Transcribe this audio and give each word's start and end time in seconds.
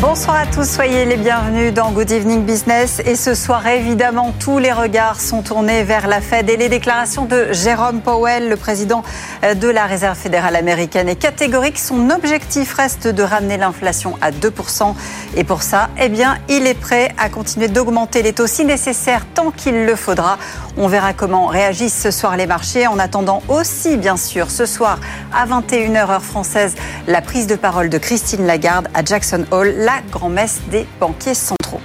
Bonsoir 0.00 0.36
à 0.36 0.46
tous, 0.46 0.68
soyez 0.68 1.04
les 1.04 1.16
bienvenus 1.16 1.72
dans 1.72 1.90
Good 1.92 2.10
Evening 2.10 2.44
Business. 2.44 3.00
Et 3.06 3.16
ce 3.16 3.34
soir, 3.34 3.66
évidemment, 3.66 4.34
tous 4.38 4.58
les 4.58 4.72
regards 4.72 5.20
sont 5.20 5.42
tournés 5.42 5.84
vers 5.84 6.08
la 6.08 6.20
Fed 6.20 6.50
et 6.50 6.56
les 6.56 6.68
déclarations 6.68 7.24
de 7.24 7.52
Jérôme 7.52 8.00
Powell, 8.00 8.48
le 8.48 8.56
président 8.56 9.02
de 9.42 9.68
la 9.68 9.86
Réserve 9.86 10.18
fédérale 10.18 10.56
américaine, 10.56 11.08
est 11.08 11.16
catégorique. 11.16 11.78
Son 11.78 12.10
objectif 12.10 12.74
reste 12.74 13.06
de 13.06 13.22
ramener 13.22 13.56
l'inflation 13.56 14.18
à 14.20 14.30
2%. 14.30 14.94
Et 15.36 15.44
pour 15.44 15.62
ça, 15.62 15.88
eh 15.98 16.08
bien, 16.08 16.38
il 16.48 16.66
est 16.66 16.78
prêt 16.78 17.14
à 17.16 17.28
continuer 17.28 17.68
d'augmenter 17.68 18.22
les 18.22 18.32
taux 18.32 18.46
si 18.46 18.64
nécessaire 18.64 19.24
tant 19.32 19.52
qu'il 19.52 19.86
le 19.86 19.96
faudra. 19.96 20.38
On 20.76 20.88
verra 20.88 21.12
comment 21.12 21.46
réagissent 21.46 22.00
ce 22.00 22.10
soir 22.10 22.36
les 22.36 22.46
marchés. 22.46 22.88
En 22.88 22.98
attendant 22.98 23.42
aussi, 23.48 23.96
bien 23.96 24.16
sûr, 24.16 24.50
ce 24.50 24.66
soir 24.66 24.98
à 25.32 25.46
21h 25.46 26.10
heure 26.10 26.22
française, 26.22 26.74
la 27.06 27.22
prise 27.22 27.46
de 27.46 27.54
parole 27.54 27.88
de 27.88 27.98
Christine 27.98 28.44
Lagarde 28.44 28.88
à 28.92 29.04
Jackson 29.04 29.44
Hall 29.52 29.83
la 29.84 30.00
grand-messe 30.10 30.60
des 30.70 30.86
banquiers 30.98 31.34
centraux. 31.34 31.80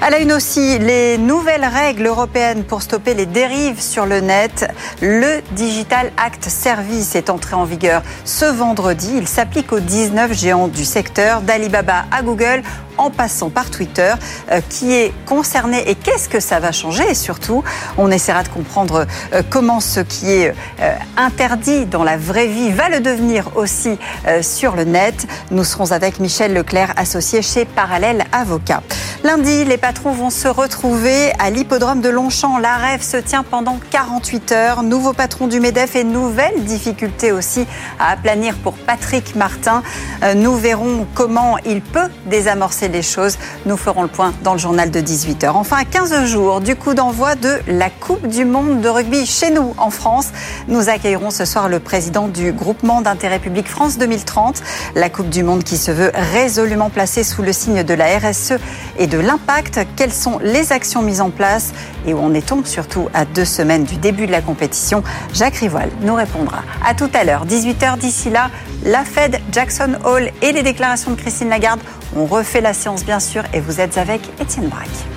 À 0.00 0.10
la 0.10 0.18
une 0.18 0.32
aussi, 0.32 0.78
les 0.78 1.18
nouvelles 1.18 1.64
règles 1.64 2.06
européennes 2.06 2.64
pour 2.64 2.82
stopper 2.82 3.14
les 3.14 3.26
dérives 3.26 3.80
sur 3.80 4.06
le 4.06 4.20
net. 4.20 4.68
Le 5.00 5.40
Digital 5.52 6.10
Act 6.16 6.48
Service 6.48 7.14
est 7.14 7.30
entré 7.30 7.54
en 7.54 7.64
vigueur 7.64 8.02
ce 8.24 8.44
vendredi. 8.44 9.12
Il 9.16 9.28
s'applique 9.28 9.72
aux 9.72 9.80
19 9.80 10.32
géants 10.32 10.68
du 10.68 10.84
secteur, 10.84 11.42
d'Alibaba 11.42 12.06
à 12.10 12.22
Google 12.22 12.62
en 12.96 13.10
passant 13.10 13.50
par 13.50 13.70
Twitter, 13.70 14.14
euh, 14.50 14.60
qui 14.68 14.92
est 14.92 15.12
concerné 15.26 15.88
et 15.88 15.94
qu'est-ce 15.94 16.28
que 16.28 16.40
ça 16.40 16.60
va 16.60 16.72
changer 16.72 17.04
et 17.10 17.14
surtout, 17.14 17.64
on 17.98 18.10
essaiera 18.10 18.42
de 18.42 18.48
comprendre 18.48 19.06
euh, 19.32 19.42
comment 19.50 19.80
ce 19.80 20.00
qui 20.00 20.30
est 20.30 20.54
euh, 20.80 20.94
interdit 21.16 21.86
dans 21.86 22.04
la 22.04 22.16
vraie 22.16 22.46
vie 22.46 22.70
va 22.70 22.88
le 22.88 23.00
devenir 23.00 23.56
aussi 23.56 23.98
sur 24.42 24.74
le 24.74 24.84
net. 24.84 25.26
Nous 25.50 25.64
serons 25.64 25.92
avec 25.92 26.18
Michel 26.18 26.54
Leclerc, 26.54 26.92
associé 26.96 27.42
chez 27.42 27.64
Parallèle 27.64 28.24
Avocat. 28.32 28.82
Lundi, 29.22 29.64
les 29.64 29.78
patrons 29.84 30.12
vont 30.12 30.30
se 30.30 30.48
retrouver 30.48 31.30
à 31.38 31.50
l'hippodrome 31.50 32.00
de 32.00 32.08
Longchamp. 32.08 32.56
La 32.56 32.78
rêve 32.78 33.02
se 33.02 33.18
tient 33.18 33.42
pendant 33.42 33.78
48 33.90 34.52
heures. 34.52 34.82
Nouveau 34.82 35.12
patron 35.12 35.46
du 35.46 35.60
MEDEF 35.60 35.94
et 35.94 36.04
nouvelles 36.04 36.64
difficultés 36.64 37.32
aussi 37.32 37.66
à 37.98 38.12
aplanir 38.12 38.54
pour 38.54 38.72
Patrick 38.72 39.36
Martin. 39.36 39.82
Nous 40.36 40.56
verrons 40.56 41.06
comment 41.12 41.58
il 41.66 41.82
peut 41.82 42.08
désamorcer 42.24 42.88
les 42.88 43.02
choses. 43.02 43.36
Nous 43.66 43.76
ferons 43.76 44.00
le 44.00 44.08
point 44.08 44.32
dans 44.42 44.54
le 44.54 44.58
journal 44.58 44.90
de 44.90 45.00
18h. 45.00 45.50
Enfin, 45.50 45.76
à 45.76 45.84
15 45.84 46.24
jours 46.24 46.62
du 46.62 46.76
coup 46.76 46.94
d'envoi 46.94 47.34
de 47.34 47.58
la 47.68 47.90
Coupe 47.90 48.26
du 48.26 48.46
Monde 48.46 48.80
de 48.80 48.88
rugby 48.88 49.26
chez 49.26 49.50
nous 49.50 49.74
en 49.76 49.90
France, 49.90 50.30
nous 50.66 50.88
accueillerons 50.88 51.30
ce 51.30 51.44
soir 51.44 51.68
le 51.68 51.78
président 51.78 52.26
du 52.26 52.52
groupement 52.52 53.02
d'intérêt 53.02 53.38
public 53.38 53.68
France 53.68 53.98
2030. 53.98 54.62
La 54.94 55.10
Coupe 55.10 55.28
du 55.28 55.42
Monde 55.42 55.62
qui 55.62 55.76
se 55.76 55.90
veut 55.90 56.10
résolument 56.14 56.88
placée 56.88 57.22
sous 57.22 57.42
le 57.42 57.52
signe 57.52 57.82
de 57.82 57.92
la 57.92 58.18
RSE 58.18 58.54
et 58.96 59.06
de 59.06 59.18
l'impact. 59.18 59.73
Quelles 59.96 60.12
sont 60.12 60.38
les 60.42 60.72
actions 60.72 61.02
mises 61.02 61.20
en 61.20 61.30
place 61.30 61.72
et 62.06 62.14
où 62.14 62.18
en 62.18 62.34
est-on 62.34 62.64
surtout 62.64 63.08
à 63.14 63.24
deux 63.24 63.44
semaines 63.44 63.84
du 63.84 63.96
début 63.96 64.26
de 64.26 64.32
la 64.32 64.40
compétition? 64.40 65.02
Jacques 65.32 65.56
Rivoil 65.56 65.90
nous 66.02 66.14
répondra. 66.14 66.62
À 66.84 66.94
tout 66.94 67.10
à 67.14 67.24
l'heure, 67.24 67.46
18h 67.46 67.98
d'ici 67.98 68.30
là, 68.30 68.50
la 68.84 69.04
Fed, 69.04 69.40
Jackson 69.52 69.94
Hall 70.04 70.30
et 70.42 70.52
les 70.52 70.62
déclarations 70.62 71.10
de 71.10 71.16
Christine 71.16 71.48
Lagarde. 71.48 71.80
On 72.16 72.26
refait 72.26 72.60
la 72.60 72.72
séance 72.72 73.04
bien 73.04 73.20
sûr 73.20 73.42
et 73.52 73.60
vous 73.60 73.80
êtes 73.80 73.98
avec 73.98 74.20
Étienne 74.40 74.68
Braque. 74.68 75.13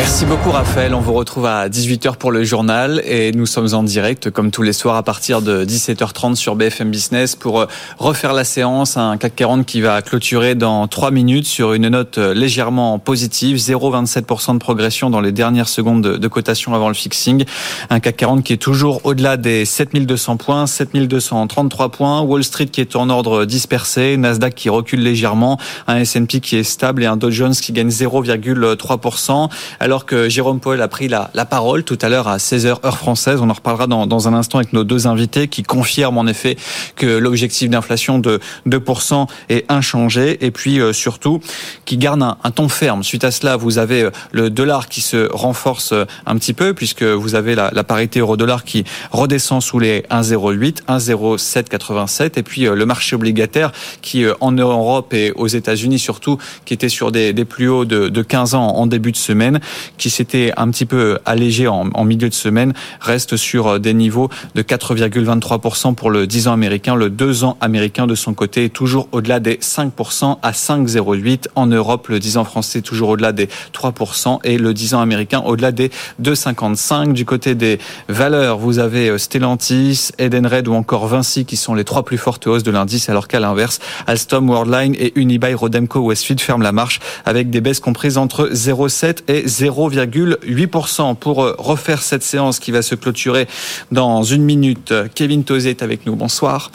Merci 0.00 0.24
beaucoup 0.24 0.50
Raphaël, 0.50 0.94
on 0.94 1.00
vous 1.00 1.12
retrouve 1.12 1.44
à 1.44 1.68
18h 1.68 2.16
pour 2.16 2.32
le 2.32 2.42
journal 2.42 3.02
et 3.04 3.32
nous 3.32 3.44
sommes 3.44 3.74
en 3.74 3.82
direct 3.82 4.30
comme 4.30 4.50
tous 4.50 4.62
les 4.62 4.72
soirs 4.72 4.96
à 4.96 5.02
partir 5.02 5.42
de 5.42 5.62
17h30 5.62 6.36
sur 6.36 6.56
BFM 6.56 6.90
Business 6.90 7.36
pour 7.36 7.60
euh, 7.60 7.66
refaire 7.98 8.32
la 8.32 8.44
séance, 8.44 8.96
un 8.96 9.18
CAC 9.18 9.36
40 9.36 9.66
qui 9.66 9.82
va 9.82 10.00
clôturer 10.00 10.54
dans 10.54 10.88
3 10.88 11.10
minutes 11.10 11.44
sur 11.44 11.74
une 11.74 11.88
note 11.88 12.16
euh, 12.16 12.32
légèrement 12.32 12.98
positive, 12.98 13.58
0,27% 13.58 14.54
de 14.54 14.58
progression 14.58 15.10
dans 15.10 15.20
les 15.20 15.32
dernières 15.32 15.68
secondes 15.68 16.00
de 16.02 16.28
cotation 16.28 16.74
avant 16.74 16.88
le 16.88 16.94
fixing, 16.94 17.44
un 17.90 18.00
CAC 18.00 18.16
40 18.16 18.42
qui 18.42 18.54
est 18.54 18.56
toujours 18.56 19.02
au-delà 19.04 19.36
des 19.36 19.66
7200 19.66 20.38
points, 20.38 20.66
7233 20.66 21.90
points, 21.90 22.22
Wall 22.22 22.42
Street 22.42 22.68
qui 22.68 22.80
est 22.80 22.96
en 22.96 23.10
ordre 23.10 23.44
dispersé, 23.44 24.16
Nasdaq 24.16 24.54
qui 24.54 24.70
recule 24.70 25.02
légèrement, 25.02 25.58
un 25.86 25.98
S&P 25.98 26.40
qui 26.40 26.56
est 26.56 26.64
stable 26.64 27.02
et 27.02 27.06
un 27.06 27.18
Dow 27.18 27.30
Jones 27.30 27.52
qui 27.52 27.72
gagne 27.72 27.90
0,3% 27.90 29.50
alors 29.90 30.06
que 30.06 30.28
Jérôme 30.28 30.60
Paul 30.60 30.80
a 30.80 30.86
pris 30.86 31.08
la, 31.08 31.32
la 31.34 31.44
parole 31.44 31.82
tout 31.82 31.98
à 32.00 32.08
l'heure 32.08 32.28
à 32.28 32.36
16h 32.36 32.86
heure 32.86 32.96
française. 32.96 33.40
On 33.42 33.50
en 33.50 33.54
reparlera 33.54 33.88
dans, 33.88 34.06
dans, 34.06 34.28
un 34.28 34.34
instant 34.34 34.58
avec 34.58 34.72
nos 34.72 34.84
deux 34.84 35.08
invités 35.08 35.48
qui 35.48 35.64
confirment 35.64 36.18
en 36.18 36.28
effet 36.28 36.56
que 36.94 37.06
l'objectif 37.08 37.68
d'inflation 37.68 38.20
de 38.20 38.38
2% 38.68 39.26
est 39.48 39.64
inchangé 39.68 40.46
et 40.46 40.52
puis 40.52 40.78
euh, 40.80 40.92
surtout 40.92 41.40
qui 41.86 41.96
garde 41.96 42.22
un, 42.22 42.36
un, 42.44 42.52
ton 42.52 42.68
ferme. 42.68 43.02
Suite 43.02 43.24
à 43.24 43.32
cela, 43.32 43.56
vous 43.56 43.78
avez 43.78 44.02
euh, 44.02 44.10
le 44.30 44.48
dollar 44.48 44.88
qui 44.88 45.00
se 45.00 45.28
renforce 45.32 45.90
euh, 45.90 46.04
un 46.24 46.36
petit 46.36 46.52
peu 46.52 46.72
puisque 46.72 47.02
vous 47.02 47.34
avez 47.34 47.56
la, 47.56 47.72
la 47.74 47.82
parité 47.82 48.20
euro-dollar 48.20 48.62
qui 48.62 48.84
redescend 49.10 49.60
sous 49.60 49.80
les 49.80 50.02
1,08, 50.02 50.84
1,0787 50.86 52.38
et 52.38 52.44
puis 52.44 52.60
le 52.60 52.86
marché 52.86 53.16
obligataire 53.16 53.72
qui 54.02 54.24
en 54.40 54.52
Europe 54.52 55.12
et 55.14 55.32
aux 55.32 55.48
États-Unis 55.48 55.98
surtout 55.98 56.38
qui 56.64 56.74
était 56.74 56.88
sur 56.88 57.10
des, 57.10 57.32
des 57.32 57.44
plus 57.44 57.68
hauts 57.68 57.84
de, 57.84 58.08
de 58.08 58.22
15 58.22 58.54
ans 58.54 58.68
en 58.68 58.86
début 58.86 59.10
de 59.10 59.16
semaine 59.16 59.58
qui 59.98 60.10
s'était 60.10 60.52
un 60.56 60.70
petit 60.70 60.86
peu 60.86 61.18
allégé 61.24 61.68
en, 61.68 61.90
en, 61.94 62.04
milieu 62.04 62.28
de 62.28 62.34
semaine, 62.34 62.72
reste 63.00 63.36
sur 63.36 63.66
euh, 63.66 63.78
des 63.78 63.94
niveaux 63.94 64.28
de 64.54 64.62
4,23% 64.62 65.94
pour 65.94 66.10
le 66.10 66.26
10 66.26 66.48
ans 66.48 66.52
américain. 66.52 66.94
Le 66.94 67.10
2 67.10 67.44
ans 67.44 67.56
américain 67.60 68.06
de 68.06 68.14
son 68.14 68.34
côté 68.34 68.64
est 68.64 68.68
toujours 68.68 69.08
au-delà 69.12 69.40
des 69.40 69.56
5% 69.56 70.38
à 70.42 70.52
5,08. 70.52 71.48
En 71.54 71.66
Europe, 71.66 72.08
le 72.08 72.18
10 72.18 72.36
ans 72.36 72.44
français 72.44 72.82
toujours 72.82 73.10
au-delà 73.10 73.32
des 73.32 73.48
3% 73.72 74.38
et 74.44 74.58
le 74.58 74.74
10 74.74 74.94
ans 74.94 75.00
américain 75.00 75.42
au-delà 75.44 75.72
des 75.72 75.90
2,55. 76.22 77.12
Du 77.12 77.24
côté 77.24 77.54
des 77.54 77.78
valeurs, 78.08 78.58
vous 78.58 78.78
avez 78.78 79.08
euh, 79.08 79.18
Stellantis, 79.18 80.10
Edenred 80.18 80.68
ou 80.68 80.74
encore 80.74 81.06
Vinci 81.06 81.44
qui 81.44 81.56
sont 81.56 81.74
les 81.74 81.84
trois 81.84 82.04
plus 82.04 82.18
fortes 82.18 82.46
hausses 82.46 82.62
de 82.62 82.70
l'indice 82.70 83.08
alors 83.08 83.28
qu'à 83.28 83.40
l'inverse, 83.40 83.80
Alstom, 84.06 84.48
Worldline 84.48 84.94
et 84.98 85.12
Unibail, 85.18 85.54
Rodemco, 85.54 86.00
Westfield 86.00 86.40
ferment 86.40 86.64
la 86.64 86.72
marche 86.72 87.00
avec 87.24 87.50
des 87.50 87.60
baisses 87.60 87.80
comprises 87.80 88.18
entre 88.18 88.48
0,7 88.48 89.18
et 89.28 89.46
0,8% 89.70 91.16
pour 91.16 91.42
euh, 91.42 91.54
refaire 91.58 92.02
cette 92.02 92.22
séance 92.22 92.58
qui 92.58 92.70
va 92.70 92.82
se 92.82 92.94
clôturer 92.94 93.46
dans 93.90 94.22
une 94.22 94.42
minute. 94.42 94.92
Kevin 95.14 95.44
Tozé 95.44 95.70
est 95.70 95.82
avec 95.82 96.06
nous. 96.06 96.16
Bonsoir. 96.16 96.70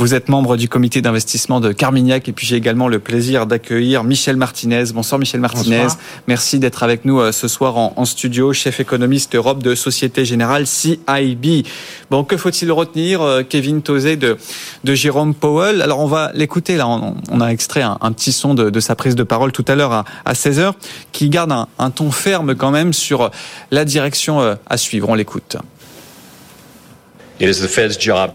Vous 0.00 0.14
êtes 0.14 0.30
membre 0.30 0.56
du 0.56 0.66
comité 0.66 1.02
d'investissement 1.02 1.60
de 1.60 1.72
Carmignac 1.72 2.26
et 2.26 2.32
puis 2.32 2.46
j'ai 2.46 2.56
également 2.56 2.88
le 2.88 3.00
plaisir 3.00 3.44
d'accueillir 3.44 4.02
Michel 4.02 4.34
Martinez. 4.36 4.84
Bonsoir 4.94 5.18
Michel 5.18 5.40
Martinez. 5.40 5.82
Bonsoir. 5.82 5.98
Merci 6.26 6.58
d'être 6.58 6.82
avec 6.82 7.04
nous 7.04 7.20
euh, 7.20 7.32
ce 7.32 7.48
soir 7.48 7.76
en, 7.76 7.92
en, 7.96 8.06
studio, 8.06 8.54
chef 8.54 8.80
économiste 8.80 9.34
Europe 9.34 9.62
de 9.62 9.74
Société 9.74 10.24
Générale 10.24 10.66
CIB. 10.66 11.66
Bon, 12.10 12.24
que 12.24 12.38
faut-il 12.38 12.72
retenir, 12.72 13.20
euh, 13.20 13.42
Kevin 13.42 13.82
Tozé 13.82 14.16
de, 14.16 14.38
de 14.84 14.94
Jérôme 14.94 15.34
Powell? 15.34 15.82
Alors 15.82 15.98
on 15.98 16.06
va 16.06 16.30
l'écouter 16.32 16.78
là, 16.78 16.88
on, 16.88 17.16
on, 17.30 17.42
a 17.42 17.48
extrait 17.48 17.82
un, 17.82 17.98
un 18.00 18.12
petit 18.12 18.32
son 18.32 18.54
de, 18.54 18.70
de, 18.70 18.80
sa 18.80 18.94
prise 18.94 19.16
de 19.16 19.22
parole 19.22 19.52
tout 19.52 19.66
à 19.68 19.74
l'heure 19.74 19.92
à, 19.92 20.06
à 20.24 20.32
16h 20.32 20.72
qui 21.12 21.28
garde 21.28 21.52
un, 21.52 21.68
un, 21.78 21.90
ton 21.90 22.10
ferme 22.10 22.54
quand 22.54 22.70
même 22.70 22.94
sur 22.94 23.30
la 23.70 23.84
direction 23.84 24.40
euh, 24.40 24.54
à 24.66 24.78
suivre. 24.78 25.10
On 25.10 25.14
l'écoute. 25.14 25.58
It 27.38 27.50
is 27.50 27.60
the 27.60 27.68
Fed's 27.68 27.98
job 28.00 28.30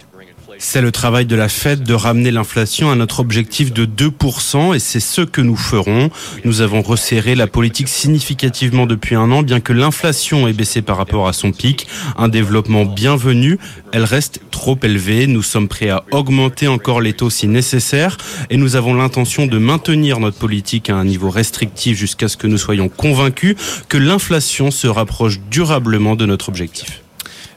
c'est 0.58 0.82
le 0.82 0.92
travail 0.92 1.26
de 1.26 1.36
la 1.36 1.50
Fed 1.50 1.84
de 1.84 1.94
ramener 1.94 2.32
l'inflation 2.32 2.92
à 2.92 2.96
notre 2.96 3.20
objectif 3.20 3.74
de 3.74 3.86
2% 3.86 4.76
et 4.76 4.80
c'est 4.80 5.00
ce 5.00 5.22
que 5.22 5.42
nous 5.42 5.56
ferons. 5.56 6.10
Nous 6.44 6.62
avons 6.62 6.82
resserré 6.82 7.36
la 7.36 7.48
politique 7.48 7.88
significativement 7.88 8.86
depuis 8.86 9.16
un 9.16 9.32
an, 9.32 9.44
bien 9.44 9.60
que 9.60 9.74
l'inflation 9.74 10.48
ait 10.48 10.54
baissé 10.54 10.82
par 10.82 10.98
rapport 10.98 11.28
à 11.28 11.34
son 11.34 11.52
pic. 11.52 11.88
Un 12.18 12.28
développement 12.28 12.86
bienvenu. 12.86 13.58
Elle 13.92 14.04
reste 14.04 14.42
trop 14.52 14.78
élevée. 14.84 15.28
Nous 15.28 15.44
sommes 15.44 15.68
prêts 15.68 15.90
à 15.90 16.04
augmenter 16.12 16.68
encore 16.68 17.02
les 17.02 17.14
taux 17.14 17.30
si 17.30 17.48
nécessaire 17.48 18.18
et 18.50 18.58
nous 18.58 18.76
avons 18.76 18.94
l'intention 18.94 19.48
de 19.48 19.58
maintenir 19.58 20.20
notre 20.20 20.38
politique 20.38 20.90
à 20.90 20.96
un 20.96 21.06
niveau 21.06 21.30
restrictif 21.30 21.98
jusqu'à 21.98 22.28
ce 22.28 22.38
que 22.38 22.48
nous 22.48 22.58
soyons 22.58 22.90
convaincus 22.90 23.56
que 23.90 23.98
l'inflation 23.98 24.72
se 24.72 24.88
rapproche 24.88 25.40
durablement 25.50 26.16
de 26.16 26.26
notre 26.26 26.50
objectif. 26.50 27.05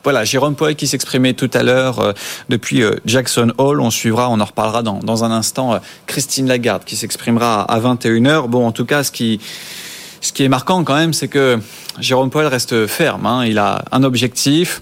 Voilà, 0.09 0.25
Jérôme 0.25 0.55
Poel 0.55 0.75
qui 0.75 0.87
s'exprimait 0.87 1.35
tout 1.35 1.51
à 1.53 1.63
l'heure 1.63 1.99
euh, 1.99 2.13
depuis 2.49 2.83
euh, 2.83 2.93
Jackson 3.05 3.53
Hall. 3.59 3.79
On 3.79 3.91
suivra, 3.91 4.31
on 4.31 4.41
en 4.41 4.45
reparlera 4.47 4.83
dans, 4.83 5.01
dans 5.01 5.23
un 5.23 5.31
instant, 5.31 5.75
euh, 5.75 5.79
Christine 6.07 6.49
Lagarde 6.49 6.85
qui 6.87 6.97
s'exprimera 6.97 7.61
à 7.71 7.79
21h. 7.79 8.49
Bon, 8.49 8.67
en 8.67 8.73
tout 8.73 8.87
cas, 8.87 9.05
ce 9.05 9.13
qui 9.13 9.39
qui 10.33 10.45
est 10.45 10.49
marquant 10.49 10.83
quand 10.83 10.95
même, 10.95 11.13
c'est 11.13 11.29
que 11.29 11.59
Jérôme 12.01 12.31
Powell 12.31 12.47
reste 12.47 12.87
ferme. 12.87 13.27
Hein. 13.27 13.45
Il 13.45 13.59
a 13.59 13.85
un 13.93 14.03
objectif. 14.03 14.81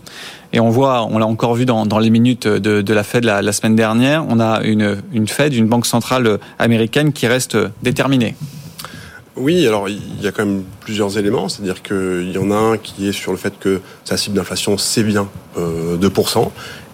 Et 0.52 0.60
on 0.60 0.70
voit, 0.70 1.08
on 1.10 1.18
l'a 1.18 1.26
encore 1.26 1.56
vu 1.56 1.66
dans, 1.66 1.98
les 1.98 2.10
minutes 2.10 2.46
de, 2.46 2.92
la 2.92 3.02
Fed 3.02 3.24
la, 3.24 3.42
la, 3.42 3.52
semaine 3.52 3.74
dernière, 3.74 4.24
on 4.28 4.38
a 4.38 4.62
une, 4.62 5.02
une 5.12 5.26
Fed, 5.26 5.54
une 5.54 5.66
banque 5.66 5.86
centrale 5.86 6.38
américaine 6.60 7.12
qui 7.12 7.26
reste 7.26 7.58
déterminée. 7.82 8.36
Oui, 9.34 9.66
alors 9.66 9.88
il 9.88 10.22
y 10.22 10.28
a 10.28 10.30
quand 10.30 10.46
même 10.46 10.62
plusieurs 10.86 11.18
éléments, 11.18 11.48
c'est-à-dire 11.48 11.82
qu'il 11.82 12.30
y 12.30 12.38
en 12.38 12.52
a 12.52 12.54
un 12.54 12.76
qui 12.78 13.08
est 13.08 13.12
sur 13.12 13.32
le 13.32 13.38
fait 13.38 13.58
que 13.58 13.80
sa 14.04 14.16
cible 14.16 14.36
d'inflation 14.36 14.78
c'est 14.78 15.02
bien 15.02 15.28
euh, 15.58 15.96
2%, 15.96 16.48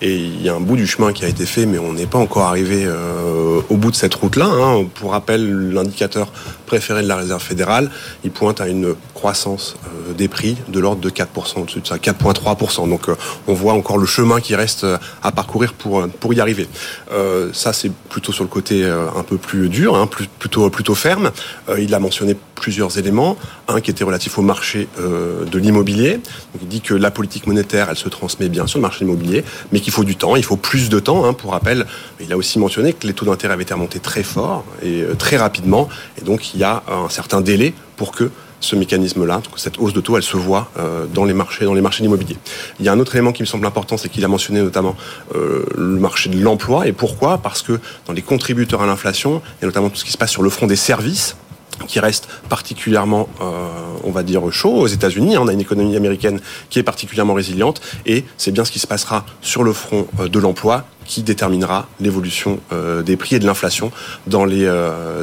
et 0.04 0.16
il 0.16 0.42
y 0.42 0.48
a 0.48 0.54
un 0.54 0.60
bout 0.60 0.74
du 0.74 0.86
chemin 0.86 1.12
qui 1.12 1.24
a 1.24 1.28
été 1.28 1.46
fait, 1.46 1.64
mais 1.64 1.78
on 1.78 1.92
n'est 1.92 2.06
pas 2.06 2.18
encore 2.18 2.42
arrivé 2.42 2.84
euh, 2.84 3.60
au 3.70 3.76
bout 3.76 3.92
de 3.92 3.96
cette 3.96 4.14
route-là. 4.14 4.46
Hein. 4.46 4.84
Pour 4.94 5.12
rappel, 5.12 5.70
l'indicateur 5.70 6.32
préféré 6.66 7.04
de 7.04 7.06
la 7.06 7.14
Réserve 7.14 7.40
fédérale, 7.40 7.88
il 8.24 8.32
pointe 8.32 8.60
à 8.60 8.66
une 8.66 8.96
croissance 9.14 9.76
euh, 9.86 10.12
des 10.12 10.26
prix 10.26 10.56
de 10.66 10.80
l'ordre 10.80 11.00
de 11.00 11.08
4%, 11.08 11.60
au-dessus 11.60 11.82
de 11.82 11.86
ça, 11.86 11.98
4,3%. 11.98 12.88
Donc 12.88 13.08
euh, 13.08 13.14
on 13.46 13.54
voit 13.54 13.74
encore 13.74 13.96
le 13.96 14.06
chemin 14.06 14.40
qui 14.40 14.56
reste 14.56 14.84
à 15.22 15.30
parcourir 15.30 15.72
pour, 15.72 16.08
pour 16.08 16.34
y 16.34 16.40
arriver. 16.40 16.66
ça, 17.52 17.72
c'est 17.72 17.92
plutôt 18.08 18.32
sur 18.32 18.42
le 18.42 18.50
côté 18.50 18.84
un 18.84 19.22
peu 19.22 19.36
plus 19.36 19.68
dur, 19.68 19.94
hein, 19.94 20.08
plutôt, 20.38 20.68
plutôt 20.68 20.96
ferme. 20.96 21.30
il 21.78 21.94
a 21.94 22.00
mentionné 22.00 22.36
plusieurs 22.62 22.96
éléments. 22.96 23.36
Un 23.68 23.80
qui 23.80 23.90
était 23.90 24.04
relatif 24.04 24.38
au 24.38 24.42
marché 24.42 24.88
de 24.98 25.58
l'immobilier. 25.58 26.20
il 26.60 26.68
dit 26.68 26.80
que 26.80 26.94
la 26.94 27.10
politique 27.10 27.46
monétaire, 27.46 27.88
elle 27.90 27.96
se 27.96 28.08
transmet 28.08 28.48
bien 28.48 28.66
sur 28.66 28.78
le 28.78 28.82
marché 28.82 29.04
immobilier, 29.04 29.44
mais 29.72 29.80
qu'il 29.80 29.92
faut 29.92 30.04
du 30.04 30.16
temps, 30.16 30.36
il 30.36 30.44
faut 30.44 30.56
plus 30.56 30.88
de 30.88 31.00
temps. 31.00 31.24
Hein, 31.24 31.32
pour 31.32 31.52
rappel, 31.52 31.86
il 32.20 32.32
a 32.32 32.36
aussi 32.36 32.58
mentionné 32.58 32.92
que 32.92 33.06
les 33.06 33.12
taux 33.12 33.26
d'intérêt 33.26 33.54
avaient 33.54 33.64
été 33.64 33.74
remontés 33.74 33.98
très 33.98 34.22
fort 34.22 34.64
et 34.82 35.02
euh, 35.02 35.14
très 35.14 35.36
rapidement, 35.36 35.88
et 36.20 36.24
donc 36.24 36.54
il 36.54 36.60
y 36.60 36.64
a 36.64 36.82
un 36.88 37.08
certain 37.08 37.40
délai 37.40 37.74
pour 37.96 38.12
que 38.12 38.30
ce 38.60 38.76
mécanisme-là, 38.76 39.42
cette 39.56 39.78
hausse 39.78 39.92
de 39.92 40.00
taux, 40.00 40.16
elle 40.16 40.22
se 40.22 40.36
voit 40.36 40.70
euh, 40.78 41.06
dans 41.12 41.24
les 41.24 41.34
marchés, 41.34 41.64
dans 41.64 41.74
les 41.74 41.80
marchés 41.80 42.04
immobiliers. 42.04 42.36
Il 42.78 42.86
y 42.86 42.88
a 42.88 42.92
un 42.92 43.00
autre 43.00 43.14
élément 43.16 43.32
qui 43.32 43.42
me 43.42 43.46
semble 43.46 43.66
important, 43.66 43.96
c'est 43.96 44.08
qu'il 44.08 44.24
a 44.24 44.28
mentionné 44.28 44.62
notamment 44.62 44.96
euh, 45.34 45.66
le 45.76 45.98
marché 45.98 46.30
de 46.30 46.40
l'emploi. 46.40 46.86
Et 46.86 46.92
pourquoi? 46.92 47.38
Parce 47.38 47.62
que 47.62 47.80
dans 48.06 48.12
les 48.12 48.22
contributeurs 48.22 48.80
à 48.80 48.86
l'inflation, 48.86 49.42
et 49.60 49.66
notamment 49.66 49.90
tout 49.90 49.96
ce 49.96 50.04
qui 50.04 50.12
se 50.12 50.18
passe 50.18 50.30
sur 50.30 50.42
le 50.42 50.50
front 50.50 50.68
des 50.68 50.76
services, 50.76 51.36
qui 51.86 52.00
reste 52.00 52.28
particulièrement, 52.48 53.28
euh, 53.40 53.68
on 54.04 54.10
va 54.10 54.22
dire, 54.22 54.50
chaud 54.52 54.74
aux 54.74 54.86
États-Unis. 54.86 55.36
On 55.38 55.48
a 55.48 55.52
une 55.52 55.60
économie 55.60 55.96
américaine 55.96 56.40
qui 56.70 56.78
est 56.78 56.82
particulièrement 56.82 57.34
résiliente 57.34 57.80
et 58.06 58.24
c'est 58.36 58.50
bien 58.50 58.64
ce 58.64 58.72
qui 58.72 58.78
se 58.78 58.86
passera 58.86 59.24
sur 59.40 59.62
le 59.62 59.72
front 59.72 60.06
euh, 60.20 60.28
de 60.28 60.38
l'emploi 60.38 60.86
qui 61.04 61.22
déterminera 61.22 61.88
l'évolution 61.98 62.60
euh, 62.72 63.02
des 63.02 63.16
prix 63.16 63.34
et 63.34 63.38
de 63.40 63.44
l'inflation 63.44 63.90
dans 64.28 64.44
les 64.44 64.66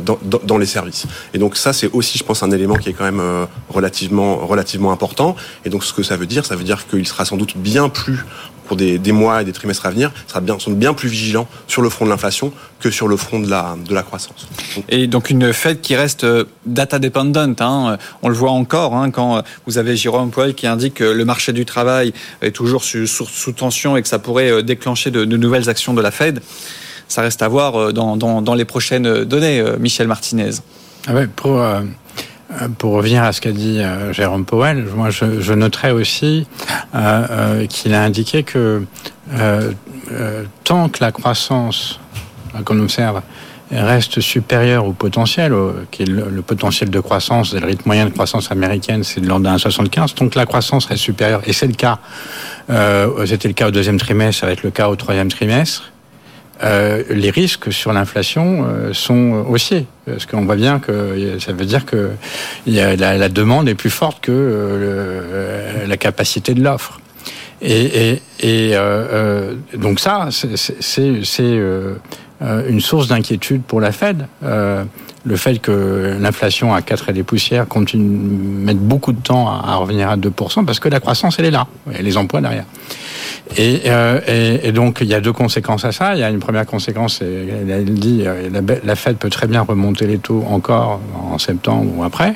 dans, 0.03 0.19
dans, 0.21 0.57
les 0.57 0.65
services. 0.65 1.05
Et 1.33 1.37
donc 1.37 1.55
ça 1.55 1.71
c'est 1.71 1.89
aussi 1.93 2.17
je 2.17 2.23
pense 2.25 2.43
un 2.43 2.51
élément 2.51 2.75
qui 2.75 2.89
est 2.89 2.93
quand 2.93 3.05
même 3.05 3.47
relativement 3.69 4.45
relativement 4.45 4.91
important 4.91 5.37
et 5.63 5.69
donc 5.69 5.85
ce 5.85 5.93
que 5.93 6.03
ça 6.03 6.17
veut 6.17 6.25
dire 6.25 6.45
ça 6.45 6.57
veut 6.57 6.65
dire 6.65 6.85
qu'il 6.87 7.07
sera 7.07 7.23
sans 7.23 7.37
doute 7.37 7.55
bien 7.55 7.87
plus 7.87 8.25
pour 8.69 8.77
des, 8.77 9.11
mois 9.11 9.41
et 9.41 9.45
des 9.45 9.51
trimestres 9.51 9.87
à 9.87 9.89
venir, 9.89 10.11
sera 10.27 10.41
bien, 10.41 10.59
sont 10.59 10.71
bien 10.71 10.93
plus 10.93 11.09
vigilants 11.09 11.47
sur 11.67 11.81
le 11.81 11.89
front 11.89 12.05
de 12.05 12.11
l'inflation 12.11 12.53
que 12.79 12.91
sur 12.91 13.07
le 13.07 13.17
front 13.17 13.39
de 13.39 13.49
la, 13.49 13.75
de 13.83 13.95
la 13.95 14.03
croissance. 14.03 14.47
Et 14.89 15.07
donc 15.07 15.31
une 15.31 15.51
Fed 15.53 15.81
qui 15.81 15.95
reste 15.95 16.23
euh, 16.23 16.45
data 16.67 16.99
dependent, 16.99 17.35
hein, 17.59 17.97
on 18.21 18.29
le 18.29 18.35
voit 18.35 18.51
encore 18.51 18.93
hein, 18.93 19.09
quand 19.09 19.37
euh, 19.37 19.41
vous 19.65 19.79
avez 19.79 19.97
Jérôme 19.97 20.29
Powell 20.29 20.53
qui 20.53 20.67
indique 20.67 20.93
que 20.93 21.03
le 21.03 21.25
marché 21.25 21.51
du 21.51 21.65
travail 21.65 22.13
est 22.43 22.51
toujours 22.51 22.83
sous, 22.83 23.07
sous, 23.07 23.51
tension 23.53 23.97
et 23.97 24.03
que 24.03 24.07
ça 24.07 24.19
pourrait 24.19 24.51
euh, 24.51 24.61
déclencher 24.61 25.09
de, 25.09 25.25
nouvelles 25.25 25.67
actions 25.67 25.95
de 25.95 26.01
la 26.01 26.11
Fed. 26.11 26.39
Ça 27.07 27.23
reste 27.23 27.41
à 27.41 27.47
voir 27.47 27.91
dans, 27.91 28.17
dans, 28.17 28.53
les 28.53 28.65
prochaines 28.65 29.23
données, 29.23 29.63
Michel 29.79 30.07
Martinez. 30.07 30.51
Ah 31.07 31.13
ouais, 31.13 31.27
pour 31.27 31.59
euh, 31.59 31.81
pour 32.77 32.93
revenir 32.93 33.23
à 33.23 33.31
ce 33.31 33.41
qu'a 33.41 33.51
dit 33.51 33.79
euh, 33.79 34.11
Jérôme 34.11 34.45
Powell, 34.45 34.85
moi 34.95 35.09
je, 35.09 35.39
je 35.39 35.53
noterais 35.53 35.91
aussi 35.91 36.47
euh, 36.95 37.65
qu'il 37.67 37.93
a 37.93 38.03
indiqué 38.03 38.43
que 38.43 38.83
tant 40.63 40.89
que 40.89 41.03
la 41.03 41.11
croissance 41.11 41.99
qu'on 42.65 42.79
observe 42.79 43.21
reste 43.71 44.19
supérieure 44.21 44.85
au 44.87 44.93
potentiel, 44.93 45.53
qui 45.91 46.01
est 46.01 46.07
le, 46.07 46.41
potentiel 46.41 46.89
de 46.89 46.99
croissance, 46.99 47.53
le 47.53 47.63
rythme 47.63 47.83
moyen 47.85 48.05
de 48.05 48.09
croissance 48.09 48.51
américaine, 48.51 49.03
c'est 49.03 49.21
de 49.21 49.27
l'ordre 49.27 49.43
d'un 49.43 49.59
75, 49.59 50.15
donc 50.15 50.33
la 50.33 50.47
croissance 50.47 50.85
reste 50.85 51.03
supérieure, 51.03 51.41
et 51.45 51.53
c'est 51.53 51.67
le 51.67 51.73
cas, 51.73 51.99
c'était 53.27 53.47
le 53.47 53.53
cas 53.53 53.67
au 53.67 53.71
deuxième 53.71 53.99
trimestre, 53.99 54.41
ça 54.41 54.47
va 54.47 54.53
être 54.53 54.63
le 54.63 54.71
cas 54.71 54.89
au 54.89 54.95
troisième 54.95 55.29
trimestre, 55.29 55.91
euh, 56.61 57.03
les 57.09 57.29
risques 57.29 57.71
sur 57.71 57.93
l'inflation 57.93 58.65
euh, 58.67 58.93
sont 58.93 59.45
haussiers. 59.47 59.85
Parce 60.05 60.25
qu'on 60.25 60.45
voit 60.45 60.57
bien 60.57 60.79
que 60.79 61.37
ça 61.39 61.53
veut 61.53 61.65
dire 61.65 61.85
que 61.85 62.09
y 62.67 62.79
a 62.79 62.95
la, 62.95 63.17
la, 63.17 63.29
demande 63.29 63.69
est 63.69 63.75
plus 63.75 63.89
forte 63.89 64.19
que 64.21 64.31
euh, 64.33 65.87
la 65.87 65.97
capacité 65.97 66.53
de 66.53 66.61
l'offre. 66.61 66.99
Et, 67.61 68.19
et, 68.41 68.71
et 68.71 68.75
donc 69.77 69.99
ça, 69.99 70.29
c'est 70.31 71.41
une 72.41 72.79
source 72.79 73.07
d'inquiétude 73.09 73.63
pour 73.63 73.81
la 73.81 73.91
Fed. 73.91 74.25
le 74.41 75.35
fait 75.35 75.59
que 75.59 76.17
l'inflation 76.21 76.73
à 76.73 76.81
4 76.81 77.09
et 77.09 77.13
des 77.13 77.23
poussières 77.23 77.67
continue 77.67 78.17
de 78.17 78.65
mettre 78.65 78.79
beaucoup 78.79 79.11
de 79.11 79.21
temps 79.21 79.49
à, 79.49 79.75
revenir 79.75 80.09
à 80.09 80.15
2%, 80.15 80.63
parce 80.63 80.79
que 80.79 80.87
la 80.87 81.01
croissance, 81.01 81.37
elle 81.37 81.45
est 81.45 81.51
là, 81.51 81.67
et 81.93 82.01
les 82.01 82.15
emplois 82.15 82.39
derrière. 82.39 82.65
Euh, 83.57 84.59
et, 84.63 84.71
donc, 84.71 84.99
il 85.01 85.07
y 85.07 85.13
a 85.13 85.21
deux 85.21 85.33
conséquences 85.33 85.85
à 85.85 85.91
ça. 85.91 86.15
Il 86.15 86.19
y 86.19 86.23
a 86.23 86.29
une 86.29 86.39
première 86.39 86.65
conséquence, 86.65 87.21
elle, 87.21 87.69
elle 87.69 87.93
dit, 87.93 88.23
euh, 88.25 88.49
la, 88.51 88.61
la 88.83 88.95
Fed 88.95 89.17
peut 89.17 89.29
très 89.29 89.47
bien 89.47 89.61
remonter 89.61 90.05
les 90.05 90.19
taux 90.19 90.43
encore 90.47 90.99
en 91.15 91.37
septembre 91.37 91.91
ou 91.97 92.03
après. 92.03 92.35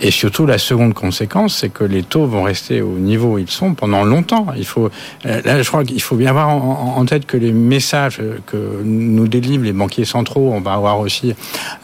Et 0.00 0.10
surtout, 0.10 0.46
la 0.46 0.58
seconde 0.58 0.94
conséquence, 0.94 1.54
c'est 1.54 1.68
que 1.68 1.84
les 1.84 2.02
taux 2.02 2.26
vont 2.26 2.42
rester 2.42 2.82
au 2.82 2.98
niveau 2.98 3.34
où 3.34 3.38
ils 3.38 3.48
sont 3.48 3.74
pendant 3.74 4.02
longtemps. 4.02 4.48
Il 4.56 4.64
faut, 4.64 4.90
euh, 5.26 5.40
là, 5.44 5.62
je 5.62 5.68
crois 5.68 5.84
qu'il 5.84 6.02
faut 6.02 6.16
bien 6.16 6.30
avoir 6.30 6.48
en, 6.48 7.04
tête 7.04 7.24
que 7.24 7.36
les 7.36 7.52
messages 7.52 8.20
que 8.46 8.80
nous 8.82 9.28
délivrent 9.28 9.64
les 9.64 9.72
banquiers 9.72 10.04
centraux, 10.04 10.50
on 10.52 10.60
va 10.60 10.72
avoir 10.72 10.98
aussi 10.98 11.34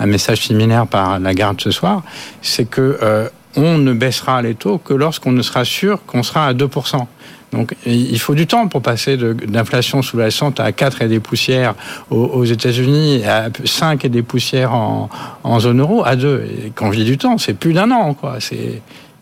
un 0.00 0.06
message 0.06 0.46
similaire 0.46 0.88
par 0.88 1.20
la 1.20 1.32
garde 1.32 1.60
ce 1.60 1.70
soir, 1.70 2.02
c'est 2.42 2.68
que 2.68 3.30
on 3.56 3.78
ne 3.78 3.92
baissera 3.92 4.42
les 4.42 4.54
taux 4.54 4.78
que 4.78 4.94
lorsqu'on 4.94 5.32
ne 5.32 5.42
sera 5.42 5.64
sûr 5.64 6.04
qu'on 6.06 6.22
sera 6.22 6.46
à 6.46 6.54
2%. 6.54 7.06
Donc 7.52 7.74
il 7.86 8.18
faut 8.18 8.34
du 8.34 8.46
temps 8.46 8.68
pour 8.68 8.82
passer 8.82 9.16
d'inflation 9.16 10.02
sous-jacente 10.02 10.60
à 10.60 10.72
4 10.72 11.02
et 11.02 11.08
des 11.08 11.20
poussières 11.20 11.74
aux, 12.10 12.44
États-Unis, 12.44 13.24
à 13.24 13.48
5 13.64 14.04
et 14.04 14.08
des 14.08 14.22
poussières 14.22 14.74
en, 14.74 15.60
zone 15.60 15.80
euro, 15.80 16.04
à 16.04 16.16
2. 16.16 16.44
Et 16.44 16.72
quand 16.74 16.92
je 16.92 16.98
dis 16.98 17.04
du 17.04 17.18
temps, 17.18 17.38
c'est 17.38 17.54
plus 17.54 17.72
d'un 17.72 17.90
an. 17.90 18.14
Quoi. 18.14 18.38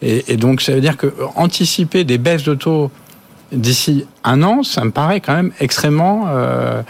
Et, 0.02 0.36
donc 0.36 0.60
ça 0.60 0.72
veut 0.72 0.80
dire 0.80 0.96
que 0.96 1.12
anticiper 1.36 2.04
des 2.04 2.18
baisses 2.18 2.44
de 2.44 2.54
taux 2.54 2.90
d'ici 3.52 4.06
un 4.24 4.42
an, 4.42 4.64
ça 4.64 4.84
me 4.84 4.90
paraît 4.90 5.20
quand 5.20 5.34
même 5.34 5.52
extrêmement 5.60 6.24
euh, 6.28 6.82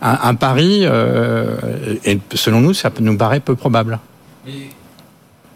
un, 0.00 0.34
pari, 0.36 0.82
euh, 0.84 1.56
et 2.04 2.20
selon 2.34 2.60
nous, 2.60 2.72
ça 2.72 2.90
nous 3.00 3.16
paraît 3.16 3.40
peu 3.40 3.56
probable. 3.56 3.98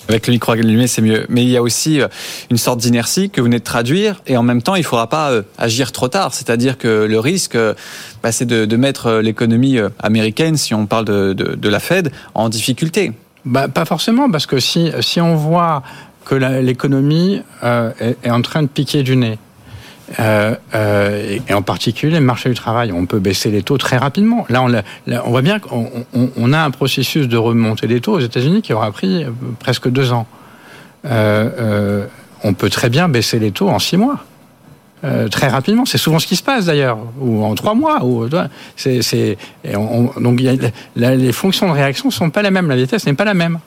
Avec 0.08 0.26
le 0.26 0.32
micro 0.32 0.52
allumé, 0.52 0.86
c'est 0.86 1.02
mieux. 1.02 1.26
Mais 1.28 1.42
il 1.42 1.50
y 1.50 1.56
a 1.56 1.62
aussi 1.62 2.00
euh, 2.00 2.08
une 2.50 2.56
sorte 2.56 2.80
d'inertie 2.80 3.28
que 3.28 3.40
vous 3.40 3.44
venez 3.44 3.58
de 3.58 3.64
traduire, 3.64 4.22
et 4.26 4.36
en 4.38 4.42
même 4.42 4.62
temps, 4.62 4.74
il 4.74 4.80
ne 4.80 4.84
faudra 4.84 5.08
pas 5.08 5.30
euh, 5.30 5.42
agir 5.58 5.92
trop 5.92 6.08
tard. 6.08 6.32
C'est-à-dire 6.32 6.78
que 6.78 7.04
le 7.04 7.20
risque, 7.20 7.54
euh, 7.54 7.74
bah, 8.22 8.32
c'est 8.32 8.46
de, 8.46 8.76
mettre 8.76 9.14
l'économie 9.14 9.78
américaine, 9.98 10.56
si 10.56 10.72
on 10.72 10.86
parle 10.86 11.04
de, 11.04 11.32
de, 11.32 11.68
la 11.68 11.80
Fed, 11.80 12.12
en 12.34 12.48
difficulté. 12.48 13.12
Bah, 13.44 13.66
pas 13.66 13.84
forcément, 13.84 14.30
parce 14.30 14.46
que 14.46 14.60
si, 14.60 14.92
si 15.00 15.20
on 15.20 15.34
voit 15.34 15.82
que 16.24 16.36
l'économie 16.36 17.42
est 17.62 18.30
en 18.30 18.42
train 18.42 18.62
de 18.62 18.68
piquer 18.68 19.02
du 19.02 19.16
nez, 19.16 19.36
euh, 20.20 20.54
euh, 20.74 21.38
et 21.48 21.52
en 21.52 21.62
particulier 21.62 22.18
le 22.18 22.24
marché 22.24 22.48
du 22.48 22.54
travail. 22.54 22.92
On 22.92 23.06
peut 23.06 23.18
baisser 23.18 23.50
les 23.50 23.62
taux 23.62 23.76
très 23.76 23.98
rapidement. 23.98 24.46
Là, 24.48 24.62
on, 24.62 25.30
voit 25.30 25.42
bien 25.42 25.58
qu'on 25.58 25.90
on, 26.14 26.52
a 26.52 26.58
un 26.58 26.70
processus 26.70 27.28
de 27.28 27.36
remontée 27.36 27.86
des 27.86 28.00
taux 28.00 28.14
aux 28.14 28.20
États-Unis 28.20 28.62
qui 28.62 28.72
aura 28.72 28.90
pris 28.90 29.24
euh, 29.24 29.30
presque 29.58 29.88
deux 29.88 30.12
ans. 30.12 30.26
On 31.04 32.54
peut 32.54 32.70
très 32.70 32.88
bien 32.88 33.08
baisser 33.08 33.38
les 33.38 33.50
taux 33.50 33.68
en 33.68 33.78
six 33.78 33.96
mois. 33.96 34.24
très 35.30 35.48
rapidement, 35.48 35.84
c'est 35.84 35.98
souvent 35.98 36.18
ce 36.18 36.26
qui 36.26 36.36
se 36.36 36.42
passe 36.42 36.66
d'ailleurs, 36.66 36.98
ou 37.20 37.44
en 37.44 37.54
trois 37.54 37.74
mois. 37.74 38.00
Donc 38.00 38.50
les 40.96 41.32
fonctions 41.32 41.68
de 41.68 41.72
réaction 41.72 42.10
sont 42.10 42.30
pas 42.30 42.42
les 42.42 42.50
mêmes, 42.50 42.68
la 42.68 42.76
vitesse 42.76 43.06
n'est 43.06 43.14
pas 43.14 43.24
la 43.24 43.34
même. 43.34 43.58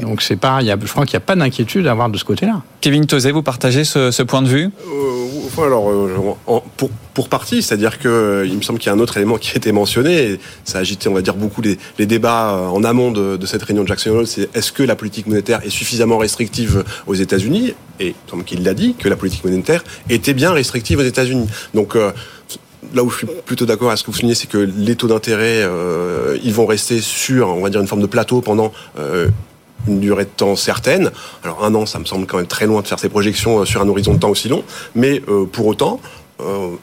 Donc 0.00 0.22
c'est 0.22 0.36
pas, 0.36 0.60
je 0.62 0.90
crois 0.90 1.04
qu'il 1.04 1.16
n'y 1.18 1.22
a 1.22 1.26
pas 1.26 1.36
d'inquiétude 1.36 1.86
à 1.86 1.90
avoir 1.90 2.08
de 2.08 2.16
ce 2.16 2.24
côté-là. 2.24 2.62
Kevin 2.80 3.06
Tozé, 3.06 3.30
vous 3.30 3.42
partagez 3.42 3.84
ce, 3.84 4.22
point 4.22 4.40
de 4.40 4.48
vue? 4.48 4.70
Euh, 4.88 5.62
Alors, 5.62 5.90
euh, 5.90 6.60
pour, 6.76 6.90
pour 7.12 7.28
partie, 7.28 7.62
c'est-à-dire 7.62 7.98
que 7.98 8.08
euh, 8.08 8.46
il 8.46 8.56
me 8.56 8.62
semble 8.62 8.78
qu'il 8.78 8.86
y 8.86 8.90
a 8.90 8.94
un 8.94 9.00
autre 9.00 9.18
élément 9.18 9.36
qui 9.36 9.50
a 9.52 9.56
été 9.56 9.70
mentionné, 9.70 10.32
et 10.32 10.40
ça 10.64 10.78
a 10.78 10.80
agité, 10.80 11.10
on 11.10 11.14
va 11.14 11.20
dire, 11.20 11.34
beaucoup 11.34 11.60
les, 11.60 11.78
les 11.98 12.06
débats 12.06 12.70
en 12.72 12.82
amont 12.84 13.10
de, 13.10 13.36
de, 13.36 13.46
cette 13.46 13.62
réunion 13.62 13.82
de 13.82 13.88
Jackson 13.88 14.10
Hole, 14.10 14.26
c'est 14.26 14.48
est-ce 14.56 14.72
que 14.72 14.82
la 14.82 14.96
politique 14.96 15.26
monétaire 15.26 15.60
est 15.62 15.70
suffisamment 15.70 16.16
restrictive 16.16 16.84
aux 17.06 17.14
États-Unis? 17.14 17.74
Et 18.00 18.14
comme 18.30 18.44
qu'il 18.44 18.64
l'a 18.64 18.74
dit, 18.74 18.94
que 18.94 19.10
la 19.10 19.16
politique 19.16 19.44
monétaire 19.44 19.84
était 20.08 20.34
bien 20.34 20.52
restrictive 20.52 21.00
aux 21.00 21.04
États-Unis. 21.04 21.48
Donc 21.74 21.96
là 22.94 23.04
où 23.04 23.10
je 23.10 23.18
suis 23.18 23.26
plutôt 23.44 23.66
d'accord 23.66 23.90
à 23.90 23.96
ce 23.96 24.04
que 24.04 24.10
vous 24.10 24.16
soulignez, 24.16 24.34
c'est 24.34 24.48
que 24.48 24.58
les 24.58 24.96
taux 24.96 25.06
d'intérêt, 25.06 25.62
ils 26.42 26.54
vont 26.54 26.66
rester 26.66 27.00
sur, 27.00 27.48
on 27.48 27.60
va 27.60 27.68
dire, 27.68 27.80
une 27.80 27.86
forme 27.86 28.02
de 28.02 28.06
plateau 28.06 28.40
pendant 28.40 28.72
une 29.88 30.00
durée 30.00 30.24
de 30.24 30.30
temps 30.30 30.56
certaine. 30.56 31.10
Alors 31.44 31.64
un 31.64 31.74
an, 31.74 31.86
ça 31.86 31.98
me 31.98 32.04
semble 32.04 32.26
quand 32.26 32.36
même 32.36 32.46
très 32.46 32.66
loin 32.66 32.82
de 32.82 32.86
faire 32.86 32.98
ces 32.98 33.08
projections 33.08 33.64
sur 33.64 33.82
un 33.82 33.88
horizon 33.88 34.14
de 34.14 34.18
temps 34.18 34.30
aussi 34.30 34.48
long, 34.48 34.64
mais 34.94 35.20
pour 35.52 35.66
autant, 35.66 36.00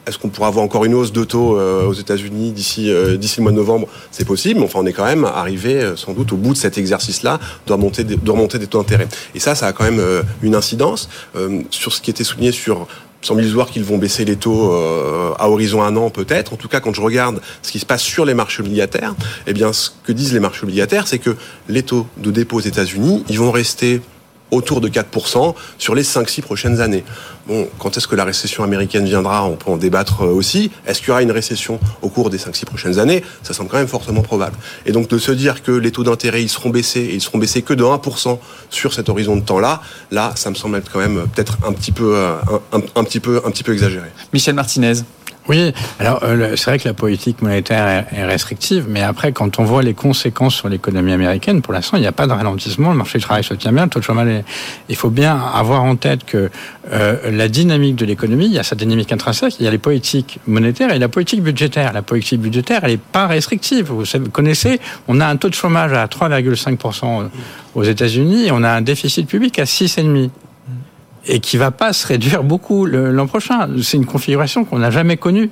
est-ce 0.06 0.18
qu'on 0.18 0.28
pourra 0.28 0.48
avoir 0.48 0.64
encore 0.64 0.84
une 0.84 0.94
hausse 0.94 1.12
de 1.12 1.24
taux 1.24 1.58
aux 1.60 1.92
États-Unis 1.92 2.52
d'ici 2.52 2.90
d'ici 3.18 3.38
le 3.38 3.42
mois 3.42 3.52
de 3.52 3.56
novembre? 3.56 3.88
C'est 4.10 4.26
possible, 4.26 4.60
mais 4.60 4.66
enfin 4.66 4.78
on 4.82 4.86
est 4.86 4.92
quand 4.92 5.04
même 5.04 5.24
arrivé 5.24 5.92
sans 5.96 6.12
doute 6.12 6.32
au 6.32 6.36
bout 6.36 6.52
de 6.52 6.58
cet 6.58 6.78
exercice-là 6.78 7.38
de 7.66 7.72
remonter 7.72 8.04
des, 8.04 8.16
de 8.16 8.30
remonter 8.30 8.58
des 8.58 8.66
taux 8.66 8.78
d'intérêt. 8.78 9.08
Et 9.34 9.40
ça, 9.40 9.54
ça 9.54 9.66
a 9.66 9.72
quand 9.72 9.84
même 9.84 10.02
une 10.42 10.54
incidence 10.54 11.08
sur 11.70 11.92
ce 11.92 12.00
qui 12.00 12.10
était 12.10 12.24
souligné 12.24 12.52
sur 12.52 12.86
semble 13.22 13.42
voir 13.46 13.70
qu'ils 13.70 13.84
vont 13.84 13.98
baisser 13.98 14.24
les 14.24 14.36
taux 14.36 14.72
euh, 14.72 15.32
à 15.38 15.50
horizon 15.50 15.82
un 15.82 15.96
an 15.96 16.10
peut-être. 16.10 16.52
En 16.52 16.56
tout 16.56 16.68
cas, 16.68 16.80
quand 16.80 16.94
je 16.94 17.00
regarde 17.00 17.40
ce 17.62 17.70
qui 17.72 17.78
se 17.78 17.86
passe 17.86 18.02
sur 18.02 18.24
les 18.24 18.34
marchés 18.34 18.62
obligataires, 18.62 19.14
eh 19.46 19.52
bien, 19.52 19.72
ce 19.72 19.90
que 20.04 20.12
disent 20.12 20.32
les 20.32 20.40
marchés 20.40 20.64
obligataires, 20.64 21.06
c'est 21.06 21.18
que 21.18 21.36
les 21.68 21.82
taux 21.82 22.06
de 22.16 22.30
dépôt 22.30 22.56
aux 22.56 22.60
États-Unis, 22.60 23.24
ils 23.28 23.38
vont 23.38 23.50
rester 23.50 24.00
autour 24.50 24.80
de 24.80 24.88
4% 24.88 25.54
sur 25.78 25.94
les 25.94 26.02
5-6 26.02 26.42
prochaines 26.42 26.80
années. 26.80 27.04
Bon, 27.46 27.68
quand 27.78 27.96
est-ce 27.96 28.06
que 28.06 28.16
la 28.16 28.24
récession 28.24 28.64
américaine 28.64 29.04
viendra 29.04 29.44
On 29.44 29.56
peut 29.56 29.70
en 29.70 29.76
débattre 29.76 30.22
euh, 30.22 30.26
aussi. 30.26 30.70
Est-ce 30.86 31.00
qu'il 31.00 31.08
y 31.08 31.10
aura 31.10 31.22
une 31.22 31.32
récession 31.32 31.80
au 32.02 32.08
cours 32.08 32.30
des 32.30 32.38
5-6 32.38 32.64
prochaines 32.64 32.98
années? 32.98 33.24
Ça 33.42 33.54
semble 33.54 33.68
quand 33.68 33.78
même 33.78 33.88
fortement 33.88 34.22
probable. 34.22 34.56
Et 34.86 34.92
donc 34.92 35.08
de 35.08 35.18
se 35.18 35.32
dire 35.32 35.62
que 35.62 35.72
les 35.72 35.90
taux 35.90 36.04
d'intérêt, 36.04 36.42
ils 36.42 36.48
seront 36.48 36.70
baissés, 36.70 37.00
et 37.00 37.14
ils 37.14 37.20
seront 37.20 37.38
baissés 37.38 37.62
que 37.62 37.74
de 37.74 37.82
1% 37.82 38.38
sur 38.68 38.92
cet 38.92 39.08
horizon 39.08 39.36
de 39.36 39.42
temps-là, 39.42 39.80
là, 40.10 40.32
ça 40.36 40.50
me 40.50 40.54
semble 40.54 40.76
être 40.76 40.90
quand 40.92 41.00
même 41.00 41.18
euh, 41.18 41.26
peut-être 41.26 41.58
un 41.66 41.72
peu, 41.92 42.16
euh, 42.16 42.34
un 42.72 42.80
un 42.94 43.04
petit 43.04 43.20
peu 43.20 43.72
exagéré. 43.72 44.08
Michel 44.32 44.54
Martinez. 44.54 45.02
Oui, 45.48 45.72
alors 45.98 46.20
euh, 46.22 46.54
c'est 46.56 46.70
vrai 46.70 46.78
que 46.78 46.86
la 46.86 46.94
politique 46.94 47.42
monétaire 47.42 48.06
est, 48.12 48.24
restrictive, 48.24 48.86
mais 48.88 49.02
après, 49.02 49.32
quand 49.32 49.58
on 49.58 49.64
voit 49.64 49.82
les 49.82 49.94
conséquences 49.94 50.54
sur 50.54 50.68
l'économie 50.68 51.12
américaine, 51.12 51.62
pour 51.62 51.72
l'instant, 51.72 51.96
il 51.96 52.00
n'y 52.00 52.06
a 52.06 52.12
pas 52.12 52.26
de 52.26 52.32
ralentissement, 52.32 52.90
le 52.90 52.98
marché 52.98 53.18
du 53.18 53.24
travail 53.24 53.42
se 53.42 53.54
tient 53.54 53.72
bien, 53.72 53.84
le 53.84 53.90
taux 53.90 53.98
de 53.98 54.04
chômage, 54.04 54.44
il 54.88 54.96
faut 54.96 55.10
bien 55.10 55.36
avoir 55.36 55.82
en 55.82 55.96
tête 55.96 56.24
que 56.24 56.50
euh, 56.92 57.30
la 57.30 57.48
dynamique 57.48 57.96
de 57.96 58.04
l'économie, 58.04 58.46
il 58.46 58.52
y 58.52 58.58
a 58.58 58.62
sa 58.62 58.76
dynamique 58.76 59.12
intrinsèque, 59.12 59.56
il 59.58 59.64
y 59.64 59.68
a 59.68 59.70
les 59.70 59.78
politiques 59.78 60.38
monétaires 60.46 60.92
et 60.92 60.98
la 60.98 61.08
politique 61.08 61.42
budgétaire. 61.42 61.92
La 61.92 62.02
politique 62.02 62.40
budgétaire, 62.40 62.80
elle 62.84 62.92
n'est 62.92 62.96
pas 62.98 63.26
restrictive. 63.26 63.86
Vous 63.90 64.04
connaissez, 64.32 64.80
on 65.08 65.20
a 65.20 65.26
un 65.26 65.36
taux 65.36 65.48
de 65.48 65.54
chômage 65.54 65.92
à 65.92 66.06
3,5% 66.06 67.28
aux 67.74 67.84
États-Unis 67.84 68.50
on 68.52 68.62
a 68.62 68.70
un 68.70 68.82
déficit 68.82 69.26
public 69.26 69.58
à 69.58 69.64
6,5% 69.64 70.30
et 71.26 71.40
qui 71.40 71.56
va 71.56 71.70
pas 71.70 71.92
se 71.92 72.06
réduire 72.06 72.42
beaucoup 72.42 72.86
l'an 72.86 73.26
prochain. 73.26 73.68
C'est 73.82 73.96
une 73.96 74.06
configuration 74.06 74.64
qu'on 74.64 74.78
n'a 74.78 74.90
jamais 74.90 75.16
connue. 75.16 75.50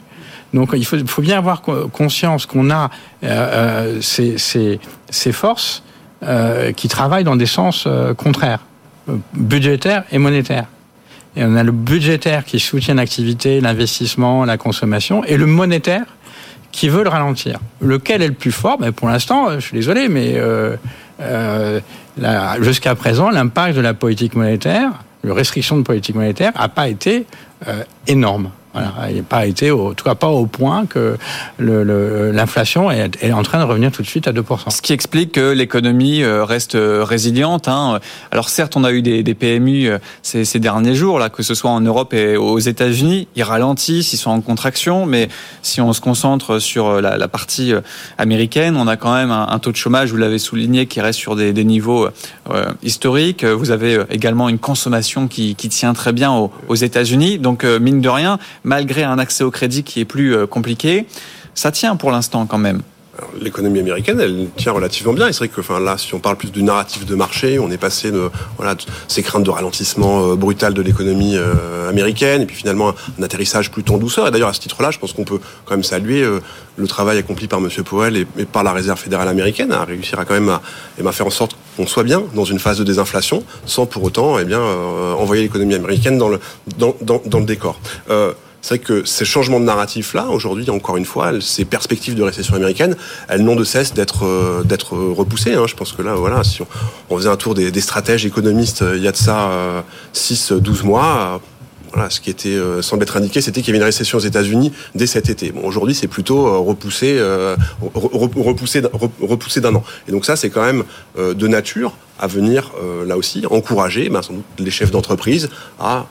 Donc 0.55 0.71
il 0.75 0.85
faut, 0.85 1.23
bien 1.23 1.39
avoir 1.39 1.61
conscience 1.61 2.47
qu'on 2.47 2.71
a 2.71 2.91
euh, 3.23 3.27
euh 3.27 3.99
ces, 4.01 4.39
ces, 4.39 4.81
ces, 5.11 5.33
forces 5.33 5.83
euh, 6.23 6.73
qui 6.73 6.89
travaillent 6.89 7.25
dans 7.25 7.37
des 7.37 7.47
sens 7.47 7.85
euh, 7.87 8.15
contraires, 8.15 8.61
euh, 9.11 9.17
budgétaires 9.35 10.05
et 10.11 10.19
monétaires. 10.19 10.67
Et 11.37 11.45
on 11.45 11.55
a 11.55 11.63
le 11.63 11.73
budgétaire 11.73 12.45
qui 12.45 12.61
soutient 12.61 12.95
l'activité, 12.95 13.61
l'investissement, 13.61 14.47
la 14.47 14.57
consommation, 14.57 15.23
et 15.25 15.37
le 15.37 15.45
monétaire 15.47 16.07
qui 16.73 16.89
veut 16.89 17.03
le 17.03 17.11
ralentir. 17.11 17.59
Lequel 17.81 18.23
est 18.23 18.29
le 18.29 18.35
plus 18.35 18.53
fort? 18.53 18.79
Ben 18.79 18.91
Pour 18.91 19.09
l'instant, 19.09 19.51
je 19.55 19.61
suis 19.61 19.77
désolé, 19.77 20.09
mais 20.09 20.35
euh, 20.37 21.81
jusqu'à 22.61 22.95
présent, 22.95 23.31
l'impact 23.31 23.77
de 23.77 23.81
la 23.81 23.95
politique 23.95 24.35
monétaire 24.35 24.91
la 25.25 25.35
restriction 25.35 25.77
de 25.77 25.83
politique 25.83 26.15
monétaire 26.15 26.53
n'a 26.59 26.69
pas 26.69 26.89
été 26.89 27.27
euh, 27.67 27.85
énorme. 28.07 28.51
Voilà, 28.79 29.11
il 29.11 29.17
n'a 29.17 29.23
pas 29.23 29.47
été, 29.47 29.71
en 29.71 29.95
tout 29.95 30.05
cas 30.05 30.15
pas 30.15 30.29
au 30.29 30.47
point 30.47 30.87
que 30.87 31.17
l'inflation 31.59 32.91
est, 32.91 33.23
est, 33.23 33.33
en 33.33 33.43
train 33.43 33.59
de 33.59 33.65
revenir 33.65 33.93
tout 33.93 34.03
de 34.03 34.07
suite 34.07 34.29
à 34.29 34.33
2%. 34.33 34.71
Ce 34.71 34.83
qui 34.83 34.93
explique 34.93 35.33
que 35.33 35.53
l'économie 35.53 36.23
euh, 36.23 36.45
reste 36.45 36.75
euh, 36.75 37.05
résiliente. 37.05 37.69
Hein. 37.69 38.01
Alors 38.31 38.49
certes, 38.49 38.77
on 38.77 38.85
a 38.85 38.93
eu 38.93 39.03
des, 39.03 39.23
PMU 39.35 39.91
ces, 40.23 40.45
ces, 40.45 40.59
derniers 40.59 40.95
jours, 40.95 41.19
là, 41.19 41.29
que 41.29 41.43
ce 41.43 41.55
soit 41.55 41.71
en 41.71 41.81
Europe 41.81 42.15
et 42.15 42.37
aux 42.37 42.59
États-Unis, 42.59 43.29
ils 43.37 43.43
ralentissent, 43.43 44.13
ils 44.13 44.17
sont 44.17 44.31
en 44.31 44.41
contraction, 44.41 45.07
mais 45.07 45.29
si 45.63 45.81
on 45.81 45.93
se 45.93 46.01
concentre 46.01 46.59
sur 46.59 47.01
la, 47.01 47.29
partie 47.29 47.73
américaine, 48.17 48.77
on 48.77 48.87
a 48.87 48.97
quand 48.97 49.15
même 49.15 49.31
un, 49.31 49.59
taux 49.59 49.71
de 49.71 49.77
chômage, 49.77 50.11
vous 50.11 50.17
l'avez 50.17 50.39
souligné, 50.39 50.87
qui 50.87 51.01
reste 51.01 51.19
sur 51.19 51.37
des, 51.37 51.53
niveaux 51.65 52.09
euh, 52.51 52.65
historiques. 52.83 53.45
Vous 53.45 53.71
avez 53.71 54.03
également 54.11 54.49
une 54.49 54.59
consommation 54.59 55.29
qui, 55.29 55.55
tient 55.55 55.93
très 55.93 56.13
bien 56.13 56.33
aux 56.33 56.75
États-Unis. 56.75 57.39
Donc 57.39 57.65
mine 57.65 58.01
de 58.01 58.09
rien, 58.09 58.39
malgré 58.69 59.03
un 59.03 59.19
accès 59.19 59.43
au 59.45 59.51
crédit 59.51 59.83
qui 59.83 60.01
est 60.01 60.05
plus 60.05 60.37
euh, 60.37 60.47
compliqué, 60.47 61.07
ça 61.55 61.73
tient 61.73 61.97
pour 61.97 62.11
l'instant 62.11 62.47
quand 62.47 62.59
même. 62.59 62.83
L'économie 63.41 63.81
américaine, 63.81 64.21
elle 64.21 64.47
tient 64.57 64.71
relativement 64.71 65.13
bien. 65.13 65.27
C'est 65.33 65.39
vrai 65.39 65.49
que, 65.49 65.61
enfin, 65.61 65.81
là, 65.81 65.99
si 65.99 66.15
on 66.15 66.21
parle 66.21 66.37
plus 66.37 66.53
du 66.53 66.63
narratif 66.63 67.05
de 67.05 67.17
marché, 67.17 67.59
on 67.59 67.69
est 67.69 67.79
passé 67.79 68.13
de, 68.13 68.31
ces 69.09 69.23
craintes 69.25 69.43
de 69.43 69.51
ralentissement 69.51 70.23
euh, 70.23 70.37
brutal 70.37 70.73
de 70.73 70.83
l'économie 70.83 71.35
euh, 71.37 71.89
américaine, 71.89 72.43
et 72.43 72.47
puis 72.47 72.55
finalement 72.55 72.95
un 73.19 73.23
atterrissage 73.25 73.73
plutôt 73.73 73.95
en 73.95 73.99
douceur. 73.99 74.29
Et 74.29 74.31
d'ailleurs, 74.31 74.51
à 74.51 74.53
ce 74.53 74.61
titre-là, 74.61 74.93
je 74.93 75.01
pense 75.01 75.15
qu'on 75.15 75.25
peut 75.25 75.41
quand 75.65 75.75
même 75.75 75.83
saluer 75.83 76.25
le 76.77 76.87
travail 76.87 77.19
accompli 77.19 77.49
par 77.49 77.59
M. 77.59 77.69
Powell 77.85 78.17
et, 78.17 78.45
par 78.45 78.63
la 78.63 78.73
Réserve 78.73 79.01
fédérale 79.01 79.27
américaine 79.27 79.73
à 79.73 79.85
réussir 79.85 80.21
à 80.21 80.25
quand 80.25 80.35
même 80.35 80.51
à, 80.51 80.63
et 81.01 81.13
faire 81.13 81.27
en 81.27 81.31
sorte 81.31 81.57
qu'on 81.77 81.89
soit 81.89 82.05
bien 82.05 82.23
dans 82.35 82.45
une 82.45 82.61
phase 82.61 82.79
de 82.79 82.85
désinflation, 82.85 83.43
sans 83.67 83.87
pour 83.87 84.05
autant, 84.05 84.39
eh 84.39 84.45
bien, 84.45 84.61
envoyer 84.61 85.43
l'économie 85.43 85.75
américaine 85.75 86.19
dans 86.19 86.29
le 86.29 86.39
dans 86.77 87.39
le 87.39 87.45
décor. 87.45 87.81
C'est 88.61 88.77
vrai 88.77 88.85
que 88.85 89.05
ces 89.05 89.25
changements 89.25 89.61
de 89.61 89.65
narratif-là, 89.65 90.29
aujourd'hui, 90.29 90.69
encore 90.71 90.97
une 90.97 91.05
fois, 91.05 91.33
ces 91.41 91.65
perspectives 91.65 92.15
de 92.15 92.23
récession 92.23 92.55
américaine, 92.55 92.97
elles 93.29 93.43
n'ont 93.43 93.55
de 93.55 93.65
cesse 93.65 93.95
d'être 93.95 94.27
euh, 94.27 94.65
d'être 94.65 94.97
repoussées. 94.97 95.55
Hein. 95.55 95.67
Je 95.69 95.75
pense 95.75 95.93
que 95.93 96.03
là, 96.03 96.15
voilà, 96.15 96.43
si 96.43 96.63
on, 97.09 97.17
faisait 97.17 97.29
un 97.29 97.37
tour 97.37 97.55
des, 97.55 97.81
stratèges 97.81 98.27
économistes 98.27 98.83
euh, 98.83 98.97
il 98.97 99.03
y 99.03 99.09
a 99.09 99.13
de 99.13 99.17
ça 99.17 99.85
6-12 100.13 100.53
euh, 100.53 100.85
mois, 100.85 101.41
voilà, 101.93 102.11
ce 102.11 102.21
qui 102.21 102.31
était 102.31 102.59
semble 102.83 103.05
être 103.05 103.17
indiqué, 103.17 103.41
c'était 103.41 103.63
qu'il 103.63 103.69
y 103.69 103.71
avait 103.71 103.79
une 103.79 103.85
récession 103.85 104.19
aux 104.19 104.23
États-Unis 104.23 104.73
dès 104.95 105.07
cet 105.07 105.31
été. 105.31 105.55
Aujourd'hui, 105.63 105.95
c'est 105.95 106.07
plutôt 106.07 106.63
repoussé, 106.63 107.19
repoussé, 107.95 108.83
repoussé 109.23 109.61
d'un 109.63 109.75
an. 109.75 109.83
Et 110.07 110.13
donc 110.13 110.27
ça, 110.27 110.37
c'est 110.37 110.51
quand 110.51 110.63
même 110.63 110.85
de 111.17 111.49
nature 111.49 111.95
à 112.19 112.27
venir 112.27 112.73
là 113.07 113.17
aussi 113.17 113.47
encourager, 113.51 114.11
ben, 114.11 114.21
sans 114.21 114.35
doute 114.35 114.45
les 114.59 114.71
chefs 114.71 114.91
d'entreprise 114.91 115.49
à 115.81 116.07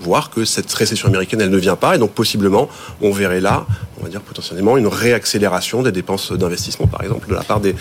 voir 0.00 0.30
que 0.30 0.44
cette 0.44 0.72
récession 0.72 1.08
américaine, 1.08 1.40
elle 1.40 1.50
ne 1.50 1.58
vient 1.58 1.76
pas. 1.76 1.94
Et 1.94 1.98
donc, 1.98 2.12
possiblement, 2.12 2.68
on 3.02 3.12
verrait 3.12 3.40
là, 3.40 3.66
on 4.00 4.04
va 4.04 4.08
dire 4.08 4.22
potentiellement, 4.22 4.76
une 4.76 4.86
réaccélération 4.86 5.82
des 5.82 5.92
dépenses 5.92 6.32
d'investissement, 6.32 6.86
par 6.86 7.02
exemple, 7.02 7.28
de 7.28 7.34
la 7.34 7.42
part 7.42 7.60
des, 7.60 7.74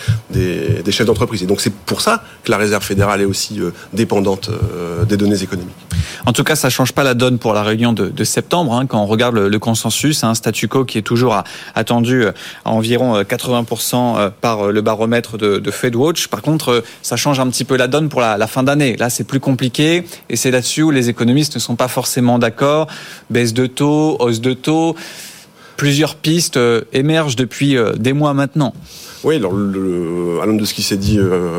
chefs 0.91 1.08
d'entreprise. 1.08 1.44
Et 1.44 1.46
donc, 1.46 1.62
c'est 1.62 1.74
pour 1.74 2.01
ça 2.01 2.24
que 2.44 2.51
la 2.51 2.58
Réserve 2.58 2.84
fédérale 2.84 3.22
est 3.22 3.25
aussi 3.25 3.62
euh, 3.62 3.72
dépendante 3.94 4.50
euh, 4.50 5.06
des 5.06 5.15
données 5.15 5.41
économiques. 5.41 5.75
En 6.25 6.34
tout 6.34 6.44
cas, 6.44 6.56
ça 6.56 6.70
change 6.70 6.91
pas 6.91 7.03
la 7.03 7.13
donne 7.13 7.39
pour 7.39 7.53
la 7.53 7.63
réunion 7.63 7.94
de, 7.94 8.24
septembre. 8.24 8.74
Hein, 8.74 8.86
quand 8.86 9.01
on 9.01 9.06
regarde 9.06 9.36
le, 9.36 9.60
consensus, 9.60 10.24
un 10.24 10.29
hein, 10.29 10.36
statu 10.36 10.67
quo 10.67 10.84
qui 10.84 10.98
est 10.98 11.03
toujours 11.03 11.41
attendu 11.74 12.25
à 12.65 12.72
environ 12.72 13.22
80% 13.22 14.17
euh, 14.17 14.29
par 14.41 14.72
le 14.72 14.82
baromètre 14.82 15.38
de, 15.38 15.60
de 15.60 15.72
FedWatch. 15.72 16.27
Par 16.27 16.41
contre, 16.41 16.84
ça 17.01 17.15
change 17.15 17.39
un 17.39 17.48
petit 17.48 17.63
peu 17.63 17.77
la 17.77 17.88
donne 17.88 18.10
pour 18.10 18.20
la, 18.20 18.38
la 18.38 18.48
fin 18.48 18.63
d'année. 18.63 18.98
Là, 18.98 19.10
c'est 19.10 19.24
plus 19.24 19.39
compliqué 19.39 20.03
et 20.29 20.36
c'est 20.36 20.51
là-dessus 20.51 20.84
où 20.84 20.91
les 20.91 21.08
économistes 21.08 21.56
ne 21.56 21.60
sont 21.60 21.76
pas 21.77 21.88
forcément 21.88 22.39
d'accord. 22.39 22.88
Baisse 23.29 23.53
de 23.53 23.65
taux, 23.67 24.17
hausse 24.19 24.41
de 24.41 24.53
taux. 24.53 24.96
Plusieurs 25.77 26.15
pistes 26.15 26.57
euh, 26.57 26.81
émergent 26.91 27.36
depuis 27.36 27.77
euh, 27.77 27.93
des 27.93 28.13
mois 28.13 28.34
maintenant. 28.34 28.74
Oui, 29.27 29.36
alors 29.36 29.51
à 29.51 30.46
l'homme 30.46 30.57
de 30.57 30.63
ce 30.63 30.74
qui 30.74 30.84
s'est 30.84 30.96
dit 30.96 31.19
euh, 31.19 31.50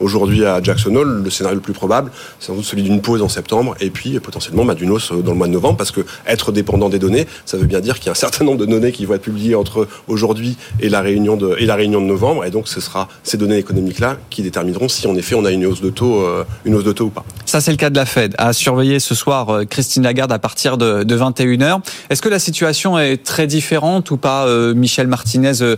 aujourd'hui 0.00 0.44
à 0.44 0.60
Jackson 0.60 0.96
Hole, 0.96 1.22
le 1.22 1.30
scénario 1.30 1.54
le 1.54 1.62
plus 1.62 1.72
probable, 1.72 2.10
c'est 2.40 2.48
sans 2.48 2.56
doute 2.56 2.64
celui 2.64 2.82
d'une 2.82 3.00
pause 3.00 3.22
en 3.22 3.28
septembre 3.28 3.76
et 3.80 3.90
puis 3.90 4.18
potentiellement 4.18 4.64
bah, 4.64 4.74
d'une 4.74 4.90
hausse 4.90 5.12
dans 5.12 5.30
le 5.30 5.38
mois 5.38 5.46
de 5.46 5.52
novembre, 5.52 5.76
parce 5.76 5.92
que 5.92 6.00
être 6.26 6.50
dépendant 6.50 6.88
des 6.88 6.98
données, 6.98 7.28
ça 7.44 7.56
veut 7.56 7.66
bien 7.66 7.78
dire 7.78 8.00
qu'il 8.00 8.06
y 8.06 8.08
a 8.08 8.12
un 8.12 8.16
certain 8.16 8.44
nombre 8.44 8.58
de 8.58 8.66
données 8.66 8.90
qui 8.90 9.04
vont 9.04 9.14
être 9.14 9.22
publiées 9.22 9.54
entre 9.54 9.86
aujourd'hui 10.08 10.56
et 10.80 10.88
la 10.88 11.00
réunion 11.00 11.36
de 11.36 11.54
et 11.60 11.66
la 11.66 11.76
réunion 11.76 12.00
de 12.00 12.06
novembre, 12.06 12.44
et 12.44 12.50
donc 12.50 12.66
ce 12.66 12.80
sera 12.80 13.08
ces 13.22 13.36
données 13.36 13.58
économiques 13.58 14.00
là 14.00 14.16
qui 14.28 14.42
détermineront 14.42 14.88
si 14.88 15.06
en 15.06 15.14
effet 15.14 15.36
on 15.36 15.44
a 15.44 15.52
une 15.52 15.66
hausse 15.66 15.80
de 15.80 15.90
taux, 15.90 16.22
euh, 16.22 16.42
une 16.64 16.74
hausse 16.74 16.84
de 16.84 16.92
taux 16.92 17.04
ou 17.04 17.10
pas. 17.10 17.24
Ça 17.46 17.60
c'est 17.60 17.70
le 17.70 17.76
cas 17.76 17.90
de 17.90 17.96
la 17.96 18.06
Fed. 18.06 18.34
À 18.38 18.52
surveiller 18.52 18.98
ce 18.98 19.14
soir, 19.14 19.50
euh, 19.50 19.64
Christine 19.64 20.02
Lagarde 20.02 20.32
à 20.32 20.40
partir 20.40 20.76
de, 20.76 21.04
de 21.04 21.14
21 21.14 21.58
h 21.58 21.80
Est-ce 22.10 22.22
que 22.22 22.28
la 22.28 22.40
situation 22.40 22.98
est 22.98 23.24
très 23.24 23.46
différente 23.46 24.10
ou 24.10 24.16
pas, 24.16 24.48
euh, 24.48 24.74
Michel 24.74 25.06
Martinez? 25.06 25.76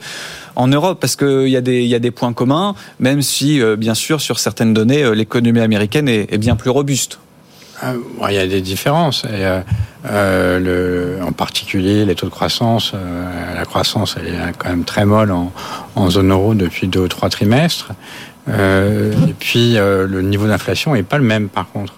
En 0.60 0.68
Europe 0.68 0.98
parce 1.00 1.16
qu'il 1.16 1.48
y, 1.48 1.56
a 1.56 1.60
des, 1.60 1.84
y 1.84 1.94
a 1.94 1.98
des 1.98 2.10
points 2.10 2.32
communs, 2.32 2.74
même 2.98 3.22
si, 3.22 3.60
euh, 3.60 3.76
bien 3.76 3.94
sûr, 3.94 4.20
sur 4.20 4.38
certaines 4.38 4.74
données, 4.74 5.02
euh, 5.02 5.14
l'économie 5.14 5.60
américaine 5.60 6.08
est, 6.08 6.38
bien 6.38 6.54
plus 6.54 6.70
robuste. 6.70 7.18
Euh, 7.82 7.94
il 8.28 8.34
y 8.34 8.38
a 8.38 8.46
des 8.46 8.60
différences. 8.60 9.24
Euh, 10.04 11.22
en 11.22 11.32
particulier, 11.32 12.04
les 12.04 12.14
taux 12.14 12.26
de 12.26 12.30
croissance, 12.30 12.92
la 13.54 13.64
croissance 13.64 14.16
elle 14.18 14.34
est 14.34 14.38
quand 14.58 14.68
même 14.68 14.84
très 14.84 15.04
molle 15.04 15.30
en, 15.30 16.10
zone 16.10 16.30
euro 16.30 16.54
depuis 16.54 16.88
deux 16.88 17.00
ou 17.00 17.08
trois 17.08 17.28
trimestres. 17.28 17.90
et 18.48 19.34
puis, 19.38 19.74
le 19.76 20.20
niveau 20.22 20.46
d'inflation 20.46 20.94
n'est 20.94 21.02
pas 21.02 21.18
le 21.18 21.24
même, 21.24 21.48
par 21.48 21.70
contre. 21.70 21.94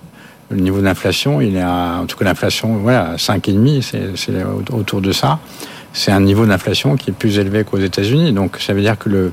Le 0.50 0.59
niveau 0.59 0.81
d'inflation, 0.81 1.40
il 1.40 1.57
est 1.57 1.62
à, 1.62 2.00
en 2.02 2.07
tout 2.07 2.16
cas 2.16 2.25
l'inflation, 2.25 2.76
voilà, 2.78 3.14
5,5, 3.16 4.16
c'est 4.16 4.45
autour 4.73 5.00
de 5.00 5.12
ça. 5.12 5.38
C'est 5.92 6.11
un 6.11 6.20
niveau 6.20 6.46
d'inflation 6.46 6.96
qui 6.96 7.11
est 7.11 7.12
plus 7.12 7.38
élevé 7.38 7.64
qu'aux 7.64 7.78
États-Unis. 7.78 8.32
Donc 8.32 8.56
ça 8.58 8.72
veut 8.72 8.80
dire 8.80 8.99
que 8.99 9.08
le, 9.08 9.32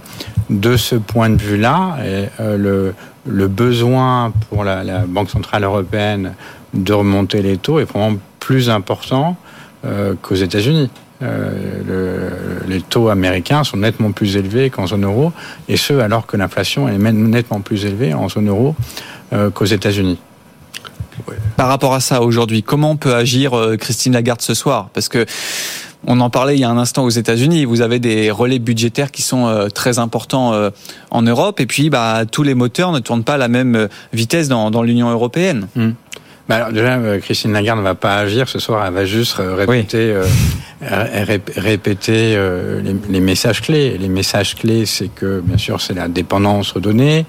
de 0.50 0.75
ce 0.78 0.96
point 0.96 1.30
de 1.30 1.42
vue-là, 1.42 1.98
euh, 2.00 2.58
le, 2.58 2.94
le 3.25 3.48
besoin 3.48 4.34
pour 4.50 4.63
la, 4.63 4.84
la, 4.84 5.00
Banque 5.06 5.30
centrale 5.30 5.63
européenne 5.63 6.34
de 6.74 6.94
remonter 6.94 7.42
les 7.42 7.58
taux 7.58 7.80
est 7.80 7.86
vraiment 7.86 8.18
plus 8.39 8.70
important 8.70 9.38
euh, 9.86 10.13
qu'aux 10.22 10.36
États-Unis. 10.36 10.89
Euh, 11.22 11.82
le, 11.86 12.68
les 12.68 12.82
taux 12.82 13.10
américains 13.10 13.63
sont 13.63 13.78
nettement 13.78 14.12
plus 14.12 14.38
élevés 14.38 14.70
qu'en 14.70 14.88
zone 14.88 15.04
euro, 15.04 15.34
et 15.68 15.75
ce 15.75 15.94
alors 15.94 16.25
que 16.25 16.38
l'inflation 16.38 16.88
est 16.88 16.98
nettement 16.98 17.60
plus 17.60 17.86
élevée 17.86 18.13
en 18.13 18.30
zone 18.30 18.50
euro 18.50 18.75
qu'aux 19.54 19.66
États-Unis. 19.66 20.18
Par 21.58 21.68
rapport 21.68 21.94
à 21.94 22.00
ça, 22.00 22.22
aujourd'hui, 22.22 22.63
comment 22.63 22.96
peut 22.96 23.13
agir 23.13 23.51
Christine 23.80 24.13
Lagarde 24.13 24.42
ce 24.42 24.54
soir? 24.54 24.89
Parce 24.94 25.10
que 25.10 25.25
on 26.08 26.20
en 26.20 26.29
parlait 26.29 26.56
il 26.56 26.60
y 26.60 26.63
a 26.63 26.70
un 26.70 26.77
instant 26.77 27.03
aux 27.03 27.10
États-Unis. 27.10 27.65
Vous 27.65 27.82
avez 27.82 28.00
des 28.00 28.32
relais 28.32 28.60
budgétaires 28.60 29.12
qui 29.12 29.22
sont 29.22 29.48
euh, 29.48 29.68
très 29.68 30.00
importants 30.00 30.53
euh, 30.53 30.70
en 31.12 31.22
Europe, 31.22 31.60
et 31.60 31.65
puis 31.65 31.89
bah, 31.89 32.24
tous 32.29 32.44
les 32.44 32.56
moteurs 32.56 32.91
ne 32.91 33.00
tournent 33.00 33.24
pas 33.24 33.36
à 33.36 33.38
la 33.38 33.48
même 33.48 33.89
vitesse 34.13 34.48
dans, 34.48 34.72
dans 34.72 34.84
l'Union 34.84 35.10
européenne. 35.10 35.68
Mmh. 35.75 35.89
Bah 36.50 36.56
alors 36.56 36.72
déjà, 36.72 36.98
Christine 37.20 37.53
Lagarde 37.53 37.77
ne 37.77 37.84
va 37.84 37.94
pas 37.94 38.18
agir 38.18 38.50
ce 38.50 38.58
soir. 38.58 38.84
Elle 38.84 38.94
va 38.94 39.06
juste 39.06 39.36
répéter, 39.38 40.15
oui. 40.18 40.27
euh, 40.82 41.38
répéter 41.58 42.34
euh, 42.36 42.82
les, 42.82 42.96
les, 43.08 43.20
messages 43.20 43.62
clés. 43.62 44.00
Les 44.00 44.08
messages 44.08 44.56
clés, 44.56 44.88
c'est 44.88 45.10
que 45.10 45.41
bien 45.41 45.60
sûr, 45.60 45.79
c'est 45.79 45.94
la 45.94 46.08
dépendance 46.08 46.72
redonnée. 46.72 47.20
Euh, 47.20 47.24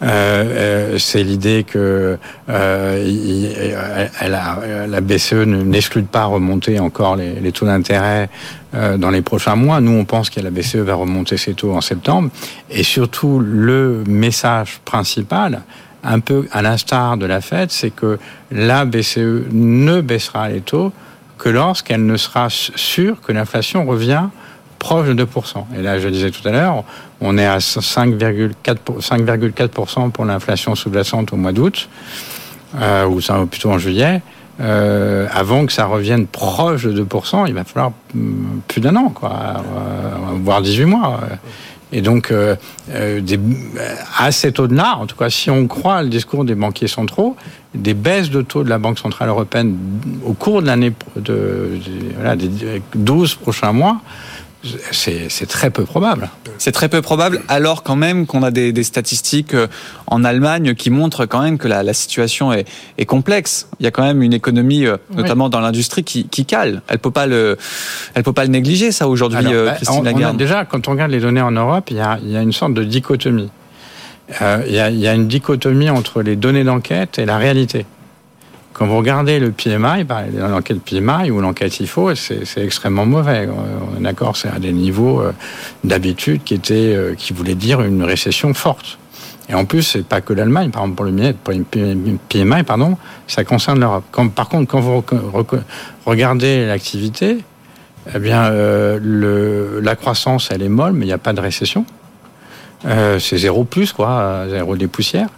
c'est 0.00 1.22
l'idée 1.22 1.64
que 1.64 2.18
euh, 2.48 4.08
la 4.22 5.00
BCE 5.00 5.46
n'exclut 5.46 6.02
pas 6.02 6.24
remonter 6.24 6.78
encore 6.80 7.16
les, 7.16 7.40
les 7.40 7.52
taux 7.52 7.66
d'intérêt 7.66 8.28
euh, 8.74 8.96
dans 8.98 9.10
les 9.10 9.22
prochains 9.22 9.56
mois. 9.56 9.80
Nous, 9.80 9.92
on 9.92 10.04
pense 10.04 10.28
que 10.28 10.40
la 10.40 10.50
BCE 10.50 10.76
va 10.76 10.94
remonter 10.94 11.36
ses 11.36 11.54
taux 11.54 11.72
en 11.72 11.80
septembre. 11.80 12.30
Et 12.70 12.82
surtout, 12.82 13.38
le 13.38 14.04
message 14.06 14.80
principal, 14.84 15.62
un 16.04 16.20
peu 16.20 16.46
à 16.52 16.62
l'instar 16.62 17.16
de 17.16 17.26
la 17.26 17.40
Fed, 17.40 17.70
c'est 17.70 17.90
que 17.90 18.18
la 18.50 18.84
BCE 18.84 19.46
ne 19.50 20.00
baissera 20.00 20.48
les 20.48 20.60
taux 20.60 20.92
que 21.38 21.48
lorsqu'elle 21.48 22.04
ne 22.04 22.16
sera 22.16 22.48
sûre 22.50 23.20
que 23.20 23.32
l'inflation 23.32 23.86
revient 23.86 24.28
proche 24.86 25.08
de 25.08 25.24
2%. 25.24 25.64
Et 25.76 25.82
là, 25.82 25.98
je 25.98 26.08
disais 26.08 26.30
tout 26.30 26.46
à 26.46 26.52
l'heure, 26.52 26.84
on 27.20 27.36
est 27.38 27.46
à 27.46 27.58
5,4% 27.58 30.12
pour 30.12 30.24
l'inflation 30.24 30.76
sous-jacente 30.76 31.32
au 31.32 31.36
mois 31.36 31.50
d'août, 31.50 31.88
euh, 32.80 33.04
ou 33.04 33.20
plutôt 33.46 33.72
en 33.72 33.78
juillet. 33.78 34.22
Euh, 34.60 35.26
avant 35.32 35.66
que 35.66 35.72
ça 35.72 35.86
revienne 35.86 36.28
proche 36.28 36.84
de 36.84 37.02
2%, 37.02 37.48
il 37.48 37.54
va 37.54 37.64
falloir 37.64 37.90
plus 38.68 38.80
d'un 38.80 38.94
an, 38.94 39.12
euh, 39.24 39.28
voire 40.44 40.62
18 40.62 40.84
mois. 40.84 41.18
Et 41.92 42.00
donc, 42.00 42.30
euh, 42.30 42.54
des, 42.88 43.40
à 44.18 44.30
ces 44.30 44.52
taux-là, 44.52 44.98
en 45.00 45.06
tout 45.06 45.16
cas, 45.16 45.30
si 45.30 45.50
on 45.50 45.66
croit 45.66 46.02
le 46.02 46.08
discours 46.08 46.44
des 46.44 46.54
banquiers 46.54 46.88
centraux, 46.88 47.34
des 47.74 47.94
baisses 47.94 48.30
de 48.30 48.42
taux 48.42 48.62
de 48.62 48.68
la 48.68 48.78
Banque 48.78 49.00
Centrale 49.00 49.30
Européenne 49.30 49.76
au 50.24 50.32
cours 50.32 50.62
de 50.62 50.66
l'année 50.66 50.92
de, 51.16 51.70
des 52.36 52.82
12 52.94 53.34
prochains 53.34 53.72
mois, 53.72 54.00
c'est 54.90 55.46
très 55.48 55.70
peu 55.70 55.84
probable. 55.84 56.28
C'est 56.58 56.72
très 56.72 56.88
peu 56.88 57.02
probable, 57.02 57.42
alors 57.48 57.82
quand 57.82 57.96
même 57.96 58.26
qu'on 58.26 58.42
a 58.42 58.50
des, 58.50 58.72
des, 58.72 58.82
statistiques 58.82 59.54
euh, 59.54 59.66
en 60.06 60.24
Allemagne 60.24 60.74
qui 60.74 60.90
montrent 60.90 61.26
quand 61.26 61.42
même 61.42 61.58
que 61.58 61.68
la, 61.68 61.82
la 61.82 61.92
situation 61.92 62.52
est, 62.52 62.66
est, 62.98 63.04
complexe. 63.04 63.68
Il 63.78 63.84
y 63.84 63.86
a 63.86 63.90
quand 63.90 64.02
même 64.02 64.22
une 64.22 64.32
économie, 64.32 64.86
euh, 64.86 64.96
notamment 65.14 65.44
oui. 65.44 65.50
dans 65.50 65.60
l'industrie, 65.60 66.02
qui, 66.02 66.28
qui, 66.28 66.46
cale. 66.46 66.82
Elle 66.88 66.98
peut 66.98 67.10
pas 67.10 67.26
le, 67.26 67.58
elle 68.14 68.22
peut 68.22 68.32
pas 68.32 68.44
le 68.44 68.50
négliger 68.50 68.90
ça 68.90 69.08
aujourd'hui, 69.08 69.52
euh, 69.52 69.72
Christine 69.72 70.00
on, 70.00 70.02
Lagarde. 70.02 70.34
On 70.34 70.38
déjà, 70.38 70.64
quand 70.64 70.88
on 70.88 70.92
regarde 70.92 71.10
les 71.10 71.20
données 71.20 71.42
en 71.42 71.52
Europe, 71.52 71.88
il 71.90 71.98
y 71.98 72.00
a, 72.00 72.18
il 72.22 72.30
y 72.30 72.36
a 72.36 72.42
une 72.42 72.52
sorte 72.52 72.74
de 72.74 72.84
dichotomie. 72.84 73.50
Euh, 74.42 74.62
il, 74.66 74.74
y 74.74 74.80
a, 74.80 74.90
il 74.90 74.98
y 74.98 75.06
a 75.06 75.14
une 75.14 75.28
dichotomie 75.28 75.90
entre 75.90 76.22
les 76.22 76.36
données 76.36 76.64
d'enquête 76.64 77.18
et 77.18 77.26
la 77.26 77.36
réalité. 77.36 77.86
Quand 78.76 78.86
vous 78.86 78.98
regardez 78.98 79.38
le 79.38 79.52
PMI, 79.52 80.04
bah, 80.04 80.24
l'enquête 80.36 80.82
PMI 80.82 81.30
ou 81.30 81.40
l'enquête 81.40 81.80
IFO, 81.80 82.14
c'est 82.14 82.58
extrêmement 82.58 83.06
mauvais. 83.06 83.48
On 83.48 83.98
est 83.98 84.02
d'accord, 84.02 84.36
c'est 84.36 84.50
à 84.50 84.58
des 84.58 84.72
niveaux 84.72 85.22
euh, 85.22 85.32
d'habitude 85.82 86.44
qui 86.44 86.52
étaient, 86.52 86.94
euh, 86.94 87.14
qui 87.14 87.32
voulaient 87.32 87.54
dire 87.54 87.80
une 87.80 88.02
récession 88.02 88.52
forte. 88.52 88.98
Et 89.48 89.54
en 89.54 89.64
plus, 89.64 89.80
c'est 89.80 90.04
pas 90.04 90.20
que 90.20 90.34
l'Allemagne, 90.34 90.68
par 90.68 90.82
exemple 90.82 90.96
pour 91.42 91.54
le 91.54 92.18
PMI, 92.28 92.64
pardon, 92.64 92.98
ça 93.26 93.44
concerne 93.44 93.80
l'Europe. 93.80 94.04
Par 94.34 94.50
contre, 94.50 94.70
quand 94.70 94.80
vous 94.80 95.02
regardez 96.04 96.66
l'activité, 96.66 97.38
eh 98.14 98.18
bien, 98.18 98.44
euh, 98.50 99.80
la 99.80 99.96
croissance, 99.96 100.50
elle 100.50 100.62
est 100.62 100.68
molle, 100.68 100.92
mais 100.92 101.06
il 101.06 101.08
n'y 101.08 101.14
a 101.14 101.18
pas 101.18 101.32
de 101.32 101.40
récession. 101.40 101.86
C'est 102.84 103.38
zéro 103.38 103.64
plus, 103.64 103.92
quoi, 103.92 104.44
zéro 104.50 104.76
des 104.76 104.86
poussières. 104.86 105.30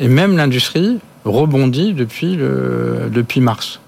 Et 0.00 0.08
même 0.08 0.36
l'industrie, 0.36 0.98
rebondit 1.26 1.92
depuis, 1.92 2.36
le, 2.36 3.08
depuis 3.10 3.40
mars. 3.40 3.80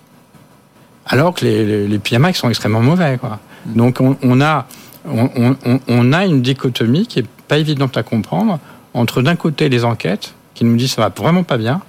Alors 1.06 1.34
que 1.34 1.44
les, 1.44 1.64
les, 1.64 1.88
les 1.88 1.98
PMI 1.98 2.34
sont 2.34 2.48
extrêmement 2.48 2.82
mauvais. 2.82 3.18
Quoi. 3.18 3.38
Donc 3.66 4.00
on, 4.00 4.16
on 4.22 4.40
a, 4.40 4.66
on, 5.08 5.56
on, 5.64 5.80
on, 5.88 6.12
a 6.12 6.26
une 6.26 6.42
dichotomie 6.42 7.06
qui 7.06 7.20
est 7.20 7.26
pas 7.48 7.58
évidente 7.58 7.96
à 7.96 8.02
comprendre 8.02 8.58
entre 8.94 9.22
d'un 9.22 9.36
côté 9.36 9.68
les 9.68 9.84
enquêtes 9.84 10.34
qui 10.54 10.64
nous 10.64 10.76
disent 10.76 10.92
ça 10.92 11.02
va 11.02 11.08
vraiment 11.08 11.44
pas 11.44 11.56
bien 11.56 11.80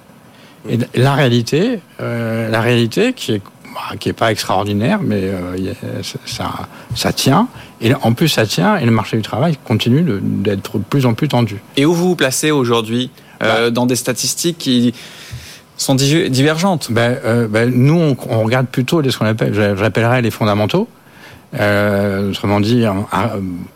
et 0.67 0.77
la 0.95 1.13
réalité, 1.13 1.79
euh, 2.01 2.49
la 2.49 2.61
réalité 2.61 3.13
qui 3.13 3.33
est 3.33 3.41
qui 3.99 4.09
est 4.09 4.13
pas 4.13 4.31
extraordinaire, 4.31 4.99
mais 5.01 5.21
euh, 5.23 5.55
ça, 6.25 6.51
ça 6.95 7.13
tient. 7.13 7.47
Et 7.79 7.93
en 7.93 8.11
plus, 8.13 8.27
ça 8.27 8.45
tient, 8.45 8.75
et 8.75 8.83
le 8.83 8.91
marché 8.91 9.15
du 9.15 9.23
travail 9.23 9.57
continue 9.63 10.03
d'être 10.21 10.79
de 10.79 10.83
plus 10.83 11.05
en 11.05 11.13
plus 11.13 11.29
tendu. 11.29 11.61
Et 11.77 11.85
où 11.85 11.93
vous 11.93 12.09
vous 12.09 12.15
placez 12.15 12.51
aujourd'hui 12.51 13.09
euh, 13.41 13.65
bah, 13.65 13.71
dans 13.71 13.85
des 13.85 13.95
statistiques 13.95 14.57
qui 14.57 14.93
sont 15.79 15.95
divergentes 15.95 16.91
ben, 16.91 17.17
euh, 17.25 17.47
ben, 17.47 17.71
Nous, 17.73 17.95
on, 17.97 18.17
on, 18.29 18.43
regarde 18.43 18.67
plutôt 18.67 19.01
ce 19.09 19.17
qu'on 19.17 19.25
appelle, 19.25 19.53
j'appellerais 19.53 20.21
les 20.21 20.31
fondamentaux. 20.31 20.87
Euh, 21.59 22.29
autrement 22.29 22.59
dit, 22.59 22.85
hein, 22.85 23.07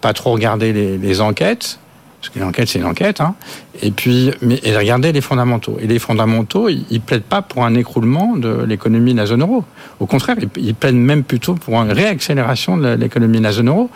pas 0.01 0.13
trop 0.13 0.31
regarder 0.31 0.73
les, 0.73 0.97
les 0.97 1.21
enquêtes, 1.21 1.79
parce 2.23 2.33
qu'une 2.33 2.43
enquête, 2.43 2.69
c'est 2.69 2.79
une 2.79 2.85
enquête, 2.85 3.19
hein. 3.19 3.35
et 3.81 3.91
puis 3.91 4.31
mais, 4.41 4.57
et 4.63 4.77
regarder 4.77 5.11
les 5.11 5.19
fondamentaux. 5.19 5.77
Et 5.81 5.87
les 5.87 5.99
fondamentaux, 5.99 6.69
ils, 6.69 6.85
ils 6.89 7.01
plaident 7.01 7.23
pas 7.23 7.41
pour 7.41 7.65
un 7.65 7.75
écroulement 7.75 8.37
de 8.37 8.63
l'économie 8.63 9.11
de 9.11 9.17
la 9.17 9.25
zone 9.25 9.41
euro. 9.41 9.65
Au 9.99 10.05
contraire, 10.05 10.37
ils, 10.55 10.73
plaident 10.73 10.95
même 10.95 11.25
plutôt 11.25 11.55
pour 11.55 11.75
une 11.75 11.91
réaccélération 11.91 12.77
de 12.77 12.93
l'économie 12.93 13.39
de 13.39 13.43
la 13.43 13.51
zone 13.51 13.67
euro. 13.67 13.89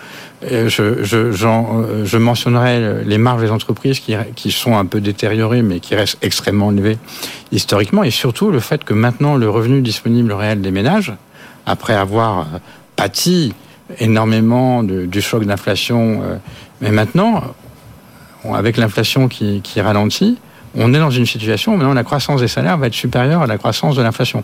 Euh, 0.52 0.68
je, 0.68 1.06
je, 1.06 1.32
je 1.32 2.18
mentionnerai 2.18 3.06
les 3.06 3.18
marges 3.18 3.44
des 3.44 3.52
entreprises 3.52 4.02
qui, 4.02 4.14
qui 4.36 4.52
sont 4.52 4.76
un 4.76 4.86
peu 4.86 5.00
détériorées, 5.00 5.62
mais 5.62 5.80
qui 5.80 5.96
restent 5.96 6.18
extrêmement 6.22 6.70
élevées 6.74 6.98
historiquement, 7.54 8.04
et 8.04 8.12
surtout 8.12 8.52
le 8.52 8.60
fait 8.60 8.84
que 8.84 8.94
maintenant 8.94 9.38
le 9.38 9.50
revenu 9.50 9.80
disponible 9.82 10.34
réel 10.34 10.60
des 10.60 10.72
ménages, 10.72 11.14
après 11.66 11.94
avoir 11.94 12.48
pâti 12.98 13.54
énormément 14.00 14.84
du 14.84 15.22
choc 15.22 15.46
d'inflation, 15.46 16.20
euh, 16.24 16.36
mais 16.82 16.92
maintenant, 16.92 17.56
avec 18.56 18.78
l'inflation 18.78 19.28
qui, 19.28 19.62
ralentit, 19.82 20.38
on 20.76 20.94
est 20.94 21.00
dans 21.00 21.10
une 21.10 21.26
situation 21.26 21.74
où 21.74 21.78
maintenant 21.78 21.94
la 21.94 22.04
croissance 22.04 22.42
des 22.42 22.48
salaires 22.48 22.78
va 22.78 22.88
être 22.88 22.94
supérieure 22.94 23.42
à 23.42 23.48
la 23.48 23.58
croissance 23.58 23.96
de 23.96 24.02
l'inflation. 24.02 24.44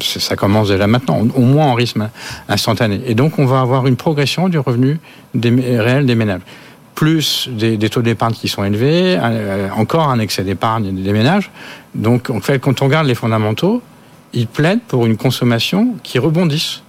Ça 0.00 0.36
commence 0.36 0.68
déjà 0.68 0.86
maintenant, 0.86 1.20
au 1.34 1.40
moins 1.40 1.66
en 1.66 1.74
rythme 1.74 2.08
instantané. 2.48 3.00
Et 3.06 3.14
donc 3.14 3.38
on 3.38 3.44
va 3.44 3.60
avoir 3.60 3.86
une 3.86 3.96
progression 3.96 4.48
du 4.48 4.58
revenu 4.58 5.00
réel 5.34 6.06
des 6.06 6.14
ménages. 6.14 6.42
Plus 6.94 7.48
des, 7.50 7.76
des 7.76 7.90
taux 7.90 8.02
d'épargne 8.02 8.34
qui 8.34 8.46
sont 8.46 8.62
élevés, 8.62 9.18
euh, 9.20 9.68
encore 9.76 10.10
un 10.10 10.20
excès 10.20 10.44
d'épargne 10.44 10.94
des 10.94 11.12
ménages. 11.12 11.50
Donc 11.96 12.30
en 12.30 12.40
fait, 12.40 12.60
quand 12.60 12.82
on 12.82 12.84
regarde 12.84 13.08
les 13.08 13.16
fondamentaux, 13.16 13.82
ils 14.32 14.46
plaident 14.46 14.82
pour 14.86 15.04
une 15.04 15.16
consommation 15.16 15.94
qui 16.04 16.20
rebondisse. 16.20 16.82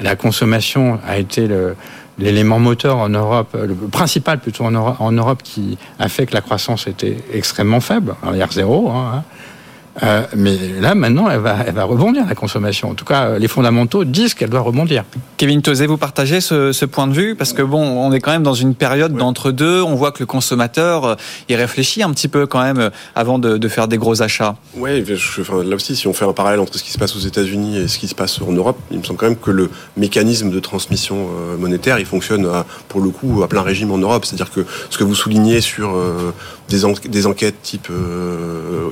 La 0.00 0.16
consommation 0.16 0.98
a 1.06 1.16
été 1.16 1.46
le, 1.46 1.76
l'élément 2.18 2.58
moteur 2.58 2.98
en 2.98 3.08
Europe, 3.08 3.56
le 3.60 3.74
principal 3.74 4.38
plutôt 4.38 4.64
en 4.64 5.12
Europe, 5.12 5.42
qui 5.42 5.78
a 5.98 6.08
fait 6.08 6.26
que 6.26 6.34
la 6.34 6.40
croissance 6.40 6.86
était 6.86 7.16
extrêmement 7.32 7.80
faible, 7.80 8.14
r 8.22 8.52
zéro. 8.52 8.90
Hein, 8.90 9.24
euh, 10.02 10.22
mais 10.34 10.56
là, 10.80 10.94
maintenant, 10.94 11.28
elle 11.28 11.40
va, 11.40 11.56
elle 11.66 11.74
va 11.74 11.84
rebondir, 11.84 12.26
la 12.26 12.34
consommation. 12.34 12.90
En 12.90 12.94
tout 12.94 13.04
cas, 13.04 13.38
les 13.38 13.48
fondamentaux 13.48 14.04
disent 14.04 14.32
qu'elle 14.32 14.48
doit 14.48 14.60
rebondir. 14.60 15.04
Kevin 15.36 15.60
Tozé, 15.60 15.86
vous 15.86 15.98
partagez 15.98 16.40
ce, 16.40 16.72
ce, 16.72 16.86
point 16.86 17.06
de 17.06 17.12
vue? 17.12 17.36
Parce 17.36 17.52
que, 17.52 17.62
bon, 17.62 17.82
on 17.82 18.10
est 18.12 18.20
quand 18.20 18.30
même 18.30 18.42
dans 18.42 18.54
une 18.54 18.74
période 18.74 19.12
ouais. 19.12 19.18
d'entre-deux. 19.18 19.82
On 19.82 19.94
voit 19.94 20.10
que 20.10 20.20
le 20.20 20.26
consommateur, 20.26 21.04
euh, 21.04 21.14
il 21.48 21.56
réfléchit 21.56 22.02
un 22.02 22.10
petit 22.10 22.28
peu 22.28 22.46
quand 22.46 22.62
même 22.62 22.78
euh, 22.78 22.90
avant 23.14 23.38
de, 23.38 23.58
de 23.58 23.68
faire 23.68 23.86
des 23.86 23.98
gros 23.98 24.22
achats. 24.22 24.56
Oui, 24.76 25.04
enfin, 25.40 25.62
là 25.62 25.76
aussi, 25.76 25.94
si 25.94 26.06
on 26.08 26.14
fait 26.14 26.24
un 26.24 26.32
parallèle 26.32 26.60
entre 26.60 26.78
ce 26.78 26.82
qui 26.82 26.90
se 26.90 26.98
passe 26.98 27.14
aux 27.14 27.20
États-Unis 27.20 27.76
et 27.76 27.88
ce 27.88 27.98
qui 27.98 28.08
se 28.08 28.14
passe 28.14 28.40
en 28.40 28.52
Europe, 28.52 28.78
il 28.90 28.98
me 28.98 29.04
semble 29.04 29.18
quand 29.18 29.28
même 29.28 29.36
que 29.36 29.50
le 29.50 29.70
mécanisme 29.96 30.50
de 30.50 30.60
transmission 30.60 31.28
monétaire, 31.58 31.98
il 31.98 32.06
fonctionne 32.06 32.46
à, 32.46 32.64
pour 32.88 33.00
le 33.00 33.10
coup 33.10 33.42
à 33.42 33.48
plein 33.48 33.62
régime 33.62 33.90
en 33.90 33.98
Europe. 33.98 34.24
C'est-à-dire 34.24 34.50
que 34.50 34.64
ce 34.88 34.96
que 34.96 35.04
vous 35.04 35.14
soulignez 35.14 35.60
sur 35.60 35.94
des, 36.68 36.84
en, 36.84 36.92
des 37.08 37.26
enquêtes 37.26 37.60
type, 37.62 37.88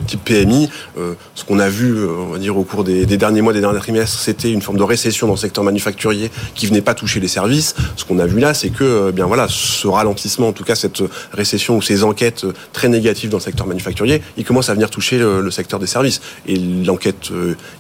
type 0.07 0.25
PMI, 0.25 0.69
ce 0.97 1.45
qu'on 1.45 1.59
a 1.59 1.69
vu, 1.69 2.05
on 2.05 2.33
va 2.33 2.39
dire, 2.39 2.57
au 2.57 2.65
cours 2.65 2.85
des, 2.85 3.07
derniers 3.07 3.43
mois, 3.43 3.53
des 3.53 3.61
derniers 3.61 3.79
trimestres, 3.79 4.19
c'était 4.19 4.51
une 4.51 4.63
forme 4.63 4.79
de 4.79 4.83
récession 4.83 5.27
dans 5.27 5.35
le 5.35 5.39
secteur 5.39 5.65
manufacturier 5.65 6.31
qui 6.55 6.67
venait 6.67 6.81
pas 6.81 6.95
toucher 6.95 7.21
les 7.21 7.29
services. 7.29 7.75
Ce 7.97 8.05
qu'on 8.05 8.19
a 8.19 8.27
vu 8.27 8.41
là, 8.41 8.55
c'est 8.55 8.71
que, 8.71 9.11
bien 9.11 9.27
voilà, 9.27 9.47
ce 9.49 9.87
ralentissement, 9.87 10.49
en 10.49 10.53
tout 10.53 10.65
cas 10.65 10.75
cette 10.75 11.03
récession 11.33 11.77
ou 11.77 11.83
ces 11.83 12.05
enquêtes 12.05 12.47
très 12.73 12.89
négatives 12.89 13.31
dans 13.31 13.39
le 13.39 13.43
secteur 13.43 13.67
manufacturier, 13.67 14.23
il 14.37 14.45
commence 14.45 14.71
à 14.71 14.75
venir 14.75 14.91
toucher 14.91 15.19
le, 15.19 15.51
secteur 15.51 15.81
des 15.81 15.87
services. 15.87 16.21
Et 16.47 16.57
l'enquête, 16.57 17.31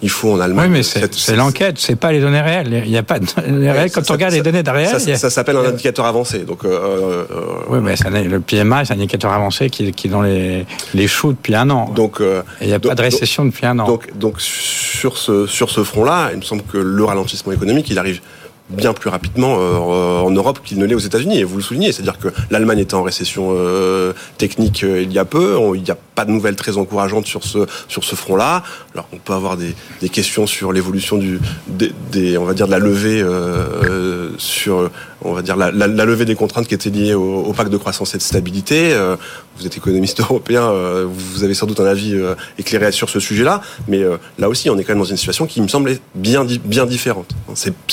il 0.03 0.11
faut 0.11 0.33
en 0.33 0.40
Allemagne. 0.40 0.70
Oui, 0.70 0.79
mais 0.79 0.83
c'est 0.83 1.37
l'enquête, 1.37 1.79
c'est 1.79 1.96
pas 1.96 2.12
les 2.12 2.20
données 2.20 2.40
réelles. 2.40 2.83
Il 2.85 2.90
n'y 2.90 2.99
a 2.99 3.03
pas 3.03 3.18
de 3.18 3.27
données 3.37 3.70
réelles. 3.70 3.90
Quand 3.90 4.09
on 4.11 4.12
regarde 4.14 4.35
les 4.35 4.42
données 4.42 4.62
réelles, 4.66 5.01
ça, 5.01 5.16
ça, 5.16 5.31
s'appelle 5.31 5.57
un 5.57 5.64
indicateur 5.64 6.07
avancé. 6.07 6.40
Donc, 6.40 6.64
oui, 6.64 7.79
mais 7.83 7.94
le 8.25 8.40
PMI, 8.40 8.85
c'est 8.85 8.92
un 8.92 8.96
indicateur 8.96 9.33
avancé 9.33 9.70
qui, 9.70 9.92
qui 9.92 10.09
est 10.09 10.11
dans 10.11 10.23
les, 10.23 10.66
les 10.94 11.09
choux 11.09 11.33
depuis 11.33 11.55
un 11.55 11.70
an. 11.70 11.90
Donc, 11.94 12.20
il 12.61 12.66
n'y 12.66 12.73
a 12.73 12.79
pas 12.79 12.94
de 12.94 13.00
récession 13.01 13.45
depuis 13.45 13.67
un 13.67 13.79
an. 13.79 13.87
Donc, 13.87 14.17
donc 14.17 14.41
sur 14.41 15.19
ce, 15.19 15.47
sur 15.47 15.71
ce 15.71 15.85
front-là, 15.85 16.31
il 16.33 16.39
me 16.39 16.43
semble 16.43 16.63
que 16.63 16.79
le 16.79 17.05
ralentissement 17.05 17.53
économique, 17.53 17.91
il 17.91 17.99
arrive 17.99 18.21
bien 18.71 18.93
plus 18.93 19.11
rapidement 19.11 19.57
euh, 19.59 20.21
en 20.21 20.31
Europe 20.31 20.61
qu'il 20.65 20.79
ne 20.79 20.87
l'est 20.87 20.95
aux 20.95 21.01
États-Unis. 21.01 21.39
Et 21.39 21.45
vous 21.45 21.57
le 21.57 21.63
soulignez, 21.63 21.93
c'est-à-dire 21.93 22.19
que 22.19 22.29
l'Allemagne 22.51 22.79
était 22.79 22.95
en 22.95 23.03
récession 23.03 23.49
euh, 23.51 24.13
technique 24.39 24.85
euh, 24.85 25.03
il 25.03 25.13
y 25.13 25.19
a 25.19 25.25
peu. 25.25 25.57
il 25.75 25.83
n'y 25.83 25.91
a 25.91 25.97
pas 26.15 26.25
de 26.25 26.31
nouvelles 26.31 26.57
très 26.57 26.77
encourageantes 26.77 27.27
sur 27.27 27.45
ce 27.45 27.67
sur 27.89 28.05
ce 28.05 28.15
front-là. 28.15 28.63
Alors 28.95 29.09
on 29.13 29.19
peut 29.19 29.33
avoir 29.33 29.57
des, 29.57 29.75
des 30.01 30.09
questions 30.09 30.47
sur 30.47 30.73
l'évolution 30.73 31.19
du 31.19 31.41
des, 31.67 32.39
on 32.39 32.45
va 32.45 32.55
dire 32.55 32.67
de 32.67 32.73
la 32.73 32.79
levée 32.79 33.25
sur 34.39 34.91
on 35.23 35.33
va 35.33 35.43
dire 35.43 35.57
la, 35.57 35.71
la, 35.71 35.87
la, 35.87 36.05
levée 36.05 36.25
des 36.25 36.35
contraintes 36.35 36.67
qui 36.67 36.75
étaient 36.75 36.91
liées 36.91 37.15
au, 37.15 37.43
au, 37.43 37.53
pacte 37.53 37.71
de 37.71 37.77
croissance 37.77 38.15
et 38.15 38.19
de 38.19 38.23
stabilité. 38.23 38.97
Vous 39.61 39.66
êtes 39.66 39.77
économiste 39.77 40.20
européen, 40.20 40.73
vous 41.05 41.44
avez 41.44 41.55
sans 41.55 41.66
doute 41.66 41.81
un 41.81 41.87
avis 41.87 42.16
éclairé 42.59 42.92
sur 42.92 43.11
ce 43.11 43.20
sujet-là, 43.20 43.61
mais 43.88 44.03
là 44.38 44.49
aussi 44.49 44.70
on 44.70 44.79
est 44.79 44.85
quand 44.85 44.92
même 44.92 45.03
dans 45.03 45.05
une 45.05 45.16
situation 45.16 45.46
qui 45.46 45.61
me 45.61 45.68
semble 45.68 45.96
bien 46.14 46.46
bien 46.64 46.87
différente. 46.87 47.35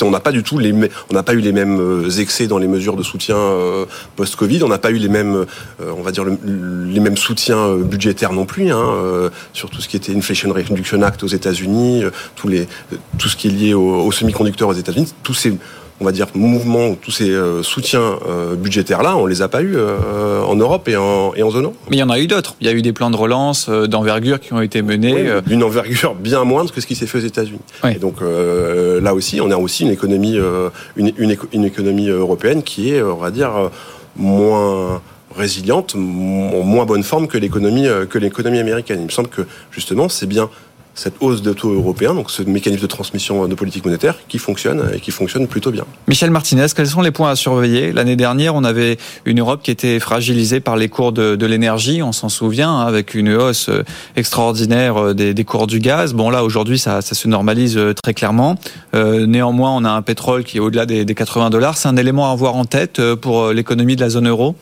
on 0.02 0.10
n'a 0.10 0.20
pas 0.20 0.32
du 0.32 0.42
tout 0.42 0.58
les 0.58 0.72
on 1.10 1.14
n'a 1.14 1.22
pas 1.22 1.34
eu 1.34 1.40
les 1.40 1.52
mêmes 1.52 1.80
euh, 1.80 2.10
excès 2.10 2.46
dans 2.46 2.58
les 2.58 2.68
mesures 2.68 2.96
de 2.96 3.02
soutien 3.02 3.36
euh, 3.36 3.86
post-Covid. 4.16 4.62
On 4.62 4.68
n'a 4.68 4.78
pas 4.78 4.90
eu 4.90 4.96
les 4.96 5.08
mêmes, 5.08 5.46
euh, 5.80 5.92
on 5.96 6.02
va 6.02 6.12
dire, 6.12 6.24
les 6.24 7.00
mêmes 7.00 7.16
soutiens 7.16 7.76
budgétaires 7.76 8.32
non 8.32 8.46
plus, 8.46 8.70
hein, 8.70 9.30
sur 9.52 9.70
tout 9.70 9.80
ce 9.80 9.88
qui 9.88 9.96
était 9.96 10.14
Inflation 10.14 10.52
Reduction 10.52 11.02
Act 11.02 11.22
aux 11.22 11.28
États-Unis, 11.28 12.04
tout 12.36 12.48
ce 13.28 13.36
qui 13.36 13.48
est 13.48 13.50
lié 13.50 13.74
aux, 13.74 14.10
semi-conducteurs 14.12 14.68
aux 14.68 14.74
États-Unis. 14.74 15.12
Tous 15.22 15.34
ces 15.34 15.54
on 16.00 16.04
va 16.04 16.12
dire, 16.12 16.26
mouvements, 16.34 16.94
tous 16.94 17.10
ces 17.10 17.30
euh, 17.30 17.62
soutiens 17.62 18.18
euh, 18.28 18.54
budgétaires-là, 18.54 19.16
on 19.16 19.26
les 19.26 19.42
a 19.42 19.48
pas 19.48 19.62
eu 19.62 19.74
euh, 19.76 20.42
en 20.42 20.54
Europe 20.54 20.88
et 20.88 20.96
en, 20.96 21.34
et 21.34 21.42
en 21.42 21.50
zone 21.50 21.72
Mais 21.90 21.96
il 21.96 21.98
y 21.98 22.02
en 22.02 22.10
a 22.10 22.18
eu 22.20 22.26
d'autres. 22.26 22.54
Il 22.60 22.66
y 22.66 22.70
a 22.70 22.72
eu 22.72 22.82
des 22.82 22.92
plans 22.92 23.10
de 23.10 23.16
relance 23.16 23.68
d'envergure 23.68 24.38
qui 24.38 24.52
ont 24.52 24.60
été 24.60 24.82
menés. 24.82 25.26
D'une 25.46 25.64
envergure 25.64 26.14
bien 26.14 26.44
moindre 26.44 26.72
que 26.72 26.80
ce 26.80 26.86
qui 26.86 26.94
s'est 26.94 27.06
fait 27.06 27.18
aux 27.18 27.22
États-Unis. 27.22 27.60
Et 27.84 27.98
donc 27.98 28.16
là 28.20 29.14
aussi, 29.14 29.40
on 29.40 29.50
a 29.50 29.56
aussi 29.56 29.84
une 29.84 29.90
économie, 29.90 30.38
une, 30.96 31.12
une, 31.52 31.64
économie 31.64 32.08
européenne 32.08 32.62
qui 32.62 32.92
est, 32.92 33.02
on 33.02 33.16
va 33.16 33.30
dire, 33.30 33.70
moins 34.16 35.00
résiliente, 35.36 35.94
en 35.94 35.98
moins 35.98 36.84
bonne 36.84 37.02
forme 37.02 37.28
que 37.28 37.38
l'économie 37.38 37.86
que 38.08 38.18
l'économie 38.18 38.58
américaine. 38.58 39.00
Il 39.00 39.06
me 39.06 39.10
semble 39.10 39.28
que 39.28 39.42
justement, 39.70 40.08
c'est 40.08 40.26
bien 40.26 40.48
cette 40.98 41.14
hausse 41.20 41.42
de 41.42 41.52
taux 41.52 41.72
européen, 41.72 42.12
donc 42.12 42.28
ce 42.28 42.42
mécanisme 42.42 42.82
de 42.82 42.88
transmission 42.88 43.46
de 43.46 43.54
politique 43.54 43.84
monétaire 43.84 44.16
qui 44.26 44.38
fonctionne 44.38 44.90
et 44.92 44.98
qui 44.98 45.12
fonctionne 45.12 45.46
plutôt 45.46 45.70
bien. 45.70 45.84
Michel 46.08 46.32
Martinez, 46.32 46.66
quels 46.74 46.88
sont 46.88 47.02
les 47.02 47.12
points 47.12 47.30
à 47.30 47.36
surveiller? 47.36 47.92
L'année 47.92 48.16
dernière, 48.16 48.56
on 48.56 48.64
avait 48.64 48.98
une 49.24 49.38
Europe 49.38 49.60
qui 49.62 49.70
était 49.70 50.00
fragilisée 50.00 50.58
par 50.58 50.76
les 50.76 50.88
cours 50.88 51.12
de, 51.12 51.46
l'énergie, 51.46 52.02
on 52.02 52.10
s'en 52.10 52.28
souvient, 52.28 52.70
hein, 52.70 52.86
avec 52.86 53.14
une 53.14 53.32
hausse 53.32 53.68
euh, 53.68 53.84
extraordinaire 54.16 54.96
euh, 54.96 55.14
des, 55.14 55.44
cours 55.44 55.68
du 55.68 55.78
gaz. 55.78 56.14
Bon 56.14 56.30
là, 56.30 56.42
aujourd'hui, 56.42 56.80
ça, 56.80 57.00
se 57.00 57.28
normalise 57.28 57.78
euh, 57.78 57.94
très 57.94 58.12
clairement. 58.12 58.56
néanmoins, 58.92 59.70
on 59.76 59.84
a 59.84 59.90
un 59.90 60.02
pétrole 60.02 60.42
qui 60.42 60.56
est 60.56 60.60
au-delà 60.60 60.84
des, 60.84 61.04
80 61.06 61.50
dollars. 61.50 61.76
C'est 61.76 61.88
un 61.88 61.96
élément 61.96 62.28
à 62.28 62.32
avoir 62.32 62.56
en 62.56 62.64
tête 62.64 63.00
pour 63.14 63.52
l'économie 63.52 63.94
de 63.94 64.00
la 64.00 64.10
zone 64.10 64.28
euro? 64.28 64.56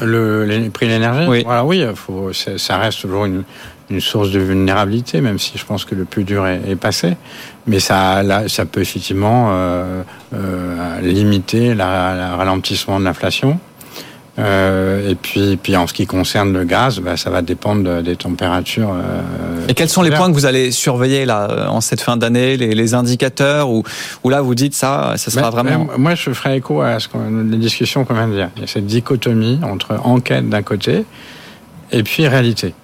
Le, 0.00 0.68
prix 0.70 0.86
de 0.86 0.90
l'énergie? 0.90 1.26
Oui, 1.28 1.42
voilà, 1.44 1.64
oui 1.64 1.84
faut, 1.94 2.30
ça 2.32 2.76
reste 2.76 3.00
toujours 3.00 3.24
une, 3.24 3.44
une 3.90 4.00
source 4.00 4.30
de 4.30 4.40
vulnérabilité, 4.40 5.20
même 5.20 5.38
si 5.38 5.56
je 5.56 5.64
pense 5.64 5.84
que 5.84 5.94
le 5.94 6.04
plus 6.04 6.24
dur 6.24 6.46
est, 6.46 6.76
passé. 6.76 7.16
Mais 7.66 7.80
ça, 7.80 8.22
là, 8.22 8.48
ça 8.48 8.64
peut 8.64 8.80
effectivement 8.80 9.48
euh, 9.50 10.02
euh, 10.34 11.00
limiter 11.00 11.74
le 11.74 11.82
ralentissement 11.82 12.98
de 12.98 13.04
l'inflation. 13.04 13.58
Euh, 14.38 15.10
et 15.10 15.14
puis, 15.14 15.56
puis 15.56 15.76
en 15.76 15.86
ce 15.86 15.94
qui 15.94 16.06
concerne 16.06 16.52
le 16.52 16.64
gaz, 16.64 17.00
bah, 17.00 17.16
ça 17.16 17.30
va 17.30 17.40
dépendre 17.40 18.02
des 18.02 18.16
températures. 18.16 18.94
et 19.68 19.72
quels 19.72 19.88
sont 19.88 20.02
les 20.02 20.10
points 20.10 20.28
que 20.28 20.34
vous 20.34 20.44
allez 20.44 20.72
surveiller 20.72 21.24
là 21.24 21.68
en 21.70 21.80
cette 21.80 22.02
fin 22.02 22.18
d'année, 22.18 22.56
les, 22.56 22.94
indicateurs 22.94 23.70
où, 23.70 23.82
où 24.24 24.28
là 24.28 24.42
vous 24.42 24.54
dites 24.54 24.74
ça, 24.74 25.14
ça 25.16 25.30
sera 25.30 25.50
vraiment. 25.50 25.86
moi, 25.96 26.14
je 26.14 26.30
ferai 26.32 26.56
écho 26.56 26.82
à 26.82 26.98
ce 26.98 27.08
les 27.50 27.56
discussions 27.56 28.04
qu'on 28.04 28.14
vient 28.14 28.28
de 28.28 28.34
dire. 28.34 28.50
Il 28.56 28.62
y 28.62 28.64
a 28.64 28.68
cette 28.68 28.86
dichotomie 28.86 29.60
entre 29.62 29.98
enquête 30.04 30.48
d'un 30.48 30.62
côté 30.62 31.04
et 31.92 32.02
puis 32.02 32.28
réalité. 32.28 32.74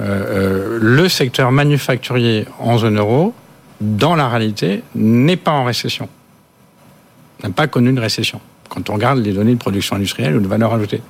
Euh, 0.00 0.78
le 0.80 1.08
secteur 1.08 1.50
manufacturier 1.50 2.46
en 2.58 2.78
zone 2.78 2.98
euro, 2.98 3.34
dans 3.80 4.14
la 4.14 4.28
réalité, 4.28 4.82
n'est 4.94 5.36
pas 5.36 5.50
en 5.52 5.64
récession. 5.64 6.08
N'a 7.42 7.50
pas 7.50 7.66
connu 7.66 7.92
de 7.92 8.00
récession. 8.00 8.40
Quand 8.68 8.90
on 8.90 8.94
regarde 8.94 9.18
les 9.18 9.32
données 9.32 9.54
de 9.54 9.58
production 9.58 9.96
industrielle 9.96 10.36
ou 10.36 10.40
de 10.40 10.46
valeur 10.46 10.72
ajoutée. 10.74 11.02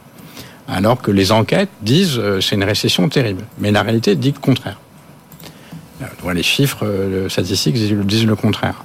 Alors 0.69 1.01
que 1.01 1.11
les 1.11 1.33
enquêtes 1.33 1.71
disent 1.83 2.19
euh, 2.19 2.41
c'est 2.41 2.55
une 2.55 2.65
récession 2.65 3.09
terrible. 3.09 3.45
Mais 3.59 3.71
la 3.71 3.83
réalité 3.83 4.17
dit 4.17 4.33
le 4.33 4.39
contraire. 4.39 4.79
Euh, 6.03 6.33
les 6.33 6.43
chiffres 6.43 6.87
statistiques 7.29 7.75
disent 7.75 8.27
le 8.27 8.37
contraire. 8.37 8.85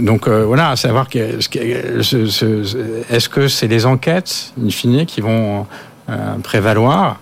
donc 0.00 0.28
voilà, 0.28 0.70
à 0.70 0.76
savoir 0.76 1.08
est-ce 1.12 1.48
que 3.28 3.48
c'est 3.48 3.66
les 3.66 3.84
enquêtes, 3.84 4.52
in 4.64 4.70
fine, 4.70 5.04
qui 5.06 5.20
vont 5.20 5.66
prévaloir 6.42 7.18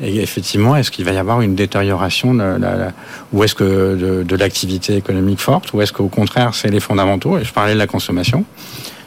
et 0.00 0.20
effectivement, 0.20 0.76
est-ce 0.76 0.90
qu'il 0.90 1.04
va 1.04 1.12
y 1.12 1.18
avoir 1.18 1.40
une 1.40 1.54
détérioration 1.54 2.34
de 2.34 2.42
la, 2.42 2.92
ou 3.32 3.44
est-ce 3.44 3.54
que 3.54 4.24
de, 4.24 4.36
l'activité 4.36 4.96
économique 4.96 5.40
forte, 5.40 5.72
ou 5.72 5.80
est-ce 5.80 5.92
qu'au 5.92 6.08
contraire 6.08 6.54
c'est 6.54 6.68
les 6.68 6.80
fondamentaux? 6.80 7.38
Et 7.38 7.44
je 7.44 7.52
parlais 7.52 7.74
de 7.74 7.78
la 7.78 7.86
consommation. 7.86 8.44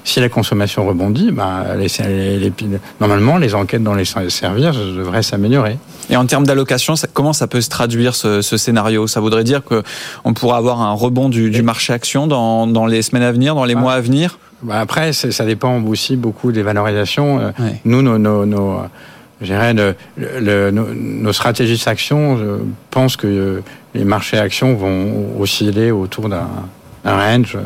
Si 0.03 0.19
la 0.19 0.29
consommation 0.29 0.87
rebondit, 0.87 1.31
bah, 1.31 1.65
normalement 2.99 3.37
les 3.37 3.53
enquêtes 3.53 3.83
dans 3.83 3.93
les 3.93 4.05
services 4.05 4.75
devraient 4.75 5.21
s'améliorer. 5.21 5.77
Et 6.09 6.15
en 6.17 6.25
termes 6.25 6.47
d'allocation, 6.47 6.95
comment 7.13 7.33
ça 7.33 7.45
peut 7.45 7.61
se 7.61 7.69
traduire 7.69 8.15
ce, 8.15 8.41
scénario? 8.41 9.05
Ça 9.05 9.19
voudrait 9.19 9.43
dire 9.43 9.61
qu'on 9.63 10.33
pourra 10.33 10.57
avoir 10.57 10.81
un 10.81 10.93
rebond 10.93 11.29
du, 11.29 11.61
marché 11.61 11.93
action 11.93 12.25
dans, 12.25 12.87
les 12.87 13.03
semaines 13.03 13.23
à 13.23 13.31
venir, 13.31 13.53
dans 13.53 13.65
les 13.65 13.75
mois 13.75 13.93
à 13.93 14.01
venir? 14.01 14.39
Bah 14.63 14.79
Après, 14.79 15.13
ça 15.13 15.45
dépend 15.45 15.79
aussi 15.83 16.15
beaucoup 16.15 16.51
des 16.51 16.63
valorisations. 16.63 17.39
Euh, 17.39 17.51
nous, 17.85 18.01
nos, 18.01 18.17
nos 18.17 18.81
dirais, 19.45 19.73
le, 20.17 20.71
nos, 20.71 21.33
stratégies 21.33 21.83
d'action 21.83 22.37
je 22.37 22.57
pense 22.91 23.15
que 23.15 23.61
les 23.95 24.03
marchés 24.03 24.37
actions 24.37 24.75
vont 24.75 25.39
osciller 25.39 25.91
autour 25.91 26.29
d'un 26.29 26.47
range 27.05 27.55
euh, 27.55 27.61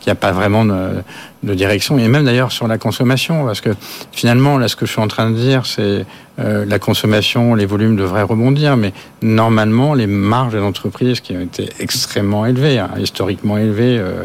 qui 0.00 0.08
n'a 0.08 0.14
pas 0.14 0.32
vraiment 0.32 0.64
de, 0.64 1.02
de, 1.42 1.54
direction. 1.54 1.98
Et 1.98 2.08
même 2.08 2.24
d'ailleurs 2.24 2.52
sur 2.52 2.68
la 2.68 2.78
consommation, 2.78 3.44
parce 3.44 3.60
que 3.60 3.70
finalement, 4.12 4.58
là, 4.58 4.68
ce 4.68 4.76
que 4.76 4.86
je 4.86 4.92
suis 4.92 5.00
en 5.00 5.08
train 5.08 5.30
de 5.30 5.36
dire, 5.36 5.66
c'est 5.66 6.06
euh, 6.38 6.66
la 6.66 6.78
consommation, 6.78 7.54
les 7.54 7.64
volumes 7.64 7.96
devraient 7.96 8.22
rebondir, 8.22 8.76
mais 8.76 8.92
normalement, 9.22 9.94
les 9.94 10.06
marges 10.06 10.52
des 10.52 10.60
entreprises 10.60 11.20
qui 11.20 11.34
ont 11.34 11.40
été 11.40 11.70
extrêmement 11.80 12.44
élevées, 12.44 12.78
hein, 12.78 12.90
historiquement 12.98 13.56
élevées, 13.56 13.98
euh, 13.98 14.24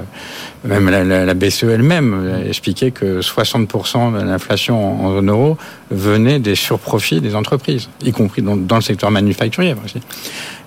même 0.65 0.89
la, 0.89 1.33
BCE 1.33 1.63
elle-même 1.63 2.43
expliquait 2.47 2.91
que 2.91 3.21
60% 3.21 4.19
de 4.19 4.23
l'inflation 4.23 5.05
en 5.05 5.13
zone 5.13 5.29
euro 5.29 5.57
venait 5.89 6.39
des 6.39 6.55
surprofits 6.55 7.21
des 7.21 7.35
entreprises, 7.35 7.89
y 8.03 8.11
compris 8.11 8.41
dans, 8.41 8.75
le 8.75 8.81
secteur 8.81 9.09
manufacturier 9.09 9.75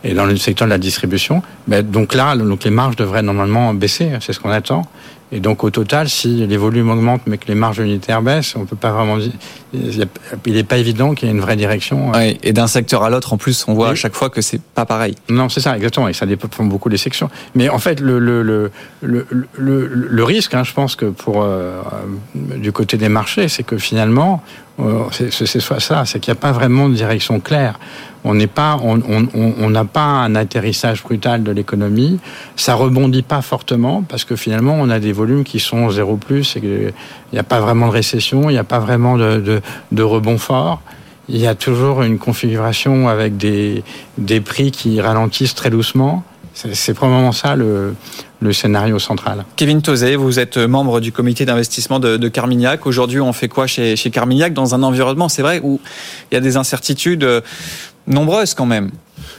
et 0.02 0.14
dans 0.14 0.26
le 0.26 0.36
secteur 0.36 0.66
de 0.66 0.70
la 0.70 0.78
distribution. 0.78 1.42
Mais 1.68 1.82
donc 1.82 2.14
là, 2.14 2.36
donc 2.36 2.64
les 2.64 2.70
marges 2.70 2.96
devraient 2.96 3.22
normalement 3.22 3.72
baisser, 3.72 4.10
c'est 4.20 4.32
ce 4.32 4.40
qu'on 4.40 4.50
attend. 4.50 4.82
Et 5.32 5.40
donc 5.40 5.64
au 5.64 5.70
total, 5.70 6.08
si 6.08 6.46
les 6.46 6.56
volumes 6.56 6.90
augmentent 6.90 7.22
mais 7.26 7.38
que 7.38 7.48
les 7.48 7.54
marges 7.54 7.78
unitaires 7.78 8.22
baissent, 8.22 8.54
on 8.56 8.66
peut 8.66 8.76
pas 8.76 8.92
vraiment. 8.92 9.18
Il 9.72 10.06
n'est 10.46 10.62
pas 10.64 10.76
évident 10.76 11.14
qu'il 11.14 11.28
y 11.28 11.30
ait 11.30 11.34
une 11.34 11.40
vraie 11.40 11.56
direction. 11.56 12.12
et 12.14 12.52
d'un 12.52 12.66
secteur 12.66 13.02
à 13.02 13.10
l'autre, 13.10 13.32
en 13.32 13.36
plus, 13.36 13.64
on 13.66 13.74
voit 13.74 13.90
à 13.90 13.94
chaque 13.94 14.14
fois 14.14 14.30
que 14.30 14.40
c'est 14.40 14.60
pas 14.60 14.86
pareil. 14.86 15.16
Non, 15.28 15.48
c'est 15.48 15.60
ça, 15.60 15.74
exactement. 15.76 16.08
Et 16.08 16.12
ça 16.12 16.26
dépend 16.26 16.64
beaucoup 16.64 16.88
des 16.88 16.96
sections. 16.96 17.30
Mais 17.54 17.68
en 17.68 17.78
fait, 17.78 18.00
le, 18.00 18.18
le, 18.18 18.42
le, 18.42 19.26
le, 19.56 20.24
risque, 20.24 20.54
hein, 20.54 20.62
je 20.62 20.72
pense 20.72 20.94
que 20.94 21.06
pour 21.06 21.42
euh, 21.42 21.82
du 22.34 22.72
côté 22.72 22.96
des 22.96 23.08
marchés, 23.08 23.48
c'est 23.48 23.64
que 23.64 23.78
finalement, 23.78 24.42
euh, 24.80 25.04
c'est 25.10 25.60
soit 25.60 25.80
ça, 25.80 26.04
c'est 26.04 26.20
qu'il 26.20 26.32
n'y 26.32 26.38
a 26.38 26.40
pas 26.40 26.52
vraiment 26.52 26.88
de 26.88 26.94
direction 26.94 27.40
claire 27.40 27.78
on 28.24 28.34
n'a 29.70 29.84
pas 29.84 30.02
un 30.02 30.34
atterrissage 30.34 31.02
brutal 31.02 31.42
de 31.42 31.52
l'économie. 31.52 32.18
Ça 32.56 32.74
rebondit 32.74 33.22
pas 33.22 33.42
fortement 33.42 34.02
parce 34.02 34.24
que 34.24 34.34
finalement, 34.34 34.76
on 34.80 34.88
a 34.88 34.98
des 34.98 35.12
volumes 35.12 35.44
qui 35.44 35.60
sont 35.60 35.90
zéro 35.90 36.16
plus. 36.16 36.56
Il 36.62 36.92
n'y 37.32 37.38
a 37.38 37.42
pas 37.42 37.60
vraiment 37.60 37.88
de 37.88 37.92
récession, 37.92 38.48
il 38.48 38.54
n'y 38.54 38.58
a 38.58 38.64
pas 38.64 38.78
vraiment 38.78 39.18
de, 39.18 39.62
rebond 40.02 40.38
fort. 40.38 40.80
il 41.28 41.38
y 41.38 41.46
a 41.46 41.54
toujours 41.54 42.02
une 42.02 42.18
configuration 42.18 43.08
avec 43.08 43.36
des, 43.36 43.82
prix 44.44 44.70
qui 44.70 45.00
ralentissent 45.00 45.54
très 45.54 45.70
doucement. 45.70 46.24
C'est 46.54 46.94
probablement 46.94 47.32
ça 47.32 47.56
le, 47.56 47.94
scénario 48.52 48.98
central. 48.98 49.44
Kevin 49.56 49.80
Tozé, 49.80 50.16
vous 50.16 50.38
êtes 50.38 50.58
membre 50.58 51.00
du 51.00 51.12
comité 51.12 51.46
d'investissement 51.46 51.98
de, 51.98 52.18
de, 52.18 52.28
Carmignac. 52.28 52.86
Aujourd'hui, 52.86 53.18
on 53.20 53.32
fait 53.32 53.48
quoi 53.48 53.66
chez, 53.66 53.96
chez 53.96 54.10
Carmignac 54.10 54.52
dans 54.52 54.74
un 54.74 54.82
environnement, 54.82 55.30
c'est 55.30 55.40
vrai, 55.40 55.60
où 55.64 55.80
il 56.30 56.34
y 56.34 56.38
a 56.38 56.40
des 56.40 56.58
incertitudes 56.58 57.26
nombreuses 58.06 58.54
quand 58.54 58.66
même 58.66 58.90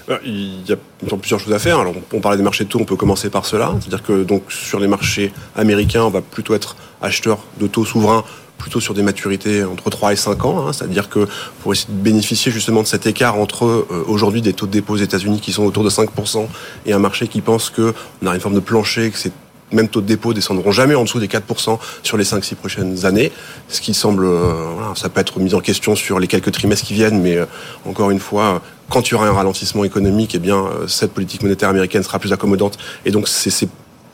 euh, 0.10 0.18
il 0.24 0.68
y 0.68 0.74
a 0.74 0.78
plusieurs 1.18 1.40
choses 1.40 1.54
à 1.54 1.60
faire. 1.60 1.80
Alors, 1.80 1.94
on 2.14 2.20
parlait 2.20 2.38
des 2.38 2.44
marchés 2.44 2.64
de 2.64 2.70
taux, 2.70 2.80
on 2.80 2.86
peut 2.86 2.96
commencer 2.96 3.30
par 3.30 3.46
cela. 3.46 3.76
C'est-à-dire 3.80 4.04
que 4.04 4.24
donc 4.24 4.52
sur 4.52 4.80
les 4.80 4.88
marchés 4.88 5.32
américains, 5.56 6.04
on 6.04 6.10
va 6.10 6.22
plutôt 6.22 6.56
être 6.56 6.76
acheteur 7.02 7.40
de 7.60 7.68
taux 7.68 7.86
souverains 7.86 8.24
plutôt 8.58 8.80
sur 8.80 8.94
des 8.94 9.04
maturités 9.04 9.64
entre 9.64 9.90
3 9.90 10.14
et 10.14 10.16
5 10.16 10.46
ans, 10.46 10.66
hein. 10.68 10.74
c'est-à-dire 10.74 11.10
que 11.10 11.28
pour 11.62 11.74
essayer 11.74 11.94
de 11.94 12.02
bénéficier 12.02 12.54
justement 12.54 12.84
de 12.84 12.88
cet 12.88 13.06
écart 13.06 13.38
entre 13.38 13.66
euh, 13.66 14.06
aujourd'hui 14.08 14.42
des 14.42 14.54
taux 14.54 14.66
de 14.66 14.72
dépôt 14.72 14.94
aux 14.94 14.98
États-Unis 14.98 15.42
qui 15.42 15.52
sont 15.52 15.64
autour 15.64 15.84
de 15.84 15.90
5% 15.90 16.48
et 16.86 16.94
un 16.94 17.00
marché 17.00 17.28
qui 17.28 17.42
pense 17.42 17.70
qu'on 17.70 17.94
a 18.26 18.34
une 18.34 18.40
forme 18.40 18.56
de 18.56 18.62
plancher, 18.62 19.12
que 19.12 19.18
ces 19.18 19.32
mêmes 19.72 19.88
taux 19.88 20.02
de 20.02 20.06
dépôt 20.06 20.34
descendront 20.34 20.72
jamais 20.72 20.96
en 20.96 21.04
dessous 21.04 21.20
des 21.20 21.28
4% 21.28 21.80
sur 22.04 22.18
les 22.18 22.24
5-6 22.24 22.56
prochaines 22.56 23.06
années, 23.06 23.32
ce 23.68 23.82
qui 23.82 23.94
semble, 23.94 24.26
euh, 24.26 24.72
voilà, 24.76 24.94
ça 24.96 25.10
peut 25.10 25.22
être 25.22 25.40
mis 25.40 25.54
en 25.54 25.60
question 25.60 25.96
sur 25.96 26.20
les 26.20 26.28
quelques 26.28 26.52
trimestres 26.52 26.86
qui 26.86 26.94
viennent, 26.94 27.22
mais 27.22 27.36
euh, 27.36 27.46
encore 27.86 28.12
une 28.12 28.20
fois, 28.20 28.62
quand 28.90 29.10
il 29.10 29.12
y 29.12 29.16
aura 29.16 29.28
un 29.28 29.34
ralentissement 29.34 29.84
économique, 29.84 30.36
eh 30.36 30.40
bien, 30.40 30.66
cette 30.88 31.14
politique 31.14 31.42
monétaire 31.42 31.70
américaine 31.70 32.04
sera 32.04 32.20
plus 32.20 32.32
accommodante, 32.32 32.78
et 33.06 33.12
donc 33.12 33.28
c'est 33.28 33.50
ces 33.50 33.68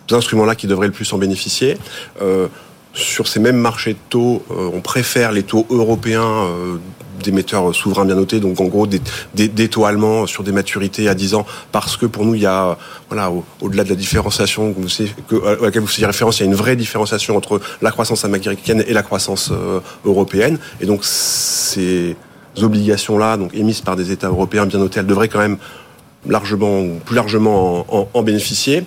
instruments-là 0.09 0.55
qui 0.55 0.67
devraient 0.67 0.87
le 0.87 0.93
plus 0.93 1.11
en 1.13 1.17
bénéficier. 1.17 1.77
Euh, 2.21 2.47
sur 2.93 3.27
ces 3.27 3.39
mêmes 3.39 3.57
marchés 3.57 3.93
de 3.93 3.99
taux, 4.09 4.43
euh, 4.51 4.69
on 4.73 4.81
préfère 4.81 5.31
les 5.31 5.43
taux 5.43 5.65
européens 5.69 6.25
euh, 6.25 6.77
d'émetteurs 7.21 7.73
souverains 7.73 8.05
bien 8.05 8.15
notés, 8.15 8.39
donc 8.39 8.59
en 8.59 8.65
gros 8.65 8.87
des, 8.87 9.67
taux 9.69 9.85
allemands 9.85 10.25
sur 10.27 10.43
des 10.43 10.51
maturités 10.51 11.09
à 11.09 11.13
10 11.13 11.35
ans, 11.35 11.45
parce 11.71 11.97
que 11.97 12.05
pour 12.05 12.25
nous, 12.25 12.35
il 12.35 12.41
y 12.41 12.45
a, 12.45 12.77
voilà, 13.09 13.31
au-delà 13.61 13.83
de 13.83 13.89
la 13.89 13.95
différenciation 13.95 14.75
à 15.45 15.65
laquelle 15.65 15.81
vous 15.81 15.87
faisiez 15.87 16.05
référence, 16.05 16.39
il 16.39 16.43
y 16.43 16.45
a 16.45 16.49
une 16.49 16.55
vraie 16.55 16.75
différenciation 16.75 17.35
entre 17.35 17.59
la 17.81 17.91
croissance 17.91 18.25
américaine 18.25 18.83
et 18.87 18.93
la 18.93 19.03
croissance 19.03 19.51
euh, 19.51 19.79
européenne. 20.05 20.59
Et 20.79 20.85
donc 20.85 21.03
ces 21.03 22.15
obligations-là, 22.61 23.37
donc 23.37 23.53
émises 23.53 23.81
par 23.81 23.95
des 23.95 24.11
États 24.11 24.27
européens 24.27 24.65
bien 24.65 24.79
notés, 24.79 24.99
elles 24.99 25.05
devraient 25.05 25.29
quand 25.29 25.39
même 25.39 25.57
largement, 26.27 26.85
plus 27.05 27.15
largement 27.15 27.85
en, 28.13 28.23
bénéficier. 28.23 28.83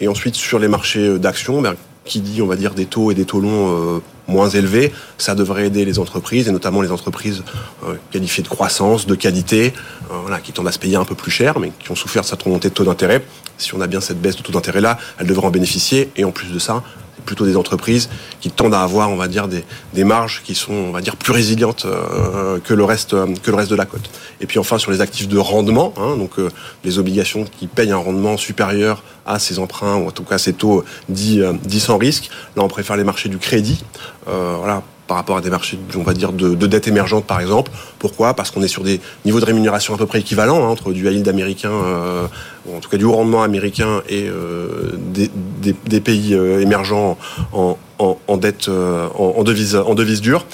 Et 0.00 0.08
ensuite, 0.08 0.34
sur 0.34 0.58
les 0.58 0.68
marchés 0.68 1.18
d'actions, 1.18 1.60
ben, 1.60 1.74
qui 2.04 2.20
dit, 2.20 2.40
on 2.42 2.46
va 2.46 2.56
dire, 2.56 2.74
des 2.74 2.86
taux 2.86 3.10
et 3.10 3.14
des 3.14 3.24
taux 3.24 3.40
longs 3.40 3.96
euh, 3.96 4.02
moins 4.30 4.48
élevés, 4.48 4.92
ça 5.18 5.34
devrait 5.34 5.66
aider 5.66 5.84
les 5.84 5.98
entreprises, 5.98 6.48
et 6.48 6.52
notamment 6.52 6.80
les 6.80 6.90
entreprises 6.90 7.42
euh, 7.84 7.94
qualifiées 8.10 8.42
de 8.42 8.48
croissance, 8.48 9.06
de 9.06 9.14
qualité, 9.14 9.72
euh, 10.10 10.36
qui 10.38 10.52
tendent 10.52 10.68
à 10.68 10.72
se 10.72 10.78
payer 10.78 10.96
un 10.96 11.04
peu 11.04 11.14
plus 11.14 11.30
cher, 11.30 11.58
mais 11.58 11.72
qui 11.78 11.90
ont 11.90 11.96
souffert 11.96 12.22
de 12.22 12.26
cette 12.26 12.42
remontée 12.42 12.68
de 12.68 12.74
taux 12.74 12.84
d'intérêt. 12.84 13.22
Si 13.58 13.74
on 13.74 13.80
a 13.80 13.86
bien 13.86 14.00
cette 14.00 14.20
baisse 14.20 14.36
de 14.36 14.42
taux 14.42 14.52
d'intérêt-là, 14.52 14.98
elles 15.18 15.26
devraient 15.26 15.46
en 15.46 15.50
bénéficier, 15.50 16.10
et 16.16 16.24
en 16.24 16.30
plus 16.30 16.48
de 16.48 16.58
ça, 16.58 16.82
plutôt 17.20 17.46
des 17.46 17.56
entreprises 17.56 18.08
qui 18.40 18.50
tendent 18.50 18.74
à 18.74 18.82
avoir, 18.82 19.10
on 19.10 19.16
va 19.16 19.28
dire, 19.28 19.48
des, 19.48 20.04
marges 20.04 20.42
qui 20.44 20.54
sont, 20.54 20.72
on 20.72 20.92
va 20.92 21.00
dire, 21.00 21.16
plus 21.16 21.32
résilientes 21.32 21.84
euh, 21.84 22.58
que 22.64 22.74
le 22.74 22.84
reste 22.84 23.14
que 23.42 23.50
le 23.50 23.56
reste 23.56 23.70
de 23.70 23.76
la 23.76 23.86
cote. 23.86 24.10
Et 24.40 24.46
puis 24.46 24.58
enfin 24.58 24.78
sur 24.78 24.90
les 24.90 25.00
actifs 25.00 25.28
de 25.28 25.38
rendement, 25.38 25.92
hein, 25.98 26.16
donc 26.16 26.38
euh, 26.38 26.50
les 26.84 26.98
obligations 26.98 27.44
qui 27.44 27.66
payent 27.66 27.92
un 27.92 27.98
rendement 27.98 28.36
supérieur 28.36 29.02
à 29.26 29.38
ces 29.38 29.58
emprunts 29.58 29.96
ou 29.96 30.08
en 30.08 30.10
tout 30.10 30.24
cas 30.24 30.38
ces 30.38 30.52
taux 30.52 30.84
dits, 31.08 31.40
euh, 31.40 31.52
dits 31.62 31.80
sans 31.80 31.98
risque. 31.98 32.30
Là, 32.56 32.62
on 32.62 32.68
préfère 32.68 32.96
les 32.96 33.04
marchés 33.04 33.28
du 33.28 33.38
crédit. 33.38 33.84
Euh, 34.28 34.56
voilà 34.58 34.82
par 35.10 35.16
rapport 35.16 35.38
à 35.38 35.40
des 35.40 35.50
marchés, 35.50 35.76
on 35.96 36.04
va 36.04 36.14
dire, 36.14 36.30
de, 36.30 36.54
de 36.54 36.66
dette 36.68 36.86
émergente, 36.86 37.24
par 37.24 37.40
exemple. 37.40 37.72
Pourquoi? 37.98 38.34
Parce 38.34 38.52
qu'on 38.52 38.62
est 38.62 38.68
sur 38.68 38.84
des 38.84 39.00
niveaux 39.24 39.40
de 39.40 39.44
rémunération 39.44 39.92
à 39.92 39.98
peu 39.98 40.06
près 40.06 40.20
équivalents 40.20 40.64
hein, 40.64 40.68
entre 40.68 40.92
du 40.92 41.04
yield 41.04 41.26
américain, 41.26 41.72
euh, 41.72 42.28
ou 42.64 42.76
en 42.76 42.78
tout 42.78 42.88
cas 42.88 42.96
du 42.96 43.06
haut 43.06 43.14
rendement 43.14 43.42
américain 43.42 44.02
et 44.08 44.28
euh, 44.28 44.92
des, 44.94 46.00
pays 46.00 46.32
euh, 46.32 46.60
émergents 46.60 47.18
en, 47.52 48.36
dette, 48.36 48.68
en, 48.68 49.42
devise, 49.42 50.20
dure. 50.20 50.46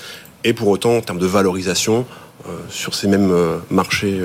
Et 0.42 0.54
pour 0.54 0.68
autant, 0.68 0.96
en 0.96 1.00
termes 1.02 1.18
de 1.18 1.26
valorisation, 1.26 2.06
sur 2.70 2.94
ces 2.94 3.08
mêmes 3.08 3.34
marchés 3.70 4.22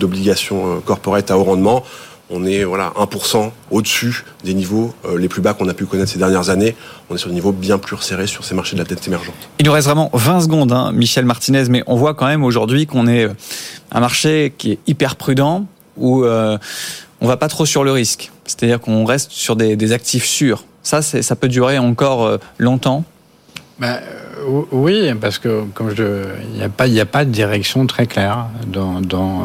d'obligations 0.00 0.80
corporate 0.80 1.30
à 1.30 1.38
haut 1.38 1.44
rendement, 1.44 1.84
on 2.30 2.46
est 2.46 2.64
voilà 2.64 2.92
1% 2.96 3.50
au-dessus 3.70 4.24
des 4.44 4.54
niveaux 4.54 4.94
euh, 5.04 5.18
les 5.18 5.28
plus 5.28 5.42
bas 5.42 5.52
qu'on 5.52 5.68
a 5.68 5.74
pu 5.74 5.84
connaître 5.84 6.10
ces 6.10 6.18
dernières 6.18 6.48
années. 6.48 6.76
On 7.10 7.16
est 7.16 7.18
sur 7.18 7.28
des 7.28 7.34
niveaux 7.34 7.52
bien 7.52 7.78
plus 7.78 7.96
resserrés 7.96 8.28
sur 8.28 8.44
ces 8.44 8.54
marchés 8.54 8.76
de 8.76 8.80
la 8.80 8.86
dette 8.86 9.06
émergente. 9.06 9.34
Il 9.58 9.66
nous 9.66 9.72
reste 9.72 9.86
vraiment 9.86 10.10
20 10.14 10.42
secondes, 10.42 10.72
hein, 10.72 10.92
Michel 10.92 11.24
Martinez, 11.24 11.64
mais 11.68 11.82
on 11.86 11.96
voit 11.96 12.14
quand 12.14 12.26
même 12.26 12.44
aujourd'hui 12.44 12.86
qu'on 12.86 13.06
est 13.08 13.28
un 13.90 14.00
marché 14.00 14.54
qui 14.56 14.72
est 14.72 14.78
hyper 14.86 15.16
prudent, 15.16 15.66
où 15.96 16.24
euh, 16.24 16.56
on 17.20 17.26
va 17.26 17.36
pas 17.36 17.48
trop 17.48 17.66
sur 17.66 17.82
le 17.82 17.90
risque. 17.90 18.30
C'est-à-dire 18.46 18.80
qu'on 18.80 19.04
reste 19.04 19.32
sur 19.32 19.56
des, 19.56 19.76
des, 19.76 19.92
actifs 19.92 20.24
sûrs. 20.24 20.64
Ça, 20.82 21.02
ça 21.02 21.36
peut 21.36 21.48
durer 21.48 21.78
encore 21.78 22.24
euh, 22.24 22.38
longtemps 22.58 23.04
ben, 23.78 23.98
Oui, 24.72 25.12
parce 25.20 25.38
que 25.38 25.64
comme 25.74 25.94
je, 25.94 26.26
il 26.52 26.58
n'y 26.58 26.62
a 26.62 26.68
pas, 26.68 26.86
il 26.86 26.98
a 26.98 27.06
pas 27.06 27.24
de 27.24 27.30
direction 27.30 27.86
très 27.86 28.06
claire 28.06 28.46
dans. 28.68 29.00
dans 29.00 29.44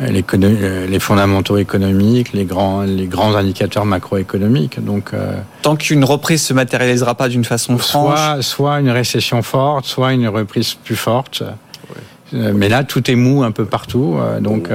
les 0.00 0.98
fondamentaux 0.98 1.56
économiques, 1.56 2.32
les 2.32 2.44
grands, 2.44 2.82
les 2.82 3.06
grands 3.06 3.34
indicateurs 3.34 3.84
macroéconomiques. 3.84 4.84
Donc, 4.84 5.10
euh, 5.12 5.36
tant 5.62 5.76
qu'une 5.76 6.04
reprise 6.04 6.42
se 6.42 6.52
matérialisera 6.52 7.14
pas 7.14 7.28
d'une 7.28 7.44
façon 7.44 7.78
franche, 7.78 8.18
soit, 8.18 8.42
soit 8.42 8.80
une 8.80 8.90
récession 8.90 9.42
forte, 9.42 9.86
soit 9.86 10.12
une 10.12 10.28
reprise 10.28 10.74
plus 10.74 10.96
forte. 10.96 11.42
Ouais. 11.42 12.52
Mais 12.52 12.68
là, 12.68 12.82
tout 12.82 13.08
est 13.08 13.14
mou 13.14 13.44
un 13.44 13.52
peu 13.52 13.64
partout. 13.64 14.16
Donc, 14.40 14.68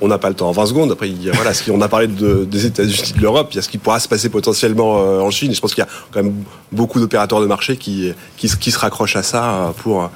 on 0.00 0.08
n'a 0.08 0.16
pas 0.16 0.30
le 0.30 0.34
temps. 0.34 0.48
En 0.48 0.52
20 0.52 0.66
secondes. 0.66 0.92
Après, 0.92 1.10
il 1.10 1.22
y 1.22 1.28
a, 1.28 1.32
voilà, 1.32 1.52
ce 1.52 1.70
on 1.70 1.80
a 1.82 1.88
parlé 1.88 2.06
de, 2.06 2.46
des 2.46 2.64
États-Unis, 2.64 3.12
de 3.14 3.20
l'Europe. 3.20 3.48
Il 3.50 3.56
y 3.56 3.58
a 3.58 3.62
ce 3.62 3.68
qui 3.68 3.76
pourra 3.76 4.00
se 4.00 4.08
passer 4.08 4.30
potentiellement 4.30 4.94
en 4.94 5.30
Chine. 5.30 5.52
Je 5.52 5.60
pense 5.60 5.74
qu'il 5.74 5.84
y 5.84 5.86
a 5.86 5.90
quand 6.10 6.22
même 6.22 6.32
beaucoup 6.72 6.98
d'opérateurs 6.98 7.42
de 7.42 7.46
marché 7.46 7.76
qui, 7.76 8.14
qui, 8.38 8.48
qui 8.48 8.70
se 8.70 8.78
raccrochent 8.78 9.16
à 9.16 9.22
ça 9.22 9.74
pour 9.82 10.10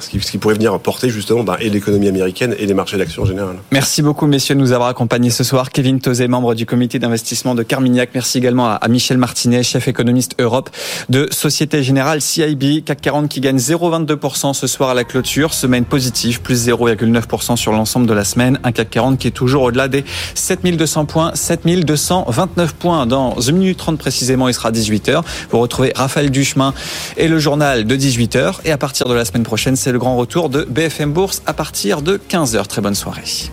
ce, 0.00 0.08
qui, 0.08 0.38
pourrait 0.38 0.54
venir 0.54 0.78
porter 0.80 1.10
justement 1.10 1.44
ben, 1.44 1.56
et 1.60 1.70
l'économie 1.70 2.08
américaine 2.08 2.54
et 2.58 2.66
les 2.66 2.74
marchés 2.74 2.96
d'actions 2.96 3.22
en 3.22 3.26
général. 3.26 3.56
Merci 3.70 4.02
beaucoup 4.02 4.26
messieurs 4.26 4.54
de 4.54 4.60
nous 4.60 4.72
avoir 4.72 4.88
accompagnés 4.88 5.30
ce 5.30 5.44
soir. 5.44 5.70
Kevin 5.70 6.00
Tozé, 6.00 6.28
membre 6.28 6.54
du 6.54 6.66
comité 6.66 6.98
d'investissement 6.98 7.54
de 7.54 7.62
Carmignac. 7.62 8.10
Merci 8.14 8.38
également 8.38 8.68
à, 8.68 8.74
à, 8.74 8.88
Michel 8.88 9.18
Martinet, 9.18 9.62
chef 9.62 9.88
économiste 9.88 10.34
Europe 10.38 10.70
de 11.08 11.28
Société 11.30 11.82
Générale 11.82 12.20
CIB. 12.20 12.82
CAC 12.84 13.00
40 13.00 13.28
qui 13.28 13.40
gagne 13.40 13.56
0,22% 13.56 14.54
ce 14.54 14.66
soir 14.66 14.90
à 14.90 14.94
la 14.94 15.04
clôture. 15.04 15.54
Semaine 15.54 15.84
positive, 15.84 16.40
plus 16.40 16.68
0,9% 16.68 17.56
sur 17.56 17.72
l'ensemble 17.72 18.06
de 18.06 18.14
la 18.14 18.24
semaine. 18.24 18.58
Un 18.64 18.72
CAC 18.72 18.90
40 18.90 19.18
qui 19.18 19.28
est 19.28 19.32
toujours 19.32 19.62
au-delà 19.64 19.88
des 19.88 20.04
7200 20.34 21.04
points, 21.06 21.32
7229 21.34 22.74
points. 22.74 23.06
Dans 23.06 23.36
1 23.38 23.52
minute 23.52 23.78
30 23.78 23.98
précisément, 23.98 24.48
il 24.48 24.54
sera 24.54 24.70
18h. 24.70 25.22
Vous 25.50 25.58
retrouvez 25.58 25.92
Raphaël 25.94 26.30
Duchemin 26.30 26.74
et 27.16 27.28
le 27.28 27.38
journal 27.38 27.84
de 27.84 27.96
18h. 27.96 28.56
Et 28.64 28.72
à 28.72 28.78
partir 28.78 29.08
de 29.08 29.14
la 29.14 29.24
semaine 29.24 29.42
prochaine, 29.42 29.71
c'est 29.76 29.92
le 29.92 29.98
grand 29.98 30.16
retour 30.16 30.48
de 30.48 30.64
BFM 30.64 31.12
Bourse 31.12 31.42
à 31.46 31.52
partir 31.52 32.02
de 32.02 32.20
15h. 32.28 32.66
Très 32.66 32.82
bonne 32.82 32.94
soirée. 32.94 33.50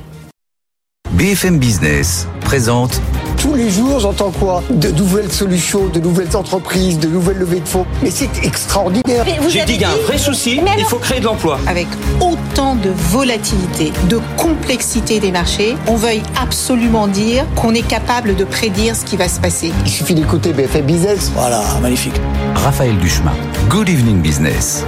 BFM 1.11 1.57
Business 1.57 2.27
présente. 2.39 3.01
Tous 3.37 3.55
les 3.55 3.69
jours, 3.69 3.99
j'entends 3.99 4.31
quoi? 4.31 4.63
De 4.69 4.89
nouvelles 4.89 5.31
solutions, 5.31 5.87
de 5.87 5.99
nouvelles 5.99 6.35
entreprises, 6.35 6.99
de 6.99 7.07
nouvelles 7.07 7.37
levées 7.37 7.61
de 7.61 7.67
fonds. 7.67 7.85
Mais 8.03 8.11
c'est 8.11 8.29
extraordinaire. 8.43 9.25
J'ai 9.47 9.65
dit 9.65 9.73
qu'il 9.73 9.81
y 9.81 9.85
a 9.85 9.91
un 9.91 10.05
vrai 10.07 10.17
souci, 10.17 10.61
il 10.77 10.85
faut 10.85 10.97
créer 10.97 11.19
de 11.19 11.25
l'emploi. 11.25 11.59
Avec 11.67 11.87
autant 12.19 12.75
de 12.75 12.89
volatilité, 12.89 13.91
de 14.09 14.19
complexité 14.37 15.19
des 15.19 15.31
marchés, 15.31 15.75
on 15.87 15.95
veuille 15.95 16.23
absolument 16.41 17.07
dire 17.07 17.45
qu'on 17.55 17.73
est 17.73 17.87
capable 17.87 18.35
de 18.35 18.43
prédire 18.43 18.95
ce 18.95 19.03
qui 19.03 19.17
va 19.17 19.27
se 19.27 19.39
passer. 19.39 19.71
Il 19.85 19.91
suffit 19.91 20.15
d'écouter 20.15 20.53
BFM 20.53 20.85
Business. 20.85 21.31
Voilà, 21.33 21.63
magnifique. 21.81 22.19
Raphaël 22.55 22.97
Duchemin. 22.99 23.33
Good 23.69 23.89
evening 23.89 24.21
business. 24.21 24.85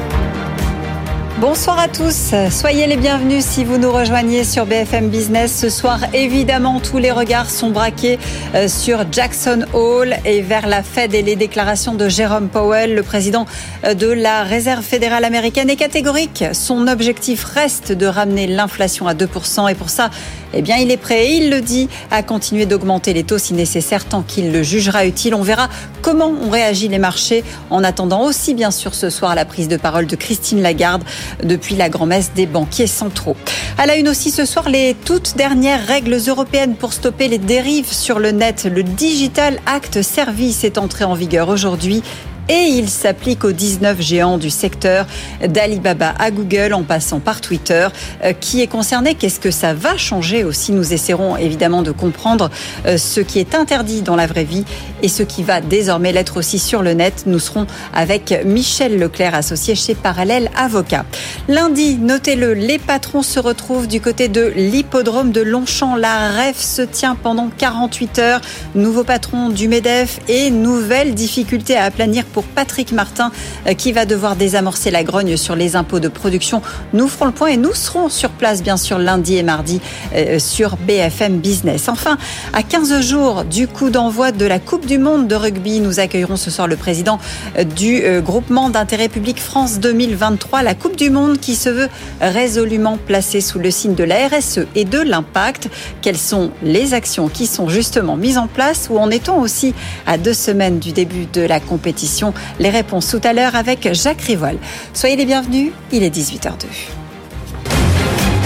Bonsoir 1.41 1.79
à 1.79 1.87
tous, 1.87 2.35
soyez 2.51 2.85
les 2.85 2.97
bienvenus 2.97 3.43
si 3.43 3.65
vous 3.65 3.79
nous 3.79 3.91
rejoignez 3.91 4.43
sur 4.43 4.67
BFM 4.67 5.09
Business. 5.09 5.57
Ce 5.59 5.69
soir, 5.69 5.97
évidemment, 6.13 6.79
tous 6.79 6.99
les 6.99 7.09
regards 7.09 7.49
sont 7.49 7.71
braqués 7.71 8.19
euh, 8.53 8.67
sur 8.67 9.11
Jackson 9.11 9.65
Hole 9.73 10.13
et 10.23 10.43
vers 10.43 10.67
la 10.67 10.83
Fed 10.83 11.15
et 11.15 11.23
les 11.23 11.35
déclarations 11.35 11.95
de 11.95 12.07
Jérôme 12.07 12.47
Powell, 12.47 12.93
le 12.93 13.01
président 13.01 13.47
euh, 13.85 13.95
de 13.95 14.05
la 14.05 14.43
Réserve 14.43 14.83
fédérale 14.83 15.25
américaine, 15.25 15.71
est 15.71 15.77
catégorique. 15.77 16.43
Son 16.53 16.87
objectif 16.87 17.43
reste 17.43 17.91
de 17.91 18.05
ramener 18.05 18.45
l'inflation 18.45 19.07
à 19.07 19.15
2% 19.15 19.67
et 19.67 19.73
pour 19.73 19.89
ça, 19.89 20.11
eh 20.53 20.61
bien, 20.61 20.77
il 20.77 20.91
est 20.91 20.97
prêt, 20.97 21.31
il 21.31 21.49
le 21.49 21.61
dit, 21.61 21.89
à 22.11 22.21
continuer 22.21 22.67
d'augmenter 22.67 23.13
les 23.13 23.23
taux 23.23 23.39
si 23.39 23.55
nécessaire 23.55 24.05
tant 24.05 24.21
qu'il 24.21 24.51
le 24.51 24.61
jugera 24.61 25.07
utile. 25.07 25.33
On 25.33 25.41
verra 25.41 25.69
comment 26.03 26.27
ont 26.27 26.51
réagi 26.51 26.87
les 26.87 26.99
marchés 26.99 27.43
en 27.71 27.83
attendant 27.83 28.21
aussi, 28.25 28.53
bien 28.53 28.69
sûr, 28.69 28.93
ce 28.93 29.09
soir 29.09 29.33
la 29.33 29.45
prise 29.45 29.69
de 29.69 29.77
parole 29.77 30.05
de 30.05 30.15
Christine 30.15 30.61
Lagarde 30.61 31.03
depuis 31.43 31.75
la 31.75 31.89
grand-messe 31.89 32.31
des 32.33 32.45
banquiers 32.45 32.87
centraux. 32.87 33.35
À 33.77 33.85
la 33.85 33.95
une 33.95 34.09
aussi 34.09 34.31
ce 34.31 34.45
soir, 34.45 34.69
les 34.69 34.95
toutes 35.05 35.35
dernières 35.37 35.85
règles 35.85 36.17
européennes 36.27 36.75
pour 36.75 36.93
stopper 36.93 37.27
les 37.27 37.37
dérives 37.37 37.91
sur 37.91 38.19
le 38.19 38.31
net. 38.31 38.67
Le 38.71 38.83
Digital 38.83 39.59
Act 39.65 40.01
Service 40.01 40.63
est 40.63 40.77
entré 40.77 41.03
en 41.03 41.13
vigueur 41.13 41.49
aujourd'hui. 41.49 42.03
Et 42.49 42.63
il 42.69 42.89
s'applique 42.89 43.43
aux 43.43 43.51
19 43.51 44.01
géants 44.01 44.37
du 44.37 44.49
secteur 44.49 45.05
d'Alibaba 45.47 46.13
à 46.19 46.31
Google 46.31 46.73
en 46.73 46.83
passant 46.83 47.19
par 47.19 47.41
Twitter. 47.41 47.87
Euh, 48.23 48.33
qui 48.33 48.61
est 48.61 48.67
concerné 48.67 49.15
Qu'est-ce 49.15 49.39
que 49.39 49.51
ça 49.51 49.73
va 49.73 49.97
changer 49.97 50.43
aussi? 50.43 50.71
Nous 50.71 50.93
essaierons 50.93 51.37
évidemment 51.37 51.81
de 51.81 51.91
comprendre 51.91 52.49
euh, 52.85 52.97
ce 52.97 53.19
qui 53.19 53.39
est 53.39 53.55
interdit 53.55 54.01
dans 54.01 54.15
la 54.15 54.27
vraie 54.27 54.43
vie 54.43 54.65
et 55.01 55.07
ce 55.07 55.23
qui 55.23 55.43
va 55.43 55.61
désormais 55.61 56.11
l'être 56.11 56.37
aussi 56.37 56.59
sur 56.59 56.81
le 56.81 56.93
net. 56.93 57.23
Nous 57.25 57.39
serons 57.39 57.67
avec 57.93 58.33
Michel 58.45 58.97
Leclerc, 58.97 59.35
associé 59.35 59.75
chez 59.75 59.95
Parallèle 59.95 60.49
Avocat. 60.55 61.05
Lundi, 61.47 61.97
notez-le, 61.97 62.53
les 62.53 62.79
patrons 62.79 63.23
se 63.23 63.39
retrouvent 63.39 63.87
du 63.87 64.01
côté 64.01 64.27
de 64.27 64.51
l'hippodrome 64.55 65.31
de 65.31 65.41
Longchamp. 65.41 65.95
La 65.95 66.29
REF 66.29 66.59
se 66.59 66.81
tient 66.81 67.15
pendant 67.15 67.49
48 67.55 68.19
heures. 68.19 68.41
Nouveau 68.75 69.03
patron 69.03 69.49
du 69.49 69.67
MEDEF 69.67 70.19
et 70.27 70.51
nouvelle 70.51 71.13
difficulté 71.13 71.75
à 71.75 71.85
aplanir 71.85 72.25
pour 72.31 72.43
Patrick 72.43 72.91
Martin 72.91 73.31
euh, 73.67 73.73
qui 73.73 73.91
va 73.91 74.05
devoir 74.05 74.35
désamorcer 74.35 74.91
la 74.91 75.03
grogne 75.03 75.37
sur 75.37 75.55
les 75.55 75.75
impôts 75.75 75.99
de 75.99 76.07
production. 76.07 76.61
Nous 76.93 77.07
ferons 77.07 77.25
le 77.25 77.31
point 77.31 77.47
et 77.47 77.57
nous 77.57 77.73
serons 77.73 78.09
sur 78.09 78.29
place 78.29 78.63
bien 78.63 78.77
sûr 78.77 78.97
lundi 78.97 79.37
et 79.37 79.43
mardi 79.43 79.81
euh, 80.15 80.39
sur 80.39 80.77
BFM 80.77 81.39
Business. 81.39 81.89
Enfin, 81.89 82.17
à 82.53 82.63
15 82.63 83.01
jours 83.01 83.43
du 83.43 83.67
coup 83.67 83.89
d'envoi 83.89 84.31
de 84.31 84.45
la 84.45 84.59
Coupe 84.59 84.85
du 84.85 84.97
Monde 84.97 85.27
de 85.27 85.35
rugby, 85.35 85.79
nous 85.79 85.99
accueillerons 85.99 86.37
ce 86.37 86.49
soir 86.49 86.67
le 86.67 86.75
président 86.75 87.19
euh, 87.57 87.63
du 87.63 88.03
groupement 88.21 88.69
d'intérêt 88.69 89.09
public 89.09 89.39
France 89.39 89.79
2023, 89.79 90.63
la 90.63 90.75
Coupe 90.75 90.95
du 90.95 91.09
Monde 91.09 91.39
qui 91.39 91.55
se 91.55 91.69
veut 91.69 91.89
résolument 92.19 92.97
placée 92.97 93.41
sous 93.41 93.59
le 93.59 93.71
signe 93.71 93.95
de 93.95 94.03
la 94.03 94.27
RSE 94.27 94.61
et 94.75 94.85
de 94.85 94.99
l'impact. 94.99 95.69
Quelles 96.01 96.17
sont 96.17 96.51
les 96.63 96.93
actions 96.93 97.27
qui 97.27 97.47
sont 97.47 97.69
justement 97.69 98.15
mises 98.15 98.37
en 98.37 98.47
place? 98.47 98.87
Où 98.89 98.97
en 98.97 99.09
est-on 99.09 99.39
aussi 99.39 99.73
à 100.05 100.17
deux 100.17 100.33
semaines 100.33 100.79
du 100.79 100.91
début 100.91 101.25
de 101.31 101.41
la 101.41 101.59
compétition? 101.59 102.20
Les 102.59 102.69
réponses 102.69 103.09
tout 103.09 103.21
à 103.23 103.33
l'heure 103.33 103.55
avec 103.55 103.93
Jacques 103.93 104.21
Rivol. 104.21 104.57
Soyez 104.93 105.15
les 105.15 105.25
bienvenus, 105.25 105.71
il 105.91 106.03
est 106.03 106.15
18h02. 106.15 106.65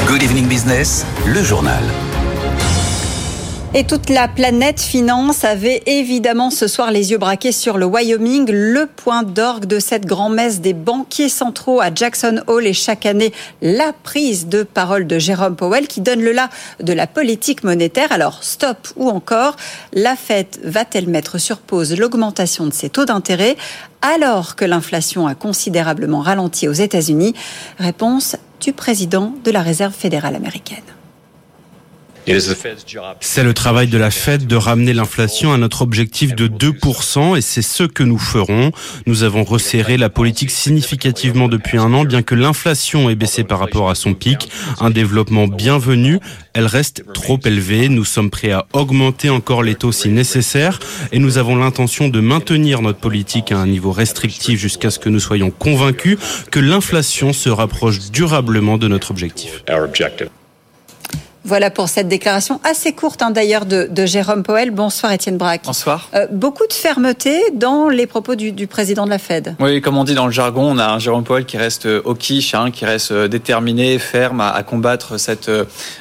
Good 0.07 0.23
Evening 0.23 0.47
Business, 0.47 1.05
le 1.25 1.43
journal. 1.43 1.83
Et 3.77 3.83
toute 3.83 4.09
la 4.09 4.29
planète 4.29 4.79
finance 4.79 5.43
avait 5.43 5.83
évidemment 5.85 6.49
ce 6.49 6.65
soir 6.65 6.91
les 6.91 7.11
yeux 7.11 7.17
braqués 7.17 7.51
sur 7.51 7.77
le 7.77 7.85
Wyoming, 7.85 8.49
le 8.49 8.85
point 8.85 9.23
d'orgue 9.23 9.65
de 9.65 9.79
cette 9.79 10.05
grand-messe 10.05 10.61
des 10.61 10.71
banquiers 10.73 11.27
centraux 11.27 11.81
à 11.81 11.93
Jackson 11.93 12.41
Hole 12.47 12.67
et 12.67 12.73
chaque 12.73 13.05
année 13.05 13.33
la 13.61 13.91
prise 13.91 14.47
de 14.47 14.63
parole 14.63 15.07
de 15.07 15.19
Jérôme 15.19 15.57
Powell 15.57 15.89
qui 15.89 15.99
donne 15.99 16.21
le 16.21 16.31
là 16.31 16.49
de 16.79 16.93
la 16.93 17.05
politique 17.05 17.65
monétaire. 17.65 18.13
Alors 18.13 18.45
stop 18.45 18.77
ou 18.95 19.09
encore, 19.09 19.57
la 19.91 20.15
Fed 20.15 20.47
va-t-elle 20.63 21.09
mettre 21.09 21.38
sur 21.38 21.57
pause 21.57 21.97
l'augmentation 21.97 22.67
de 22.67 22.73
ses 22.73 22.88
taux 22.88 23.03
d'intérêt 23.03 23.57
alors 24.01 24.55
que 24.55 24.63
l'inflation 24.63 25.27
a 25.27 25.35
considérablement 25.35 26.21
ralenti 26.21 26.69
aux 26.69 26.71
États-Unis? 26.71 27.33
Réponse 27.77 28.38
du 28.61 28.71
président 28.71 29.33
de 29.43 29.51
la 29.51 29.61
Réserve 29.61 29.93
fédérale 29.93 30.38
américaine. 30.38 30.94
C'est 33.19 33.43
le 33.43 33.53
travail 33.53 33.88
de 33.88 33.97
la 33.97 34.09
Fed 34.09 34.47
de 34.47 34.55
ramener 34.55 34.93
l'inflation 34.93 35.53
à 35.53 35.57
notre 35.57 35.83
objectif 35.83 36.33
de 36.35 36.47
2% 36.47 37.38
et 37.38 37.41
c'est 37.41 37.61
ce 37.61 37.83
que 37.83 38.01
nous 38.01 38.17
ferons. 38.17 38.71
Nous 39.05 39.23
avons 39.23 39.43
resserré 39.43 39.97
la 39.97 40.09
politique 40.09 40.49
significativement 40.49 41.47
depuis 41.47 41.77
un 41.77 41.93
an, 41.93 42.03
bien 42.03 42.23
que 42.23 42.33
l'inflation 42.33 43.09
ait 43.09 43.15
baissé 43.15 43.43
par 43.43 43.59
rapport 43.59 43.89
à 43.91 43.95
son 43.95 44.15
pic. 44.15 44.49
Un 44.79 44.89
développement 44.89 45.47
bienvenu. 45.47 46.19
Elle 46.53 46.65
reste 46.65 47.03
trop 47.13 47.39
élevée. 47.45 47.89
Nous 47.89 48.05
sommes 48.05 48.31
prêts 48.31 48.51
à 48.51 48.65
augmenter 48.73 49.29
encore 49.29 49.61
les 49.61 49.75
taux 49.75 49.91
si 49.91 50.09
nécessaire 50.09 50.79
et 51.11 51.19
nous 51.19 51.38
avons 51.38 51.55
l'intention 51.55 52.07
de 52.07 52.19
maintenir 52.19 52.81
notre 52.81 52.99
politique 52.99 53.51
à 53.51 53.57
un 53.57 53.67
niveau 53.67 53.91
restrictif 53.91 54.59
jusqu'à 54.59 54.89
ce 54.89 54.97
que 54.97 55.09
nous 55.09 55.19
soyons 55.19 55.51
convaincus 55.51 56.17
que 56.49 56.59
l'inflation 56.59 57.33
se 57.33 57.49
rapproche 57.49 58.11
durablement 58.11 58.77
de 58.77 58.88
notre 58.88 59.11
objectif. 59.11 59.63
Voilà 61.47 61.69
pour 61.69 61.89
cette 61.89 62.08
déclaration 62.08 62.60
assez 62.63 62.93
courte 62.93 63.21
hein, 63.21 63.29
d'ailleurs 63.29 63.67
de, 63.67 63.88
Jérôme 64.08 64.41
Powell. 64.41 64.71
Bonsoir 64.71 65.12
Étienne 65.12 65.38
Braque. 65.38 65.62
Bonsoir. 65.63 66.10
Euh, 66.15 66.25
beaucoup 66.31 66.65
de 66.65 66.73
fermeté 66.73 67.39
dans 67.53 67.88
les 67.88 68.08
propos 68.08 68.34
du, 68.34 68.65
président 68.65 69.05
de 69.05 69.12
la 69.12 69.19
Fed. 69.19 69.55
Oui, 69.60 69.79
comme 69.79 69.95
on 69.95 70.03
dit 70.03 70.15
dans 70.15 70.25
le 70.25 70.31
jargon, 70.31 70.63
on 70.63 70.79
a 70.79 70.88
un 70.88 70.97
Jérôme 70.97 71.23
Powell 71.23 71.45
qui 71.45 71.58
reste 71.58 71.86
euh, 71.86 72.01
au 72.03 72.15
quiche, 72.15 72.55
hein, 72.55 72.71
qui 72.71 72.84
reste 72.84 73.12
euh, 73.12 73.27
déterminé, 73.27 73.99
ferme 73.99 74.41
à, 74.41 74.63
combattre 74.63 75.19
cette 75.19 75.51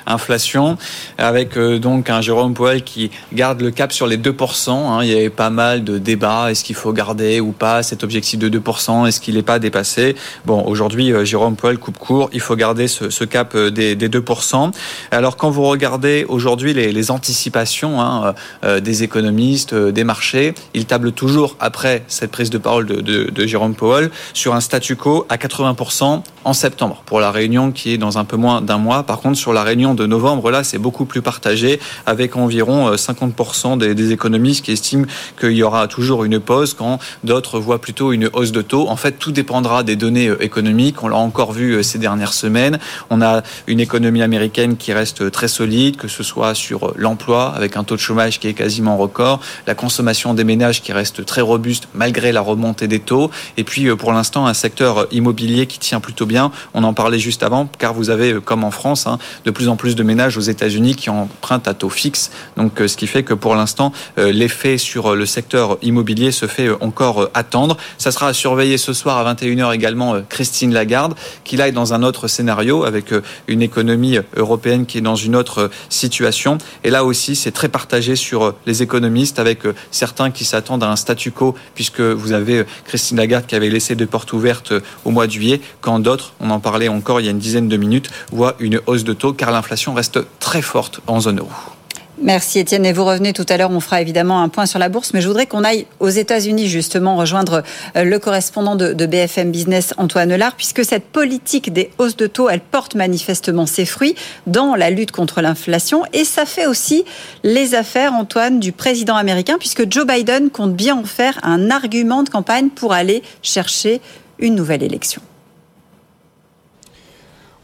inflation, 0.06 0.78
avec 1.18 1.58
donc 1.58 2.08
un 2.08 2.22
Jérôme 2.22 2.54
Powell 2.54 2.82
qui 2.82 3.10
garde 3.34 3.60
le 3.60 3.70
cap 3.70 3.92
sur 3.92 4.06
les 4.06 4.16
2%. 4.16 4.70
Hein. 4.70 5.00
Il 5.02 5.10
y 5.10 5.12
avait 5.12 5.28
pas 5.28 5.50
mal 5.50 5.84
de 5.84 5.98
débats. 5.98 6.50
Est-ce 6.50 6.64
qu'il 6.64 6.76
faut 6.76 6.94
garder 6.94 7.40
ou 7.40 7.52
pas 7.52 7.82
cet 7.82 8.02
objectif 8.02 8.38
de 8.38 8.48
2% 8.48 9.06
Est-ce 9.06 9.20
qu'il 9.20 9.34
n'est 9.34 9.42
pas 9.42 9.58
dépassé? 9.58 10.16
Bon, 10.46 10.64
aujourd'hui, 10.64 11.12
Jérôme 11.26 11.56
Powell 11.56 11.76
coupe 11.76 11.98
court. 11.98 12.30
Il 12.32 12.40
faut 12.40 12.56
garder 12.56 12.88
ce, 12.88 13.24
cap 13.24 13.54
des, 13.54 13.94
des 13.94 14.08
2%. 14.08 14.72
Alors 15.10 15.33
quand 15.36 15.50
vous 15.50 15.64
regardez 15.64 16.24
aujourd'hui 16.28 16.74
les, 16.74 17.10
anticipations 17.10 18.00
hein, 18.00 18.34
euh, 18.64 18.80
des 18.80 19.02
économistes, 19.02 19.72
euh, 19.72 19.92
des 19.92 20.04
marchés, 20.04 20.54
ils 20.72 20.86
tablent 20.86 21.12
toujours, 21.12 21.56
après 21.60 22.02
cette 22.08 22.30
prise 22.30 22.50
de 22.50 22.58
parole 22.58 22.86
de, 22.86 23.00
de 23.00 23.46
Jérôme 23.46 23.74
Powell, 23.74 24.10
sur 24.32 24.54
un 24.54 24.60
statu 24.60 24.96
quo 24.96 25.26
à 25.28 25.36
80% 25.36 26.22
en 26.44 26.52
septembre, 26.52 27.02
pour 27.06 27.20
la 27.20 27.30
réunion 27.30 27.72
qui 27.72 27.92
est 27.92 27.98
dans 27.98 28.18
un 28.18 28.24
peu 28.24 28.36
moins 28.36 28.62
d'un 28.62 28.78
mois. 28.78 29.02
Par 29.02 29.20
contre, 29.20 29.38
sur 29.38 29.52
la 29.52 29.62
réunion 29.62 29.94
de 29.94 30.06
novembre, 30.06 30.50
là, 30.50 30.64
c'est 30.64 30.78
beaucoup 30.78 31.04
plus 31.04 31.22
partagé, 31.22 31.80
avec 32.06 32.36
environ 32.36 32.94
50% 32.94 33.74
euh, 33.74 33.76
des, 33.76 33.94
des, 33.94 34.12
économistes 34.12 34.64
qui 34.64 34.72
estiment 34.72 35.06
qu'il 35.38 35.52
y 35.52 35.62
aura 35.62 35.88
toujours 35.88 36.24
une 36.24 36.40
pause, 36.40 36.74
quand 36.74 36.98
d'autres 37.24 37.58
voient 37.58 37.80
plutôt 37.80 38.12
une 38.12 38.30
hausse 38.32 38.52
de 38.52 38.62
taux. 38.62 38.88
En 38.88 38.96
fait, 38.96 39.12
tout 39.12 39.32
dépendra 39.32 39.82
des 39.82 39.96
données 39.96 40.30
économiques. 40.40 41.02
On 41.02 41.08
l'a 41.08 41.16
encore 41.16 41.52
vu 41.52 41.82
ces 41.82 41.98
dernières 41.98 42.32
semaines. 42.32 42.78
On 43.10 43.20
a 43.22 43.42
une 43.66 43.80
économie 43.80 44.22
américaine 44.22 44.76
qui 44.76 44.92
reste 44.92 45.23
très 45.30 45.48
solide, 45.48 45.96
que 45.96 46.08
ce 46.08 46.22
soit 46.22 46.54
sur 46.54 46.92
l'emploi, 46.96 47.52
avec 47.54 47.76
un 47.76 47.84
taux 47.84 47.96
de 47.96 48.00
chômage 48.00 48.40
qui 48.40 48.48
est 48.48 48.54
quasiment 48.54 48.96
record, 48.96 49.40
la 49.66 49.74
consommation 49.74 50.34
des 50.34 50.44
ménages 50.44 50.82
qui 50.82 50.92
reste 50.92 51.24
très 51.24 51.40
robuste 51.40 51.88
malgré 51.94 52.32
la 52.32 52.40
remontée 52.40 52.88
des 52.88 53.00
taux, 53.00 53.30
et 53.56 53.64
puis 53.64 53.88
euh, 53.88 53.96
pour 53.96 54.12
l'instant 54.12 54.46
un 54.46 54.54
secteur 54.54 55.06
immobilier 55.10 55.66
qui 55.66 55.78
tient 55.78 56.00
plutôt 56.00 56.26
bien. 56.26 56.50
On 56.74 56.84
en 56.84 56.94
parlait 56.94 57.18
juste 57.18 57.42
avant, 57.42 57.68
car 57.78 57.94
vous 57.94 58.10
avez, 58.10 58.32
euh, 58.32 58.40
comme 58.40 58.64
en 58.64 58.70
France, 58.70 59.06
hein, 59.06 59.18
de 59.44 59.50
plus 59.50 59.68
en 59.68 59.76
plus 59.76 59.94
de 59.94 60.02
ménages 60.02 60.36
aux 60.36 60.42
États-Unis 60.42 60.96
qui 60.96 61.10
empruntent 61.10 61.68
à 61.68 61.74
taux 61.74 61.88
fixe. 61.88 62.30
Donc, 62.56 62.80
euh, 62.80 62.88
ce 62.88 62.96
qui 62.96 63.06
fait 63.06 63.22
que 63.22 63.34
pour 63.34 63.54
l'instant, 63.54 63.92
l'effet 64.16 64.78
sur 64.78 65.14
le 65.14 65.26
secteur 65.26 65.78
immobilier 65.82 66.32
se 66.32 66.46
fait 66.46 66.70
encore 66.80 67.28
attendre. 67.34 67.76
Ça 67.98 68.10
sera 68.10 68.28
à 68.28 68.32
surveiller 68.32 68.78
ce 68.78 68.92
soir 68.92 69.18
à 69.18 69.34
21h 69.34 69.74
également 69.74 70.20
Christine 70.28 70.72
Lagarde, 70.72 71.14
qui 71.44 71.56
là 71.56 71.68
est 71.68 71.72
dans 71.72 71.94
un 71.94 72.02
autre 72.02 72.28
scénario 72.28 72.84
avec 72.84 73.12
une 73.48 73.62
économie 73.62 74.18
européenne 74.36 74.86
qui 74.86 74.98
est 74.98 75.02
dans 75.04 75.14
une 75.14 75.36
autre 75.36 75.70
situation. 75.88 76.58
Et 76.82 76.90
là 76.90 77.04
aussi, 77.04 77.36
c'est 77.36 77.52
très 77.52 77.68
partagé 77.68 78.16
sur 78.16 78.54
les 78.66 78.82
économistes, 78.82 79.38
avec 79.38 79.66
euh, 79.66 79.74
certains 79.92 80.32
qui 80.32 80.44
s'attendent 80.44 80.82
à 80.82 80.90
un 80.90 80.96
statu 80.96 81.30
quo, 81.30 81.54
puisque 81.76 82.00
vous 82.00 82.32
avez 82.32 82.58
euh, 82.58 82.66
Christine 82.86 83.18
Lagarde 83.18 83.46
qui 83.46 83.54
avait 83.54 83.70
laissé 83.70 83.94
deux 83.94 84.06
portes 84.06 84.32
ouvertes 84.32 84.72
euh, 84.72 84.80
au 85.04 85.10
mois 85.10 85.28
de 85.28 85.32
juillet, 85.32 85.60
quand 85.80 86.00
d'autres, 86.00 86.32
on 86.40 86.50
en 86.50 86.58
parlait 86.58 86.88
encore 86.88 87.20
il 87.20 87.26
y 87.26 87.28
a 87.28 87.30
une 87.30 87.38
dizaine 87.38 87.68
de 87.68 87.76
minutes, 87.76 88.10
voient 88.32 88.56
une 88.58 88.80
hausse 88.86 89.04
de 89.04 89.12
taux, 89.12 89.32
car 89.32 89.52
l'inflation 89.52 89.94
reste 89.94 90.18
très 90.40 90.62
forte 90.62 91.00
en 91.06 91.20
zone 91.20 91.38
euro. 91.38 91.73
Merci 92.18 92.60
Étienne. 92.60 92.86
Et 92.86 92.92
vous 92.92 93.04
revenez 93.04 93.32
tout 93.32 93.44
à 93.48 93.56
l'heure, 93.56 93.72
on 93.72 93.80
fera 93.80 94.00
évidemment 94.00 94.40
un 94.40 94.48
point 94.48 94.66
sur 94.66 94.78
la 94.78 94.88
bourse, 94.88 95.12
mais 95.12 95.20
je 95.20 95.26
voudrais 95.26 95.46
qu'on 95.46 95.64
aille 95.64 95.86
aux 95.98 96.08
États-Unis 96.08 96.68
justement 96.68 97.16
rejoindre 97.16 97.64
euh, 97.96 98.04
le 98.04 98.18
correspondant 98.20 98.76
de, 98.76 99.06
BFM 99.06 99.50
Business, 99.50 99.94
Antoine 99.96 100.34
Lard, 100.36 100.54
puisque 100.54 100.84
cette 100.84 101.04
politique 101.04 101.72
des 101.72 101.90
hausses 101.98 102.16
de 102.16 102.28
taux, 102.28 102.48
elle 102.48 102.60
porte 102.60 102.94
manifestement 102.94 103.66
ses 103.66 103.84
fruits 103.84 104.14
dans 104.46 104.76
la 104.76 104.90
lutte 104.90 105.10
contre 105.10 105.40
l'inflation. 105.40 106.04
Et 106.12 106.24
ça 106.24 106.46
fait 106.46 106.66
aussi 106.66 107.04
les 107.42 107.74
affaires, 107.74 108.12
Antoine, 108.14 108.60
du 108.60 108.70
président 108.70 109.16
américain, 109.16 109.56
puisque 109.58 109.90
Joe 109.90 110.06
Biden 110.06 110.50
compte 110.50 110.74
bien 110.74 110.96
en 110.96 111.04
faire 111.04 111.38
un 111.42 111.70
argument 111.70 112.22
de 112.22 112.28
campagne 112.28 112.68
pour 112.68 112.92
aller 112.92 113.22
chercher 113.42 114.00
une 114.38 114.54
nouvelle 114.54 114.84
élection. 114.84 115.20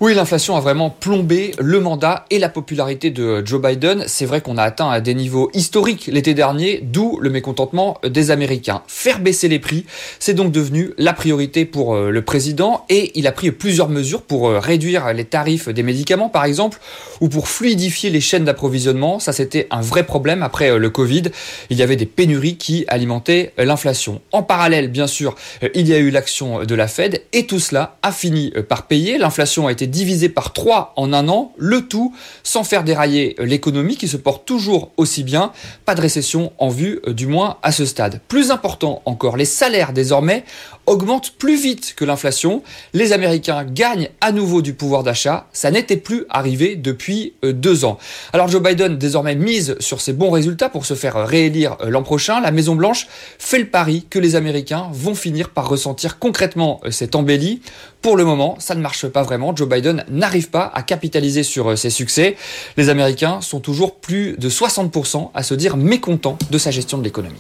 Oui, 0.03 0.15
l'inflation 0.15 0.57
a 0.57 0.61
vraiment 0.61 0.89
plombé 0.89 1.51
le 1.59 1.79
mandat 1.79 2.25
et 2.31 2.39
la 2.39 2.49
popularité 2.49 3.11
de 3.11 3.43
Joe 3.45 3.61
Biden. 3.61 4.05
C'est 4.07 4.25
vrai 4.25 4.41
qu'on 4.41 4.57
a 4.57 4.63
atteint 4.63 4.99
des 5.01 5.13
niveaux 5.13 5.51
historiques 5.53 6.09
l'été 6.11 6.33
dernier, 6.33 6.81
d'où 6.83 7.19
le 7.21 7.29
mécontentement 7.29 7.99
des 8.03 8.31
Américains. 8.31 8.81
Faire 8.87 9.21
baisser 9.21 9.47
les 9.47 9.59
prix, 9.59 9.85
c'est 10.19 10.33
donc 10.33 10.53
devenu 10.53 10.95
la 10.97 11.13
priorité 11.13 11.67
pour 11.67 11.95
euh, 11.95 12.09
le 12.09 12.23
président 12.23 12.87
et 12.89 13.13
il 13.15 13.27
a 13.27 13.33
pris 13.33 13.51
plusieurs 13.51 13.91
mesures 13.91 14.23
pour 14.23 14.49
euh, 14.49 14.59
réduire 14.59 15.13
les 15.13 15.27
tarifs 15.27 15.69
des 15.69 15.83
médicaments, 15.83 16.31
par 16.31 16.47
exemple, 16.47 16.79
ou 17.21 17.29
pour 17.29 17.49
fluidifier 17.49 18.09
les 18.09 18.23
chaînes 18.23 18.47
d'approvisionnement. 18.47 19.19
Ça, 19.19 19.35
c'était 19.35 19.67
un 19.71 19.83
vrai 19.83 20.07
problème 20.07 20.43
après 20.43 20.71
euh, 20.71 20.79
le 20.79 20.89
Covid. 20.89 21.25
Il 21.69 21.77
y 21.77 21.83
avait 21.83 21.97
des 21.97 22.07
pénuries 22.07 22.57
qui 22.57 22.87
alimentaient 22.89 23.53
l'inflation. 23.59 24.23
En 24.33 24.43
parallèle, 24.43 24.89
bien 24.89 25.07
sûr, 25.07 25.35
il 25.75 25.87
y 25.87 25.93
a 25.93 25.99
eu 25.99 26.09
l'action 26.09 26.65
de 26.65 26.75
la 26.75 26.89
Fed 26.89 27.21
et 27.35 27.45
tout 27.45 27.61
cela 27.61 27.99
a 28.03 28.13
fini 28.13 28.55
par 28.67 28.87
payer. 28.87 29.19
L'inflation 29.19 29.67
a 29.67 29.73
été 29.73 29.90
divisé 29.91 30.29
par 30.29 30.53
3 30.53 30.95
en 30.97 31.13
un 31.13 31.29
an, 31.29 31.53
le 31.59 31.83
tout 31.83 32.15
sans 32.43 32.65
faire 32.65 32.85
dérailler 32.85 33.37
l'économie 33.39 33.97
qui 33.97 34.09
se 34.09 34.17
porte 34.17 34.47
toujours 34.47 34.93
aussi 34.97 35.23
bien. 35.23 35.53
Pas 35.85 35.95
de 35.95 36.01
récession 36.01 36.53
en 36.59 36.69
vue, 36.69 37.01
du 37.09 37.27
moins 37.27 37.59
à 37.63 37.73
ce 37.73 37.85
stade. 37.85 38.21
Plus 38.29 38.51
important 38.51 39.03
encore, 39.05 39.37
les 39.37 39.45
salaires 39.45 39.93
désormais 39.93 40.45
augmentent 40.91 41.31
plus 41.39 41.57
vite 41.57 41.95
que 41.97 42.05
l'inflation. 42.05 42.65
Les 42.95 43.13
Américains 43.13 43.65
gagnent 43.65 44.11
à 44.21 44.33
nouveau 44.33 44.61
du 44.61 44.75
pouvoir 44.75 45.05
d'achat. 45.05 45.47
Ça 45.53 45.71
n'était 45.71 45.97
plus 45.97 46.25
arrivé 46.29 46.75
depuis 46.75 47.35
euh, 47.45 47.53
deux 47.53 47.85
ans. 47.85 47.97
Alors 48.33 48.49
Joe 48.49 48.61
Biden 48.61 48.99
désormais 48.99 49.37
mise 49.37 49.77
sur 49.79 50.01
ses 50.01 50.13
bons 50.13 50.31
résultats 50.31 50.69
pour 50.69 50.85
se 50.85 50.95
faire 50.95 51.25
réélire 51.27 51.77
euh, 51.81 51.91
l'an 51.91 52.03
prochain. 52.03 52.41
La 52.41 52.51
Maison 52.51 52.75
Blanche 52.75 53.07
fait 53.39 53.61
le 53.61 53.69
pari 53.69 54.05
que 54.11 54.19
les 54.19 54.35
Américains 54.35 54.89
vont 54.93 55.15
finir 55.15 55.51
par 55.51 55.69
ressentir 55.69 56.19
concrètement 56.19 56.81
euh, 56.85 56.91
cette 56.91 57.15
embellie. 57.15 57.63
Pour 58.03 58.17
le 58.17 58.25
moment, 58.25 58.57
ça 58.59 58.75
ne 58.75 58.81
marche 58.81 59.07
pas 59.07 59.23
vraiment. 59.23 59.55
Joe 59.55 59.69
Biden 59.69 60.05
n'arrive 60.11 60.51
pas 60.51 60.73
à 60.75 60.83
capitaliser 60.83 61.45
sur 61.45 61.79
ses 61.79 61.91
succès. 61.91 62.37
Les 62.77 62.89
Américains 62.89 63.41
sont 63.43 63.61
toujours 63.61 63.95
plus 63.95 64.37
de 64.39 64.51
60% 64.51 65.31
à 65.35 65.43
se 65.45 65.55
dire 65.55 65.77
mécontents 65.77 66.37
de 66.51 66.59
sa 66.59 66.73
gestion 66.73 66.99
de 66.99 67.05
l'économie. 67.05 67.39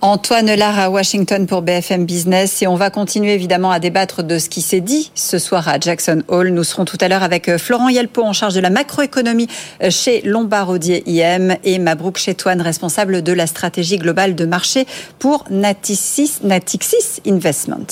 Antoine 0.00 0.54
Lara 0.54 0.84
à 0.84 0.90
Washington 0.90 1.48
pour 1.48 1.62
BFM 1.62 2.06
Business 2.06 2.62
et 2.62 2.68
on 2.68 2.76
va 2.76 2.88
continuer 2.88 3.34
évidemment 3.34 3.72
à 3.72 3.80
débattre 3.80 4.22
de 4.22 4.38
ce 4.38 4.48
qui 4.48 4.62
s'est 4.62 4.80
dit 4.80 5.10
ce 5.16 5.40
soir 5.40 5.66
à 5.66 5.80
Jackson 5.80 6.22
Hall. 6.28 6.50
Nous 6.50 6.62
serons 6.62 6.84
tout 6.84 6.98
à 7.00 7.08
l'heure 7.08 7.24
avec 7.24 7.48
euh, 7.48 7.58
Florent 7.58 7.88
Yelpo 7.88 8.22
en 8.22 8.32
charge 8.32 8.54
de 8.54 8.60
la 8.60 8.70
macroéconomie 8.70 9.48
euh, 9.82 9.90
chez 9.90 10.22
Lombard 10.22 10.70
Odier 10.70 11.02
IM 11.08 11.56
et 11.64 11.80
Mabrouk 11.80 12.16
Chetouane 12.16 12.60
responsable 12.60 13.22
de 13.22 13.32
la 13.32 13.48
stratégie 13.48 13.98
globale 13.98 14.36
de 14.36 14.46
marché 14.46 14.86
pour 15.18 15.44
Natixis, 15.50 16.34
Natixis 16.44 17.20
Investment. 17.26 17.86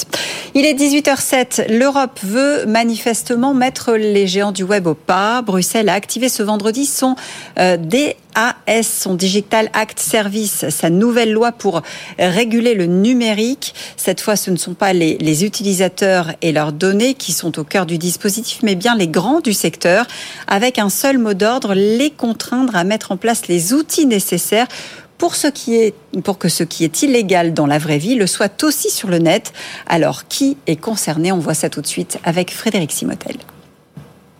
Il 0.54 0.64
est 0.64 0.74
18h07. 0.74 1.76
L'Europe 1.76 2.20
veut 2.22 2.66
manifestement 2.66 3.52
mettre 3.52 3.94
les 3.96 4.28
géants 4.28 4.52
du 4.52 4.62
web 4.62 4.86
au 4.86 4.94
pas. 4.94 5.42
Bruxelles 5.42 5.88
a 5.88 5.94
activé 5.94 6.28
ce 6.28 6.44
vendredi 6.44 6.86
son 6.86 7.16
euh, 7.58 7.76
DAS, 8.36 8.82
son 8.86 9.14
Digital 9.14 9.70
Act 9.72 9.98
Service, 9.98 10.68
sa 10.68 10.90
nouvelle 10.90 11.32
loi 11.32 11.52
pour 11.52 11.82
réguler 12.18 12.74
le 12.74 12.86
numérique. 12.86 13.74
Cette 13.96 14.20
fois, 14.20 14.36
ce 14.36 14.50
ne 14.50 14.56
sont 14.56 14.74
pas 14.74 14.92
les, 14.92 15.16
les, 15.18 15.44
utilisateurs 15.44 16.32
et 16.42 16.52
leurs 16.52 16.72
données 16.72 17.14
qui 17.14 17.32
sont 17.32 17.58
au 17.58 17.64
cœur 17.64 17.86
du 17.86 17.98
dispositif, 17.98 18.60
mais 18.62 18.74
bien 18.74 18.94
les 18.94 19.08
grands 19.08 19.40
du 19.40 19.52
secteur, 19.52 20.06
avec 20.46 20.78
un 20.78 20.90
seul 20.90 21.18
mot 21.18 21.34
d'ordre, 21.34 21.74
les 21.74 22.10
contraindre 22.10 22.76
à 22.76 22.84
mettre 22.84 23.12
en 23.12 23.16
place 23.16 23.48
les 23.48 23.72
outils 23.72 24.06
nécessaires 24.06 24.66
pour, 25.18 25.34
ce 25.34 25.46
qui 25.46 25.76
est, 25.76 25.94
pour 26.24 26.38
que 26.38 26.48
ce 26.48 26.62
qui 26.62 26.84
est 26.84 27.02
illégal 27.02 27.54
dans 27.54 27.66
la 27.66 27.78
vraie 27.78 27.98
vie 27.98 28.14
le 28.14 28.26
soit 28.26 28.62
aussi 28.64 28.90
sur 28.90 29.08
le 29.08 29.18
net. 29.18 29.52
Alors, 29.86 30.28
qui 30.28 30.56
est 30.66 30.76
concerné? 30.76 31.32
On 31.32 31.38
voit 31.38 31.54
ça 31.54 31.70
tout 31.70 31.80
de 31.80 31.86
suite 31.86 32.18
avec 32.24 32.52
Frédéric 32.52 32.92
Simotel. 32.92 33.36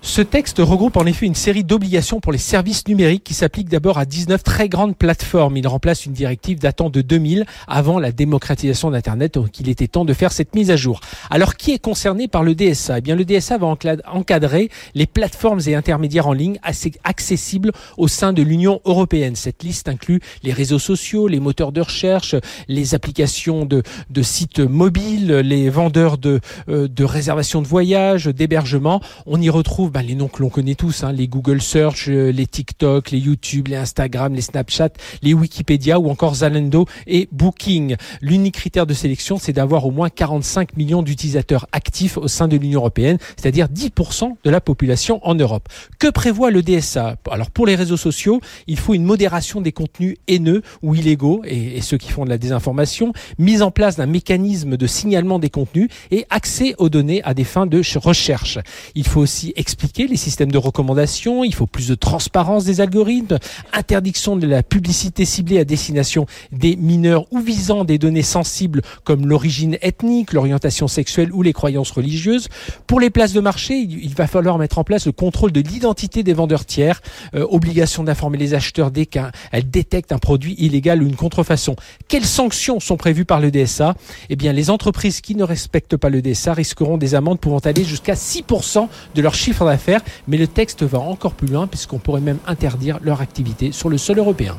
Ce 0.07 0.23
texte 0.23 0.61
regroupe 0.61 0.97
en 0.97 1.05
effet 1.05 1.27
une 1.27 1.35
série 1.35 1.65
d'obligations 1.65 2.21
pour 2.21 2.31
les 2.31 2.39
services 2.39 2.87
numériques 2.87 3.25
qui 3.25 3.35
s'appliquent 3.35 3.69
d'abord 3.69 3.99
à 3.99 4.05
19 4.05 4.43
très 4.45 4.69
grandes 4.69 4.97
plateformes. 4.97 5.57
Il 5.57 5.67
remplace 5.67 6.07
une 6.07 6.13
directive 6.13 6.61
datant 6.61 6.91
de 6.91 7.03
2000 7.03 7.45
avant 7.67 7.99
la 7.99 8.13
démocratisation 8.13 8.93
d'Internet, 8.93 9.35
donc 9.35 9.59
il 9.59 9.69
était 9.69 9.89
temps 9.89 10.05
de 10.05 10.15
faire 10.15 10.31
cette 10.31 10.55
mise 10.55 10.71
à 10.71 10.77
jour. 10.77 11.01
Alors 11.29 11.57
qui 11.57 11.73
est 11.73 11.81
concerné 11.81 12.29
par 12.29 12.45
le 12.45 12.55
DSA 12.55 12.99
Eh 12.99 13.01
bien 13.01 13.17
le 13.17 13.25
DSA 13.25 13.59
va 13.59 13.67
encadrer 13.67 14.71
les 14.95 15.07
plateformes 15.07 15.61
et 15.67 15.75
intermédiaires 15.75 16.29
en 16.29 16.33
ligne 16.33 16.61
assez 16.63 16.93
accessibles 17.03 17.73
au 17.99 18.07
sein 18.07 18.33
de 18.33 18.43
l'Union 18.43 18.81
européenne. 18.85 19.35
Cette 19.35 19.65
liste 19.65 19.89
inclut 19.89 20.21
les 20.45 20.53
réseaux 20.53 20.79
sociaux, 20.79 21.27
les 21.27 21.41
moteurs 21.41 21.73
de 21.73 21.81
recherche, 21.81 22.37
les 22.69 22.95
applications 22.95 23.67
de, 23.67 23.83
sites 24.23 24.61
mobiles, 24.61 25.33
les 25.33 25.69
vendeurs 25.69 26.17
de, 26.17 26.41
euh, 26.69 26.87
de 26.87 27.05
réservations 27.05 27.61
de 27.61 27.67
voyage, 27.67 28.27
d'hébergement. 28.27 29.01
On 29.27 29.43
y 29.43 29.51
retrouve 29.51 29.91
bah, 29.97 30.03
les 30.03 30.15
noms 30.15 30.29
que 30.29 30.43
l'on 30.43 30.51
connaît 30.51 30.75
tous, 30.75 31.05
hein, 31.05 31.13
les 31.13 31.27
Google 31.27 31.63
Search, 31.63 32.11
euh, 32.11 32.31
les 32.31 32.47
TikTok, 32.47 33.13
les 33.13 33.19
YouTube, 33.19 33.69
les 33.69 33.77
Instagram, 33.77 34.35
les 34.35 34.43
Snapchat, 34.43 34.91
les 35.23 35.33
Wikipédia 35.33 35.99
ou 35.99 36.11
encore 36.11 36.35
Zalando 36.35 36.85
et 37.07 37.31
Booking. 37.33 37.97
L'unique 38.21 38.57
critère 38.57 38.85
de 38.85 38.93
sélection, 38.93 39.39
c'est 39.39 39.55
d'avoir 39.55 39.87
au 39.87 39.91
moins 39.91 40.11
45 40.11 40.77
millions 40.77 41.03
d'utilisateurs 41.03 41.67
actifs 41.73 42.19
au 42.19 42.29
sein 42.29 42.47
de 42.47 42.59
l'Union 42.59 42.81
européenne, 42.81 43.17
c'est-à-dire 43.39 43.69
10% 43.69 44.37
de 44.45 44.51
la 44.51 44.61
population 44.61 45.27
en 45.27 45.35
Europe. 45.35 45.67
Que 45.99 46.11
prévoit 46.11 46.51
le 46.51 46.63
DSA 46.63 47.17
Alors 47.31 47.51
pour 47.51 47.65
les 47.65 47.75
réseaux 47.75 47.97
sociaux, 47.97 48.43
il 48.67 48.79
faut 48.79 48.93
une 48.93 49.05
modération 49.05 49.63
des 49.63 49.73
contenus 49.73 50.19
haineux 50.29 50.61
ou 50.83 50.95
illégaux 50.95 51.41
et, 51.47 51.79
et 51.79 51.81
ceux 51.81 51.97
qui 51.97 52.11
font 52.11 52.27
de 52.27 52.29
la 52.29 52.37
désinformation, 52.37 53.15
mise 53.39 53.63
en 53.63 53.71
place 53.71 53.97
d'un 53.97 54.05
mécanisme 54.05 54.77
de 54.77 54.87
signalement 54.87 55.39
des 55.39 55.49
contenus 55.49 55.89
et 56.11 56.27
accès 56.29 56.75
aux 56.77 56.91
données 56.91 57.23
à 57.25 57.33
des 57.33 57.45
fins 57.45 57.65
de 57.65 57.81
recherche. 57.97 58.59
Il 58.95 59.07
faut 59.07 59.23
aussi 59.23 59.55
expliquer 59.57 59.86
les 59.99 60.17
systèmes 60.17 60.53
de 60.53 60.59
recommandation, 60.59 61.45
il 61.45 61.55
faut 61.55 61.67
plus 61.67 61.89
de 61.89 61.95
transparence 61.95 62.65
des 62.65 62.81
algorithmes, 62.81 63.39
interdiction 63.73 64.37
de 64.37 64.47
la 64.47 64.63
publicité 64.63 65.25
ciblée 65.25 65.59
à 65.59 65.65
destination 65.65 66.27
des 66.53 66.77
mineurs 66.77 67.25
ou 67.33 67.41
visant 67.41 67.85
des 67.85 67.99
données 67.99 68.23
sensibles 68.23 68.83
comme 69.05 69.27
l'origine 69.27 69.79
ethnique, 69.83 70.33
l'orientation 70.33 70.89
sexuelle 70.89 71.33
ou 71.33 71.43
les 71.43 71.53
croyances 71.53 71.91
religieuses. 71.91 72.49
Pour 72.87 73.01
les 73.01 73.11
places 73.11 73.33
de 73.33 73.41
marché, 73.41 73.77
il 73.77 74.15
va 74.15 74.27
falloir 74.27 74.59
mettre 74.59 74.79
en 74.79 74.85
place 74.85 75.07
le 75.07 75.13
contrôle 75.13 75.53
de 75.53 75.61
l'identité 75.61 76.23
des 76.23 76.35
vendeurs 76.35 76.67
tiers, 76.67 77.01
euh, 77.35 77.47
obligation 77.49 78.05
d'informer 78.05 78.39
les 78.39 78.55
acheteurs 78.55 78.91
dès 78.91 79.07
qu'elles 79.07 79.33
détectent 79.71 80.13
un 80.13 80.19
produit 80.19 80.55
illégal 80.59 81.03
ou 81.03 81.07
une 81.07 81.17
contrefaçon. 81.17 81.77
Quelles 82.09 82.25
sanctions 82.25 82.81
sont 82.81 82.97
prévues 82.97 83.25
par 83.25 83.41
le 83.41 83.51
DSA 83.51 83.95
Eh 84.29 84.37
bien, 84.37 84.53
les 84.53 84.71
entreprises 84.71 85.21
qui 85.21 85.35
ne 85.35 85.43
respectent 85.43 85.97
pas 85.97 86.11
le 86.11 86.23
DSA 86.23 86.55
risqueront 86.55 86.99
des 86.99 87.15
amendes 87.15 87.41
pouvant 87.41 87.59
aller 87.59 87.85
jusqu'à 87.85 88.15
6% 88.15 88.89
de 89.15 89.23
leur 89.23 89.35
chiffre 89.35 89.66
d'affaires 89.73 90.01
faire, 90.01 90.01
mais 90.27 90.37
le 90.37 90.47
texte 90.47 90.83
va 90.83 90.99
encore 90.99 91.35
plus 91.35 91.49
loin 91.49 91.67
puisqu'on 91.67 91.99
pourrait 91.99 92.21
même 92.21 92.39
interdire 92.47 92.99
leur 93.03 93.21
activité 93.21 93.73
sur 93.73 93.89
le 93.89 93.99
sol 93.99 94.19
européen. 94.19 94.57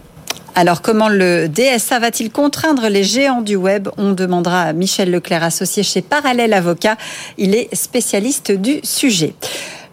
Alors 0.55 0.81
comment 0.81 1.09
le 1.09 1.47
DSA 1.47 1.99
va-t-il 1.99 2.31
contraindre 2.31 2.87
les 2.89 3.03
géants 3.03 3.41
du 3.41 3.55
web? 3.55 3.89
On 3.97 4.13
demandera 4.13 4.63
à 4.63 4.73
Michel 4.73 5.11
Leclerc, 5.11 5.43
associé 5.43 5.83
chez 5.83 6.01
Parallèle 6.01 6.53
Avocat. 6.53 6.97
Il 7.37 7.53
est 7.53 7.73
spécialiste 7.75 8.51
du 8.51 8.79
sujet. 8.81 9.35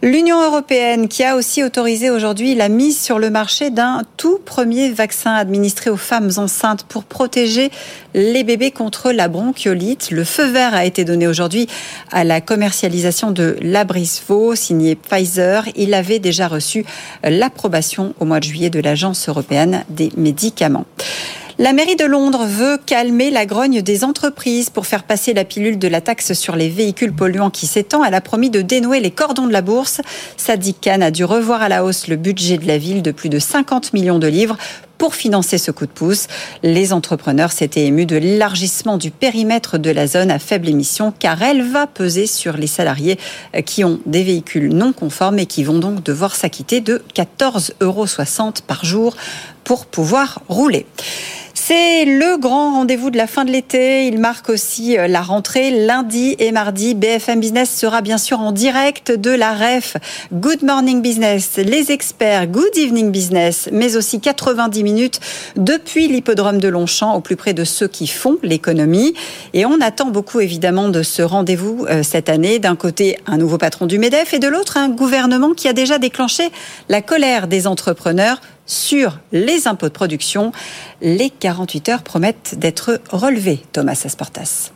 L'Union 0.01 0.43
européenne 0.43 1.07
qui 1.07 1.23
a 1.23 1.35
aussi 1.35 1.63
autorisé 1.63 2.09
aujourd'hui 2.09 2.53
la 2.53 2.69
mise 2.69 2.99
sur 2.99 3.17
le 3.17 3.29
marché 3.29 3.69
d'un 3.69 4.01
tout 4.17 4.39
premier 4.43 4.89
vaccin 4.91 5.33
administré 5.33 5.89
aux 5.89 5.97
femmes 5.97 6.31
enceintes 6.37 6.83
pour 6.83 7.05
protéger 7.05 7.71
les 8.13 8.43
bébés 8.43 8.71
contre 8.71 9.11
la 9.11 9.27
bronchiolite. 9.29 10.11
Le 10.11 10.23
feu 10.23 10.45
vert 10.45 10.75
a 10.75 10.85
été 10.85 11.05
donné 11.05 11.27
aujourd'hui 11.27 11.67
à 12.11 12.23
la 12.23 12.41
commercialisation 12.41 13.31
de 13.31 13.57
l'Abrisvo 13.61 14.53
signé 14.55 14.95
Pfizer. 14.95 15.63
Il 15.75 15.93
avait 15.93 16.19
déjà 16.19 16.47
reçu 16.47 16.85
l'approbation 17.23 18.13
au 18.19 18.25
mois 18.25 18.39
de 18.39 18.45
juillet 18.45 18.69
de 18.69 18.79
l'Agence 18.81 19.29
européenne 19.29 19.85
des 19.89 20.11
médicaments. 20.17 20.85
La 21.57 21.71
mairie 21.71 21.95
de 21.95 22.03
Londres 22.03 22.45
veut 22.45 22.77
calmer 22.85 23.31
la 23.31 23.45
grogne 23.45 23.81
des 23.81 24.03
entreprises 24.03 24.69
pour 24.69 24.85
faire 24.85 25.03
passer 25.03 25.33
la 25.33 25.45
pilule 25.45 25.79
de 25.79 25.87
la 25.87 26.01
taxe 26.01 26.33
sur 26.33 26.57
les 26.57 26.67
véhicules 26.67 27.13
polluants 27.13 27.49
qui 27.49 27.65
s'étend. 27.65 28.03
Elle 28.03 28.13
a 28.13 28.19
promis 28.19 28.49
de 28.49 28.61
dénouer 28.61 28.99
les 28.99 29.11
cordons 29.11 29.47
de 29.47 29.53
la 29.53 29.61
bourse. 29.61 30.01
Sadiq 30.35 30.75
Khan 30.81 30.99
a 30.99 31.11
dû 31.11 31.23
revoir 31.23 31.61
à 31.61 31.69
la 31.69 31.85
hausse 31.85 32.09
le 32.09 32.17
budget 32.17 32.57
de 32.57 32.67
la 32.67 32.77
ville 32.77 33.01
de 33.01 33.11
plus 33.11 33.29
de 33.29 33.39
50 33.39 33.93
millions 33.93 34.19
de 34.19 34.27
livres 34.27 34.57
pour 34.97 35.15
financer 35.15 35.57
ce 35.57 35.71
coup 35.71 35.85
de 35.85 35.91
pouce. 35.91 36.27
Les 36.61 36.91
entrepreneurs 36.91 37.53
s'étaient 37.53 37.85
émus 37.85 38.05
de 38.05 38.17
l'élargissement 38.17 38.97
du 38.97 39.09
périmètre 39.09 39.77
de 39.77 39.91
la 39.91 40.07
zone 40.07 40.31
à 40.31 40.39
faible 40.39 40.67
émission 40.67 41.13
car 41.17 41.41
elle 41.41 41.63
va 41.63 41.87
peser 41.87 42.27
sur 42.27 42.57
les 42.57 42.67
salariés 42.67 43.17
qui 43.65 43.85
ont 43.85 44.01
des 44.05 44.23
véhicules 44.23 44.73
non 44.73 44.91
conformes 44.91 45.39
et 45.39 45.45
qui 45.45 45.63
vont 45.63 45.79
donc 45.79 46.03
devoir 46.03 46.35
s'acquitter 46.35 46.81
de 46.81 47.01
14,60 47.15 47.71
euros 47.79 48.05
par 48.67 48.83
jour 48.83 49.15
pour 49.63 49.85
pouvoir 49.85 50.41
rouler. 50.49 50.85
C'est 51.67 52.05
le 52.05 52.37
grand 52.37 52.73
rendez-vous 52.73 53.09
de 53.09 53.17
la 53.17 53.25
fin 53.25 53.43
de 53.43 53.49
l'été. 53.49 54.05
Il 54.05 54.19
marque 54.19 54.49
aussi 54.49 54.99
euh, 54.99 55.07
la 55.07 55.23
rentrée 55.23 55.71
lundi 55.71 56.35
et 56.37 56.51
mardi. 56.51 56.93
BFM 56.93 57.39
Business 57.39 57.75
sera 57.75 58.01
bien 58.01 58.19
sûr 58.19 58.39
en 58.39 58.51
direct 58.51 59.11
de 59.11 59.31
la 59.31 59.51
REF. 59.51 59.97
Good 60.31 60.61
Morning 60.61 61.01
Business, 61.01 61.57
les 61.57 61.91
experts, 61.91 62.45
Good 62.45 62.77
Evening 62.77 63.09
Business, 63.09 63.67
mais 63.71 63.95
aussi 63.95 64.19
90 64.19 64.83
minutes 64.83 65.19
depuis 65.55 66.07
l'hippodrome 66.07 66.59
de 66.59 66.67
Longchamp 66.67 67.15
au 67.15 67.19
plus 67.19 67.35
près 67.35 67.55
de 67.55 67.63
ceux 67.63 67.87
qui 67.87 68.05
font 68.05 68.37
l'économie. 68.43 69.15
Et 69.55 69.65
on 69.65 69.81
attend 69.81 70.11
beaucoup 70.11 70.41
évidemment 70.41 70.89
de 70.89 71.01
ce 71.01 71.23
rendez-vous 71.23 71.87
euh, 71.89 72.03
cette 72.03 72.29
année. 72.29 72.59
D'un 72.59 72.75
côté, 72.75 73.17
un 73.25 73.37
nouveau 73.37 73.57
patron 73.57 73.87
du 73.87 73.97
MEDEF 73.97 74.35
et 74.35 74.39
de 74.39 74.47
l'autre, 74.47 74.77
un 74.77 74.89
gouvernement 74.89 75.55
qui 75.55 75.67
a 75.67 75.73
déjà 75.73 75.97
déclenché 75.97 76.51
la 76.89 77.01
colère 77.01 77.47
des 77.47 77.65
entrepreneurs 77.65 78.39
sur 78.65 79.19
les 79.31 79.67
impôts 79.67 79.87
de 79.87 79.93
production. 79.93 80.51
Les 81.01 81.29
48 81.29 81.89
heures 81.89 82.03
promettent 82.03 82.55
d'être 82.57 83.01
relevées, 83.11 83.61
Thomas 83.71 84.01
Asportas. 84.05 84.71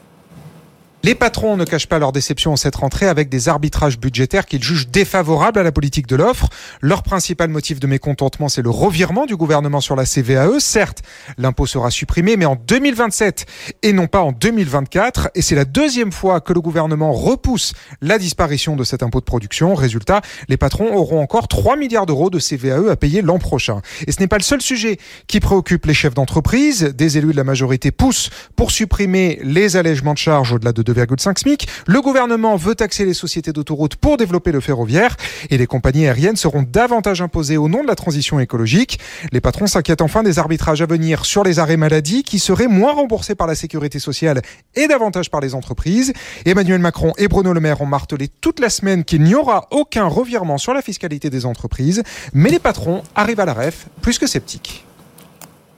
Les 1.01 1.15
patrons 1.15 1.55
ne 1.55 1.63
cachent 1.63 1.87
pas 1.87 1.97
leur 1.97 2.11
déception 2.11 2.51
en 2.51 2.55
cette 2.57 2.75
rentrée 2.75 3.07
avec 3.07 3.29
des 3.29 3.47
arbitrages 3.47 3.97
budgétaires 3.97 4.45
qu'ils 4.45 4.61
jugent 4.61 4.89
défavorables 4.89 5.57
à 5.57 5.63
la 5.63 5.71
politique 5.71 6.07
de 6.07 6.17
l'offre. 6.17 6.49
Leur 6.81 7.03
principal 7.03 7.47
motif 7.47 7.79
de 7.79 7.87
mécontentement, 7.87 8.49
c'est 8.49 8.61
le 8.61 8.69
revirement 8.69 9.25
du 9.25 9.37
gouvernement 9.37 9.79
sur 9.79 9.95
la 9.95 10.03
CVAE. 10.03 10.59
Certes, 10.59 11.01
l'impôt 11.37 11.65
sera 11.65 11.89
supprimé, 11.89 12.35
mais 12.35 12.43
en 12.43 12.57
2027 12.57 13.45
et 13.81 13.93
non 13.93 14.07
pas 14.07 14.19
en 14.19 14.33
2024. 14.33 15.29
Et 15.35 15.41
c'est 15.41 15.55
la 15.55 15.63
deuxième 15.63 16.11
fois 16.11 16.41
que 16.41 16.51
le 16.51 16.59
gouvernement 16.59 17.13
repousse 17.13 17.71
la 18.01 18.17
disparition 18.17 18.75
de 18.75 18.83
cet 18.83 19.01
impôt 19.01 19.21
de 19.21 19.25
production. 19.25 19.75
Résultat, 19.75 20.19
les 20.49 20.57
patrons 20.57 20.93
auront 20.93 21.21
encore 21.21 21.47
3 21.47 21.77
milliards 21.77 22.07
d'euros 22.07 22.29
de 22.29 22.39
CVAE 22.39 22.91
à 22.91 22.97
payer 22.97 23.21
l'an 23.21 23.39
prochain. 23.39 23.81
Et 24.05 24.11
ce 24.11 24.19
n'est 24.19 24.27
pas 24.27 24.37
le 24.37 24.43
seul 24.43 24.61
sujet 24.61 24.97
qui 25.27 25.39
préoccupe 25.39 25.85
les 25.85 25.93
chefs 25.93 26.13
d'entreprise. 26.13 26.93
Des 26.93 27.17
élus 27.17 27.31
de 27.31 27.37
la 27.37 27.45
majorité 27.45 27.91
poussent 27.91 28.31
pour 28.57 28.71
supprimer 28.71 29.39
les 29.43 29.77
allègements 29.77 30.13
de 30.13 30.17
charges 30.17 30.51
au-delà 30.51 30.73
de 30.73 30.88
2,5 30.93 31.39
SMIC. 31.39 31.67
Le 31.87 32.01
gouvernement 32.01 32.55
veut 32.55 32.75
taxer 32.75 33.05
les 33.05 33.13
sociétés 33.13 33.53
d'autoroutes 33.53 33.95
pour 33.95 34.17
développer 34.17 34.51
le 34.51 34.59
ferroviaire 34.59 35.15
et 35.49 35.57
les 35.57 35.67
compagnies 35.67 36.05
aériennes 36.05 36.35
seront 36.35 36.63
davantage 36.63 37.21
imposées 37.21 37.57
au 37.57 37.69
nom 37.69 37.81
de 37.81 37.87
la 37.87 37.95
transition 37.95 38.39
écologique. 38.39 38.99
Les 39.31 39.41
patrons 39.41 39.67
s'inquiètent 39.67 40.01
enfin 40.01 40.23
des 40.23 40.39
arbitrages 40.39 40.81
à 40.81 40.85
venir 40.85 41.25
sur 41.25 41.43
les 41.43 41.59
arrêts 41.59 41.77
maladie 41.77 42.23
qui 42.23 42.39
seraient 42.39 42.67
moins 42.67 42.93
remboursés 42.93 43.35
par 43.35 43.47
la 43.47 43.55
sécurité 43.55 43.99
sociale 43.99 44.41
et 44.75 44.87
davantage 44.87 45.29
par 45.29 45.41
les 45.41 45.55
entreprises. 45.55 46.13
Emmanuel 46.45 46.79
Macron 46.79 47.13
et 47.17 47.27
Bruno 47.27 47.53
Le 47.53 47.59
Maire 47.59 47.81
ont 47.81 47.85
martelé 47.85 48.27
toute 48.27 48.59
la 48.59 48.69
semaine 48.69 49.03
qu'il 49.03 49.23
n'y 49.23 49.35
aura 49.35 49.67
aucun 49.71 50.05
revirement 50.05 50.57
sur 50.57 50.73
la 50.73 50.81
fiscalité 50.81 51.29
des 51.29 51.45
entreprises, 51.45 52.03
mais 52.33 52.49
les 52.49 52.59
patrons 52.59 53.03
arrivent 53.15 53.39
à 53.39 53.45
la 53.45 53.53
ref 53.53 53.87
plus 54.01 54.17
que 54.17 54.27
sceptiques. 54.27 54.85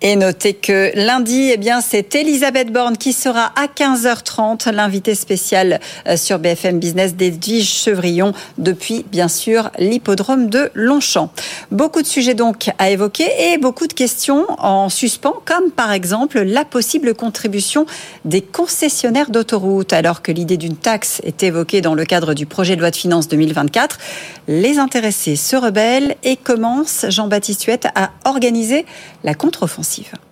Et 0.03 0.15
notez 0.15 0.55
que 0.55 0.89
lundi, 0.95 1.51
eh 1.53 1.57
bien, 1.57 1.79
c'est 1.79 2.15
Elisabeth 2.15 2.73
Borne 2.73 2.97
qui 2.97 3.13
sera 3.13 3.51
à 3.55 3.67
15h30, 3.67 4.71
l'invité 4.71 5.13
spécial 5.13 5.79
euh, 6.07 6.17
sur 6.17 6.39
BFM 6.39 6.79
Business 6.79 7.13
d'Edwige 7.13 7.69
Chevrillon 7.71 8.33
depuis, 8.57 9.05
bien 9.11 9.27
sûr, 9.27 9.69
l'hippodrome 9.77 10.49
de 10.49 10.71
Longchamp. 10.73 11.31
Beaucoup 11.69 12.01
de 12.01 12.07
sujets 12.07 12.33
donc 12.33 12.71
à 12.79 12.89
évoquer 12.89 13.27
et 13.53 13.59
beaucoup 13.59 13.85
de 13.85 13.93
questions 13.93 14.47
en 14.57 14.89
suspens, 14.89 15.35
comme 15.45 15.69
par 15.69 15.91
exemple 15.91 16.41
la 16.41 16.65
possible 16.65 17.13
contribution 17.13 17.85
des 18.25 18.41
concessionnaires 18.41 19.29
d'autoroutes. 19.29 19.93
Alors 19.93 20.23
que 20.23 20.31
l'idée 20.31 20.57
d'une 20.57 20.77
taxe 20.77 21.21
est 21.25 21.43
évoquée 21.43 21.81
dans 21.81 21.93
le 21.93 22.05
cadre 22.05 22.33
du 22.33 22.47
projet 22.47 22.75
de 22.75 22.81
loi 22.81 22.89
de 22.89 22.95
finances 22.95 23.27
2024, 23.27 23.99
les 24.47 24.79
intéressés 24.79 25.35
se 25.35 25.55
rebellent 25.55 26.15
et 26.23 26.37
commencent, 26.37 27.05
Jean-Baptiste 27.07 27.65
Huette, 27.65 27.87
à 27.93 28.09
organiser 28.25 28.87
la 29.23 29.35
contre-offensive 29.35 29.90
progressive. 29.91 30.30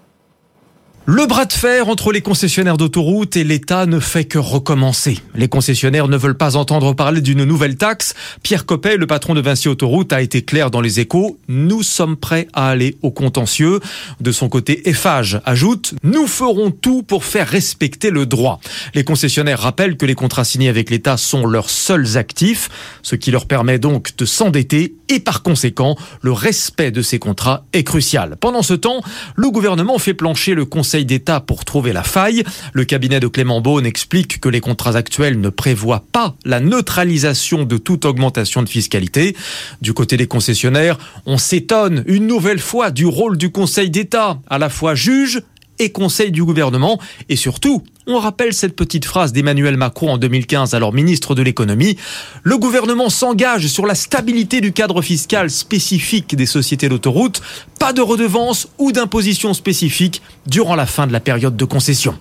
Le 1.05 1.25
bras 1.25 1.45
de 1.45 1.53
fer 1.53 1.89
entre 1.89 2.11
les 2.11 2.21
concessionnaires 2.21 2.77
d'autoroutes 2.77 3.35
et 3.35 3.43
l'État 3.43 3.87
ne 3.87 3.99
fait 3.99 4.25
que 4.25 4.37
recommencer. 4.37 5.17
Les 5.33 5.47
concessionnaires 5.47 6.07
ne 6.07 6.17
veulent 6.17 6.37
pas 6.37 6.55
entendre 6.55 6.93
parler 6.93 7.21
d'une 7.21 7.45
nouvelle 7.45 7.77
taxe. 7.77 8.13
Pierre 8.43 8.65
Coppet, 8.65 8.95
le 8.95 9.07
patron 9.07 9.33
de 9.33 9.41
Vinci 9.41 9.69
Autoroute, 9.69 10.13
a 10.13 10.21
été 10.21 10.43
clair 10.43 10.69
dans 10.69 10.81
les 10.81 10.99
échos. 10.99 11.39
Nous 11.47 11.81
sommes 11.81 12.15
prêts 12.15 12.47
à 12.53 12.69
aller 12.69 12.97
au 13.01 13.09
contentieux. 13.09 13.79
De 14.19 14.31
son 14.31 14.49
côté, 14.49 14.87
Eiffage 14.87 15.41
ajoute 15.45 15.95
Nous 16.03 16.27
ferons 16.27 16.69
tout 16.69 17.01
pour 17.01 17.23
faire 17.23 17.47
respecter 17.47 18.11
le 18.11 18.27
droit. 18.27 18.59
Les 18.93 19.03
concessionnaires 19.03 19.61
rappellent 19.61 19.97
que 19.97 20.05
les 20.05 20.15
contrats 20.15 20.43
signés 20.43 20.69
avec 20.69 20.91
l'État 20.91 21.17
sont 21.17 21.47
leurs 21.47 21.71
seuls 21.71 22.17
actifs, 22.17 22.69
ce 23.01 23.15
qui 23.15 23.31
leur 23.31 23.47
permet 23.47 23.79
donc 23.79 24.15
de 24.15 24.25
s'endetter 24.25 24.93
et 25.11 25.19
par 25.19 25.41
conséquent, 25.41 25.95
le 26.21 26.31
respect 26.31 26.91
de 26.91 27.01
ces 27.01 27.17
contrats 27.17 27.65
est 27.73 27.83
crucial. 27.83 28.37
Pendant 28.39 28.61
ce 28.61 28.75
temps, 28.75 29.01
le 29.35 29.49
gouvernement 29.49 29.97
fait 29.97 30.13
plancher 30.13 30.53
le 30.53 30.65
Conseil 30.65 30.88
d'État 30.97 31.39
pour 31.39 31.65
trouver 31.65 31.93
la 31.93 32.03
faille. 32.03 32.43
Le 32.73 32.85
cabinet 32.85 33.19
de 33.19 33.27
Clément 33.27 33.61
Beaune 33.61 33.85
explique 33.85 34.39
que 34.39 34.49
les 34.49 34.59
contrats 34.59 34.95
actuels 34.95 35.39
ne 35.39 35.49
prévoient 35.49 36.05
pas 36.11 36.35
la 36.45 36.59
neutralisation 36.59 37.63
de 37.63 37.77
toute 37.77 38.05
augmentation 38.05 38.63
de 38.63 38.69
fiscalité. 38.69 39.35
Du 39.81 39.93
côté 39.93 40.17
des 40.17 40.27
concessionnaires, 40.27 40.97
on 41.25 41.37
s'étonne 41.37 42.03
une 42.07 42.27
nouvelle 42.27 42.59
fois 42.59 42.91
du 42.91 43.05
rôle 43.05 43.37
du 43.37 43.51
Conseil 43.51 43.89
d'État, 43.89 44.39
à 44.49 44.57
la 44.57 44.69
fois 44.69 44.95
juge 44.95 45.41
et 45.80 45.91
conseil 45.91 46.32
du 46.32 46.43
gouvernement. 46.43 46.99
Et 47.30 47.36
surtout, 47.36 47.84
on 48.07 48.19
rappelle 48.19 48.53
cette 48.53 48.75
petite 48.75 49.05
phrase 49.05 49.34
d'Emmanuel 49.34 49.77
Macron 49.77 50.11
en 50.11 50.17
2015, 50.17 50.73
alors 50.75 50.93
ministre 50.93 51.36
de 51.36 51.41
l'économie. 51.41 51.97
Le 52.43 52.57
gouvernement 52.57 53.09
s'engage 53.09 53.67
sur 53.67 53.86
la 53.86 53.95
stabilité 53.95 54.61
du 54.61 54.73
cadre 54.73 55.01
fiscal 55.01 55.49
spécifique 55.49 56.36
des 56.36 56.45
sociétés 56.45 56.89
d'autoroute. 56.89 57.41
Pas 57.80 57.93
de 57.93 58.01
redevance 58.01 58.67
ou 58.77 58.91
d'imposition 58.91 59.53
spécifique 59.53 60.21
durant 60.45 60.75
la 60.75 60.86
fin 60.86 61.07
de 61.07 61.13
la 61.13 61.19
période 61.19 61.55
de 61.55 61.65
concession. 61.65 62.15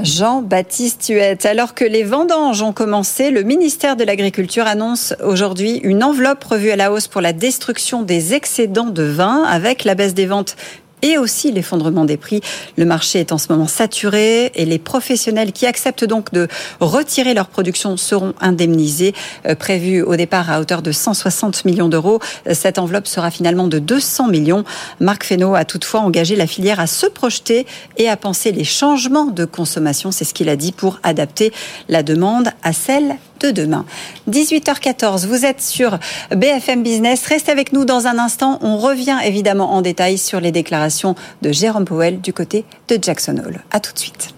Jean-Baptiste 0.00 1.06
Huette. 1.08 1.44
Alors 1.46 1.74
que 1.74 1.84
les 1.84 2.04
vendanges 2.04 2.62
ont 2.62 2.72
commencé, 2.72 3.30
le 3.30 3.42
ministère 3.42 3.96
de 3.96 4.04
l'Agriculture 4.04 4.66
annonce 4.66 5.14
aujourd'hui 5.24 5.80
une 5.82 6.04
enveloppe 6.04 6.44
revue 6.44 6.70
à 6.70 6.76
la 6.76 6.92
hausse 6.92 7.08
pour 7.08 7.20
la 7.20 7.32
destruction 7.32 8.02
des 8.02 8.34
excédents 8.34 8.90
de 8.90 9.02
vin 9.02 9.42
avec 9.44 9.84
la 9.84 9.94
baisse 9.94 10.14
des 10.14 10.26
ventes 10.26 10.56
et 11.02 11.18
aussi 11.18 11.52
l'effondrement 11.52 12.04
des 12.04 12.16
prix. 12.16 12.40
Le 12.76 12.84
marché 12.84 13.20
est 13.20 13.32
en 13.32 13.38
ce 13.38 13.46
moment 13.50 13.66
saturé 13.66 14.52
et 14.54 14.64
les 14.64 14.78
professionnels 14.78 15.52
qui 15.52 15.66
acceptent 15.66 16.04
donc 16.04 16.32
de 16.32 16.48
retirer 16.80 17.34
leur 17.34 17.48
production 17.48 17.96
seront 17.96 18.34
indemnisés, 18.40 19.14
euh, 19.46 19.54
prévu 19.54 20.02
au 20.02 20.16
départ 20.16 20.50
à 20.50 20.60
hauteur 20.60 20.82
de 20.82 20.92
160 20.92 21.64
millions 21.64 21.88
d'euros. 21.88 22.20
Cette 22.52 22.78
enveloppe 22.78 23.06
sera 23.06 23.30
finalement 23.30 23.68
de 23.68 23.78
200 23.78 24.28
millions. 24.28 24.64
Marc 25.00 25.24
Fesneau 25.24 25.54
a 25.54 25.64
toutefois 25.64 26.00
engagé 26.00 26.36
la 26.36 26.46
filière 26.46 26.80
à 26.80 26.86
se 26.86 27.06
projeter 27.06 27.66
et 27.96 28.08
à 28.08 28.16
penser 28.16 28.52
les 28.52 28.64
changements 28.64 29.26
de 29.26 29.44
consommation, 29.44 30.10
c'est 30.10 30.24
ce 30.24 30.34
qu'il 30.34 30.48
a 30.48 30.56
dit, 30.56 30.72
pour 30.72 31.00
adapter 31.02 31.52
la 31.88 32.02
demande 32.02 32.48
à 32.62 32.72
celle 32.72 33.16
de 33.40 33.50
demain. 33.50 33.84
18h14, 34.30 35.26
vous 35.26 35.44
êtes 35.44 35.62
sur 35.62 35.98
BFM 36.34 36.82
Business. 36.82 37.26
Restez 37.26 37.52
avec 37.52 37.72
nous 37.72 37.84
dans 37.84 38.06
un 38.06 38.18
instant. 38.18 38.58
On 38.62 38.78
revient 38.78 39.18
évidemment 39.24 39.72
en 39.72 39.82
détail 39.82 40.18
sur 40.18 40.40
les 40.40 40.52
déclarations 40.52 41.14
de 41.42 41.52
Jérôme 41.52 41.84
Powell 41.84 42.20
du 42.20 42.32
côté 42.32 42.64
de 42.88 42.98
Jackson 43.00 43.36
Hole. 43.44 43.60
A 43.70 43.80
tout 43.80 43.92
de 43.92 43.98
suite. 43.98 44.34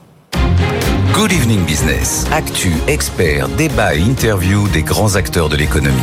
Good 1.13 1.33
Evening 1.33 1.65
Business. 1.65 2.25
Actu, 2.33 2.73
experts, 2.87 3.49
débat 3.51 3.95
et 3.95 4.01
des 4.73 4.83
grands 4.83 5.17
acteurs 5.17 5.49
de 5.49 5.57
l'économie. 5.57 5.97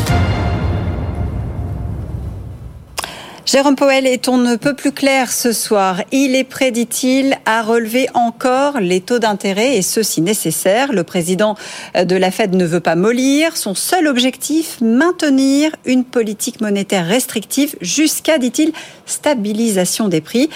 Jérôme 3.50 3.78
Powell 3.78 4.06
est 4.06 4.28
on 4.28 4.38
ne 4.38 4.58
peut 4.58 4.74
plus 4.74 4.92
clair 4.92 5.32
ce 5.32 5.54
soir. 5.54 6.02
Il 6.12 6.36
est 6.36 6.44
prêt, 6.44 6.72
dit-il, 6.72 7.38
à 7.46 7.62
relever 7.62 8.08
encore 8.14 8.82
les 8.82 9.00
taux 9.00 9.20
d'intérêt 9.20 9.78
et 9.78 9.82
ceux 9.82 10.04
si 10.04 10.20
nécessaire. 10.20 10.92
Le 10.92 11.06
président 11.06 11.56
de 11.96 12.16
la 12.18 12.30
Fed 12.30 12.54
ne 12.56 12.66
veut 12.66 12.82
pas 12.82 12.98
mollir. 12.98 13.56
Son 13.56 13.74
seul 13.74 14.08
objectif, 14.08 14.80
maintenir 14.82 15.72
une 15.86 16.04
politique 16.04 16.60
monétaire 16.60 17.08
restrictive 17.08 17.78
jusqu'à, 17.80 18.38
dit-il, 18.38 18.74
stabilisation 19.06 20.10
des 20.10 20.20
prix. 20.20 20.50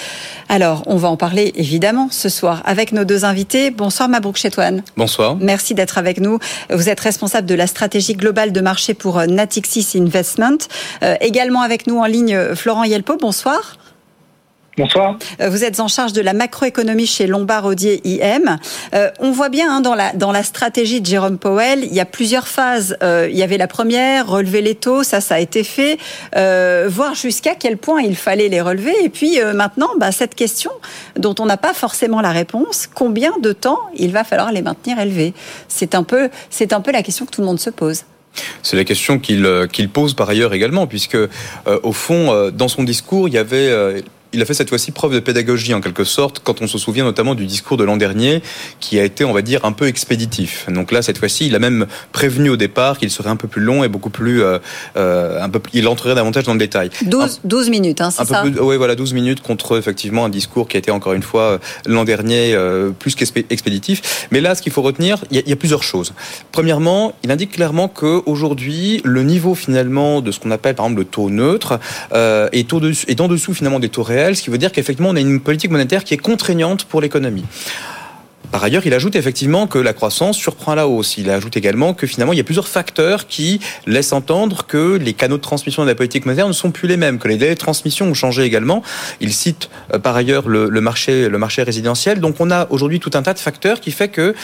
Alors, 0.49 0.83
on 0.85 0.97
va 0.97 1.07
en 1.07 1.15
parler 1.15 1.53
évidemment 1.55 2.09
ce 2.11 2.27
soir 2.27 2.61
avec 2.65 2.91
nos 2.91 3.05
deux 3.05 3.23
invités. 3.23 3.71
Bonsoir 3.71 4.09
Mabrouk 4.09 4.35
Chetouane. 4.35 4.83
Bonsoir. 4.97 5.37
Merci 5.39 5.75
d'être 5.75 5.97
avec 5.97 6.19
nous. 6.19 6.39
Vous 6.69 6.89
êtes 6.89 6.99
responsable 6.99 7.47
de 7.47 7.55
la 7.55 7.67
stratégie 7.67 8.15
globale 8.15 8.51
de 8.51 8.59
marché 8.59 8.93
pour 8.93 9.25
Natixis 9.27 9.87
Investment. 9.95 10.57
Euh, 11.03 11.15
également 11.21 11.61
avec 11.61 11.87
nous 11.87 11.97
en 11.97 12.05
ligne, 12.05 12.37
Florent 12.53 12.80
Yelpo, 12.85 13.17
bonsoir. 13.17 13.77
Bonsoir. 14.77 15.17
Euh, 15.41 15.49
vous 15.49 15.65
êtes 15.65 15.81
en 15.81 15.89
charge 15.89 16.13
de 16.13 16.21
la 16.21 16.31
macroéconomie 16.31 17.05
chez 17.05 17.27
Lombard 17.27 17.65
Odier 17.65 18.01
IM. 18.05 18.57
Euh, 18.93 19.11
on 19.19 19.31
voit 19.31 19.49
bien 19.49 19.69
hein, 19.69 19.81
dans, 19.81 19.95
la, 19.95 20.13
dans 20.13 20.31
la 20.31 20.43
stratégie 20.43 21.01
de 21.01 21.05
Jérôme 21.05 21.37
Powell, 21.37 21.83
il 21.83 21.93
y 21.93 21.99
a 21.99 22.05
plusieurs 22.05 22.47
phases. 22.47 22.97
Euh, 23.03 23.27
il 23.29 23.37
y 23.37 23.43
avait 23.43 23.57
la 23.57 23.67
première, 23.67 24.27
relever 24.27 24.61
les 24.61 24.75
taux, 24.75 25.03
ça, 25.03 25.19
ça 25.19 25.35
a 25.35 25.39
été 25.39 25.65
fait. 25.65 25.97
voir 26.87 27.15
jusqu'à 27.15 27.55
quel 27.55 27.77
point 27.77 28.01
il 28.01 28.15
fallait 28.15 28.47
les 28.47 28.61
relever. 28.61 28.95
Et 29.03 29.09
puis 29.09 29.39
maintenant, 29.53 29.89
bah, 29.99 30.11
cette 30.11 30.35
question 30.35 30.71
dont 31.17 31.35
on 31.39 31.45
n'a 31.45 31.57
pas 31.57 31.73
forcément 31.73 32.21
la 32.21 32.31
réponse, 32.31 32.87
combien 32.87 33.33
de 33.39 33.51
temps 33.51 33.79
il 33.95 34.11
va 34.11 34.23
falloir 34.23 34.51
les 34.51 34.61
maintenir 34.61 34.99
élevés? 34.99 35.33
C'est 35.67 35.95
un 35.95 36.03
peu, 36.03 36.29
un 36.71 36.81
peu 36.81 36.91
la 36.91 37.03
question 37.03 37.25
que 37.25 37.31
tout 37.31 37.41
le 37.41 37.47
monde 37.47 37.59
se 37.59 37.69
pose. 37.69 38.03
C'est 38.63 38.77
la 38.77 38.85
question 38.85 39.19
qu'il 39.19 39.47
qu'il 39.71 39.89
pose 39.89 40.13
par 40.13 40.29
ailleurs 40.29 40.53
également, 40.53 40.87
puisque 40.87 41.17
au 41.83 41.91
fond, 41.91 42.49
dans 42.51 42.67
son 42.67 42.83
discours, 42.83 43.27
il 43.27 43.33
y 43.33 43.37
avait 43.37 44.03
il 44.33 44.41
a 44.41 44.45
fait 44.45 44.53
cette 44.53 44.69
fois-ci 44.69 44.91
preuve 44.91 45.13
de 45.13 45.19
pédagogie 45.19 45.73
en 45.73 45.81
quelque 45.81 46.03
sorte, 46.03 46.39
quand 46.43 46.61
on 46.61 46.67
se 46.67 46.77
souvient 46.77 47.03
notamment 47.03 47.35
du 47.35 47.45
discours 47.45 47.77
de 47.77 47.83
l'an 47.83 47.97
dernier, 47.97 48.41
qui 48.79 48.99
a 48.99 49.03
été, 49.03 49.25
on 49.25 49.33
va 49.33 49.41
dire, 49.41 49.65
un 49.65 49.71
peu 49.71 49.87
expéditif. 49.87 50.65
Donc 50.69 50.91
là, 50.91 51.01
cette 51.01 51.17
fois-ci, 51.17 51.47
il 51.47 51.55
a 51.55 51.59
même 51.59 51.85
prévenu 52.11 52.49
au 52.49 52.57
départ 52.57 52.97
qu'il 52.97 53.11
serait 53.11 53.29
un 53.29 53.35
peu 53.35 53.47
plus 53.47 53.61
long 53.61 53.83
et 53.83 53.89
beaucoup 53.89 54.09
plus, 54.09 54.41
euh, 54.41 54.59
euh 54.95 55.41
un 55.41 55.49
peu, 55.49 55.59
il 55.73 55.87
entrerait 55.87 56.15
davantage 56.15 56.45
dans 56.45 56.53
le 56.53 56.59
détail. 56.59 56.89
12, 57.03 57.41
12 57.43 57.69
minutes, 57.69 58.01
hein, 58.01 58.11
c'est 58.11 58.25
ça 58.25 58.43
Oui, 58.43 58.77
voilà, 58.77 58.95
12 58.95 59.13
minutes 59.13 59.41
contre 59.41 59.77
effectivement 59.77 60.25
un 60.25 60.29
discours 60.29 60.67
qui 60.67 60.77
a 60.77 60.79
été 60.79 60.91
encore 60.91 61.13
une 61.13 61.23
fois 61.23 61.41
euh, 61.41 61.57
l'an 61.85 62.05
dernier 62.05 62.53
euh, 62.53 62.91
plus 62.91 63.15
qu'expéditif. 63.15 64.27
Mais 64.31 64.39
là, 64.39 64.55
ce 64.55 64.61
qu'il 64.61 64.71
faut 64.71 64.81
retenir, 64.81 65.17
il 65.31 65.37
y, 65.37 65.49
y, 65.49 65.53
a 65.53 65.55
plusieurs 65.55 65.83
choses. 65.83 66.13
Premièrement, 66.51 67.13
il 67.23 67.31
indique 67.31 67.51
clairement 67.51 67.87
qu'aujourd'hui, 67.87 69.01
le 69.03 69.23
niveau 69.23 69.55
finalement 69.55 70.21
de 70.21 70.31
ce 70.31 70.39
qu'on 70.39 70.51
appelle 70.51 70.75
par 70.75 70.85
exemple 70.85 71.01
le 71.01 71.05
taux 71.05 71.29
neutre 71.29 71.79
euh, 72.13 72.49
est, 72.51 72.71
au 72.73 72.81
est 72.81 73.21
en 73.21 73.27
dessous 73.27 73.53
finalement 73.53 73.79
des 73.79 73.89
taux 73.89 74.03
réels 74.03 74.20
ce 74.35 74.41
qui 74.41 74.49
veut 74.49 74.57
dire 74.57 74.71
qu'effectivement, 74.71 75.09
on 75.09 75.15
a 75.15 75.19
une 75.19 75.39
politique 75.39 75.71
monétaire 75.71 76.03
qui 76.03 76.13
est 76.13 76.17
contraignante 76.17 76.85
pour 76.85 77.01
l'économie. 77.01 77.45
Par 78.51 78.63
ailleurs, 78.65 78.85
il 78.85 78.93
ajoute 78.93 79.15
effectivement 79.15 79.65
que 79.65 79.79
la 79.79 79.93
croissance 79.93 80.37
surprend 80.37 80.75
la 80.75 80.85
hausse. 80.85 81.17
Il 81.17 81.29
ajoute 81.29 81.55
également 81.55 81.93
que 81.93 82.05
finalement, 82.05 82.33
il 82.33 82.37
y 82.37 82.41
a 82.41 82.43
plusieurs 82.43 82.67
facteurs 82.67 83.27
qui 83.27 83.61
laissent 83.87 84.11
entendre 84.11 84.65
que 84.67 84.97
les 84.97 85.13
canaux 85.13 85.37
de 85.37 85.41
transmission 85.41 85.83
de 85.83 85.87
la 85.87 85.95
politique 85.95 86.25
monétaire 86.25 86.49
ne 86.49 86.53
sont 86.53 86.69
plus 86.69 86.89
les 86.89 86.97
mêmes, 86.97 87.17
que 87.17 87.29
les 87.29 87.37
délais 87.37 87.53
de 87.53 87.59
transmission 87.59 88.07
ont 88.07 88.13
changé 88.13 88.43
également. 88.43 88.83
Il 89.21 89.33
cite 89.33 89.69
euh, 89.93 89.99
par 89.99 90.17
ailleurs 90.17 90.49
le, 90.49 90.67
le, 90.67 90.81
marché, 90.81 91.29
le 91.29 91.37
marché 91.37 91.63
résidentiel. 91.63 92.19
Donc 92.19 92.35
on 92.39 92.51
a 92.51 92.67
aujourd'hui 92.71 92.99
tout 92.99 93.11
un 93.13 93.21
tas 93.21 93.33
de 93.33 93.39
facteurs 93.39 93.79
qui 93.79 93.91
fait 93.91 94.09
que 94.09 94.35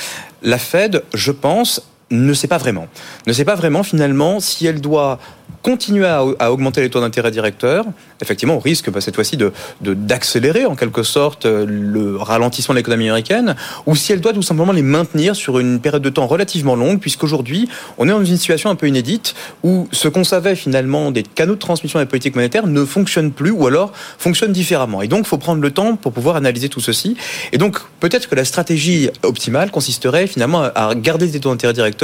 la 0.41 0.57
Fed, 0.57 1.03
je 1.13 1.33
pense, 1.33 1.81
ne 2.11 2.33
sait 2.33 2.47
pas 2.47 2.57
vraiment. 2.57 2.87
Ne 3.25 3.33
sait 3.33 3.45
pas 3.45 3.55
vraiment 3.55 3.83
finalement 3.83 4.39
si 4.39 4.65
elle 4.65 4.81
doit 4.81 5.19
continuer 5.63 6.05
à, 6.07 6.51
augmenter 6.51 6.81
les 6.81 6.89
taux 6.89 7.01
d'intérêt 7.01 7.31
directeurs, 7.31 7.85
effectivement, 8.21 8.55
on 8.55 8.59
risque 8.59 8.89
bah, 8.89 9.01
cette 9.01 9.15
fois-ci 9.15 9.35
de, 9.35 9.51
d'accélérer 9.81 10.65
en 10.65 10.75
quelque 10.75 11.03
sorte 11.03 11.45
euh, 11.45 11.65
le 11.67 12.15
ralentissement 12.15 12.73
de 12.73 12.79
l'économie 12.79 13.05
américaine, 13.05 13.55
ou 13.85 13.95
si 13.95 14.13
elle 14.13 14.21
doit 14.21 14.33
tout 14.33 14.41
simplement 14.41 14.71
les 14.71 14.81
maintenir 14.81 15.35
sur 15.35 15.59
une 15.59 15.81
période 15.81 16.01
de 16.01 16.09
temps 16.09 16.27
relativement 16.27 16.75
longue, 16.75 16.99
puisqu'aujourd'hui, 16.99 17.67
on 17.97 18.07
est 18.07 18.11
dans 18.11 18.23
une 18.23 18.37
situation 18.37 18.69
un 18.69 18.75
peu 18.75 18.87
inédite 18.87 19.35
où 19.63 19.89
ce 19.91 20.07
qu'on 20.07 20.23
savait 20.23 20.55
finalement 20.55 21.11
des 21.11 21.23
canaux 21.23 21.55
de 21.55 21.59
transmission 21.59 21.99
des 21.99 22.05
politiques 22.05 22.35
monétaires 22.35 22.67
ne 22.67 22.85
fonctionnent 22.85 23.31
plus, 23.31 23.51
ou 23.51 23.67
alors 23.67 23.91
fonctionnent 24.17 24.53
différemment. 24.53 25.01
Et 25.01 25.07
donc, 25.07 25.25
il 25.25 25.27
faut 25.27 25.37
prendre 25.37 25.61
le 25.61 25.71
temps 25.71 25.97
pour 25.97 26.13
pouvoir 26.13 26.37
analyser 26.37 26.69
tout 26.69 26.81
ceci. 26.81 27.17
Et 27.51 27.57
donc, 27.57 27.79
peut-être 27.99 28.29
que 28.29 28.35
la 28.35 28.45
stratégie 28.45 29.09
optimale 29.23 29.71
consisterait 29.71 30.27
finalement 30.27 30.69
à 30.73 30.95
garder 30.95 31.27
des 31.27 31.39
taux 31.39 31.49
d'intérêt 31.49 31.73
directeurs 31.73 31.96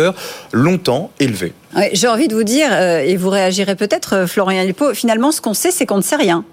longtemps 0.51 1.11
élevés. 1.19 1.53
J'ai 1.93 2.07
envie 2.07 2.27
de 2.27 2.35
vous 2.35 2.43
dire, 2.43 2.69
euh, 2.71 2.99
et 2.99 3.17
vous 3.17 3.29
réagirez 3.29 3.75
peut-être, 3.75 4.15
euh, 4.15 4.27
Florian 4.27 4.63
Lipo, 4.63 4.93
finalement, 4.93 5.31
ce 5.31 5.41
qu'on 5.41 5.53
sait, 5.53 5.71
c'est 5.71 5.85
qu'on 5.85 5.97
ne 5.97 6.01
sait 6.01 6.15
rien. 6.15 6.45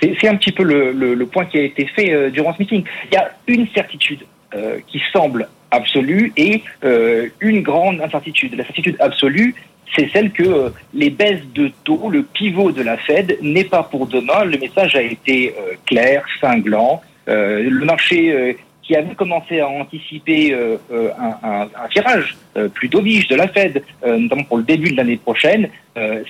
C'est 0.00 0.28
un 0.28 0.36
petit 0.36 0.52
peu 0.52 0.62
le, 0.62 0.92
le, 0.92 1.14
le, 1.14 1.26
point 1.26 1.44
qui 1.46 1.58
a 1.58 1.62
été 1.62 1.86
fait 1.86 2.12
euh, 2.12 2.30
durant 2.30 2.54
ce 2.54 2.60
meeting. 2.60 2.84
Il 3.10 3.14
y 3.14 3.16
a 3.16 3.30
une 3.48 3.66
certitude 3.68 4.20
euh, 4.54 4.78
qui 4.86 5.02
semble 5.12 5.48
absolue 5.70 6.32
et 6.36 6.62
euh, 6.84 7.28
une 7.40 7.62
grande 7.62 8.00
incertitude. 8.00 8.54
La 8.56 8.64
certitude 8.64 8.96
absolue, 9.00 9.56
c'est 9.96 10.08
celle 10.12 10.30
que 10.30 10.72
les 10.94 11.10
baisses 11.10 11.42
de 11.52 11.72
taux, 11.84 12.10
le 12.10 12.22
pivot 12.22 12.70
de 12.70 12.82
la 12.82 12.96
Fed, 12.96 13.38
n'est 13.42 13.64
pas 13.64 13.82
pour 13.82 14.06
demain. 14.06 14.44
Le 14.44 14.56
message 14.58 14.94
a 14.94 15.02
été 15.02 15.54
clair, 15.86 16.24
cinglant. 16.40 17.02
le 17.26 17.84
marché 17.84 18.58
qui 18.88 18.96
avait 18.96 19.14
commencé 19.14 19.60
à 19.60 19.68
anticiper 19.68 20.54
euh, 20.54 20.78
un, 20.90 21.68
un, 21.74 21.88
tirage 21.92 22.34
euh, 22.56 22.68
plus 22.68 22.88
dovish 22.88 23.28
de 23.28 23.36
la 23.36 23.46
Fed, 23.46 23.84
euh, 24.02 24.16
notamment 24.16 24.44
pour 24.44 24.56
le 24.56 24.62
début 24.62 24.90
de 24.90 24.96
l'année 24.96 25.18
prochaine, 25.18 25.68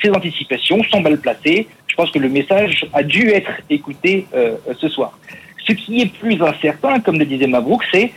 ces 0.03 0.09
anticipations 0.11 0.83
sont 0.85 1.03
mal 1.03 1.19
placées. 1.19 1.69
Je 1.87 1.95
pense 1.95 2.11
que 2.11 2.19
le 2.19 2.31
message 2.31 2.87
a 2.95 3.03
dû 3.03 3.29
être 3.29 3.51
écouté 3.69 4.27
ce 4.81 4.89
soir. 4.89 5.19
Ce 5.67 5.73
qui 5.73 6.01
est 6.01 6.11
plus 6.11 6.41
incertain, 6.41 7.01
comme 7.01 7.19
le 7.19 7.27
disait 7.27 7.47
Mabrouk, 7.47 7.85
c'est 7.93 8.11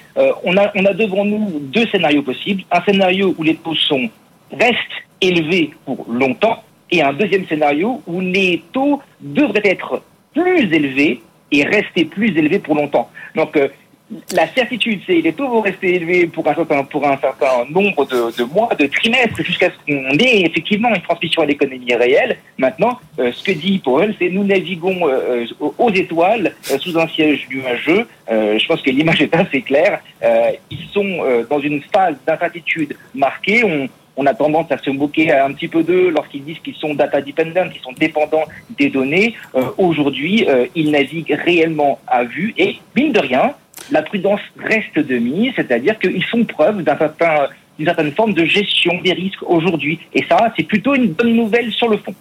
on 0.45 0.55
a 0.55 0.93
devant 0.93 1.25
nous 1.25 1.59
deux 1.59 1.85
scénarios 1.87 2.21
possibles. 2.21 2.63
Un 2.71 2.81
scénario 2.83 3.35
où 3.37 3.43
les 3.43 3.55
taux 3.55 3.75
sont 3.75 4.09
restent 4.57 4.99
élevés 5.19 5.71
pour 5.83 6.05
longtemps, 6.09 6.63
et 6.89 7.01
un 7.01 7.11
deuxième 7.11 7.45
scénario 7.47 8.01
où 8.07 8.21
les 8.21 8.63
taux 8.71 9.01
devraient 9.19 9.61
être 9.65 10.01
plus 10.33 10.73
élevés 10.73 11.21
et 11.51 11.65
rester 11.65 12.05
plus 12.05 12.29
élevés 12.37 12.59
pour 12.59 12.75
longtemps. 12.75 13.09
Donc, 13.35 13.57
la 14.33 14.47
certitude, 14.47 15.01
c'est 15.05 15.21
les 15.21 15.33
taux 15.33 15.47
vont 15.47 15.61
rester 15.61 15.95
élevés 15.95 16.27
pour 16.27 16.47
un 16.47 16.55
certain, 16.55 16.83
pour 16.83 17.07
un 17.07 17.17
certain 17.17 17.65
nombre 17.69 18.05
de, 18.05 18.37
de 18.37 18.43
mois, 18.43 18.69
de 18.77 18.85
trimestres, 18.87 19.41
jusqu'à 19.43 19.69
ce 19.69 19.77
qu'on 19.85 20.17
ait 20.17 20.41
effectivement 20.41 20.93
une 20.93 21.01
transmission 21.01 21.41
à 21.41 21.45
l'économie 21.45 21.93
réelle. 21.93 22.37
Maintenant, 22.57 22.99
euh, 23.19 23.31
ce 23.31 23.43
que 23.43 23.51
dit 23.51 23.79
Powell, 23.79 24.15
c'est 24.19 24.29
nous 24.29 24.43
naviguons 24.43 25.07
euh, 25.07 25.45
aux 25.77 25.91
étoiles 25.91 26.53
euh, 26.71 26.77
sous 26.79 26.97
un 26.99 27.07
siège 27.07 27.47
nuageux. 27.49 28.07
je 28.29 28.67
pense 28.67 28.81
que 28.81 28.89
l'image 28.89 29.21
est 29.21 29.33
assez 29.35 29.61
claire. 29.61 30.01
ils 30.69 30.87
sont 30.93 31.19
dans 31.49 31.59
une 31.59 31.81
phase 31.93 32.15
d'incertitude 32.25 32.95
marquée. 33.13 33.63
On, 33.63 33.87
on 34.17 34.25
a 34.25 34.33
tendance 34.33 34.69
à 34.71 34.77
se 34.77 34.89
moquer 34.89 35.31
un 35.31 35.51
petit 35.53 35.67
peu 35.69 35.83
d'eux 35.83 36.09
lorsqu'ils 36.09 36.43
disent 36.43 36.59
qu'ils 36.59 36.75
sont 36.75 36.93
data 36.93 37.21
dependent, 37.21 37.71
qu'ils 37.71 37.81
sont 37.81 37.93
dépendants 37.93 38.43
des 38.77 38.89
données. 38.89 39.35
Aujourd'hui, 39.77 40.45
ils 40.75 40.91
naviguent 40.91 41.37
réellement 41.43 41.99
à 42.07 42.23
vue 42.23 42.53
et, 42.57 42.77
mine 42.95 43.13
de 43.13 43.19
rien, 43.19 43.55
la 43.89 44.01
prudence 44.01 44.41
reste 44.57 44.99
de 44.99 45.17
mise, 45.17 45.53
c'est-à-dire 45.55 45.97
qu'ils 45.99 46.23
font 46.25 46.43
preuve 46.45 46.83
d'une 46.83 47.85
certaine 47.85 48.11
forme 48.11 48.33
de 48.33 48.45
gestion 48.45 48.99
des 49.03 49.13
risques 49.13 49.43
aujourd'hui. 49.43 49.99
Et 50.13 50.23
ça, 50.29 50.53
c'est 50.55 50.63
plutôt 50.63 50.93
une 50.95 51.13
bonne 51.13 51.35
nouvelle 51.35 51.71
sur 51.71 51.89
le 51.89 51.97
fond. 51.97 52.13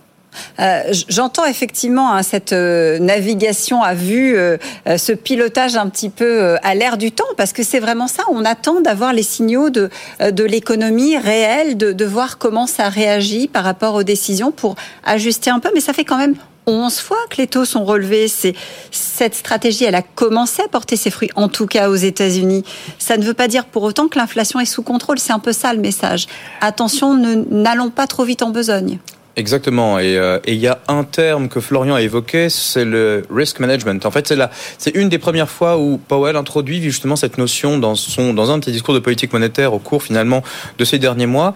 Euh, 0.60 0.92
J'entends 1.08 1.44
effectivement 1.44 2.12
hein, 2.12 2.22
cette 2.22 2.52
euh, 2.52 2.98
navigation 2.98 3.82
à 3.82 3.94
vue, 3.94 4.36
euh, 4.36 4.58
ce 4.96 5.12
pilotage 5.12 5.76
un 5.76 5.88
petit 5.88 6.08
peu 6.08 6.56
à 6.62 6.74
l'air 6.74 6.96
du 6.98 7.10
temps, 7.12 7.24
parce 7.36 7.52
que 7.52 7.62
c'est 7.62 7.80
vraiment 7.80 8.06
ça. 8.06 8.22
On 8.30 8.44
attend 8.44 8.80
d'avoir 8.80 9.12
les 9.12 9.22
signaux 9.22 9.70
de, 9.70 9.90
de 10.20 10.44
l'économie 10.44 11.16
réelle, 11.18 11.76
de, 11.76 11.92
de 11.92 12.04
voir 12.04 12.38
comment 12.38 12.66
ça 12.66 12.88
réagit 12.88 13.48
par 13.48 13.64
rapport 13.64 13.94
aux 13.94 14.04
décisions 14.04 14.52
pour 14.52 14.76
ajuster 15.04 15.50
un 15.50 15.58
peu. 15.58 15.70
Mais 15.74 15.80
ça 15.80 15.92
fait 15.92 16.04
quand 16.04 16.18
même 16.18 16.36
11 16.66 16.98
fois 17.00 17.18
que 17.30 17.36
les 17.36 17.46
taux 17.46 17.64
sont 17.64 17.84
relevés. 17.84 18.28
C'est 18.28 18.54
cette 18.90 19.34
stratégie, 19.34 19.84
elle 19.84 19.94
a 19.94 20.02
commencé 20.02 20.62
à 20.62 20.68
porter 20.68 20.96
ses 20.96 21.10
fruits, 21.10 21.30
en 21.36 21.48
tout 21.48 21.66
cas 21.66 21.88
aux 21.88 21.96
États-Unis. 21.96 22.64
Ça 22.98 23.16
ne 23.16 23.24
veut 23.24 23.34
pas 23.34 23.48
dire 23.48 23.66
pour 23.66 23.82
autant 23.82 24.08
que 24.08 24.18
l'inflation 24.18 24.60
est 24.60 24.66
sous 24.66 24.82
contrôle. 24.82 25.18
C'est 25.18 25.32
un 25.32 25.38
peu 25.38 25.52
ça 25.52 25.72
le 25.74 25.80
message. 25.80 26.26
Attention, 26.60 27.14
n'allons 27.14 27.90
pas 27.90 28.06
trop 28.06 28.24
vite 28.24 28.42
en 28.42 28.50
besogne. 28.50 28.98
Exactement. 29.36 29.98
Et 29.98 30.12
il 30.12 30.18
euh, 30.18 30.38
y 30.46 30.66
a 30.66 30.80
un 30.88 31.04
terme 31.04 31.48
que 31.48 31.60
Florian 31.60 31.94
a 31.94 32.02
évoqué, 32.02 32.50
c'est 32.50 32.84
le 32.84 33.22
risk 33.30 33.60
management. 33.60 34.04
En 34.04 34.10
fait, 34.10 34.34
c'est 34.76 34.94
une 34.94 35.08
des 35.08 35.18
premières 35.18 35.48
fois 35.48 35.78
où 35.78 35.98
Powell 35.98 36.36
introduit 36.36 36.82
justement 36.82 37.16
cette 37.16 37.38
notion 37.38 37.78
dans 37.78 37.94
son, 37.94 38.34
dans 38.34 38.50
un 38.50 38.58
de 38.58 38.64
ses 38.64 38.72
discours 38.72 38.92
de 38.92 38.98
politique 38.98 39.32
monétaire 39.32 39.72
au 39.72 39.78
cours 39.78 40.02
finalement 40.02 40.42
de 40.78 40.84
ces 40.84 40.98
derniers 40.98 41.26
mois 41.26 41.54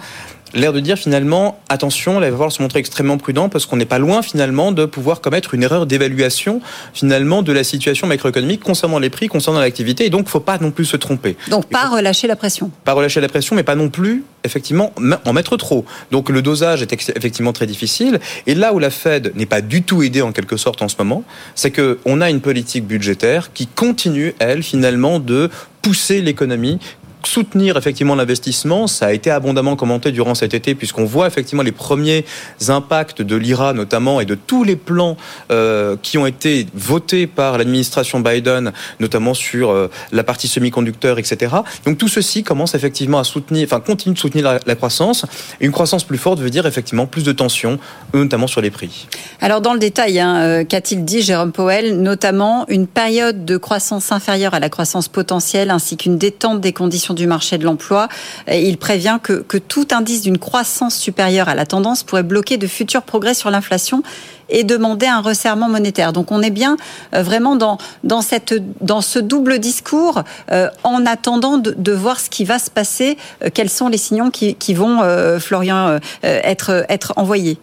l'air 0.55 0.73
de 0.73 0.81
dire 0.81 0.97
finalement, 0.97 1.61
attention, 1.69 2.21
là, 2.21 2.29
il 2.29 2.31
va 2.31 2.37
falloir 2.37 2.53
se 2.53 2.63
montrer 2.63 2.79
extrêmement 2.79 3.19
prudent 3.19 3.49
parce 3.49 3.67
qu'on 3.67 3.77
n'est 3.77 3.85
pas 3.85 3.99
loin 3.99 4.23
finalement 4.23 4.73
de 4.73 4.85
pouvoir 4.85 5.21
commettre 5.21 5.55
une 5.55 5.63
erreur 5.63 5.87
d'évaluation 5.87 6.61
finalement 6.93 7.43
de 7.43 7.53
la 7.53 7.65
situation 7.65 8.07
macroéconomique 8.07 8.63
concernant 8.63 8.99
les 8.99 9.11
prix, 9.11 9.29
concernant 9.29 9.61
l'activité. 9.61 10.07
Et 10.07 10.11
donc, 10.11 10.23
il 10.23 10.25
ne 10.25 10.31
faut 10.31 10.41
pas 10.41 10.59
non 10.59 10.71
plus 10.71 10.85
se 10.85 10.97
tromper. 10.97 11.37
Donc, 11.49 11.67
pas 11.67 11.89
relâcher 11.89 12.27
la 12.27 12.37
pression. 12.37 12.71
Pas 12.85 12.93
relâcher 12.93 13.21
la 13.21 13.29
pression, 13.29 13.57
mais 13.57 13.63
pas 13.63 13.75
non 13.75 13.89
plus 13.89 14.25
effectivement 14.45 14.93
en 15.25 15.33
mettre 15.33 15.57
trop. 15.57 15.85
Donc, 16.11 16.29
le 16.29 16.43
dosage 16.43 16.83
est 16.83 16.93
effectivement 16.93 17.53
très 17.53 17.67
difficile. 17.67 18.21
Et 18.47 18.55
là 18.55 18.73
où 18.73 18.79
la 18.79 18.91
Fed 18.91 19.33
n'est 19.35 19.47
pas 19.47 19.61
du 19.61 19.83
tout 19.83 20.03
aidée 20.03 20.23
en 20.23 20.33
quelque 20.33 20.57
sorte 20.57 20.83
en 20.83 20.89
ce 20.89 20.97
moment, 20.99 21.25
c'est 21.55 21.71
que 21.71 21.99
on 22.05 22.21
a 22.21 22.31
une 22.31 22.41
politique 22.41 22.87
budgétaire 22.87 23.53
qui 23.53 23.67
continue, 23.67 24.35
elle, 24.39 24.63
finalement, 24.63 25.19
de 25.19 25.51
pousser 25.83 26.23
l'économie, 26.23 26.79
soutenir 27.27 27.77
effectivement 27.77 28.15
l'investissement. 28.15 28.87
Ça 28.87 29.07
a 29.07 29.13
été 29.13 29.31
abondamment 29.31 29.77
commenté 29.77 30.13
durant 30.13 30.35
cet 30.35 30.55
été 30.55 30.75
puisqu'on 30.75 31.05
voit 31.05 31.27
effectivement 31.27 31.63
les 31.63 31.73
premiers 31.73 32.25
impacts 32.69 33.23
de 33.23 33.37
l'IRA 33.37 33.73
notamment 33.73 34.21
et 34.21 34.25
de 34.25 34.35
tous 34.35 34.65
les 34.65 34.77
plans 34.77 35.17
euh, 35.51 35.97
qui 36.03 36.19
ont 36.19 36.27
été 36.27 36.67
votés 36.75 37.27
par 37.27 37.59
l'administration 37.59 38.21
Biden, 38.21 38.73
notamment 39.01 39.35
sur 39.35 39.71
euh, 39.71 39.91
la 40.13 40.25
partie 40.25 40.49
semi-conducteur, 40.49 41.19
etc. 41.19 41.55
Donc 41.85 41.99
tout 41.99 42.09
ceci 42.09 42.43
commence 42.43 42.75
effectivement 42.75 43.19
à 43.19 43.25
soutenir, 43.25 43.67
enfin 43.67 43.81
continue 43.81 44.15
de 44.15 44.19
soutenir 44.19 44.45
la, 44.45 44.61
la 44.67 44.75
croissance. 44.75 45.27
une 45.61 45.73
croissance 45.73 46.05
plus 46.05 46.19
forte 46.19 46.41
veut 46.41 46.51
dire 46.51 46.67
effectivement 46.67 47.07
plus 47.07 47.25
de 47.25 47.33
tension, 47.33 47.79
notamment 48.13 48.47
sur 48.47 48.61
les 48.61 48.71
prix. 48.71 49.07
Alors 49.41 49.61
dans 49.61 49.73
le 49.73 49.79
détail, 49.79 50.19
hein, 50.21 50.37
euh, 50.37 50.65
qu'a-t-il 50.65 51.05
dit 51.05 51.23
Jérôme 51.23 51.53
Powell? 51.53 52.01
Notamment 52.01 52.67
une 52.69 52.87
période 52.87 53.45
de 53.45 53.57
croissance 53.57 54.13
inférieure 54.13 54.55
à 54.55 54.61
la 54.61 54.69
croissance 54.69 55.09
potentielle 55.09 55.71
ainsi 55.71 55.97
qu'une 55.97 56.19
détente 56.19 56.61
des 56.61 56.73
conditions 56.73 57.14
du 57.15 57.27
marché 57.27 57.59
de 57.59 57.65
l'emploi. 57.65 58.09
Il 58.51 58.77
prévient 58.79 59.19
que, 59.23 59.33
que 59.35 59.59
tout 59.59 59.89
indice 59.93 60.23
d'une 60.23 60.39
croissance 60.39 60.97
supérieure 60.97 61.49
à 61.49 61.55
la 61.55 61.67
tendance 61.67 62.03
pourrait 62.03 62.23
bloquer 62.23 62.57
de 62.57 62.67
futurs 62.67 63.03
progrès 63.03 63.35
sur 63.35 63.51
l'inflation 63.51 64.03
et 64.49 64.65
demander 64.65 65.07
un 65.07 65.21
resserrement 65.21 65.69
monétaire. 65.69 66.13
Donc 66.13 66.31
on 66.31 66.43
est 66.43 66.51
bien 66.51 66.77
euh, 67.15 67.23
vraiment 67.23 67.57
dans, 67.57 67.79
dans, 68.03 68.23
cette, 68.23 68.55
dans 68.81 69.01
ce 69.01 69.19
double 69.19 69.59
discours 69.59 70.23
euh, 70.51 70.69
en 70.83 71.07
attendant 71.07 71.59
de, 71.59 71.75
de, 71.77 71.93
voir 71.93 72.21
ce 72.21 72.31
qui 72.31 72.45
va 72.45 72.59
se 72.59 72.71
passer, 72.71 73.17
euh, 73.43 73.49
quels 73.53 73.71
sont 73.71 73.89
les 73.89 73.99
signaux 73.99 74.31
qui, 74.31 74.55
qui 74.55 74.75
vont, 74.75 75.01
Florian, 75.39 75.99
être, 76.23 76.85
être 76.89 77.13
envoyés. 77.17 77.59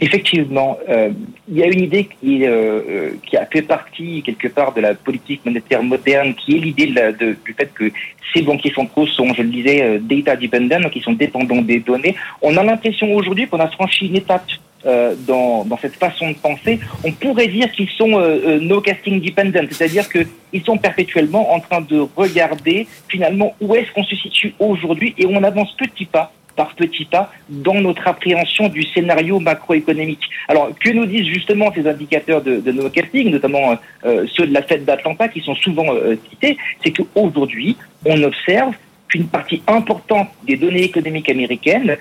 Effectivement, 0.00 0.78
euh, 0.88 1.10
il 1.48 1.56
y 1.56 1.62
a 1.62 1.66
une 1.66 1.80
idée 1.80 2.08
qui, 2.20 2.46
euh, 2.46 3.10
qui 3.26 3.36
a 3.36 3.46
fait 3.46 3.62
partie 3.62 4.22
quelque 4.22 4.46
part 4.46 4.72
de 4.72 4.80
la 4.80 4.94
politique 4.94 5.44
monétaire 5.44 5.82
moderne, 5.82 6.34
qui 6.34 6.56
est 6.56 6.60
l'idée 6.60 6.86
du 6.86 7.54
fait 7.54 7.72
que 7.74 7.90
ces 8.32 8.42
banquiers 8.42 8.72
centraux 8.72 9.06
sont, 9.06 9.32
je 9.34 9.42
le 9.42 9.48
disais, 9.48 9.82
euh, 9.82 9.98
data 10.00 10.36
dependent, 10.36 10.82
donc 10.82 10.94
ils 10.94 11.02
sont 11.02 11.14
dépendants 11.14 11.62
des 11.62 11.80
données. 11.80 12.14
On 12.42 12.56
a 12.56 12.62
l'impression 12.62 13.12
aujourd'hui 13.14 13.48
qu'on 13.48 13.60
a 13.60 13.68
franchi 13.68 14.06
une 14.06 14.16
étape 14.16 14.46
euh, 14.86 15.14
dans, 15.26 15.64
dans 15.64 15.78
cette 15.78 15.96
façon 15.96 16.30
de 16.30 16.36
penser. 16.36 16.78
On 17.02 17.10
pourrait 17.10 17.48
dire 17.48 17.70
qu'ils 17.72 17.88
sont 17.90 18.20
euh, 18.20 18.60
no 18.60 18.80
casting 18.80 19.20
dependent, 19.20 19.66
c'est-à-dire 19.70 20.08
qu'ils 20.08 20.62
sont 20.64 20.78
perpétuellement 20.78 21.52
en 21.52 21.58
train 21.58 21.80
de 21.80 22.06
regarder 22.14 22.86
finalement 23.08 23.56
où 23.60 23.74
est-ce 23.74 23.90
qu'on 23.92 24.04
se 24.04 24.14
situe 24.14 24.54
aujourd'hui 24.60 25.14
et 25.18 25.26
on 25.26 25.42
avance 25.42 25.74
petit 25.76 26.04
pas 26.06 26.32
par 26.58 26.74
petits 26.74 27.04
pas 27.04 27.30
dans 27.48 27.80
notre 27.80 28.04
appréhension 28.08 28.68
du 28.68 28.82
scénario 28.82 29.38
macroéconomique. 29.38 30.24
Alors, 30.48 30.70
que 30.82 30.90
nous 30.90 31.06
disent 31.06 31.28
justement 31.36 31.72
ces 31.72 31.86
indicateurs 31.86 32.42
de, 32.42 32.56
de 32.66 32.72
no 32.72 32.90
casting, 32.90 33.30
notamment 33.30 33.76
euh, 34.04 34.26
ceux 34.34 34.46
de 34.48 34.52
la 34.52 34.62
fête 34.62 34.84
d'Atlanta 34.84 35.28
qui 35.28 35.40
sont 35.40 35.54
souvent 35.54 35.88
euh, 35.94 36.16
cités, 36.28 36.58
c'est 36.82 36.90
qu'aujourd'hui, 36.90 37.76
on 38.04 38.20
observe 38.24 38.74
qu'une 39.08 39.28
partie 39.28 39.62
importante 39.68 40.30
des 40.42 40.56
données 40.56 40.82
économiques 40.82 41.30
américaines 41.30 41.96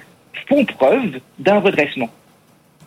font 0.49 0.65
preuve 0.65 1.19
d'un 1.37 1.59
redressement. 1.59 2.09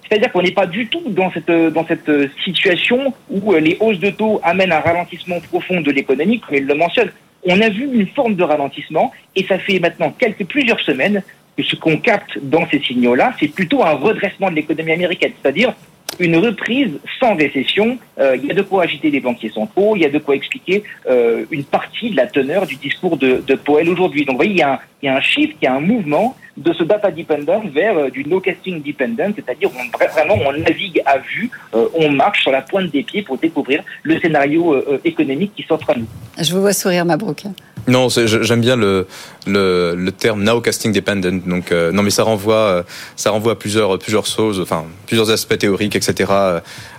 C'est-à-dire 0.02 0.32
qu'on 0.32 0.42
n'est 0.42 0.58
pas 0.62 0.66
du 0.66 0.88
tout 0.88 1.04
dans 1.06 1.30
cette, 1.30 1.52
dans 1.72 1.86
cette 1.86 2.10
situation 2.42 3.14
où 3.30 3.54
les 3.54 3.76
hausses 3.78 4.00
de 4.00 4.10
taux 4.10 4.40
amènent 4.42 4.72
un 4.72 4.80
ralentissement 4.80 5.38
profond 5.38 5.80
de 5.80 5.90
l'économie, 5.92 6.40
comme 6.40 6.56
il 6.56 6.66
le 6.66 6.74
mentionne. 6.74 7.12
On 7.44 7.60
a 7.60 7.68
vu 7.68 7.88
une 8.00 8.08
forme 8.08 8.34
de 8.34 8.42
ralentissement 8.42 9.12
et 9.36 9.44
ça 9.44 9.58
fait 9.58 9.78
maintenant 9.78 10.10
quelques 10.18 10.46
plusieurs 10.46 10.80
semaines 10.80 11.22
ce 11.62 11.76
qu'on 11.76 11.98
capte 11.98 12.38
dans 12.42 12.68
ces 12.70 12.80
signaux-là, 12.80 13.34
c'est 13.38 13.48
plutôt 13.48 13.84
un 13.84 13.92
redressement 13.92 14.50
de 14.50 14.56
l'économie 14.56 14.92
américaine, 14.92 15.32
c'est-à-dire 15.40 15.74
une 16.18 16.36
reprise 16.36 16.92
sans 17.18 17.34
récession. 17.34 17.98
Euh, 18.18 18.36
il 18.36 18.46
y 18.46 18.50
a 18.50 18.54
de 18.54 18.62
quoi 18.62 18.84
agiter 18.84 19.10
les 19.10 19.20
banquiers 19.20 19.50
centraux, 19.50 19.96
il 19.96 20.02
y 20.02 20.04
a 20.04 20.10
de 20.10 20.18
quoi 20.18 20.34
expliquer 20.34 20.82
euh, 21.08 21.44
une 21.50 21.64
partie 21.64 22.10
de 22.10 22.16
la 22.16 22.26
teneur 22.26 22.66
du 22.66 22.76
discours 22.76 23.16
de, 23.16 23.42
de 23.46 23.54
Powell 23.54 23.88
aujourd'hui. 23.88 24.24
Donc 24.24 24.34
vous 24.34 24.38
voyez, 24.38 24.52
il 24.52 24.58
y, 24.58 24.62
a 24.62 24.74
un, 24.74 24.78
il 25.02 25.06
y 25.06 25.08
a 25.08 25.16
un 25.16 25.20
shift, 25.20 25.56
il 25.60 25.64
y 25.64 25.68
a 25.68 25.74
un 25.74 25.80
mouvement 25.80 26.36
de 26.60 26.72
ce 26.72 26.84
data 26.84 27.10
dependent 27.10 27.70
vers 27.72 27.96
euh, 27.96 28.10
du 28.10 28.24
no 28.24 28.40
casting 28.40 28.82
dependent, 28.82 29.32
c'est-à-dire 29.34 29.70
on, 29.74 30.06
vraiment 30.08 30.36
on 30.46 30.52
navigue 30.52 31.02
à 31.06 31.18
vue, 31.18 31.50
euh, 31.74 31.86
on 31.94 32.10
marche 32.10 32.42
sur 32.42 32.52
la 32.52 32.62
pointe 32.62 32.90
des 32.90 33.02
pieds 33.02 33.22
pour 33.22 33.38
découvrir 33.38 33.82
le 34.02 34.20
scénario 34.20 34.74
euh, 34.74 35.00
économique 35.04 35.52
qui 35.56 35.62
s'offre 35.62 35.90
à 35.90 35.94
nous. 35.94 36.06
Je 36.38 36.52
vous 36.52 36.60
vois 36.60 36.72
sourire, 36.72 37.04
Mabrouk. 37.04 37.44
Non, 37.88 38.08
j'aime 38.10 38.60
bien 38.60 38.76
le, 38.76 39.06
le, 39.46 39.94
le, 39.96 40.12
terme 40.12 40.44
now 40.44 40.60
casting 40.60 40.92
dependent. 40.92 41.42
Donc 41.46 41.72
euh, 41.72 41.90
non, 41.92 42.02
mais 42.02 42.10
ça 42.10 42.24
renvoie 42.24 42.84
ça 43.16 43.30
renvoie 43.30 43.52
à 43.52 43.56
plusieurs 43.56 43.98
plusieurs 43.98 44.26
choses, 44.26 44.60
enfin 44.60 44.84
plusieurs 45.06 45.30
aspects 45.30 45.56
théoriques, 45.56 45.89
etc. 45.96 46.32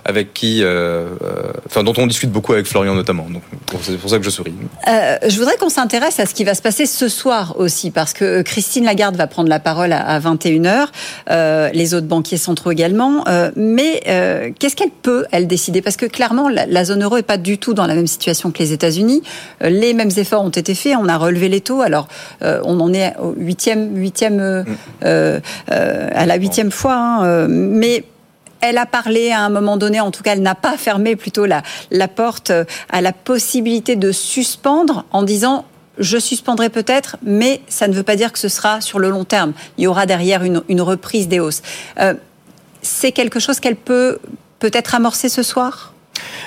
Avec 0.04 0.34
qui, 0.34 0.62
euh, 0.62 1.06
enfin 1.66 1.82
dont 1.84 1.94
on 1.96 2.06
discute 2.06 2.30
beaucoup 2.30 2.52
avec 2.52 2.66
Florian 2.66 2.94
notamment. 2.94 3.26
Donc 3.30 3.42
c'est 3.82 3.96
pour 3.98 4.10
ça 4.10 4.18
que 4.18 4.24
je 4.24 4.30
souris. 4.30 4.54
Euh, 4.88 5.16
je 5.26 5.38
voudrais 5.38 5.56
qu'on 5.56 5.68
s'intéresse 5.68 6.18
à 6.18 6.26
ce 6.26 6.34
qui 6.34 6.44
va 6.44 6.54
se 6.54 6.62
passer 6.62 6.86
ce 6.86 7.08
soir 7.08 7.54
aussi, 7.58 7.90
parce 7.90 8.12
que 8.12 8.42
Christine 8.42 8.84
Lagarde 8.84 9.16
va 9.16 9.26
prendre 9.26 9.48
la 9.48 9.60
parole 9.60 9.92
à, 9.92 10.18
21h, 10.20 10.86
euh, 11.30 11.70
les 11.72 11.94
autres 11.94 12.06
banquiers 12.06 12.36
centraux 12.36 12.70
également. 12.70 13.24
Euh, 13.28 13.50
mais 13.56 14.02
euh, 14.08 14.50
qu'est-ce 14.58 14.76
qu'elle 14.76 14.90
peut, 14.90 15.26
elle, 15.30 15.46
décider? 15.46 15.82
Parce 15.82 15.96
que 15.96 16.06
clairement, 16.06 16.48
la, 16.48 16.84
zone 16.84 17.02
euro 17.02 17.16
est 17.16 17.22
pas 17.22 17.38
du 17.38 17.58
tout 17.58 17.74
dans 17.74 17.86
la 17.86 17.94
même 17.94 18.06
situation 18.06 18.50
que 18.50 18.58
les 18.58 18.72
États-Unis. 18.72 19.22
Euh, 19.62 19.68
les 19.68 19.94
mêmes 19.94 20.10
efforts 20.16 20.44
ont 20.44 20.50
été 20.50 20.74
faits, 20.74 20.96
on 20.98 21.08
a 21.08 21.16
relevé 21.16 21.48
les 21.48 21.60
taux. 21.60 21.80
Alors, 21.80 22.08
on 22.40 22.80
en 22.80 22.92
est 22.92 23.14
au 23.18 23.34
huitième, 23.36 23.96
huitième, 23.96 24.64
à 25.02 26.26
la 26.26 26.36
huitième 26.36 26.70
fois, 26.70 26.94
hein, 26.94 27.46
mais 27.48 28.04
elle 28.62 28.78
a 28.78 28.86
parlé 28.86 29.30
à 29.30 29.40
un 29.40 29.50
moment 29.50 29.76
donné, 29.76 30.00
en 30.00 30.10
tout 30.10 30.22
cas, 30.22 30.32
elle 30.32 30.42
n'a 30.42 30.54
pas 30.54 30.78
fermé 30.78 31.16
plutôt 31.16 31.44
la, 31.44 31.62
la 31.90 32.08
porte 32.08 32.52
à 32.88 33.00
la 33.00 33.12
possibilité 33.12 33.96
de 33.96 34.12
suspendre 34.12 35.04
en 35.10 35.22
disant 35.22 35.66
je 35.98 36.16
suspendrai 36.16 36.70
peut-être, 36.70 37.16
mais 37.22 37.60
ça 37.68 37.86
ne 37.86 37.92
veut 37.92 38.02
pas 38.02 38.16
dire 38.16 38.32
que 38.32 38.38
ce 38.38 38.48
sera 38.48 38.80
sur 38.80 38.98
le 38.98 39.10
long 39.10 39.24
terme. 39.24 39.52
Il 39.76 39.84
y 39.84 39.86
aura 39.86 40.06
derrière 40.06 40.42
une, 40.42 40.62
une 40.68 40.80
reprise 40.80 41.28
des 41.28 41.38
hausses. 41.38 41.62
Euh, 42.00 42.14
c'est 42.80 43.12
quelque 43.12 43.40
chose 43.40 43.60
qu'elle 43.60 43.76
peut 43.76 44.18
peut-être 44.58 44.94
amorcer 44.94 45.28
ce 45.28 45.42
soir? 45.42 45.91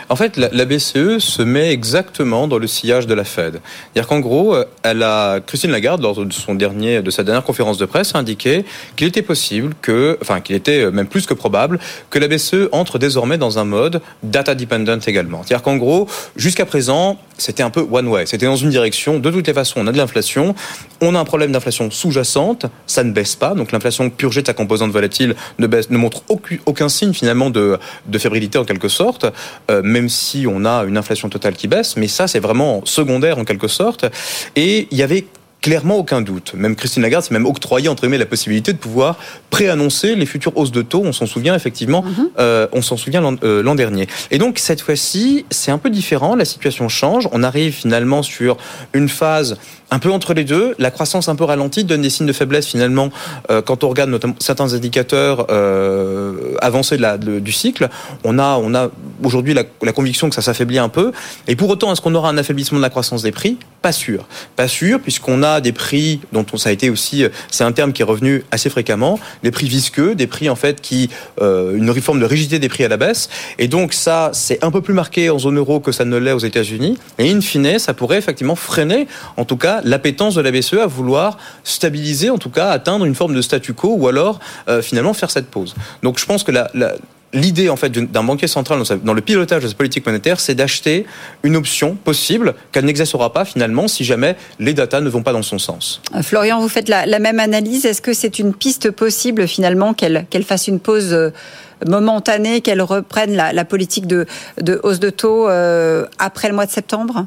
En 0.10 0.16
fait, 0.16 0.38
la, 0.38 0.66
BCE 0.66 1.20
se 1.20 1.42
met 1.42 1.72
exactement 1.72 2.48
dans 2.48 2.58
le 2.58 2.68
sillage 2.68 3.08
de 3.08 3.14
la 3.14 3.24
Fed. 3.24 3.60
C'est-à-dire 3.94 4.08
qu'en 4.08 4.20
gros, 4.20 4.56
euh, 4.56 5.40
Christine 5.46 5.72
Lagarde, 5.72 6.02
lors 6.02 6.26
de, 6.26 6.32
son 6.34 6.56
dernier, 6.56 7.02
de 7.02 7.12
sa 7.12 7.24
dernière 7.24 7.44
conférence 7.44 7.78
de 7.78 7.86
presse, 7.86 8.14
a 8.16 8.20
indiqué 8.20 8.66
qu'il 8.96 9.08
était 9.08 9.22
possible 9.22 9.74
que, 9.82 10.18
enfin, 10.22 10.42
qu'il 10.42 10.56
était 10.56 10.84
euh, 10.84 10.92
même 10.92 11.08
plus 11.08 11.26
que 11.26 11.34
probable 11.34 11.80
que 12.10 12.20
la 12.20 12.28
BCE 12.28 12.70
entre 12.72 13.00
désormais 13.00 13.38
dans 13.38 13.60
un 13.60 13.66
mode 13.66 14.02
data 14.24 14.56
dependent 14.56 15.02
également. 15.08 15.42
C'est-à-dire 15.44 15.64
qu'en 15.64 15.78
gros, 15.78 16.08
jusqu'à 16.36 16.66
présent, 16.66 17.18
c'était 17.38 17.64
un 17.64 17.70
peu 17.70 17.86
one 17.90 18.08
way. 18.08 18.26
C'était 18.26 18.46
dans 18.46 18.56
une 18.56 18.70
direction. 18.70 19.20
De 19.20 19.30
toutes 19.30 19.48
les 19.48 19.54
façons, 19.54 19.82
on 19.82 19.88
a 19.88 19.92
de 19.92 19.98
l'inflation. 19.98 20.56
On 21.02 21.16
a 21.16 21.20
un 21.20 21.26
problème 21.26 21.52
d'inflation 21.52 21.92
sous-jacente. 21.92 22.66
Ça 22.88 23.04
ne 23.04 23.12
baisse 23.12 23.36
pas. 23.36 23.54
Donc 23.54 23.72
l'inflation 23.72 24.10
purgée 24.10 24.42
de 24.42 24.48
sa 24.48 24.54
composante 24.54 24.92
volatile 24.92 25.36
ne, 25.60 25.68
baisse, 25.68 25.90
ne 25.90 25.98
montre 25.98 26.24
aucun, 26.28 26.90
signe 26.90 27.14
finalement 27.14 27.50
de, 27.50 27.78
de 28.06 28.18
fébrilité 28.18 28.58
en 28.58 28.66
quelque 28.66 28.88
sorte. 28.88 29.26
Euh, 29.70 29.82
même 29.84 30.10
si 30.10 30.46
on 30.50 30.66
a 30.66 30.84
une 30.86 30.98
inflation 30.98 31.30
totale 31.30 31.54
qui 31.54 31.68
baisse, 31.68 31.98
mais 31.98 32.08
ça 32.08 32.28
c'est 32.28 32.40
vraiment 32.40 32.82
secondaire 32.86 33.38
en 33.38 33.44
quelque 33.44 33.68
sorte. 33.68 34.06
Et 34.56 34.88
il 34.92 34.98
y 34.98 35.04
avait 35.04 35.26
clairement 35.66 35.98
aucun 35.98 36.22
doute. 36.22 36.54
Même 36.54 36.76
Christine 36.76 37.02
Lagarde 37.02 37.26
s'est 37.26 37.34
même 37.34 37.48
octroyé 37.48 37.90
entre 37.90 38.04
guillemets 38.04 38.20
la 38.20 38.28
possibilité 38.28 38.72
de 38.72 38.78
pouvoir 38.78 39.18
préannoncer 39.50 40.14
les 40.14 40.28
futures 40.28 40.56
hausses 40.56 40.72
de 40.72 40.84
taux. 40.84 41.02
On 41.04 41.12
s'en 41.12 41.26
souvient 41.26 41.56
effectivement, 41.56 42.04
mm-hmm. 42.04 42.28
euh, 42.38 42.68
on 42.72 42.84
s'en 42.84 42.98
souvient 42.98 43.20
l'an 43.20 43.36
euh, 43.44 43.74
dernier. 43.74 44.06
Et 44.30 44.38
donc 44.38 44.60
cette 44.60 44.82
fois-ci, 44.82 45.48
c'est 45.50 45.72
un 45.72 45.80
peu 45.80 45.90
différent. 45.90 46.36
La 46.36 46.46
situation 46.46 46.88
change. 46.88 47.28
On 47.32 47.42
arrive 47.42 47.74
finalement 47.74 48.22
sur 48.22 48.58
une 48.94 49.10
phase 49.10 49.58
un 49.92 50.00
peu 50.00 50.12
entre 50.12 50.34
les 50.34 50.44
deux. 50.44 50.76
La 50.80 50.92
croissance 50.92 51.30
un 51.30 51.36
peu 51.36 51.44
ralentie 51.44 51.84
donne 51.84 52.02
des 52.02 52.10
signes 52.10 52.28
de 52.28 52.34
faiblesse 52.34 52.68
finalement 52.68 53.10
euh, 53.50 53.62
quand 53.62 53.84
on 53.84 53.90
regarde 53.90 54.10
notamment 54.10 54.36
certains 54.40 54.74
indicateurs 54.74 55.48
euh, 55.50 56.56
avancés 56.62 56.98
de 56.98 57.02
la, 57.02 57.18
du 57.18 57.52
cycle. 57.52 57.90
On 58.24 58.40
a, 58.40 58.58
on 58.58 58.74
a 58.74 58.90
aujourd'hui 59.24 59.54
la, 59.54 59.64
conviction 59.94 60.30
que 60.30 60.36
ça 60.36 60.42
s'affaiblit 60.42 60.80
un 60.80 60.90
peu. 60.90 61.12
Et 61.48 61.56
pour 61.56 61.70
autant, 61.70 61.92
est-ce 61.94 62.02
qu'on 62.02 62.16
aura 62.16 62.30
un 62.30 62.38
affaiblissement 62.38 62.78
de 62.78 62.84
la 62.84 62.90
croissance 62.90 63.22
des 63.24 63.32
prix? 63.32 63.58
Pas 63.82 63.92
sûr. 63.92 64.28
Pas 64.56 64.68
sûr, 64.68 65.00
puisqu'on 65.00 65.44
a 65.44 65.62
des 65.62 65.72
prix 65.72 66.20
dont 66.34 66.46
on, 66.52 66.58
ça 66.58 66.70
a 66.70 66.72
été 66.72 66.90
aussi, 66.90 67.24
c'est 67.50 67.64
un 67.64 67.72
terme 67.72 67.94
qui 67.94 68.02
est 68.02 68.06
revenu 68.06 68.44
assez 68.52 68.70
fréquemment, 68.70 69.20
des 69.44 69.52
prix 69.52 69.68
visqueux, 69.68 70.16
des 70.16 70.28
prix 70.28 70.50
en 70.50 70.56
fait 70.56 70.82
qui, 70.82 71.10
euh, 71.42 71.76
une 71.76 71.90
réforme 71.90 72.20
de 72.20 72.26
rigidité 72.26 72.60
des 72.60 72.70
prix 72.70 72.84
à 72.84 72.88
la 72.88 72.98
baisse. 72.98 73.30
Et 73.60 73.68
donc 73.68 73.94
ça, 73.94 74.32
c'est 74.34 74.64
un 74.64 74.72
peu 74.72 74.82
plus 74.82 74.94
marqué 74.94 75.30
en 75.30 75.40
zone 75.40 75.58
euro 75.58 75.80
que 75.80 75.92
ça 75.92 76.06
ne 76.06 76.18
l'est 76.18 76.32
aux 76.32 76.40
États-Unis. 76.40 76.98
Et 77.20 77.32
in 77.32 77.42
fine, 77.42 77.80
ça 77.80 77.94
pourrait 77.94 78.18
effectivement 78.18 78.56
freiner, 78.56 79.08
en 79.38 79.46
tout 79.46 79.58
cas, 79.58 79.75
l'appétence 79.84 80.36
de 80.36 80.42
la 80.42 80.52
BCE 80.52 80.76
à 80.76 80.88
vouloir 80.88 81.38
stabiliser, 81.64 82.30
en 82.30 82.38
tout 82.38 82.50
cas 82.50 82.70
atteindre 82.70 83.06
une 83.06 83.16
forme 83.16 83.34
de 83.34 83.42
statu 83.42 83.74
quo 83.74 83.96
ou 83.98 84.08
alors 84.08 84.40
euh, 84.68 84.82
finalement 84.82 85.14
faire 85.14 85.32
cette 85.32 85.48
pause. 85.48 85.76
Donc 86.04 86.20
je 86.20 86.26
pense 86.26 86.44
que 86.44 86.52
l'idée 87.34 87.70
en 87.70 87.76
fait 87.76 87.90
d'un 87.90 88.24
banquier 88.24 88.48
central 88.48 88.82
dans 89.04 89.14
le 89.14 89.22
pilotage 89.22 89.64
de 89.64 89.68
sa 89.68 89.74
politique 89.76 90.06
monétaire, 90.06 90.40
c'est 90.40 90.56
d'acheter 90.56 91.06
une 91.44 91.56
option 91.56 91.96
possible 91.96 92.56
qu'elle 92.72 92.86
n'existera 92.86 93.34
pas 93.34 93.46
finalement 93.46 93.88
si 93.88 94.04
jamais 94.04 94.36
les 94.60 94.74
datas 94.74 95.02
ne 95.02 95.10
vont 95.10 95.24
pas 95.24 95.34
dans 95.34 95.44
son 95.44 95.60
sens. 95.60 96.02
Euh, 96.16 96.22
Florian, 96.22 96.60
vous 96.60 96.70
faites 96.70 96.90
la, 96.90 97.20
même 97.20 97.40
analyse. 97.40 97.86
Est-ce 97.86 98.02
que 98.02 98.14
c'est 98.14 98.40
une 98.40 98.54
piste 98.54 98.92
possible 98.92 99.48
finalement 99.48 99.94
qu'elle 99.94 100.44
fasse 100.46 100.68
une 100.68 100.80
pause 100.80 101.14
euh, 101.14 101.32
momentanée, 101.86 102.62
qu'elle 102.62 102.82
reprenne 102.82 103.36
la, 103.36 103.66
politique 103.66 104.08
de, 104.08 104.26
hausse 104.84 105.00
de 105.00 105.10
taux 105.10 105.48
après 105.48 106.48
le 106.48 106.56
mois 106.56 106.66
de 106.66 106.72
septembre? 106.72 107.26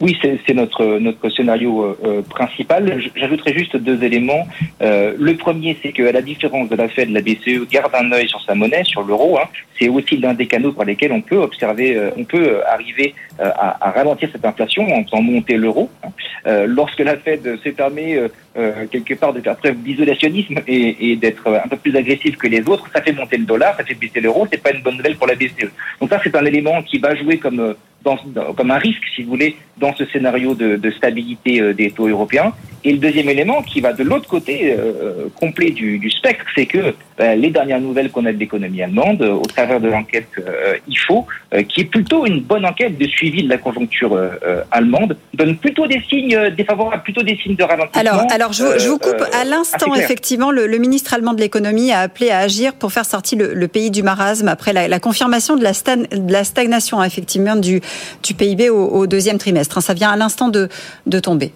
Oui, 0.00 0.16
c'est 0.22 0.54
notre 0.54 0.98
notre 0.98 1.28
scénario 1.28 1.82
euh, 1.82 1.98
euh 2.04 2.22
principal. 2.22 3.02
J'ajouterai 3.14 3.52
juste 3.52 3.76
deux 3.76 4.02
éléments. 4.02 4.48
Euh, 4.80 5.14
le 5.18 5.36
premier, 5.36 5.76
c'est 5.82 5.92
qu'à 5.92 6.10
la 6.10 6.22
différence 6.22 6.70
de 6.70 6.76
la 6.76 6.88
Fed, 6.88 7.10
la 7.10 7.20
BCE 7.20 7.68
garde 7.70 7.94
un 7.94 8.10
œil 8.12 8.26
sur 8.26 8.40
sa 8.42 8.54
monnaie, 8.54 8.84
sur 8.84 9.02
l'euro. 9.02 9.38
Hein. 9.38 9.48
C'est 9.78 9.88
aussi 9.88 10.16
l'un 10.16 10.32
des 10.32 10.46
canaux 10.46 10.72
par 10.72 10.86
lesquels 10.86 11.12
on 11.12 11.20
peut 11.20 11.36
observer, 11.36 11.96
euh, 11.96 12.10
on 12.16 12.24
peut 12.24 12.62
arriver 12.66 13.14
euh, 13.40 13.50
à, 13.54 13.88
à, 13.88 13.90
ralentir 13.90 14.30
cette 14.32 14.44
inflation 14.44 14.90
en 14.90 15.04
faisant 15.04 15.20
monter 15.20 15.56
l'euro. 15.56 15.90
Hein. 16.02 16.08
lorsque 16.66 17.00
la 17.00 17.16
Fed 17.16 17.58
s'est 17.62 17.80
permis 18.54 18.88
quelque 18.88 19.14
part 19.14 19.32
de 19.32 19.40
faire 19.40 19.56
preuve 19.56 19.76
d'isolationnisme 19.76 20.58
et, 20.66 21.10
et 21.10 21.16
d'être 21.16 21.46
un 21.46 21.68
peu 21.68 21.76
plus 21.76 21.94
agressif 21.96 22.36
que 22.36 22.46
les 22.46 22.60
autres, 22.68 22.86
ça 22.92 23.02
fait 23.02 23.12
monter 23.12 23.36
le 23.36 23.44
dollar, 23.44 23.76
ça 23.76 23.84
fait 23.84 23.94
baisser 23.94 24.20
l'euro. 24.20 24.46
C'est 24.50 24.62
pas 24.62 24.72
une 24.72 24.82
bonne 24.82 24.96
nouvelle 24.96 25.16
pour 25.16 25.26
la 25.26 25.34
BCE. 25.34 25.70
Donc 26.00 26.10
ça, 26.10 26.20
c'est 26.22 26.34
un 26.34 26.44
élément 26.44 26.82
qui 26.82 26.98
va 26.98 27.14
jouer 27.14 27.38
comme 27.38 27.74
dans, 28.02 28.18
dans, 28.26 28.52
comme 28.54 28.70
un 28.70 28.78
risque, 28.78 29.02
si 29.14 29.22
vous 29.22 29.30
voulez, 29.30 29.56
dans 29.76 29.94
ce 29.94 30.04
scénario 30.06 30.54
de, 30.54 30.76
de 30.76 30.90
stabilité 30.90 31.60
euh, 31.60 31.74
des 31.74 31.90
taux 31.90 32.08
européens. 32.08 32.52
Et 32.82 32.92
le 32.92 32.98
deuxième 32.98 33.28
élément 33.28 33.62
qui 33.62 33.80
va 33.80 33.92
de 33.92 34.02
l'autre 34.02 34.26
côté 34.26 34.74
euh, 34.78 35.28
complet 35.38 35.70
du, 35.70 35.98
du 35.98 36.10
spectre, 36.10 36.44
c'est 36.54 36.66
que 36.66 36.94
euh, 37.20 37.34
les 37.34 37.50
dernières 37.50 37.80
nouvelles 37.80 38.10
qu'on 38.10 38.24
a 38.24 38.32
de 38.32 38.38
l'économie 38.38 38.82
allemande, 38.82 39.20
euh, 39.20 39.32
au 39.32 39.44
travers 39.44 39.80
de 39.80 39.88
l'enquête 39.88 40.28
euh, 40.38 40.76
IFO, 40.88 41.26
euh, 41.52 41.62
qui 41.62 41.82
est 41.82 41.84
plutôt 41.84 42.24
une 42.24 42.40
bonne 42.40 42.64
enquête 42.64 42.96
de 42.96 43.06
suivi 43.06 43.42
de 43.42 43.50
la 43.50 43.58
conjoncture 43.58 44.18
allemande, 44.70 45.16
donne 45.34 45.56
plutôt 45.56 45.86
des 45.86 46.00
signes 46.08 46.50
défavorables, 46.56 47.02
plutôt 47.02 47.22
des 47.22 47.36
signes 47.36 47.56
de 47.56 47.64
ralentissement. 47.64 48.00
Je, 48.52 48.78
je 48.78 48.88
vous 48.88 48.98
coupe 48.98 49.22
à 49.32 49.44
l'instant. 49.44 49.94
Effectivement, 49.94 50.50
le, 50.50 50.66
le, 50.66 50.78
ministre 50.78 51.14
allemand 51.14 51.34
de 51.34 51.40
l'économie 51.40 51.92
a 51.92 52.00
appelé 52.00 52.30
à 52.30 52.38
agir 52.38 52.74
pour 52.74 52.92
faire 52.92 53.04
sortir 53.04 53.38
le, 53.38 53.54
le 53.54 53.68
pays 53.68 53.90
du 53.90 54.02
marasme 54.02 54.48
après 54.48 54.72
la, 54.72 54.88
la 54.88 55.00
confirmation 55.00 55.56
de 55.56 55.62
la, 55.62 55.72
stan, 55.72 55.96
de 55.98 56.32
la 56.32 56.44
stagnation 56.44 57.02
effectivement 57.02 57.56
du, 57.56 57.80
du 58.22 58.34
PIB 58.34 58.70
au, 58.70 58.86
au 58.86 59.06
deuxième 59.06 59.38
trimestre. 59.38 59.82
Ça 59.82 59.94
vient 59.94 60.10
à 60.10 60.16
l'instant 60.16 60.48
de, 60.48 60.68
de 61.06 61.18
tomber. 61.20 61.52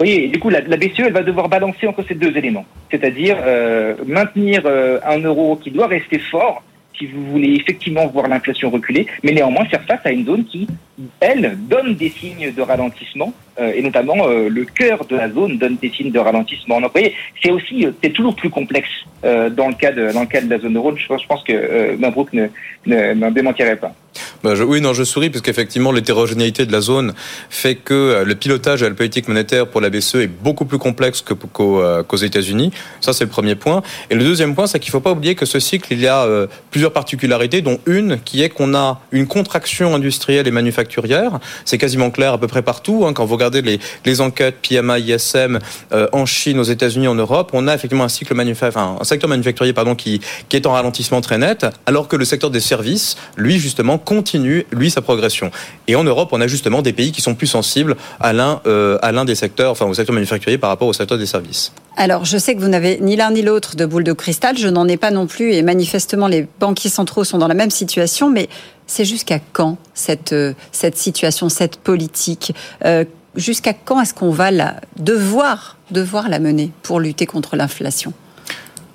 Oui, 0.00 0.28
du 0.28 0.38
coup, 0.38 0.48
la, 0.48 0.62
la, 0.62 0.76
BCE, 0.78 1.00
elle 1.00 1.12
va 1.12 1.22
devoir 1.22 1.48
balancer 1.50 1.86
entre 1.86 2.02
ces 2.08 2.14
deux 2.14 2.34
éléments, 2.34 2.64
c'est-à-dire 2.90 3.36
euh, 3.44 3.94
maintenir 4.06 4.62
euh, 4.64 4.98
un 5.06 5.18
euro 5.18 5.56
qui 5.56 5.70
doit 5.70 5.88
rester 5.88 6.18
fort 6.18 6.62
si 6.98 7.06
vous 7.06 7.24
voulez 7.30 7.54
effectivement 7.54 8.06
voir 8.06 8.28
l'inflation 8.28 8.70
reculer, 8.70 9.06
mais 9.22 9.32
néanmoins 9.32 9.64
faire 9.66 9.82
face 9.84 10.00
à 10.04 10.10
une 10.10 10.26
zone 10.26 10.44
qui, 10.44 10.66
elle, 11.20 11.56
donne 11.68 11.94
des 11.94 12.10
signes 12.10 12.52
de 12.52 12.62
ralentissement, 12.62 13.32
euh, 13.60 13.72
et 13.74 13.82
notamment 13.82 14.28
euh, 14.28 14.48
le 14.48 14.64
cœur 14.64 15.04
de 15.04 15.16
la 15.16 15.30
zone 15.30 15.58
donne 15.58 15.76
des 15.76 15.90
signes 15.90 16.12
de 16.12 16.18
ralentissement. 16.18 16.80
Donc, 16.80 16.92
vous 16.94 17.00
voyez, 17.00 17.14
c'est 17.42 17.50
aussi, 17.50 17.84
euh, 17.84 17.90
c'est 18.02 18.10
toujours 18.10 18.34
plus 18.34 18.50
complexe 18.50 18.88
dans 19.22 19.68
le 19.68 19.74
cas 19.74 19.92
de 19.92 20.10
dans 20.12 20.22
le 20.22 20.26
cas 20.26 20.40
de 20.40 20.48
la 20.48 20.58
zone 20.58 20.76
euro. 20.76 20.96
Je, 20.96 21.06
pense 21.06 21.44
que 21.44 21.94
Mabrouk 21.96 22.32
ne, 22.32 22.46
ne, 22.86 23.12
n'en 23.12 23.30
démentirait 23.30 23.76
pas. 23.76 23.92
Bah, 24.42 24.54
oui, 24.66 24.80
non, 24.80 24.94
je 24.94 25.04
souris 25.04 25.28
parce 25.28 25.42
qu'effectivement, 25.42 25.92
l'hétérogénéité 25.92 26.64
de 26.64 26.72
la 26.72 26.80
zone 26.80 27.12
fait 27.50 27.74
que 27.74 28.24
le 28.24 28.34
pilotage 28.34 28.80
de 28.80 28.86
la 28.86 28.94
politique 28.94 29.28
monétaire 29.28 29.66
pour 29.66 29.82
la 29.82 29.90
BCE 29.90 30.14
est 30.14 30.26
beaucoup 30.26 30.64
plus 30.64 30.78
complexe 30.78 31.20
qu'aux, 31.20 31.82
qu'aux 32.02 32.16
États-Unis. 32.16 32.72
Ça, 33.02 33.12
c'est 33.12 33.24
le 33.24 33.30
premier 33.30 33.56
point. 33.56 33.82
Et 34.08 34.14
le 34.14 34.24
deuxième 34.24 34.54
point, 34.54 34.66
c'est 34.66 34.78
qu'il 34.80 34.88
ne 34.88 34.92
faut 34.92 35.00
pas 35.00 35.12
oublier 35.12 35.34
que 35.34 35.44
ce 35.44 35.60
cycle, 35.60 35.92
il 35.92 36.00
y 36.00 36.06
a 36.06 36.26
plusieurs 36.70 36.94
particularités, 36.94 37.60
dont 37.60 37.78
une 37.84 38.18
qui 38.24 38.42
est 38.42 38.48
qu'on 38.48 38.74
a 38.74 39.02
une 39.12 39.26
contraction 39.26 39.94
industrielle 39.94 40.48
et 40.48 40.50
manufacturière. 40.50 40.89
C'est 41.64 41.78
quasiment 41.78 42.10
clair 42.10 42.32
à 42.32 42.38
peu 42.38 42.46
près 42.46 42.62
partout. 42.62 43.04
Hein, 43.06 43.12
quand 43.12 43.24
vous 43.24 43.34
regardez 43.34 43.62
les, 44.04 44.20
enquêtes 44.20 44.56
PMI, 44.62 45.00
ISM 45.00 45.58
euh, 45.92 46.08
en 46.12 46.26
Chine, 46.26 46.58
aux 46.58 46.64
États-Unis, 46.64 47.08
en 47.08 47.14
Europe, 47.14 47.50
on 47.52 47.68
a 47.68 47.74
effectivement 47.74 48.04
un 48.04 48.08
cycle 48.08 48.34
un 48.40 49.04
secteur 49.04 49.28
manufacturier 49.28 49.72
pardon, 49.72 49.94
qui, 49.94 50.20
qui 50.48 50.56
est 50.56 50.66
en 50.66 50.72
ralentissement 50.72 51.20
très 51.20 51.38
net, 51.38 51.66
alors 51.86 52.08
que 52.08 52.16
le 52.16 52.24
secteur 52.24 52.50
des 52.50 52.60
services, 52.60 53.16
lui, 53.36 53.58
justement, 53.58 53.98
continue, 53.98 54.66
lui, 54.72 54.90
sa 54.90 55.02
progression. 55.02 55.50
Et 55.88 55.96
en 55.96 56.04
Europe, 56.04 56.30
on 56.32 56.40
a 56.40 56.46
justement 56.46 56.82
des 56.82 56.92
pays 56.92 57.12
qui 57.12 57.20
sont 57.20 57.34
plus 57.34 57.46
sensibles 57.46 57.96
à 58.18 58.32
l'un, 58.32 58.60
euh, 58.66 58.98
à 59.02 59.12
l'un 59.12 59.24
des 59.24 59.34
secteurs, 59.34 59.72
enfin, 59.72 59.86
au 59.86 59.94
secteur 59.94 60.14
manufacturier 60.14 60.58
par 60.58 60.70
rapport 60.70 60.88
au 60.88 60.92
secteur 60.92 61.18
des 61.18 61.26
services. 61.26 61.72
Alors, 61.96 62.24
je 62.24 62.38
sais 62.38 62.54
que 62.54 62.60
vous 62.60 62.68
n'avez 62.68 62.98
ni 63.00 63.16
l'un 63.16 63.30
ni 63.30 63.42
l'autre 63.42 63.76
de 63.76 63.84
boule 63.84 64.04
de 64.04 64.12
cristal, 64.12 64.56
je 64.56 64.68
n'en 64.68 64.88
ai 64.88 64.96
pas 64.96 65.10
non 65.10 65.26
plus, 65.26 65.52
et 65.52 65.62
manifestement, 65.62 66.28
les 66.28 66.46
banquiers 66.60 66.90
centraux 66.90 67.24
sont 67.24 67.38
dans 67.38 67.48
la 67.48 67.54
même 67.54 67.70
situation, 67.70 68.30
mais 68.30 68.48
c'est 68.86 69.04
jusqu'à 69.04 69.38
quand 69.52 69.76
cette, 69.94 70.32
euh, 70.32 70.54
situation, 70.72 71.48
cette 71.48 71.76
politique 71.76 72.54
euh, 72.84 73.04
Jusqu'à 73.36 73.72
quand 73.72 74.00
est-ce 74.00 74.12
qu'on 74.12 74.30
va 74.32 74.50
la, 74.50 74.80
devoir, 74.98 75.76
devoir 75.92 76.28
la 76.28 76.40
mener 76.40 76.72
pour 76.82 76.98
lutter 76.98 77.26
contre 77.26 77.54
l'inflation? 77.54 78.12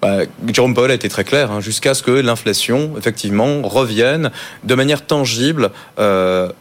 Bah, 0.01 0.23
Jérôme 0.53 0.73
Powell 0.73 0.91
a 0.91 0.93
été 0.93 1.07
très 1.07 1.23
clair, 1.23 1.51
hein, 1.51 1.61
jusqu'à 1.61 1.93
ce 1.93 2.03
que 2.03 2.11
l'inflation, 2.11 2.95
effectivement, 2.97 3.61
revienne 3.61 4.31
de 4.65 4.75
manière 4.75 5.05
tangible 5.05 5.71
euh, 5.99 6.51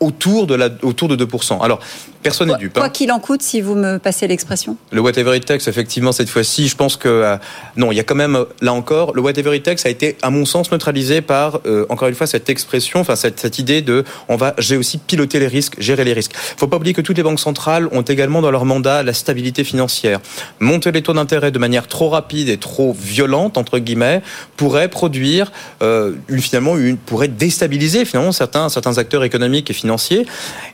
autour, 0.00 0.48
de 0.48 0.56
la, 0.56 0.70
autour 0.82 1.06
de 1.06 1.24
2%. 1.24 1.62
Alors, 1.62 1.78
personne 2.22 2.48
n'est 2.48 2.56
dupe. 2.56 2.76
hein. 2.76 2.80
Quoi 2.80 2.90
qu'il 2.90 3.10
en 3.12 3.18
coûte, 3.18 3.42
si 3.42 3.60
vous 3.60 3.74
me 3.74 3.98
passez 3.98 4.26
l'expression 4.26 4.76
Le 4.92 5.00
whatever 5.00 5.36
it 5.36 5.44
takes, 5.44 5.66
effectivement, 5.68 6.12
cette 6.12 6.28
fois-ci, 6.28 6.68
je 6.68 6.76
pense 6.76 6.96
que 6.96 7.08
euh, 7.08 7.36
non, 7.76 7.92
il 7.92 7.96
y 7.96 8.00
a 8.00 8.04
quand 8.04 8.14
même 8.14 8.36
euh, 8.36 8.44
là 8.60 8.72
encore 8.72 9.14
le 9.14 9.20
whatever 9.20 9.56
it 9.56 9.62
takes 9.62 9.84
a 9.84 9.88
été, 9.88 10.16
à 10.22 10.30
mon 10.30 10.44
sens, 10.44 10.70
neutralisé 10.70 11.20
par 11.20 11.60
euh, 11.66 11.86
encore 11.88 12.08
une 12.08 12.14
fois 12.14 12.26
cette 12.26 12.48
expression, 12.50 13.00
enfin 13.00 13.16
cette, 13.16 13.40
cette 13.40 13.58
idée 13.58 13.82
de 13.82 14.04
on 14.28 14.36
va, 14.36 14.54
j'ai 14.58 14.76
aussi 14.76 14.98
piloter 14.98 15.38
les 15.38 15.46
risques, 15.48 15.80
gérer 15.80 16.04
les 16.04 16.12
risques. 16.12 16.32
Faut 16.56 16.66
pas 16.66 16.76
oublier 16.76 16.94
que 16.94 17.00
toutes 17.00 17.16
les 17.16 17.22
banques 17.22 17.40
centrales 17.40 17.88
ont 17.92 18.02
également 18.02 18.40
dans 18.42 18.50
leur 18.50 18.64
mandat 18.64 19.02
la 19.02 19.12
stabilité 19.12 19.64
financière. 19.64 20.20
Monter 20.60 20.92
les 20.92 21.02
taux 21.02 21.12
d'intérêt 21.12 21.50
de 21.50 21.58
manière 21.58 21.86
trop 21.86 22.08
rapide 22.08 22.48
et 22.48 22.58
trop 22.58 22.92
violente 22.98 23.56
entre 23.58 23.78
guillemets 23.78 24.22
pourrait 24.56 24.88
produire 24.88 25.52
euh, 25.82 26.12
une, 26.28 26.40
finalement 26.40 26.76
une 26.76 26.96
pourrait 26.96 27.28
déstabiliser 27.28 28.04
finalement 28.04 28.32
certains 28.32 28.68
certains 28.68 28.98
acteurs 28.98 29.24
économiques 29.24 29.70
et 29.70 29.74
financiers. 29.74 30.26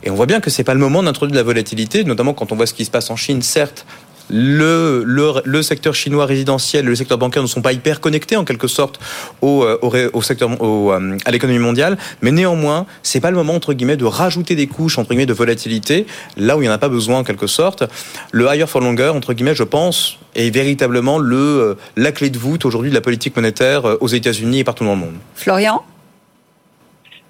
Et 0.02 0.10
on 0.10 0.14
voit 0.14 0.26
bien 0.26 0.40
que 0.40 0.50
c'est 0.50 0.64
pas 0.64 0.74
le 0.74 0.80
moment 0.80 1.02
d'introduire 1.02 1.35
la 1.36 1.42
volatilité, 1.42 2.04
notamment 2.04 2.34
quand 2.34 2.52
on 2.52 2.56
voit 2.56 2.66
ce 2.66 2.74
qui 2.74 2.84
se 2.84 2.90
passe 2.90 3.10
en 3.10 3.16
Chine, 3.16 3.42
certes. 3.42 3.86
Le, 4.28 5.04
le, 5.04 5.62
secteur 5.62 5.94
chinois 5.94 6.26
résidentiel 6.26 6.84
et 6.84 6.88
le 6.88 6.96
secteur 6.96 7.16
bancaire 7.16 7.42
ne 7.42 7.46
sont 7.46 7.62
pas 7.62 7.72
hyper 7.72 8.00
connectés 8.00 8.34
en 8.34 8.44
quelque 8.44 8.66
sorte 8.66 8.98
au, 9.40 9.62
euh, 9.62 10.10
au, 10.12 10.20
secteur 10.20 10.60
au, 10.60 10.90
euh, 10.90 11.16
à 11.24 11.30
l'économie 11.30 11.60
mondiale, 11.60 11.96
mais 12.22 12.32
néanmoins 12.32 12.86
c'est 13.04 13.20
pas 13.20 13.30
le 13.30 13.36
moment 13.36 13.54
entre 13.54 13.72
guillemets 13.72 13.96
de 13.96 14.04
rajouter 14.04 14.56
des 14.56 14.66
couches 14.66 14.98
entre 14.98 15.10
guillemets 15.10 15.26
de 15.26 15.32
volatilité 15.32 16.06
là 16.36 16.56
où 16.56 16.60
il 16.60 16.64
n'y 16.64 16.68
en 16.68 16.74
a 16.74 16.78
pas 16.78 16.88
besoin 16.88 17.20
en 17.20 17.24
quelque 17.24 17.46
sorte. 17.46 17.84
Le 18.32 18.46
higher 18.46 18.66
for 18.66 18.80
longer 18.80 19.12
entre 19.14 19.32
guillemets 19.32 19.54
je 19.54 19.62
pense 19.62 20.18
est 20.34 20.50
véritablement 20.50 21.18
le 21.20 21.36
euh, 21.36 21.74
la 21.96 22.10
clé 22.10 22.28
de 22.28 22.38
voûte 22.38 22.64
aujourd'hui 22.64 22.90
de 22.90 22.96
la 22.96 23.02
politique 23.02 23.36
monétaire 23.36 23.84
aux 24.00 24.08
États-Unis 24.08 24.58
et 24.58 24.64
partout 24.64 24.84
dans 24.84 24.94
le 24.94 25.00
monde. 25.00 25.14
Florian? 25.36 25.84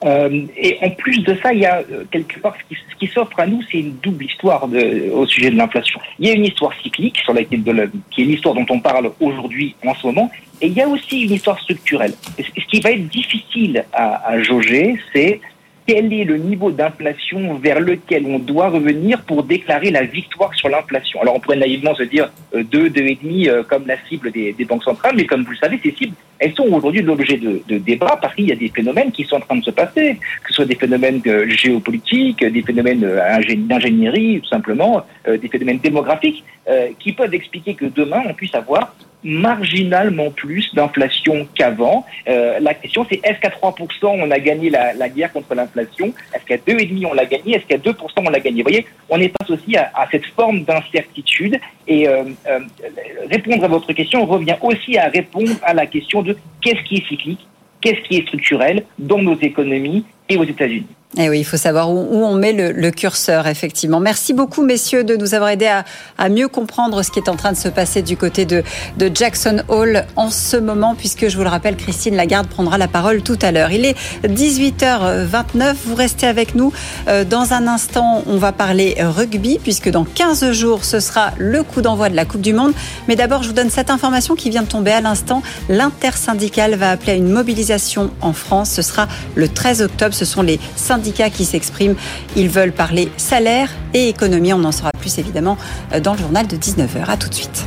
Euh, 0.07 0.47
et 0.57 0.79
en 0.83 0.91
plus 0.91 1.19
de 1.25 1.37
ça, 1.43 1.53
il 1.53 1.61
y 1.61 1.67
a 1.67 1.79
euh, 1.79 2.05
quelque 2.11 2.39
part 2.39 2.55
ce 2.71 2.97
qui, 2.97 3.07
s'offre 3.09 3.41
à 3.41 3.47
nous, 3.47 3.61
c'est 3.71 3.79
une 3.79 3.97
double 4.03 4.25
histoire 4.25 4.69
au 5.13 5.27
sujet 5.27 5.51
de 5.51 5.57
l'inflation. 5.57 5.99
Il 6.19 6.29
y 6.29 6.31
a 6.31 6.35
une 6.35 6.45
histoire 6.45 6.73
cyclique 6.83 7.19
sur 7.19 7.35
laquelle 7.35 7.63
de 7.65 7.73
la- 7.73 7.87
qui 8.11 8.23
est 8.23 8.25
l'histoire 8.25 8.55
dont 8.55 8.67
on 8.71 8.81
parle 8.81 9.11
aujourd'hui 9.21 9.75
en 9.85 9.95
ce 9.95 10.07
moment, 10.07 10.31
et 10.61 10.69
il 10.69 10.73
y 10.73 10.81
a 10.81 10.89
aussi 10.89 11.23
une 11.23 11.33
histoire 11.33 11.59
structurelle. 11.61 12.15
Ce 12.39 12.65
qui 12.71 12.81
va 12.81 12.93
être 12.93 13.09
difficile 13.09 13.85
à 13.93 14.41
jauger, 14.43 14.97
c'est 15.13 15.41
quel 15.87 16.13
est 16.13 16.25
le 16.25 16.37
niveau 16.37 16.71
d'inflation 16.71 17.55
vers 17.55 17.81
lequel 17.81 18.25
on 18.27 18.39
doit 18.39 18.69
revenir 18.69 19.23
pour 19.23 19.45
déclarer 19.45 19.91
la 19.91 20.03
victoire 20.03 20.53
sur 20.55 20.69
l'inflation. 20.69 21.21
Alors 21.23 21.37
on 21.37 21.41
pourrait 21.41 21.57
naïvement 21.57 21.95
se 21.95 22.03
dire 22.03 22.31
euh, 22.55 22.65
2, 22.65 22.89
2,5 22.89 23.49
euh, 23.49 23.63
comme 23.63 23.87
la 23.87 23.97
cible 24.09 24.33
des, 24.33 24.53
des 24.53 24.65
banques 24.65 24.83
centrales, 24.85 25.15
mais 25.17 25.27
comme 25.27 25.45
vous 25.45 25.53
le 25.53 25.57
savez, 25.57 25.79
ces 25.83 25.93
cibles, 25.93 26.15
elles 26.39 26.55
sont 26.55 26.65
aujourd'hui 26.65 27.03
l'objet 27.03 27.37
de, 27.37 27.63
de 27.69 27.79
débats 27.79 28.19
parce 28.21 28.35
qu'il 28.35 28.49
y 28.49 28.53
a 28.53 28.57
des 28.57 28.69
phénomènes 28.69 29.13
qui 29.13 29.25
sont 29.25 29.37
en 29.37 29.41
train 29.41 29.57
de 29.57 29.65
se 29.65 29.71
passer, 29.71 30.19
que 30.43 30.49
ce 30.49 30.55
soit 30.55 30.65
des 30.65 30.75
phénomènes 30.75 31.23
euh, 31.27 31.49
géopolitiques, 31.49 32.45
des 32.45 32.63
phénomènes 32.63 33.05
euh, 33.05 33.21
ingé- 33.39 33.67
d'ingénierie, 33.67 34.41
tout 34.43 34.49
simplement, 34.49 35.03
euh, 35.29 35.39
des 35.39 35.49
phénomènes 35.49 35.79
démographiques, 35.79 36.45
euh, 36.69 36.89
qui 36.99 37.13
peuvent 37.13 37.33
expliquer 37.33 37.75
que 37.75 37.87
demain 37.87 38.23
on 38.29 38.35
puisse 38.35 38.55
avoir 38.55 38.95
marginalement 39.27 40.31
plus 40.31 40.73
d'inflation 40.73 41.49
qu'avant. 41.55 42.07
Euh, 42.29 42.61
la 42.61 42.75
question 42.75 43.05
c'est 43.11 43.21
est-ce 43.25 43.41
qu'à 43.41 43.49
3% 43.49 43.75
on 44.03 44.31
a 44.31 44.39
gagné 44.39 44.71
la, 44.71 44.95
la 44.95 45.09
guerre 45.09 45.33
contre 45.33 45.55
l'inflation? 45.55 46.15
Est-ce 46.33 46.45
qu'à 46.45 46.57
2,5% 46.57 47.07
on 47.11 47.13
l'a 47.13 47.27
gagné? 47.27 47.57
Est-ce 47.57 47.67
qu'à 47.67 47.77
2% 47.77 47.95
on 48.19 48.31
l'a 48.31 48.39
gagné? 48.39 48.63
Vous 48.63 48.69
voyez, 48.69 48.87
on 49.09 49.21
est 49.21 49.33
face 49.41 49.51
aussi 49.51 49.77
à, 49.77 49.91
cette 50.13 50.27
forme 50.27 50.63
d'incertitude 50.63 51.59
et 51.89 52.09
euh, 52.09 52.23
euh, 52.49 52.61
répondre 53.29 53.65
à 53.65 53.69
votre 53.69 53.93
question 53.93 54.25
revient 54.25 54.57
aussi 54.63 54.97
à 54.97 55.09
répondre 55.09 55.57
à 55.63 55.75
la 55.75 55.87
question 55.87 56.23
de 56.23 56.37
qu'est-ce 56.61 56.83
qui 56.85 56.99
est 56.99 57.09
cyclique, 57.09 57.47
qu'est-ce 57.81 58.09
qui 58.09 58.19
est 58.19 58.27
structurel 58.27 58.85
dans 58.97 59.21
nos 59.21 59.37
économies 59.41 60.05
et 60.29 60.37
aux 60.37 60.45
États-Unis. 60.45 60.87
Eh 61.19 61.31
oui, 61.31 61.39
il 61.39 61.45
faut 61.45 61.57
savoir 61.57 61.91
où, 61.91 61.97
on 62.13 62.35
met 62.35 62.53
le, 62.53 62.91
curseur, 62.91 63.47
effectivement. 63.47 64.01
Merci 64.01 64.35
beaucoup, 64.35 64.63
messieurs, 64.63 65.03
de 65.05 65.17
nous 65.17 65.35
avoir 65.35 65.51
aidés 65.51 65.73
à, 66.19 66.29
mieux 66.29 66.49
comprendre 66.49 67.03
ce 67.03 67.11
qui 67.11 67.21
est 67.21 67.31
en 67.31 67.37
train 67.37 67.53
de 67.53 67.57
se 67.57 67.69
passer 67.69 68.03
du 68.03 68.17
côté 68.17 68.45
de, 68.45 68.63
Jackson 69.15 69.63
Hall 69.69 70.05
en 70.17 70.31
ce 70.31 70.57
moment, 70.57 70.95
puisque 70.95 71.29
je 71.29 71.37
vous 71.37 71.45
le 71.45 71.49
rappelle, 71.49 71.77
Christine 71.77 72.17
Lagarde 72.17 72.49
prendra 72.49 72.77
la 72.77 72.89
parole 72.89 73.23
tout 73.23 73.39
à 73.41 73.53
l'heure. 73.53 73.71
Il 73.71 73.87
est 73.87 73.97
18h29, 74.27 75.75
vous 75.87 75.95
restez 75.95 76.27
avec 76.27 76.55
nous. 76.55 76.73
Euh, 77.09 77.25
Dans 77.25 77.55
un 77.55 77.67
instant, 77.67 78.23
on 78.27 78.37
va 78.37 78.53
parler 78.53 78.97
rugby, 78.99 79.59
puisque 79.63 79.89
dans 79.89 80.05
15 80.05 80.51
jours, 80.53 80.85
ce 80.85 81.01
sera 81.01 81.31
le 81.39 81.63
coup 81.63 81.83
d'envoi 81.83 82.11
de 82.11 82.17
la 82.17 82.25
Coupe 82.25 82.43
du 82.43 82.53
Monde. 82.53 82.73
Mais 83.09 83.17
d'abord, 83.17 83.43
je 83.43 83.49
vous 83.49 83.55
donne 83.55 83.71
cette 83.71 83.91
information 83.91 84.35
qui 84.35 84.51
vient 84.51 84.63
de 84.63 84.69
tomber 84.69 84.93
à 84.93 85.01
l'instant. 85.01 85.43
L'intersyndicale 85.71 86.75
va 86.75 86.91
appeler 86.91 87.13
à 87.13 87.17
une 87.17 87.31
mobilisation 87.31 88.11
en 88.21 88.33
France. 88.33 88.71
Ce 88.71 88.83
sera 88.83 89.07
le 89.35 89.49
13 89.49 89.83
octobre. 89.83 90.13
Ce 90.13 90.25
sont 90.25 90.43
les 90.43 90.61
syndicats 90.97 91.31
qui 91.31 91.45
s'expriment. 91.45 91.95
Ils 92.37 92.49
veulent 92.49 92.73
parler 92.73 93.11
salaire 93.19 93.71
et 93.93 94.09
économie. 94.09 94.53
On 94.55 94.65
en 94.65 94.73
saura 94.73 94.93
plus 94.99 95.19
évidemment 95.19 95.59
euh, 95.93 96.01
dans 96.01 96.15
le 96.15 96.19
journal 96.19 96.47
de 96.47 96.57
19h. 96.57 97.05
À 97.07 97.17
tout 97.17 97.29
de 97.29 97.35
suite. 97.35 97.67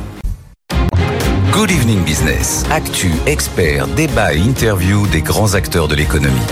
Good 1.52 1.70
Evening 1.70 2.02
Business. 2.02 2.64
Actu, 2.70 3.12
experts, 3.26 3.86
débat 3.88 4.34
et 4.34 4.38
interview 4.38 5.06
des 5.08 5.22
grands 5.22 5.54
acteurs 5.54 5.86
de 5.86 5.94
l'économie. 5.94 6.46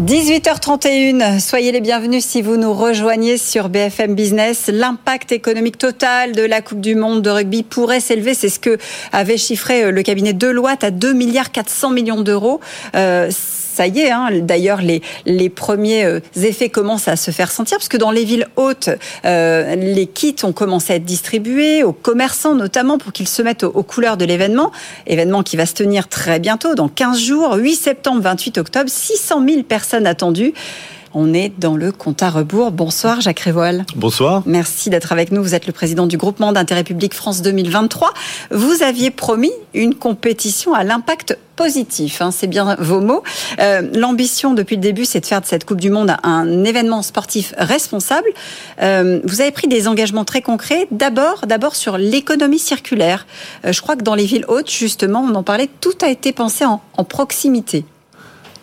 18h31, 0.00 1.40
soyez 1.40 1.72
les 1.72 1.80
bienvenus 1.80 2.22
si 2.24 2.42
vous 2.42 2.58
nous 2.58 2.74
rejoignez 2.74 3.38
sur 3.38 3.70
BFM 3.70 4.14
Business. 4.14 4.70
L'impact 4.72 5.32
économique 5.32 5.78
total 5.78 6.32
de 6.32 6.42
la 6.42 6.60
Coupe 6.60 6.82
du 6.82 6.94
Monde 6.94 7.22
de 7.22 7.30
rugby 7.30 7.62
pourrait 7.62 8.00
s'élever, 8.00 8.34
c'est 8.34 8.50
ce 8.50 8.58
que 8.58 8.76
avait 9.12 9.38
chiffré 9.38 9.84
euh, 9.84 9.90
le 9.90 10.02
cabinet 10.02 10.34
Deloitte 10.34 10.84
à 10.84 10.90
2 10.90 11.14
milliards 11.14 11.50
400 11.50 11.90
millions 11.90 12.20
d'euros. 12.20 12.60
Euh, 12.94 13.30
ça 13.76 13.86
y 13.86 14.00
est, 14.00 14.10
hein, 14.10 14.30
d'ailleurs, 14.32 14.80
les, 14.80 15.02
les 15.26 15.50
premiers 15.50 16.04
euh, 16.04 16.20
effets 16.34 16.70
commencent 16.70 17.08
à 17.08 17.16
se 17.16 17.30
faire 17.30 17.50
sentir, 17.50 17.76
parce 17.76 17.88
que 17.88 17.98
dans 17.98 18.10
les 18.10 18.24
villes 18.24 18.48
hautes, 18.56 18.88
euh, 19.26 19.74
les 19.76 20.06
kits 20.06 20.36
ont 20.44 20.52
commencé 20.52 20.94
à 20.94 20.96
être 20.96 21.04
distribués 21.04 21.84
aux 21.84 21.92
commerçants 21.92 22.54
notamment 22.54 22.96
pour 22.96 23.12
qu'ils 23.12 23.28
se 23.28 23.42
mettent 23.42 23.64
aux, 23.64 23.70
aux 23.70 23.82
couleurs 23.82 24.16
de 24.16 24.24
l'événement. 24.24 24.72
Événement 25.06 25.42
qui 25.42 25.58
va 25.58 25.66
se 25.66 25.74
tenir 25.74 26.08
très 26.08 26.38
bientôt, 26.38 26.74
dans 26.74 26.88
15 26.88 27.20
jours, 27.20 27.54
8 27.56 27.74
septembre, 27.74 28.22
28 28.22 28.56
octobre, 28.56 28.88
600 28.88 29.44
000 29.46 29.62
personnes 29.62 30.06
attendues. 30.06 30.54
On 31.18 31.32
est 31.32 31.50
dans 31.58 31.78
le 31.78 31.92
compte 31.92 32.22
à 32.22 32.28
rebours. 32.28 32.72
Bonsoir 32.72 33.22
Jacques 33.22 33.40
Révoil. 33.40 33.86
Bonsoir. 33.94 34.42
Merci 34.44 34.90
d'être 34.90 35.12
avec 35.12 35.32
nous. 35.32 35.42
Vous 35.42 35.54
êtes 35.54 35.66
le 35.66 35.72
président 35.72 36.06
du 36.06 36.18
groupement 36.18 36.52
d'intérêt 36.52 36.84
public 36.84 37.14
France 37.14 37.40
2023. 37.40 38.12
Vous 38.50 38.82
aviez 38.82 39.10
promis 39.10 39.50
une 39.72 39.94
compétition 39.94 40.74
à 40.74 40.84
l'impact 40.84 41.38
positif, 41.56 42.20
hein, 42.20 42.32
c'est 42.32 42.48
bien 42.48 42.76
vos 42.78 43.00
mots. 43.00 43.22
Euh, 43.60 43.80
l'ambition 43.94 44.52
depuis 44.52 44.76
le 44.76 44.82
début, 44.82 45.06
c'est 45.06 45.20
de 45.20 45.24
faire 45.24 45.40
de 45.40 45.46
cette 45.46 45.64
Coupe 45.64 45.80
du 45.80 45.88
Monde 45.88 46.14
un 46.22 46.64
événement 46.64 47.00
sportif 47.00 47.54
responsable. 47.56 48.28
Euh, 48.82 49.20
vous 49.24 49.40
avez 49.40 49.52
pris 49.52 49.68
des 49.68 49.88
engagements 49.88 50.26
très 50.26 50.42
concrets. 50.42 50.86
D'abord, 50.90 51.46
d'abord 51.46 51.76
sur 51.76 51.96
l'économie 51.96 52.58
circulaire. 52.58 53.26
Euh, 53.64 53.72
je 53.72 53.80
crois 53.80 53.96
que 53.96 54.02
dans 54.02 54.14
les 54.14 54.26
villes 54.26 54.44
hautes, 54.48 54.70
justement, 54.70 55.26
on 55.26 55.34
en 55.34 55.42
parlait, 55.42 55.70
tout 55.80 55.96
a 56.02 56.10
été 56.10 56.32
pensé 56.32 56.66
en, 56.66 56.82
en 56.98 57.04
proximité. 57.04 57.86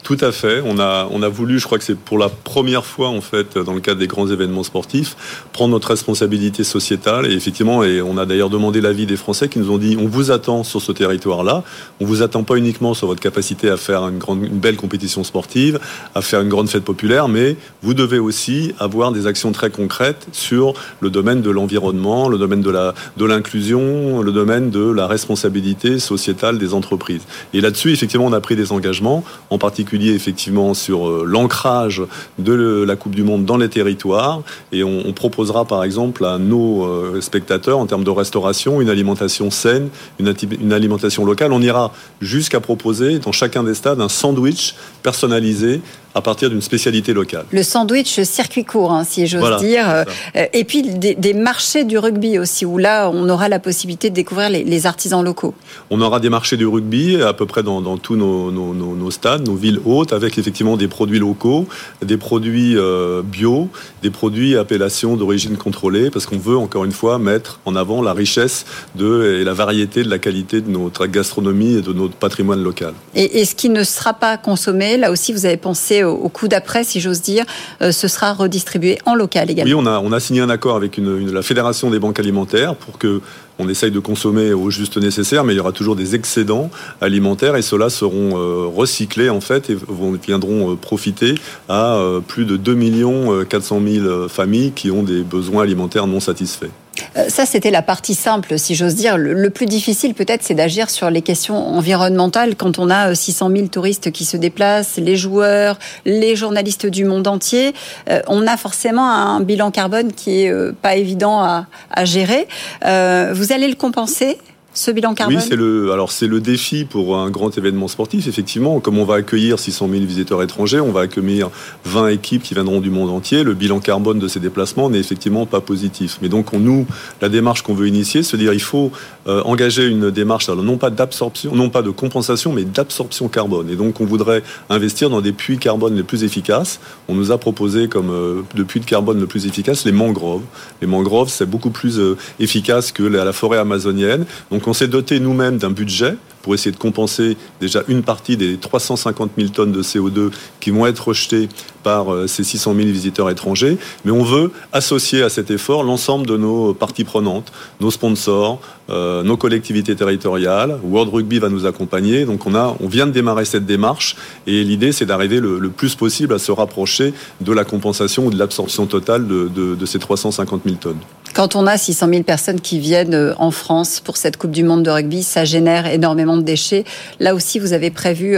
Tout 0.03 0.17
à 0.19 0.33
fait. 0.33 0.61
On 0.65 0.79
a, 0.79 1.07
on 1.11 1.23
a 1.23 1.29
voulu, 1.29 1.59
je 1.59 1.65
crois 1.65 1.77
que 1.77 1.85
c'est 1.85 1.97
pour 1.97 2.17
la 2.17 2.27
première 2.27 2.85
fois, 2.85 3.07
en 3.07 3.21
fait, 3.21 3.57
dans 3.57 3.73
le 3.73 3.79
cadre 3.79 4.01
des 4.01 4.07
grands 4.07 4.27
événements 4.27 4.63
sportifs, 4.63 5.15
prendre 5.53 5.71
notre 5.71 5.87
responsabilité 5.87 6.65
sociétale. 6.65 7.25
Et 7.31 7.33
effectivement, 7.33 7.85
et 7.85 8.01
on 8.01 8.17
a 8.17 8.25
d'ailleurs 8.25 8.49
demandé 8.49 8.81
l'avis 8.81 9.05
des 9.05 9.15
Français 9.15 9.47
qui 9.47 9.59
nous 9.59 9.71
ont 9.71 9.77
dit 9.77 9.95
on 9.97 10.07
vous 10.07 10.29
attend 10.29 10.65
sur 10.65 10.81
ce 10.81 10.91
territoire-là. 10.91 11.63
On 12.01 12.05
vous 12.05 12.21
attend 12.21 12.43
pas 12.43 12.57
uniquement 12.57 12.93
sur 12.93 13.07
votre 13.07 13.21
capacité 13.21 13.69
à 13.69 13.77
faire 13.77 14.05
une, 14.09 14.17
grande, 14.17 14.43
une 14.43 14.59
belle 14.59 14.75
compétition 14.75 15.23
sportive, 15.23 15.79
à 16.15 16.21
faire 16.21 16.41
une 16.41 16.49
grande 16.49 16.67
fête 16.67 16.83
populaire, 16.83 17.29
mais 17.29 17.55
vous 17.81 17.93
devez 17.93 18.19
aussi 18.19 18.73
avoir 18.79 19.13
des 19.13 19.25
actions 19.25 19.53
très 19.53 19.69
concrètes 19.69 20.27
sur 20.33 20.73
le 20.99 21.11
domaine 21.11 21.41
de 21.41 21.49
l'environnement, 21.49 22.27
le 22.27 22.37
domaine 22.37 22.61
de 22.61 22.69
la, 22.69 22.93
de 23.15 23.23
l'inclusion, 23.23 24.21
le 24.21 24.31
domaine 24.33 24.69
de 24.69 24.83
la 24.83 25.07
responsabilité 25.07 25.97
sociétale 25.97 26.57
des 26.57 26.73
entreprises. 26.73 27.21
Et 27.53 27.61
là-dessus, 27.61 27.93
effectivement, 27.93 28.25
on 28.25 28.33
a 28.33 28.41
pris 28.41 28.57
des 28.57 28.73
engagements, 28.73 29.23
en 29.49 29.57
particulier 29.57 29.92
effectivement 30.01 30.73
sur 30.73 31.07
euh, 31.07 31.23
l'ancrage 31.25 32.01
de 32.39 32.83
la 32.85 32.95
Coupe 32.95 33.15
du 33.15 33.23
Monde 33.23 33.45
dans 33.45 33.57
les 33.57 33.69
territoires 33.69 34.41
et 34.71 34.83
on, 34.83 35.13
proposera 35.13 35.65
par 35.65 35.83
exemple 35.83 36.25
à 36.25 36.39
nos 36.39 36.83
euh, 36.83 37.21
spectateurs 37.21 37.77
en 37.77 37.85
termes 37.85 38.03
de 38.03 38.09
restauration 38.09 38.81
une 38.81 38.89
alimentation 38.89 39.51
saine, 39.51 39.89
une, 40.19 40.33
une 40.59 40.73
alimentation 40.73 41.23
locale. 41.23 41.53
On 41.53 41.61
ira 41.61 41.93
jusqu'à 42.19 42.59
proposer 42.59 43.19
dans 43.19 43.31
chacun 43.31 43.63
des 43.63 43.75
stades 43.75 44.01
un 44.01 44.09
sandwich 44.09 44.75
personnalisé 45.03 45.81
à 46.15 46.21
partir 46.21 46.49
d'une 46.49 46.61
spécialité 46.61 47.13
locale. 47.13 47.45
Le 47.51 47.63
sandwich 47.63 48.21
circuit 48.23 48.65
court, 48.65 48.91
hein, 48.91 49.03
si 49.03 49.25
j'ose 49.25 49.57
dire. 49.57 49.89
Euh, 49.89 50.45
et 50.53 50.63
puis 50.63 50.83
des, 50.83 51.33
marchés 51.33 51.83
du 51.83 51.97
rugby 51.97 52.37
aussi, 52.37 52.65
où 52.65 52.77
là, 52.77 53.09
on 53.09 53.27
aura 53.29 53.49
la 53.49 53.59
possibilité 53.59 54.09
de 54.09 54.15
découvrir 54.15 54.49
les, 54.49 54.85
artisans 54.85 55.23
locaux. 55.23 55.53
On 55.89 56.01
aura 56.01 56.19
des 56.19 56.29
marchés 56.29 56.57
du 56.57 56.67
rugby 56.67 57.21
à 57.21 57.33
peu 57.33 57.45
près 57.45 57.63
dans, 57.63 57.97
tous 57.97 58.15
nos, 58.15 59.11
stades, 59.11 59.47
nos 59.47 59.55
villes 59.55 59.79
hautes, 59.85 60.13
avec 60.13 60.37
effectivement 60.37 60.77
des 60.77 60.87
produits 60.87 61.19
locaux, 61.19 61.67
des 62.03 62.17
produits 62.17 62.77
euh, 62.77 63.21
bio, 63.23 63.69
des 64.01 64.09
produits 64.09 64.55
appellation 64.55 65.15
d'origine 65.15 65.57
contrôlée, 65.57 66.09
parce 66.09 66.25
qu'on 66.25 66.37
veut 66.37 66.57
encore 66.57 66.85
une 66.85 66.91
fois 66.91 67.17
mettre 67.17 67.59
en 67.65 67.75
avant 67.75 68.01
la 68.01 68.13
richesse 68.13 68.65
de, 68.95 69.39
et 69.41 69.43
la 69.43 69.53
variété 69.53 70.03
de 70.03 70.09
la 70.09 70.19
qualité 70.19 70.61
de 70.61 70.69
notre 70.69 71.07
gastronomie 71.07 71.77
et 71.77 71.81
de 71.81 71.93
notre 71.93 72.15
patrimoine 72.15 72.61
local. 72.61 72.93
Et, 73.15 73.39
et 73.39 73.45
ce 73.45 73.55
qui 73.55 73.69
ne 73.69 73.83
sera 73.83 74.13
pas 74.13 74.37
consommé, 74.37 74.97
là 74.97 75.11
aussi, 75.11 75.33
vous 75.33 75.45
avez 75.45 75.57
pensé 75.57 76.02
au, 76.03 76.29
coup 76.29 76.47
d'après, 76.47 76.83
si 76.83 76.99
j'ose 76.99 77.21
dire, 77.21 77.45
euh, 77.81 77.91
ce 77.91 78.07
sera 78.07 78.33
redistribué 78.33 78.97
en 79.05 79.15
local 79.15 79.49
également. 79.49 79.79
Oui, 79.79 79.85
on 79.85 80.11
a, 80.11 80.19
signé 80.19 80.41
un 80.41 80.49
accord 80.49 80.75
avec 80.75 80.99
la 80.99 81.41
Fédération 81.41 81.89
des 81.89 81.99
banques 81.99 82.19
alimentaires 82.19 82.75
pour 82.75 82.97
que 82.97 83.21
on 83.59 83.69
essaye 83.69 83.91
de 83.91 83.99
consommer 83.99 84.51
au 84.51 84.71
juste 84.71 84.97
nécessaire, 84.97 85.43
mais 85.43 85.53
il 85.53 85.57
y 85.57 85.59
aura 85.59 85.73
toujours 85.73 85.95
des 85.95 86.15
excédents 86.15 86.71
alimentaires 87.01 87.55
et 87.55 87.61
ceux-là 87.61 87.89
seront 87.89 88.31
euh, 88.35 88.65
recyclés 88.65 89.29
en 89.29 89.41
fait 89.41 89.69
et 89.69 89.77
viendront 90.25 90.71
euh, 90.71 90.75
profiter 90.75 91.35
à 91.69 91.99
plus 92.27 92.45
de 92.45 92.57
2 92.57 93.45
400 93.45 93.81
000 93.85 94.27
familles 94.27 94.71
qui 94.71 94.89
ont 94.89 95.03
des 95.03 95.21
besoins 95.21 95.63
alimentaires 95.63 96.07
non 96.07 96.19
satisfaits. 96.19 96.71
Euh, 97.17 97.29
ça, 97.29 97.45
c'était 97.45 97.71
la 97.71 97.81
partie 97.81 98.15
simple, 98.15 98.57
si 98.57 98.75
j'ose 98.75 98.95
dire. 98.95 99.17
Le, 99.17 99.49
plus 99.49 99.65
difficile, 99.65 100.13
peut-être, 100.13 100.43
c'est 100.43 100.53
d'agir 100.53 100.89
sur 100.89 101.09
les 101.09 101.21
questions 101.21 101.55
environnementales 101.55 102.55
quand 102.55 102.79
on 102.79 102.89
a 102.89 103.13
600 103.13 103.49
euh, 103.49 103.55
000 103.55 103.67
touristes 103.67 104.11
qui 104.11 104.25
se 104.25 104.37
déplacent, 104.37 104.97
les 104.97 105.15
joueurs, 105.15 105.77
les 106.05 106.35
journalistes 106.35 106.85
du 106.85 107.05
monde 107.05 107.27
entier. 107.27 107.73
Euh, 108.09 108.21
on 108.27 108.47
a 108.47 108.57
forcément 108.57 109.09
un 109.09 109.41
bilan 109.41 109.71
carbone 109.71 110.11
qui 110.13 110.43
est 110.43 110.73
pas 110.81 110.95
évident 110.95 111.41
à, 111.41 111.65
à 111.91 112.05
gérer. 112.05 112.47
vous 112.81 113.51
allez 113.51 113.67
le 113.67 113.75
compenser 113.75 114.37
ce 114.73 114.91
bilan 114.91 115.13
carbone 115.13 115.37
Oui, 115.37 115.43
c'est 115.47 115.55
le, 115.55 115.91
alors 115.91 116.11
c'est 116.11 116.27
le 116.27 116.41
défi 116.41 116.85
pour 116.85 117.17
un 117.17 117.29
grand 117.29 117.55
événement 117.57 117.87
sportif. 117.87 118.27
Effectivement, 118.27 118.79
comme 118.79 118.97
on 118.97 119.05
va 119.05 119.15
accueillir 119.15 119.59
600 119.59 119.87
000 119.89 120.05
visiteurs 120.05 120.41
étrangers, 120.41 120.79
on 120.79 120.91
va 120.91 121.01
accueillir 121.01 121.49
20 121.85 122.07
équipes 122.07 122.41
qui 122.41 122.55
viendront 122.55 122.81
du 122.81 122.89
monde 122.89 123.09
entier. 123.09 123.43
Le 123.43 123.53
bilan 123.53 123.79
carbone 123.79 124.19
de 124.19 124.27
ces 124.27 124.39
déplacements 124.39 124.89
n'est 124.89 124.99
effectivement 124.99 125.45
pas 125.45 125.61
positif. 125.61 126.17
Mais 126.21 126.29
donc, 126.29 126.53
on, 126.53 126.59
nous, 126.59 126.87
la 127.21 127.29
démarche 127.29 127.61
qu'on 127.61 127.75
veut 127.75 127.87
initier, 127.87 128.23
c'est 128.23 128.37
dire 128.37 128.53
il 128.53 128.61
faut 128.61 128.91
euh, 129.27 129.41
engager 129.45 129.85
une 129.85 130.09
démarche, 130.09 130.49
alors 130.49 130.63
non 130.63 130.77
pas 130.77 130.89
d'absorption, 130.89 131.55
non 131.55 131.69
pas 131.69 131.83
de 131.83 131.91
compensation, 131.91 132.51
mais 132.51 132.63
d'absorption 132.63 133.27
carbone. 133.27 133.69
Et 133.69 133.75
donc, 133.75 134.01
on 134.01 134.05
voudrait 134.05 134.41
investir 134.69 135.09
dans 135.09 135.21
des 135.21 135.33
puits 135.33 135.59
carbone 135.59 135.95
les 135.95 136.03
plus 136.03 136.23
efficaces. 136.23 136.79
On 137.07 137.13
nous 137.13 137.31
a 137.31 137.37
proposé 137.37 137.87
comme 137.87 138.09
euh, 138.09 138.41
de 138.55 138.63
puits 138.63 138.79
de 138.79 138.85
carbone 138.85 139.19
le 139.19 139.27
plus 139.27 139.45
efficace 139.45 139.85
les 139.85 139.91
mangroves. 139.91 140.43
Les 140.81 140.87
mangroves, 140.87 141.29
c'est 141.29 141.45
beaucoup 141.45 141.69
plus 141.69 141.99
euh, 141.99 142.17
efficace 142.39 142.91
que 142.91 143.03
la, 143.03 143.23
la 143.23 143.33
forêt 143.33 143.59
amazonienne. 143.59 144.25
Donc, 144.51 144.62
donc 144.63 144.69
on 144.69 144.73
s'est 144.73 144.87
doté 144.87 145.19
nous-mêmes 145.19 145.57
d'un 145.57 145.71
budget 145.71 146.15
pour 146.41 146.53
essayer 146.53 146.71
de 146.71 146.77
compenser 146.77 147.35
déjà 147.59 147.83
une 147.89 148.01
partie 148.01 148.37
des 148.37 148.55
350 148.55 149.31
000 149.37 149.49
tonnes 149.49 149.73
de 149.73 149.83
CO2 149.83 150.31
qui 150.63 150.71
vont 150.71 150.85
être 150.85 151.09
rejetées 151.09 151.49
par 151.83 152.13
euh, 152.13 152.25
ces 152.25 152.45
600 152.45 152.73
000 152.75 152.87
visiteurs 152.87 153.29
étrangers. 153.29 153.77
Mais 154.05 154.11
on 154.11 154.23
veut 154.23 154.51
associer 154.71 155.21
à 155.21 155.29
cet 155.29 155.51
effort 155.51 155.83
l'ensemble 155.83 156.25
de 156.25 156.37
nos 156.37 156.73
parties 156.73 157.03
prenantes, 157.03 157.51
nos 157.81 157.91
sponsors, 157.91 158.61
euh, 158.89 159.23
nos 159.23 159.35
collectivités 159.35 159.95
territoriales. 159.95 160.79
World 160.83 161.13
Rugby 161.13 161.39
va 161.39 161.49
nous 161.49 161.65
accompagner. 161.65 162.25
Donc 162.25 162.45
on, 162.47 162.55
a, 162.55 162.75
on 162.79 162.87
vient 162.87 163.05
de 163.05 163.11
démarrer 163.11 163.43
cette 163.43 163.65
démarche 163.65 164.15
et 164.47 164.63
l'idée 164.63 164.93
c'est 164.93 165.05
d'arriver 165.05 165.41
le, 165.41 165.69
plus 165.69 165.95
possible 165.95 166.33
à 166.33 166.39
se 166.39 166.51
rapprocher 166.51 167.13
de 167.41 167.51
la 167.51 167.65
compensation 167.65 168.27
ou 168.27 168.29
de 168.29 168.37
l'absorption 168.37 168.85
totale 168.85 169.27
de, 169.27 169.85
ces 169.85 169.99
350 169.99 170.61
000 170.63 170.75
tonnes. 170.77 170.99
Quand 171.33 171.55
on 171.55 171.65
a 171.65 171.77
600 171.77 172.07
000 172.09 172.23
personnes 172.23 172.61
qui 172.61 172.79
viennent 172.79 173.15
euh, 173.15 173.33
en 173.37 173.51
France 173.51 173.99
pour 173.99 174.17
cette 174.17 174.37
Coupe 174.37 174.51
du 174.51 174.63
Monde 174.63 174.83
de 174.83 174.91
rugby, 174.91 175.23
ça 175.23 175.45
génère 175.45 175.87
énormément 175.87 176.37
de 176.37 176.43
déchets. 176.43 176.85
Là 177.19 177.33
aussi, 177.33 177.59
vous 177.59 177.73
avez 177.73 177.89
prévu 177.89 178.37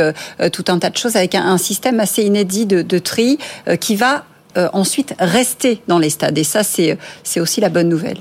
tout 0.51 0.65
un 0.69 0.80
tas 0.80 0.89
de 0.89 0.97
choses 0.97 1.15
avec 1.15 1.36
un, 1.36 1.57
système 1.57 1.99
assez 1.99 2.14
inédit 2.24 2.66
de, 2.66 2.99
tri 2.99 3.38
qui 3.80 3.95
va 3.95 4.26
ensuite 4.74 5.13
rester 5.20 5.82
dans 5.88 5.99
les 5.99 6.09
stades. 6.09 6.38
Et 6.38 6.43
ça, 6.43 6.63
c'est 6.63 6.97
aussi 7.39 7.61
la 7.61 7.70
bonne 7.70 7.89
nouvelle. 7.89 8.20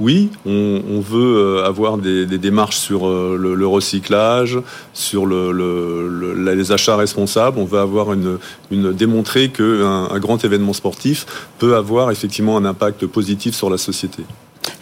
Oui, 0.00 0.30
on, 0.46 1.00
veut 1.00 1.64
avoir 1.64 1.98
des, 1.98 2.26
démarches 2.26 2.76
sur 2.76 3.08
le, 3.08 3.66
recyclage, 3.66 4.58
sur 4.94 5.26
les 5.26 6.72
achats 6.72 6.96
responsables. 6.96 7.58
On 7.58 7.64
veut 7.64 7.80
avoir 7.80 8.12
une, 8.12 8.38
une 8.70 8.92
démontrer 8.92 9.48
qu'un 9.48 10.08
un 10.10 10.18
grand 10.20 10.44
événement 10.44 10.72
sportif 10.72 11.26
peut 11.58 11.74
avoir 11.74 12.12
effectivement 12.12 12.56
un 12.56 12.64
impact 12.64 13.06
positif 13.06 13.56
sur 13.56 13.70
la 13.70 13.78
société. 13.78 14.22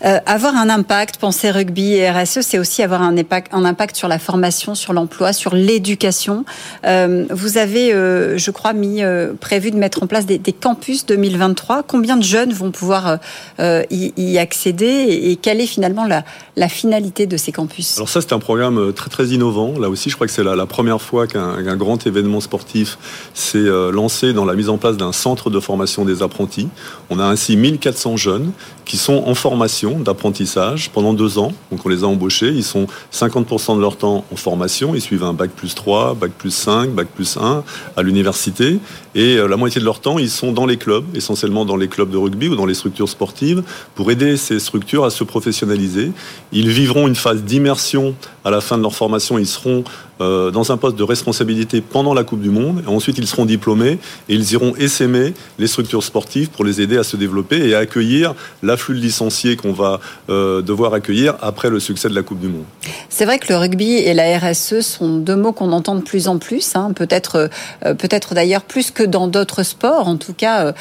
Euh, 0.04 0.18
avoir 0.26 0.54
un 0.56 0.68
impact, 0.68 1.16
penser 1.16 1.50
rugby 1.50 1.94
et 1.94 2.10
RSE, 2.10 2.40
c'est 2.42 2.58
aussi 2.58 2.82
avoir 2.82 3.02
un 3.02 3.16
impact, 3.16 3.96
sur 3.96 4.08
la 4.08 4.18
formation, 4.18 4.74
sur 4.74 4.92
l'emploi, 4.92 5.32
sur 5.32 5.54
l'éducation. 5.54 6.44
Euh, 6.84 7.24
vous 7.30 7.56
avez, 7.56 7.94
euh, 7.94 8.36
je 8.36 8.50
crois, 8.50 8.72
mis 8.72 9.02
prévu 9.40 9.70
de 9.70 9.76
mettre 9.76 10.02
en 10.02 10.06
place 10.06 10.26
des, 10.26 10.38
campus 10.52 11.06
2023. 11.06 11.82
Combien 11.82 12.16
de 12.16 12.22
jeunes 12.22 12.52
vont 12.52 12.70
pouvoir 12.70 13.18
y, 13.58 14.38
accéder 14.38 14.86
et, 14.86 15.36
quelle 15.36 15.60
est 15.60 15.66
finalement 15.66 16.04
la, 16.04 16.24
la 16.56 16.68
finalité 16.68 17.26
de 17.26 17.36
ces 17.36 17.52
campus? 17.52 17.96
Alors 17.96 18.08
ça, 18.08 18.20
c'est 18.20 18.32
un 18.32 18.38
programme 18.38 18.92
très 18.92 19.10
très 19.10 19.26
innovant. 19.26 19.78
Là 19.78 19.88
aussi, 19.88 20.10
je 20.10 20.14
crois 20.14 20.26
que 20.26 20.32
c'est 20.32 20.44
la, 20.44 20.56
la, 20.56 20.66
première 20.66 21.00
fois 21.00 21.26
qu'un 21.26 21.76
grand 21.76 22.06
événement 22.06 22.40
sportif 22.40 22.98
s'est 23.34 23.68
lancé 23.92 24.32
dans 24.32 24.44
la 24.44 24.54
mise 24.54 24.68
en 24.68 24.78
place 24.78 24.96
d'un 24.96 25.12
centre 25.12 25.50
de 25.50 25.60
formation 25.60 26.04
des 26.04 26.22
apprentis. 26.22 26.68
On 27.10 27.18
a 27.18 27.24
ainsi 27.24 27.56
1400 27.56 28.16
jeunes 28.16 28.52
qui 28.84 28.96
sont 28.96 29.24
en 29.26 29.34
formation 29.34 29.85
d'apprentissage 29.94 30.90
pendant 30.90 31.12
deux 31.12 31.38
ans. 31.38 31.52
Donc 31.70 31.84
on 31.84 31.88
les 31.88 32.04
a 32.04 32.06
embauchés. 32.06 32.48
Ils 32.48 32.64
sont 32.64 32.86
50% 33.12 33.76
de 33.76 33.80
leur 33.80 33.96
temps 33.96 34.24
en 34.32 34.36
formation. 34.36 34.94
Ils 34.94 35.00
suivent 35.00 35.24
un 35.24 35.32
bac 35.32 35.50
plus 35.50 35.74
3, 35.74 36.14
bac 36.14 36.32
plus 36.32 36.50
5, 36.50 36.90
bac 36.90 37.08
plus 37.14 37.36
1 37.36 37.62
à 37.96 38.02
l'université. 38.02 38.78
Et 39.16 39.36
euh, 39.36 39.48
la 39.48 39.56
moitié 39.56 39.80
de 39.80 39.86
leur 39.86 40.00
temps, 40.00 40.18
ils 40.18 40.30
sont 40.30 40.52
dans 40.52 40.66
les 40.66 40.76
clubs, 40.76 41.04
essentiellement 41.16 41.64
dans 41.64 41.78
les 41.78 41.88
clubs 41.88 42.10
de 42.10 42.18
rugby 42.18 42.48
ou 42.48 42.54
dans 42.54 42.66
les 42.66 42.74
structures 42.74 43.08
sportives, 43.08 43.62
pour 43.94 44.10
aider 44.10 44.36
ces 44.36 44.60
structures 44.60 45.06
à 45.06 45.10
se 45.10 45.24
professionnaliser. 45.24 46.12
Ils 46.52 46.68
vivront 46.68 47.08
une 47.08 47.16
phase 47.16 47.42
d'immersion 47.42 48.14
à 48.44 48.50
la 48.50 48.60
fin 48.60 48.76
de 48.76 48.82
leur 48.82 48.94
formation, 48.94 49.38
ils 49.38 49.46
seront 49.46 49.84
euh, 50.20 50.50
dans 50.50 50.72
un 50.72 50.78
poste 50.78 50.96
de 50.96 51.02
responsabilité 51.02 51.82
pendant 51.82 52.14
la 52.14 52.24
Coupe 52.24 52.40
du 52.40 52.48
Monde. 52.48 52.82
Et 52.86 52.88
ensuite, 52.88 53.18
ils 53.18 53.26
seront 53.26 53.44
diplômés 53.44 53.98
et 54.28 54.34
ils 54.34 54.52
iront 54.52 54.74
essaimer 54.76 55.34
les 55.58 55.66
structures 55.66 56.02
sportives 56.02 56.48
pour 56.48 56.64
les 56.64 56.80
aider 56.80 56.96
à 56.96 57.02
se 57.02 57.16
développer 57.16 57.68
et 57.68 57.74
à 57.74 57.78
accueillir 57.78 58.34
l'afflux 58.62 58.94
de 58.94 59.00
licenciés 59.00 59.56
qu'on 59.56 59.72
va 59.72 60.00
euh, 60.30 60.62
devoir 60.62 60.94
accueillir 60.94 61.36
après 61.40 61.70
le 61.70 61.80
succès 61.80 62.08
de 62.08 62.14
la 62.14 62.22
Coupe 62.22 62.40
du 62.40 62.48
Monde. 62.48 62.64
C'est 63.08 63.24
vrai 63.24 63.38
que 63.38 63.48
le 63.48 63.58
rugby 63.58 63.92
et 63.92 64.14
la 64.14 64.38
RSE 64.38 64.80
sont 64.80 65.18
deux 65.18 65.36
mots 65.36 65.52
qu'on 65.52 65.72
entend 65.72 65.94
de 65.94 66.02
plus 66.02 66.28
en 66.28 66.38
plus, 66.38 66.76
hein. 66.76 66.92
peut-être 66.94 67.50
peut-être 67.80 68.34
d'ailleurs 68.34 68.62
plus 68.62 68.90
que 68.90 69.02
dans 69.06 69.28
d'autres 69.28 69.62
sports. 69.62 70.08
En 70.08 70.16
tout 70.16 70.34
cas, 70.34 70.72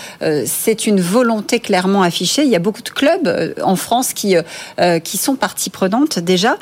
c'est 0.46 0.88
une 0.88 1.02
volonté 1.02 1.60
clairement 1.60 2.02
affichée. 2.02 2.44
Il 2.44 2.50
y 2.50 2.56
a 2.56 2.60
beaucoup 2.60 2.82
de 2.82 2.90
clubs 2.90 3.56
en 3.64 3.76
France 3.76 4.14
qui 4.14 4.36
qui 5.04 5.18
sont 5.18 5.36
partie 5.36 5.70
prenante 5.70 6.20
déjà. 6.20 6.58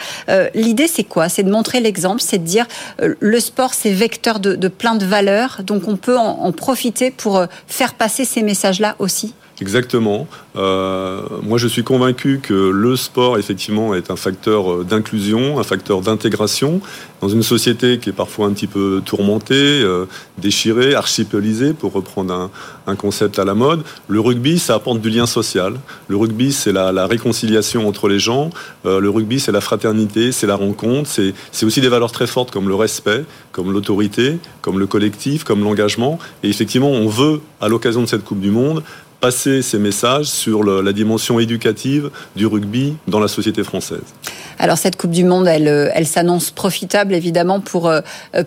L'idée, 0.53 0.87
c'est 0.87 1.03
quoi? 1.03 1.29
C'est 1.29 1.43
de 1.43 1.51
montrer 1.51 1.79
l'exemple, 1.79 2.21
c'est 2.21 2.37
de 2.37 2.43
dire 2.43 2.67
euh, 3.01 3.15
le 3.19 3.39
sport, 3.39 3.73
c'est 3.73 3.91
vecteur 3.91 4.39
de, 4.39 4.67
plein 4.67 4.95
de 4.95 5.05
valeurs, 5.05 5.61
donc 5.63 5.87
on 5.87 5.97
peut 5.97 6.17
en 6.17 6.51
profiter 6.51 7.11
pour 7.11 7.37
euh, 7.37 7.45
faire 7.67 7.93
passer 7.93 8.25
ces 8.25 8.41
messages-là 8.41 8.95
aussi 8.99 9.33
Exactement. 9.61 10.27
Euh, 10.55 11.21
moi, 11.43 11.59
je 11.59 11.67
suis 11.67 11.83
convaincu 11.83 12.39
que 12.41 12.53
le 12.53 12.95
sport, 12.95 13.37
effectivement, 13.37 13.93
est 13.93 14.09
un 14.09 14.15
facteur 14.15 14.71
euh, 14.71 14.83
d'inclusion, 14.83 15.59
un 15.59 15.63
facteur 15.63 16.01
d'intégration 16.01 16.81
dans 17.21 17.29
une 17.29 17.43
société 17.43 17.99
qui 17.99 18.09
est 18.09 18.13
parfois 18.13 18.47
un 18.47 18.51
petit 18.51 18.67
peu 18.67 19.01
tourmentée, 19.05 19.53
euh, 19.55 20.05
déchirée, 20.39 20.95
archipélisée, 20.95 21.73
pour 21.73 21.93
reprendre 21.93 22.49
un, 22.87 22.95
concept 22.95 23.37
à 23.37 23.45
la 23.45 23.53
mode. 23.53 23.83
Le 24.07 24.19
rugby, 24.19 24.57
ça 24.57 24.75
apporte 24.75 25.01
du 25.01 25.09
lien 25.09 25.25
social. 25.25 25.75
Le 26.07 26.17
rugby, 26.17 26.51
c'est 26.51 26.71
la, 26.71 27.07
réconciliation 27.07 27.87
entre 27.87 28.07
les 28.07 28.19
gens. 28.19 28.49
le 28.85 29.09
rugby, 29.09 29.39
c'est 29.39 29.51
la 29.51 29.61
fraternité, 29.61 30.31
c'est 30.31 30.47
la 30.47 30.55
rencontre. 30.55 31.09
C'est 31.09 31.65
aussi 31.65 31.81
des 31.81 31.89
valeurs 31.89 32.11
très 32.11 32.27
fortes 32.27 32.51
comme 32.51 32.67
le 32.67 32.75
respect, 32.75 33.25
comme 33.51 33.71
l'autorité, 33.71 34.37
comme 34.61 34.79
le 34.79 34.87
collectif, 34.87 35.43
comme 35.43 35.63
l'engagement. 35.63 36.19
Et 36.43 36.49
effectivement, 36.49 36.91
on 36.91 37.07
veut, 37.07 37.41
à 37.61 37.67
l'occasion 37.67 38.01
de 38.01 38.07
cette 38.07 38.23
Coupe 38.23 38.41
du 38.41 38.51
Monde, 38.51 38.83
passer 39.23 39.61
ces 39.61 39.79
messages 39.79 40.25
sur 40.25 40.65
la 40.65 40.91
dimension 40.91 41.39
éducative 41.39 42.09
du 42.35 42.45
rugby 42.45 42.97
dans 43.07 43.21
la 43.21 43.29
société 43.29 43.63
française. 43.63 44.03
Alors 44.59 44.77
cette 44.77 44.97
Coupe 44.97 45.11
du 45.11 45.23
Monde, 45.23 45.47
elle, 45.47 45.67
euh, 45.67 45.89
elle 45.93 46.05
s'annonce 46.05 46.51
profitable 46.51 47.13
évidemment 47.13 47.59
pour, 47.59 47.89
euh, 47.89 48.01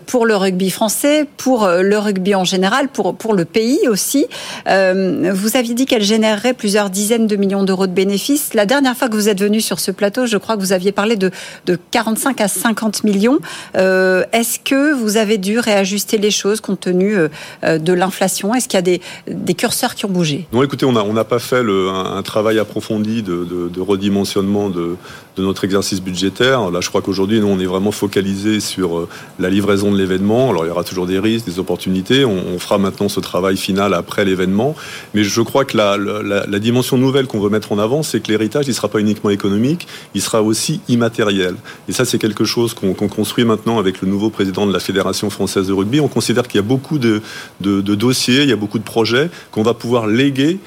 pour 0.05 0.25
le 0.25 0.35
rugby 0.35 0.69
français, 0.69 1.25
pour 1.37 1.63
euh, 1.63 1.81
le 1.81 1.97
rugby 1.97 2.35
en 2.35 2.43
général, 2.43 2.89
pour, 2.89 3.15
pour 3.15 3.33
le 3.33 3.45
pays 3.45 3.87
aussi. 3.87 4.25
vous 4.65 5.57
aviez 5.57 5.73
dit 5.73 5.85
qu'elle 5.85 6.03
générerait 6.03 6.53
plusieurs 6.53 6.89
dizaines 6.89 7.27
de 7.27 7.35
millions 7.35 7.63
d'euros 7.63 7.87
de 7.87 7.91
bénéfices. 7.91 8.53
La 8.53 8.65
dernière 8.65 8.95
fois 8.95 9.09
que 9.09 9.15
vous 9.15 9.29
êtes 9.29 9.39
venu 9.39 9.61
sur 9.61 9.79
ce 9.79 9.91
plateau, 9.91 10.25
je 10.25 10.37
crois 10.37 10.55
que 10.55 10.61
vous 10.61 10.73
aviez 10.73 10.91
parlé 10.91 11.15
de, 11.15 11.31
de 11.65 11.77
45 11.91 12.41
à 12.41 12.47
50 12.47 13.03
millions. 13.03 13.39
Est-ce 13.75 14.59
que 14.59 14.93
vous 14.93 15.17
avez 15.17 15.37
dû 15.37 15.59
réajuster 15.59 16.17
les 16.17 16.31
choses 16.31 16.61
compte 16.61 16.81
tenu 16.81 17.15
de 17.63 17.93
l'inflation? 17.93 18.53
Est-ce 18.53 18.67
qu'il 18.67 18.77
y 18.77 18.79
a 18.79 18.81
des, 18.81 19.01
des 19.27 19.53
curseurs 19.53 19.95
qui 19.95 20.05
ont 20.05 20.09
bougé? 20.09 20.47
Écoutez, 20.67 20.85
on 20.85 21.13
n'a 21.13 21.23
pas 21.23 21.39
fait 21.39 21.63
un, 21.65 22.21
travail 22.21 22.59
approfondi 22.59 23.23
de 23.23 23.79
redimensionnement 23.79 24.69
de, 24.69 24.97
de 25.37 25.43
notre 25.43 25.63
exercice 25.63 26.01
budgétaire. 26.01 26.71
Là, 26.71 26.81
je 26.81 26.89
crois 26.89 27.01
qu'aujourd'hui, 27.01 27.39
nous, 27.39 27.47
on 27.47 27.59
est 27.59 27.65
vraiment 27.65 27.91
focalisé 27.91 28.59
sur 28.59 28.97
euh, 28.97 29.09
la 29.39 29.49
livraison 29.49 29.91
de 29.91 29.97
l'événement. 29.97 30.49
Alors, 30.49 30.65
il 30.65 30.69
y 30.69 30.71
aura 30.71 30.83
toujours 30.83 31.05
des 31.05 31.19
risques, 31.19 31.45
des 31.45 31.59
opportunités. 31.59 32.25
On, 32.25 32.57
fera 32.57 32.79
maintenant 32.79 33.07
ce 33.07 33.19
travail 33.19 33.55
final 33.55 33.93
après 33.93 34.25
l'événement. 34.25 34.75
Mais 35.13 35.23
je 35.23 35.41
crois 35.41 35.63
que 35.63 35.77
la, 35.77 36.59
dimension 36.59 36.97
nouvelle 36.97 37.27
qu'on 37.27 37.39
veut 37.39 37.49
mettre 37.49 37.71
en 37.71 37.77
avant, 37.77 38.01
c'est 38.01 38.19
que 38.19 38.29
l'héritage, 38.29 38.65
il 38.65 38.71
ne 38.71 38.75
sera 38.75 38.87
pas 38.87 38.99
uniquement 38.99 39.29
économique, 39.29 39.87
il 40.15 40.21
sera 40.21 40.41
aussi 40.41 40.81
immatériel. 40.89 41.55
Et 41.87 41.91
ça, 41.91 42.03
c'est 42.03 42.17
quelque 42.17 42.45
chose 42.45 42.73
qu'on 42.73 42.93
construit 42.93 43.45
maintenant 43.45 43.77
avec 43.77 44.01
le 44.01 44.07
nouveau 44.07 44.31
président 44.31 44.65
de 44.65 44.73
la 44.73 44.79
Fédération 44.79 45.29
française 45.29 45.67
de 45.67 45.73
rugby. 45.73 45.99
On 45.99 46.07
considère 46.07 46.47
qu'il 46.47 46.55
y 46.55 46.63
a 46.63 46.67
beaucoup 46.67 46.97
de, 46.97 47.21
dossiers, 47.61 48.41
il 48.41 48.49
y 48.49 48.53
a 48.53 48.57
beaucoup 48.57 48.79
de 48.79 48.83
projets 48.83 49.29
qu'on 49.51 49.63
va 49.63 49.75
pouvoir 49.75 50.07
léguer 50.07 50.59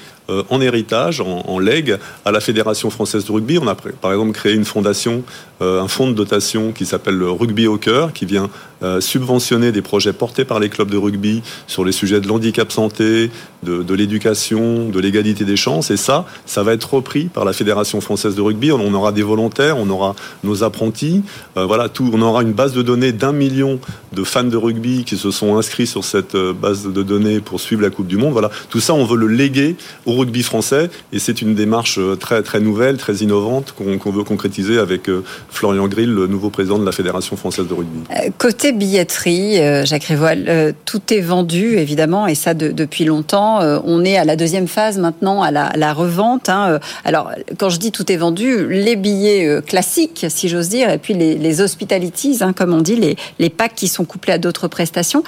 en 0.49 0.61
héritage, 0.61 1.21
en, 1.21 1.59
legs 1.59 1.97
à 2.25 2.31
la 2.31 2.39
Fédération 2.39 2.89
française 2.89 3.25
de 3.25 3.31
rugby. 3.31 3.57
On 3.57 3.67
a 3.67 3.75
par 3.75 4.11
exemple 4.11 4.31
créé 4.31 4.53
une 4.53 4.65
fondation, 4.65 5.23
euh, 5.23 5.23
un 5.61 5.87
fonds 5.87 6.09
de 6.09 6.13
dotation 6.13 6.71
qui 6.71 6.85
s'appelle 6.85 7.15
le 7.15 7.29
Rugby 7.29 7.67
au 7.67 7.77
cœur, 7.77 8.13
qui 8.13 8.25
vient 8.25 8.49
euh, 8.83 8.99
subventionner 8.99 9.71
des 9.71 9.83
projets 9.83 10.11
portés 10.11 10.43
par 10.43 10.59
les 10.59 10.67
clubs 10.67 10.89
de 10.89 10.97
rugby 10.97 11.43
sur 11.67 11.85
les 11.85 11.91
sujets 11.91 12.19
de 12.19 12.27
l'handicap 12.27 12.71
santé, 12.71 13.29
de, 13.61 13.93
l'éducation, 13.93 14.89
de 14.89 14.99
l'égalité 14.99 15.45
des 15.45 15.55
chances. 15.55 15.91
Et 15.91 15.97
ça, 15.97 16.25
ça 16.47 16.63
va 16.63 16.73
être 16.73 16.91
repris 16.91 17.25
par 17.25 17.45
la 17.45 17.53
Fédération 17.53 18.01
française 18.01 18.33
de 18.33 18.41
rugby. 18.41 18.71
On 18.71 18.91
aura 18.95 19.11
des 19.11 19.21
volontaires, 19.21 19.77
on 19.77 19.87
aura 19.91 20.15
nos 20.43 20.63
apprentis. 20.63 21.21
Euh, 21.57 21.65
voilà, 21.65 21.89
tout, 21.89 22.09
on 22.11 22.23
aura 22.23 22.41
une 22.41 22.53
base 22.53 22.73
de 22.73 22.81
données 22.81 23.11
d'un 23.11 23.33
million 23.33 23.79
de 24.13 24.23
fans 24.23 24.43
de 24.43 24.57
rugby 24.57 25.03
qui 25.03 25.15
se 25.15 25.29
sont 25.29 25.55
inscrits 25.59 25.85
sur 25.85 26.03
cette 26.03 26.33
euh, 26.33 26.51
base 26.51 26.87
de 26.87 27.03
données 27.03 27.39
pour 27.39 27.59
suivre 27.59 27.83
la 27.83 27.91
Coupe 27.91 28.07
du 28.07 28.17
Monde. 28.17 28.33
Voilà, 28.33 28.49
tout 28.71 28.79
ça, 28.79 28.95
on 28.95 29.05
veut 29.05 29.17
le 29.17 29.27
léguer 29.27 29.75
au 30.07 30.13
rugby 30.13 30.41
français. 30.41 30.89
Et 31.13 31.19
c'est 31.19 31.43
une 31.43 31.53
démarche 31.53 31.99
très, 32.19 32.41
très 32.41 32.59
nouvelle, 32.59 32.97
très 32.97 33.17
innovante 33.17 33.75
qu'on 33.77 34.11
veut 34.11 34.23
concrétiser 34.23 34.79
avec 34.79 35.07
Florian 35.51 35.87
Grill, 35.87 36.09
le 36.09 36.27
nouveau 36.27 36.49
président 36.49 36.79
de 36.79 36.85
la 36.85 36.91
Fédération 36.91 37.35
française 37.35 37.67
de 37.67 37.73
rugby. 37.73 37.99
Côté 38.37 38.71
billetterie, 38.71 39.59
euh, 39.59 39.85
Jacques 39.85 40.05
Rivoil, 40.05 40.45
euh, 40.47 40.71
tout 40.85 41.01
est 41.13 41.19
vendu 41.19 41.77
évidemment 41.77 42.25
et 42.25 42.35
ça 42.35 42.53
depuis 42.53 43.05
longtemps. 43.05 43.61
Euh, 43.61 43.79
on 43.83 44.03
est 44.03 44.17
à 44.17 44.23
la 44.23 44.35
deuxième 44.35 44.67
phase 44.67 44.97
maintenant, 44.97 45.43
à 45.43 45.51
la, 45.51 45.93
revente. 45.93 46.47
Hein. 46.47 46.79
Alors 47.03 47.31
quand 47.59 47.69
je 47.69 47.77
dis 47.77 47.91
tout 47.91 48.09
est 48.11 48.17
vendu, 48.17 48.67
les 48.69 48.95
billets 48.95 49.61
classiques, 49.61 50.25
si 50.29 50.47
j'ose 50.47 50.69
dire, 50.69 50.89
et 50.89 50.97
puis 50.97 51.13
les, 51.13 51.61
hospitalities, 51.61 52.37
hein, 52.41 52.53
comme 52.53 52.73
on 52.73 52.81
dit, 52.81 52.95
les, 52.95 53.17
les 53.37 53.49
packs 53.49 53.75
qui 53.75 53.89
sont 53.89 54.05
couplés 54.05 54.33
à 54.33 54.37
d'autres 54.37 54.69
prestations. 54.69 55.23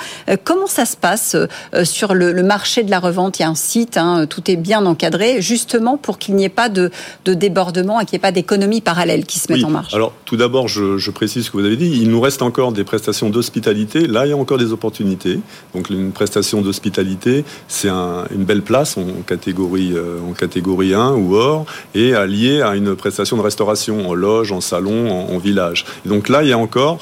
comment 0.45 0.67
ça 0.67 0.85
se 0.85 0.95
passe 0.95 1.35
sur 1.83 2.13
le, 2.13 2.41
marché 2.43 2.83
de 2.83 2.89
la 2.89 2.99
revente? 2.99 3.39
Il 3.39 3.41
y 3.41 3.45
a 3.45 3.49
un 3.49 3.55
site, 3.55 3.97
hein, 3.97 4.25
tout 4.27 4.49
est 4.49 4.55
bien 4.55 4.85
encadré, 4.85 5.41
justement 5.41 5.97
pour 5.97 6.17
qu'il 6.17 6.35
n'y 6.35 6.45
ait 6.45 6.49
pas 6.49 6.69
de, 6.69 6.91
débordement 7.25 7.99
et 7.99 8.05
qu'il 8.05 8.15
n'y 8.15 8.21
ait 8.21 8.27
pas 8.27 8.31
d'économie 8.31 8.79
parallèle 8.79 9.25
qui 9.25 9.39
se 9.39 9.51
mette 9.51 9.65
en 9.65 9.69
marche. 9.69 9.93
Alors 9.93 10.12
tout 10.25 10.37
d'abord, 10.37 10.67
je, 10.67 11.11
précise 11.11 11.45
ce 11.45 11.51
que 11.51 11.57
vous 11.57 11.65
avez 11.65 11.75
dit. 11.75 11.99
Il 12.01 12.09
nous 12.09 12.21
reste 12.21 12.41
encore 12.41 12.71
des 12.71 12.83
prestations 12.83 13.29
d'hospitalité, 13.29 14.07
là, 14.07 14.25
il 14.25 14.29
y 14.29 14.33
a 14.33 14.37
encore 14.37 14.57
des 14.57 14.71
opportunités. 14.71 15.39
Donc, 15.75 15.89
une 15.89 16.11
prestation 16.11 16.61
d'hospitalité, 16.61 17.45
c'est 17.67 17.89
une 17.89 18.45
belle 18.45 18.61
place 18.61 18.97
en 18.97 19.21
catégorie, 19.25 19.93
euh, 19.93 20.19
en 20.29 20.33
catégorie 20.33 20.93
1 20.93 21.11
ou 21.11 21.35
or, 21.35 21.65
et 21.95 22.13
lié 22.27 22.61
à 22.61 22.75
une 22.75 22.95
prestation 22.95 23.37
de 23.37 23.41
restauration 23.41 24.09
en 24.09 24.13
loge, 24.13 24.51
en 24.51 24.61
salon, 24.61 25.11
en, 25.11 25.37
village. 25.37 25.85
Donc 26.05 26.29
là, 26.29 26.43
il 26.43 26.49
y 26.49 26.53
a 26.53 26.57
encore 26.57 26.99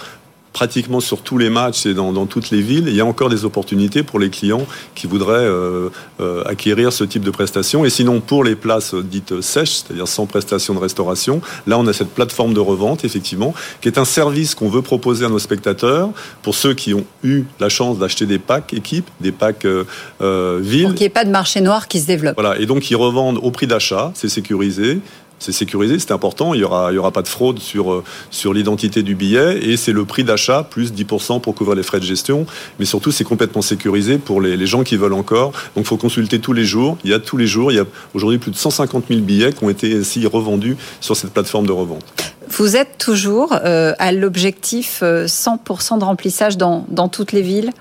pratiquement 0.53 0.99
sur 0.99 1.21
tous 1.21 1.37
les 1.37 1.49
matchs 1.49 1.85
et 1.85 1.93
dans, 1.93 2.25
toutes 2.25 2.49
les 2.49 2.61
villes, 2.61 2.85
il 2.87 2.95
y 2.95 3.01
a 3.01 3.05
encore 3.05 3.29
des 3.29 3.45
opportunités 3.45 4.03
pour 4.03 4.19
les 4.19 4.29
clients 4.29 4.65
qui 4.95 5.07
voudraient 5.07 5.33
euh, 5.35 5.89
euh, 6.19 6.43
acquérir 6.45 6.91
ce 6.91 7.03
type 7.03 7.23
de 7.23 7.31
prestations. 7.31 7.85
Et 7.85 7.89
sinon, 7.89 8.19
pour 8.19 8.43
les 8.43 8.55
places 8.55 8.93
dites 8.93 9.41
sèches, 9.41 9.71
c'est-à-dire 9.71 10.07
sans 10.07 10.25
prestation 10.25 10.73
de 10.73 10.79
restauration, 10.79 11.41
là, 11.67 11.79
on 11.79 11.87
a 11.87 11.93
cette 11.93 12.13
plateforme 12.13 12.53
de 12.53 12.59
revente, 12.59 13.05
effectivement, 13.05 13.53
qui 13.81 13.87
est 13.87 13.97
un 13.97 14.05
service 14.05 14.55
qu'on 14.55 14.69
veut 14.69 14.81
proposer 14.81 15.25
à 15.25 15.29
nos 15.29 15.39
spectateurs 15.39 16.09
pour 16.41 16.55
ceux 16.55 16.73
qui 16.73 16.93
ont 16.93 17.05
eu 17.23 17.43
la 17.59 17.69
chance 17.69 17.97
d'acheter 17.97 18.25
des 18.25 18.39
packs 18.39 18.73
équipes, 18.73 19.09
des 19.21 19.31
packs 19.31 19.65
euh, 19.65 20.59
villes. 20.61 20.83
Pour 20.83 20.91
qu'il 20.95 21.03
n'y 21.03 21.07
ait 21.07 21.09
pas 21.09 21.25
de 21.25 21.31
marché 21.31 21.61
noir 21.61 21.87
qui 21.87 22.01
se 22.01 22.07
développe. 22.07 22.35
Voilà, 22.35 22.59
et 22.59 22.65
donc 22.65 22.91
ils 22.91 22.95
revendent 22.95 23.39
au 23.41 23.51
prix 23.51 23.67
d'achat, 23.67 24.11
c'est 24.15 24.29
sécurisé 24.29 24.99
c'est 25.41 25.51
sécurisé, 25.51 25.97
c'est 25.97 26.11
important. 26.11 26.53
Il 26.53 26.59
n'y 26.59 26.63
aura, 26.63 26.93
y 26.93 26.97
aura 26.97 27.11
pas 27.11 27.23
de 27.23 27.27
fraude 27.27 27.57
sur, 27.59 27.91
euh, 27.91 28.03
sur 28.29 28.53
l'identité 28.53 29.01
du 29.01 29.15
billet 29.15 29.57
et 29.57 29.75
c'est 29.75 29.91
le 29.91 30.05
prix 30.05 30.23
d'achat 30.23 30.63
plus 30.63 30.93
10% 30.93 31.41
pour 31.41 31.55
couvrir 31.55 31.75
les 31.75 31.83
frais 31.83 31.99
de 31.99 32.05
gestion. 32.05 32.45
Mais 32.79 32.85
surtout, 32.85 33.11
c'est 33.11 33.23
complètement 33.23 33.63
sécurisé 33.63 34.19
pour 34.19 34.39
les, 34.39 34.55
les, 34.55 34.67
gens 34.67 34.83
qui 34.83 34.97
veulent 34.97 35.13
encore. 35.13 35.51
Donc, 35.75 35.85
il 35.85 35.85
faut 35.85 35.97
consulter 35.97 36.39
tous 36.39 36.53
les 36.53 36.63
jours. 36.63 36.97
Il 37.03 37.09
y 37.09 37.13
a 37.13 37.19
tous 37.19 37.37
les 37.37 37.47
jours, 37.47 37.71
il 37.71 37.75
y 37.75 37.79
a 37.79 37.85
aujourd'hui 38.13 38.37
plus 38.37 38.51
de 38.51 38.55
150 38.55 39.05
000 39.09 39.21
billets 39.21 39.51
qui 39.51 39.63
ont 39.63 39.69
été 39.69 39.97
ainsi 39.97 40.25
revendus 40.27 40.77
sur 40.99 41.15
cette 41.15 41.33
plateforme 41.33 41.65
de 41.65 41.71
revente. 41.71 42.05
Vous 42.47 42.75
êtes 42.75 42.99
toujours 42.99 43.53
euh, 43.53 43.93
à 43.97 44.11
l'objectif 44.11 45.01
100% 45.01 45.03
euh, 45.03 45.97
de 45.97 46.03
remplissage 46.03 46.57
dans, 46.57 46.85
dans 46.89 47.09
toutes 47.09 47.31
les 47.31 47.41
villes? 47.41 47.71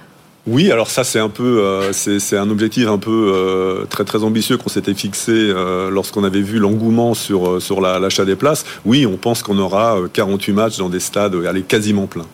Oui, 0.46 0.72
alors 0.72 0.88
ça 0.88 1.04
c'est 1.04 1.18
un 1.18 1.28
peu, 1.28 1.60
euh, 1.60 1.92
c'est 1.92 2.36
un 2.36 2.48
objectif 2.48 2.88
un 2.88 2.96
peu 2.96 3.32
euh, 3.34 3.84
très 3.84 4.04
très 4.04 4.24
ambitieux 4.24 4.56
qu'on 4.56 4.70
s'était 4.70 4.94
fixé 4.94 5.32
euh, 5.32 5.90
lorsqu'on 5.90 6.24
avait 6.24 6.40
vu 6.40 6.58
l'engouement 6.58 7.12
sur 7.12 7.80
l'achat 7.80 8.24
des 8.24 8.36
places. 8.36 8.64
Oui, 8.86 9.04
on 9.04 9.18
pense 9.18 9.42
qu'on 9.42 9.58
aura 9.58 9.98
48 10.12 10.52
matchs 10.52 10.78
dans 10.78 10.88
des 10.88 11.00
stades 11.00 11.36
allez, 11.46 11.62
quasiment 11.62 12.06
pleins. 12.06 12.26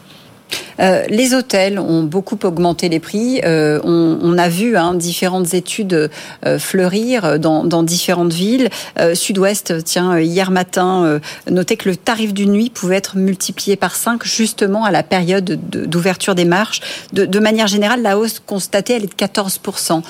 Euh, 0.81 1.05
les 1.09 1.35
hôtels 1.35 1.79
ont 1.79 2.03
beaucoup 2.03 2.39
augmenté 2.45 2.89
les 2.89 3.01
prix. 3.01 3.41
Euh, 3.45 3.81
on, 3.85 4.37
a 4.39 4.49
vu 4.49 4.77
hein, 4.77 4.95
différentes 4.95 5.55
études 5.55 6.11
euh, 6.45 6.59
fleurir 6.59 7.39
dans, 7.39 7.83
différentes 7.83 8.33
villes. 8.33 8.69
Sud-Ouest, 9.15 9.85
tiens, 9.85 10.19
hier 10.19 10.51
matin, 10.51 11.21
notait 11.51 11.77
que 11.77 11.89
le 11.89 11.97
tarif 11.97 12.35
d'une 12.35 12.53
nuit 12.53 12.71
pouvait 12.71 12.97
être 12.97 13.17
multiplié 13.17 13.77
par 13.77 13.95
5 13.95 14.25
justement 14.25 14.85
à 14.85 14.91
la 14.91 15.03
période 15.03 15.59
d'ouverture 15.71 16.35
des 16.35 16.45
marches. 16.45 16.81
De, 17.13 17.39
manière 17.39 17.67
générale, 17.67 18.03
la 18.03 18.19
hausse 18.19 18.41
constatée, 18.45 18.95
elle 18.95 19.05
est 19.05 19.07
de 19.07 19.15
14%. 19.15 20.03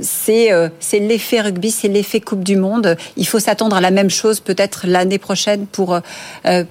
c'est 0.00 0.98
l'effet 0.98 1.40
rugby, 1.40 1.70
c'est 1.70 1.88
l'effet 1.88 2.20
Coupe 2.20 2.44
du 2.44 2.56
Monde. 2.56 2.96
Il 3.16 3.26
faut 3.26 3.38
s'attendre 3.38 3.76
à 3.76 3.80
la 3.80 3.90
même 3.90 4.10
chose 4.10 4.40
peut-être 4.40 4.86
l'année 4.86 5.18
prochaine 5.18 5.66
pour, 5.66 5.98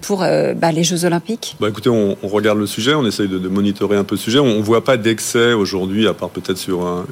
pour 0.01 0.19
bah, 0.19 0.71
les 0.71 0.83
Jeux 0.83 1.05
Olympiques. 1.05 1.55
Bah, 1.59 1.69
écoutez, 1.69 1.89
on 1.89 2.15
regarde 2.23 2.59
le 2.59 2.67
sujet, 2.67 2.84
on 2.93 3.05
essaye 3.05 3.27
de, 3.27 3.47
monitorer 3.47 3.97
un 3.97 4.03
peu 4.03 4.15
le 4.15 4.19
sujet. 4.19 4.39
On 4.39 4.57
ne 4.57 4.61
voit 4.61 4.83
pas 4.83 4.97
d'excès 4.97 5.53
aujourd'hui, 5.53 6.07
à 6.07 6.13
part 6.13 6.29
peut-être 6.29 6.57
sur 6.57 6.85
un, 6.85 7.05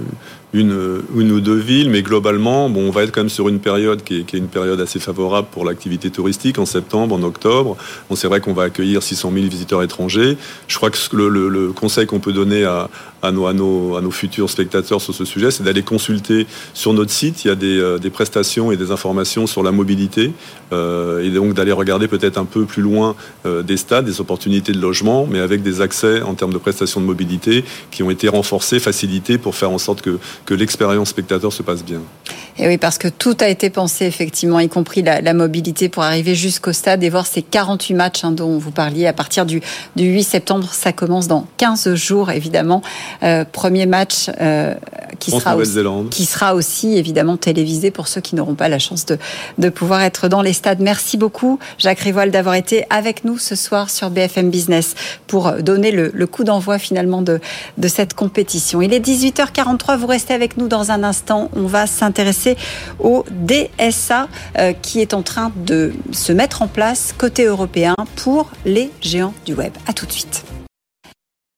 une, 0.54 0.72
ou 1.16 1.40
deux 1.40 1.58
villes, 1.58 1.90
mais 1.90 2.02
globalement, 2.02 2.68
on 2.68 2.92
va 2.92 3.04
être 3.04 3.12
quand 3.12 3.22
même 3.22 3.30
sur 3.30 3.50
une 3.50 3.60
période 3.60 4.04
qui 4.04 4.20
est, 4.20 4.34
une 4.34 4.48
période 4.48 4.80
assez 4.80 5.00
favorable 5.00 5.48
pour 5.52 5.66
l'activité 5.66 6.12
touristique 6.12 6.60
en 6.60 6.66
septembre, 6.66 7.16
en 7.16 7.24
octobre. 7.24 7.78
Bon, 8.10 8.16
c'est 8.16 8.28
vrai 8.28 8.40
qu'on 8.40 8.54
va 8.54 8.64
accueillir 8.64 9.02
600 9.02 9.32
000 9.34 9.48
visiteurs 9.48 9.82
étrangers. 9.82 10.38
Je 10.68 10.76
crois 10.78 10.92
que 10.92 10.98
le 11.16 11.72
conseil 11.72 12.06
qu'on 12.06 12.20
peut 12.20 12.34
donner 12.34 12.66
à, 12.66 12.90
à, 13.24 13.32
nos, 13.32 14.12
futurs 14.12 14.50
spectateurs 14.50 15.02
sur 15.02 15.14
ce 15.16 15.26
sujet, 15.26 15.50
c'est 15.50 15.64
d'aller 15.64 15.82
consulter 15.82 16.46
sur 16.74 16.94
notre 16.94 17.12
site. 17.12 17.46
Il 17.46 17.48
y 17.48 17.52
a 17.52 17.56
des, 17.56 17.80
euh, 17.80 17.98
prestations 18.14 18.72
et 18.72 18.78
des 18.78 18.92
informations 18.92 19.48
sur 19.48 19.64
la 19.64 19.72
mobilité, 19.72 20.34
euh, 20.72 21.24
et 21.24 21.30
donc 21.32 21.54
d'aller 21.54 21.72
regarder 21.72 22.08
peut-être 22.08 22.38
un 22.38 22.46
peu 22.46 22.66
plus 22.66 22.84
loin 22.84 23.16
euh, 23.46 23.64
des 23.64 23.78
stades, 23.78 24.06
des 24.06 24.20
opportunités 24.20 24.74
de 24.74 24.80
logement, 24.80 25.26
mais 25.28 25.40
avec 25.40 25.64
des 25.64 25.82
accès 25.82 26.22
en 26.22 26.36
termes 26.36 26.54
de 26.54 26.58
prestations 26.58 27.02
de 27.02 27.06
mobilité 27.06 27.64
qui 27.90 28.04
ont 28.04 28.12
été 28.12 28.28
renforcés, 28.28 28.80
facilités 28.80 29.38
pour 29.38 29.56
faire 29.56 29.72
en 29.72 29.80
sorte 29.80 30.02
que 30.02 30.54
l'expérience 30.54 31.10
spectateur 31.10 31.52
se 31.52 31.64
passe 31.64 31.84
bien. 31.84 32.02
Et 32.60 32.68
oui, 32.68 32.78
parce 32.78 33.00
que 33.00 33.08
tout 33.08 33.36
a 33.40 33.48
été 33.48 33.72
pensé, 33.72 34.06
effectivement, 34.06 34.60
y 34.60 34.70
compris 34.70 35.02
la, 35.02 35.22
la 35.22 35.34
mobilité 35.34 35.90
pour 35.90 36.04
arriver 36.04 36.36
jusqu'au 36.36 36.72
stade 36.72 37.04
et 37.04 37.10
voir 37.10 37.26
ces 37.26 37.42
48 37.42 37.94
matchs 37.96 38.24
hein, 38.24 38.32
dont 38.32 38.60
vous 38.60 38.70
parliez 38.70 39.08
à 39.08 39.14
partir 39.14 39.48
du, 39.48 39.62
du, 39.96 40.06
8 40.06 40.24
septembre. 40.24 40.70
Ça 40.72 40.94
commence 40.94 41.28
dans 41.28 41.48
15 41.58 41.96
jours, 41.96 42.30
évidemment. 42.30 42.84
Euh, 43.24 43.44
premier 43.44 43.88
match 43.88 44.30
euh, 44.40 44.76
qui, 45.20 45.32
sera 45.32 45.56
aussi, 45.56 45.80
qui 46.12 46.26
sera 46.26 46.54
aussi, 46.54 46.96
évidemment, 46.96 47.38
télévisé 47.38 47.90
pour 47.90 48.08
ceux 48.08 48.22
qui 48.22 48.36
n'auront 48.36 48.56
pas 48.56 48.70
la 48.70 48.78
chance 48.78 49.08
de, 49.08 49.18
de 49.58 49.70
pouvoir 49.70 50.02
être 50.04 50.28
dans 50.28 50.44
les 50.44 50.54
stades. 50.54 50.80
Merci 50.80 51.18
beaucoup, 51.18 51.58
Jacques 51.80 52.02
Rivoal, 52.02 52.30
d'avoir 52.30 52.54
été 52.54 52.86
avec 52.92 53.26
nous 53.26 53.40
ce 53.40 53.56
soir 53.56 53.90
sur 53.90 54.12
BFM 54.12 54.52
Business 54.52 54.94
pour 55.26 55.54
donner 55.54 55.90
le, 55.92 56.12
le 56.14 56.28
coup 56.28 56.44
d'envoi, 56.44 56.78
finalement, 56.78 57.24
de, 57.24 57.40
de 57.80 57.88
cette 57.88 58.14
compétition. 58.14 58.80
Il 58.84 58.94
est 58.94 59.04
18h43, 59.04 59.98
vous 59.98 60.08
restez 60.08 60.36
avec 60.36 60.58
nous 60.58 60.68
dans 60.68 60.92
un 60.92 61.04
instant. 61.04 61.50
On 61.56 61.66
va 61.66 61.88
s'intéresser 61.88 62.43
au 63.00 63.26
DSA 63.32 64.28
euh, 64.58 64.74
qui 64.74 65.02
est 65.02 65.14
en 65.14 65.22
train 65.22 65.52
de 65.56 65.94
se 66.12 66.32
mettre 66.32 66.62
en 66.62 66.68
place 66.68 67.14
côté 67.18 67.46
européen 67.46 67.96
pour 68.16 68.52
les 68.66 68.92
géants 69.02 69.34
du 69.46 69.54
web. 69.54 69.74
À 69.88 69.94
tout 69.94 70.06
de 70.06 70.12
suite. 70.12 70.44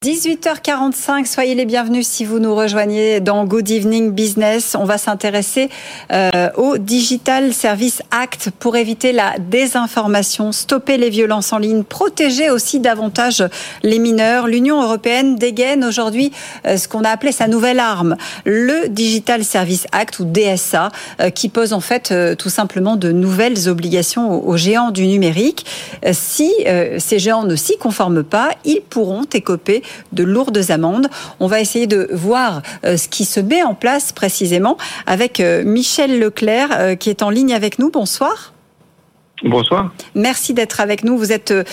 18h45, 0.05 1.25
soyez 1.25 1.55
les 1.55 1.65
bienvenus 1.65 2.05
si 2.07 2.25
vous 2.25 2.37
nous 2.37 2.53
rejoignez 2.53 3.21
dans 3.21 3.43
Good 3.43 3.71
Evening 3.71 4.11
Business. 4.11 4.75
On 4.79 4.83
va 4.83 4.99
s'intéresser 4.99 5.71
euh, 6.11 6.51
au 6.57 6.77
Digital 6.77 7.51
Service 7.55 8.03
Act 8.11 8.51
pour 8.59 8.75
éviter 8.75 9.13
la 9.13 9.33
désinformation, 9.39 10.51
stopper 10.51 10.97
les 10.97 11.09
violences 11.09 11.53
en 11.53 11.57
ligne, 11.57 11.81
protéger 11.81 12.51
aussi 12.51 12.79
davantage 12.79 13.43
les 13.81 13.97
mineurs. 13.97 14.45
L'Union 14.45 14.79
européenne 14.79 15.37
dégaine 15.37 15.83
aujourd'hui 15.83 16.31
euh, 16.67 16.77
ce 16.77 16.87
qu'on 16.87 17.03
a 17.03 17.09
appelé 17.09 17.31
sa 17.31 17.47
nouvelle 17.47 17.79
arme, 17.79 18.15
le 18.45 18.89
Digital 18.89 19.43
Service 19.43 19.87
Act 19.91 20.19
ou 20.19 20.25
DSA, 20.25 20.91
euh, 21.19 21.31
qui 21.31 21.49
pose 21.49 21.73
en 21.73 21.79
fait 21.79 22.13
tout 22.37 22.49
simplement 22.49 22.95
de 22.95 23.11
nouvelles 23.11 23.67
obligations 23.69 24.31
aux, 24.31 24.51
aux 24.51 24.57
géants 24.57 24.91
du 24.91 25.07
numérique. 25.07 25.65
Si 26.11 26.51
ces 26.99 27.17
géants 27.17 27.43
ne 27.43 27.55
s'y 27.55 27.77
conforment 27.79 28.23
pas, 28.23 28.51
ils 28.65 28.81
pourront 28.81 29.23
écoper 29.33 29.81
de 30.13 30.23
lourdes 30.23 30.71
amendes. 30.71 31.07
On 31.39 31.47
va 31.47 31.59
essayer 31.59 31.87
de 31.87 32.09
voir 32.11 32.61
euh, 32.83 32.97
ce 32.97 33.07
qui 33.07 33.25
se 33.25 33.39
met 33.39 33.63
en 33.63 33.75
place 33.75 34.11
précisément 34.11 34.77
avec 35.05 35.39
euh, 35.39 35.63
Michel 35.63 36.19
Leclerc 36.19 36.69
euh, 36.71 36.95
qui 36.95 37.09
est 37.09 37.21
en 37.21 37.29
ligne 37.29 37.53
avec 37.53 37.79
nous. 37.79 37.91
Bonsoir. 37.91 38.54
Bonsoir. 39.43 39.91
Merci 40.15 40.53
d'être 40.53 40.79
avec 40.79 41.03
nous. 41.03 41.17
Vous 41.17 41.33
êtes 41.33 41.51
euh, 41.51 41.63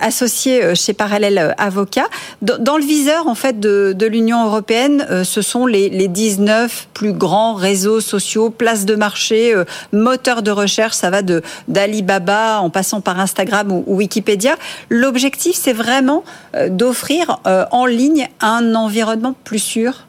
associé 0.00 0.74
chez 0.76 0.92
Parallèle 0.92 1.54
Avocat. 1.58 2.06
Dans 2.42 2.76
le 2.76 2.84
viseur 2.84 3.26
en 3.26 3.34
fait 3.34 3.58
de, 3.58 3.92
de 3.92 4.06
l'Union 4.06 4.46
européenne, 4.46 5.06
euh, 5.10 5.24
ce 5.24 5.42
sont 5.42 5.66
les, 5.66 5.88
les, 5.88 6.08
19 6.08 6.88
plus 6.94 7.12
grands 7.12 7.54
réseaux 7.54 8.00
sociaux, 8.00 8.50
places 8.50 8.86
de 8.86 8.94
marché, 8.94 9.54
euh, 9.54 9.64
moteurs 9.92 10.42
de 10.42 10.50
recherche. 10.50 10.94
Ça 10.94 11.10
va 11.10 11.22
de 11.22 11.42
d'Alibaba 11.66 12.60
en 12.60 12.70
passant 12.70 13.00
par 13.00 13.18
Instagram 13.18 13.72
ou, 13.72 13.84
ou 13.86 13.96
Wikipédia. 13.96 14.56
L'objectif, 14.88 15.54
c'est 15.54 15.72
vraiment 15.72 16.24
euh, 16.54 16.68
d'offrir 16.68 17.40
en 17.44 17.86
ligne 17.86 18.28
un 18.40 18.74
environnement 18.74 19.34
plus 19.44 19.58
sûr. 19.58 20.06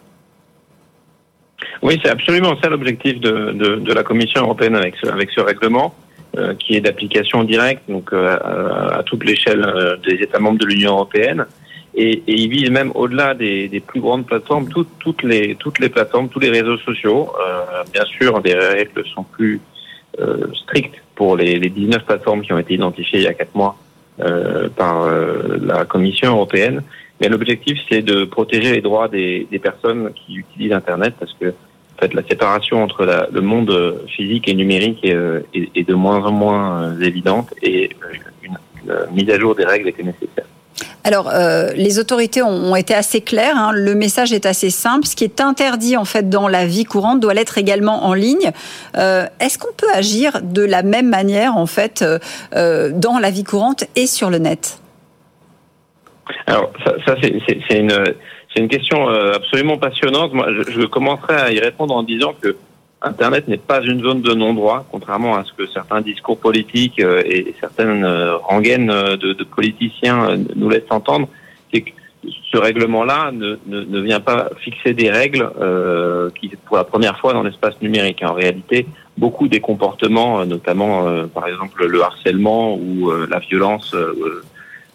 Oui, 1.82 2.00
c'est 2.04 2.10
absolument 2.10 2.56
ça 2.62 2.70
l'objectif 2.70 3.20
de, 3.20 3.52
de, 3.52 3.76
de, 3.78 3.94
la 3.94 4.04
Commission 4.04 4.42
européenne 4.42 4.76
avec 4.76 4.96
ce, 5.02 5.10
avec 5.10 5.30
ce 5.32 5.40
règlement. 5.42 5.94
Euh, 6.40 6.54
qui 6.54 6.76
est 6.76 6.82
d'application 6.82 7.44
directe 7.44 7.84
donc 7.90 8.14
euh, 8.14 8.38
à, 8.38 9.00
à, 9.00 9.04
toute 9.04 9.26
l'échelle 9.26 9.64
euh, 9.66 9.98
des 9.98 10.16
États 10.16 10.40
membres 10.40 10.60
de 10.60 10.66
l'Union 10.66 10.92
européenne. 10.92 11.46
Et, 11.96 12.12
et, 12.28 12.34
il 12.34 12.50
vise 12.50 12.70
même 12.70 12.92
au-delà 12.96 13.34
des, 13.34 13.68
des, 13.68 13.80
plus 13.80 14.00
grandes 14.00 14.26
plateformes, 14.26 14.70
toutes, 14.70 14.92
toutes, 15.00 15.24
les, 15.24 15.56
toutes 15.56 15.80
les 15.80 15.90
plateformes, 15.90 16.30
tous 16.30 16.40
les 16.40 16.50
réseaux 16.50 16.78
sociaux. 16.78 17.30
Euh, 17.42 17.84
bien 17.92 18.06
sûr, 18.06 18.42
des 18.42 18.54
règles 18.54 19.04
sont 19.14 19.24
plus 19.24 19.60
euh, 20.20 20.48
strictes 20.54 21.02
pour 21.16 21.36
les, 21.36 21.60
les, 21.60 21.70
19 21.70 22.06
plateformes 22.06 22.42
qui 22.42 22.54
ont 22.54 22.60
été 22.60 22.76
identifiées 22.76 23.20
il 23.20 23.26
y 23.26 23.28
a 23.28 23.34
quatre 23.34 23.56
mois 23.56 23.76
euh, 24.22 24.70
par 24.70 25.10
la 25.62 25.86
Commission 25.86 26.30
européenne. 26.30 26.84
Mais 27.20 27.28
l'objectif, 27.28 27.78
c'est 27.90 28.02
de 28.02 28.24
protéger 28.24 28.72
les 28.76 28.82
droits 28.82 29.10
des, 29.10 29.48
des, 29.52 29.60
personnes 29.60 30.14
qui 30.14 30.36
utilisent 30.36 30.74
Internet 30.74 31.16
parce 31.20 31.34
que 31.34 31.54
en 32.00 32.06
fait, 32.06 32.14
la 32.14 32.24
séparation 32.24 32.82
entre 32.82 33.06
la, 33.06 33.28
le 33.30 33.42
monde 33.42 34.02
physique 34.08 34.48
et 34.48 34.54
numérique 34.54 35.04
est, 35.04 35.18
est, 35.54 35.70
est, 35.76 35.88
de 35.88 35.94
moins 35.94 36.26
en 36.26 36.32
moins 36.32 36.98
évidente 37.02 37.54
et 37.62 37.90
une, 38.42 38.58
une 38.84 38.96
mise 39.14 39.30
à 39.30 39.38
jour 39.38 39.54
des 39.54 39.66
règles 39.66 39.90
était 39.90 40.04
nécessaire. 40.04 40.46
Alors, 41.04 41.30
euh, 41.30 41.72
les 41.76 42.00
autorités 42.00 42.42
ont, 42.42 42.72
ont, 42.72 42.76
été 42.76 42.94
assez 42.94 43.22
claires. 43.22 43.58
Hein. 43.58 43.72
Le 43.74 43.96
message 43.96 44.34
est 44.34 44.46
assez 44.46 44.70
simple. 44.70 45.08
Ce 45.08 45.16
qui 45.16 45.24
est 45.24 45.42
interdit 45.42 45.98
en 45.98 46.06
fait 46.06 46.30
dans 46.30 46.48
la 46.48 46.66
vie 46.66 46.86
courante 46.86 47.20
doit 47.20 47.34
l'être 47.34 47.58
également 47.58 48.06
en 48.06 48.14
ligne. 48.14 48.52
Euh, 48.98 49.26
Est-ce 49.40 49.58
qu'on 49.58 49.74
peut 49.76 49.92
agir 49.94 50.42
de 50.42 50.64
la 50.64 50.84
même 50.84 51.10
manière 51.10 51.58
en 51.58 51.66
fait 51.66 52.04
euh, 52.54 52.92
dans 52.94 53.20
la 53.20 53.32
vie 53.32 53.44
courante 53.44 53.86
et 53.96 54.08
sur 54.08 54.30
le 54.30 54.38
net? 54.38 54.80
Alors, 56.48 56.72
ça, 56.86 56.94
ça 57.06 57.16
c'est 57.22 57.78
une 57.78 58.04
c'est 58.60 58.64
une 58.64 58.70
question 58.70 59.10
euh, 59.10 59.36
absolument 59.36 59.78
passionnante. 59.78 60.34
Moi, 60.34 60.48
je, 60.68 60.86
commencerai 60.86 61.36
à 61.36 61.52
y 61.54 61.60
répondre 61.60 61.96
en 61.96 62.04
disant 62.04 62.34
que 62.42 62.58
Internet 63.02 63.48
n'est 63.48 63.56
pas 63.58 63.82
une 63.82 64.02
zone 64.04 64.22
de 64.22 64.34
non-droit, 64.34 64.86
contrairement 64.92 65.38
à 65.38 65.46
ce 65.46 65.54
que 65.54 65.66
certains 65.66 66.02
discours 66.02 66.38
politiques 66.38 67.00
euh, 67.00 67.22
et 67.24 67.56
certaines 67.62 68.04
euh, 68.04 68.36
rengaines 68.36 68.88
de, 68.88 69.44
politiciens 69.46 70.36
nous 70.58 70.68
laissent 70.68 70.90
entendre. 70.90 71.30
C'est 71.74 71.82
que 71.82 71.92
ce 72.52 72.58
règlement-là 72.58 73.32
ne, 73.32 73.58
ne, 73.66 74.02
vient 74.02 74.20
pas 74.20 74.50
fixer 74.60 74.94
des 74.94 75.10
règles 75.10 75.50
qui, 76.38 76.52
pour 76.66 76.76
la 76.76 76.84
première 76.84 77.18
fois 77.18 77.32
dans 77.32 77.44
l'espace 77.44 77.82
numérique. 77.82 78.22
En 78.26 78.34
réalité, 78.34 78.88
beaucoup 79.18 79.48
des 79.48 79.62
comportements, 79.62 80.46
notamment 80.46 81.06
par 81.34 81.48
exemple 81.48 81.86
le 81.86 82.02
harcèlement 82.04 82.76
ou 82.76 83.10
la 83.30 83.40
violence 83.40 83.96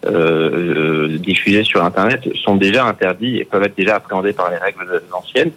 euh, 0.05 1.17
diffusés 1.17 1.63
sur 1.63 1.83
Internet 1.83 2.27
sont 2.43 2.55
déjà 2.55 2.85
interdits 2.85 3.37
et 3.37 3.45
peuvent 3.45 3.63
être 3.63 3.77
déjà 3.77 3.95
appréhendés 3.95 4.33
par 4.33 4.49
les 4.51 4.57
règles 4.57 5.01
anciennes. 5.11 5.51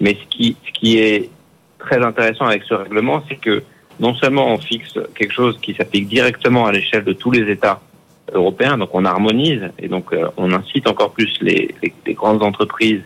Mais 0.00 0.16
ce 0.20 0.36
qui, 0.36 0.56
ce 0.66 0.72
qui 0.72 0.98
est 0.98 1.30
très 1.78 2.02
intéressant 2.02 2.46
avec 2.46 2.62
ce 2.64 2.74
règlement, 2.74 3.22
c'est 3.28 3.36
que 3.36 3.62
non 4.00 4.14
seulement 4.14 4.48
on 4.48 4.58
fixe 4.58 4.98
quelque 5.14 5.32
chose 5.32 5.58
qui 5.60 5.74
s'applique 5.74 6.08
directement 6.08 6.66
à 6.66 6.72
l'échelle 6.72 7.04
de 7.04 7.12
tous 7.12 7.30
les 7.30 7.50
États 7.50 7.80
européens, 8.32 8.78
donc 8.78 8.90
on 8.94 9.04
harmonise 9.04 9.70
et 9.78 9.88
donc 9.88 10.12
euh, 10.12 10.28
on 10.36 10.52
incite 10.52 10.88
encore 10.88 11.12
plus 11.12 11.32
les, 11.40 11.74
les, 12.06 12.14
grandes 12.14 12.42
entreprises 12.42 13.02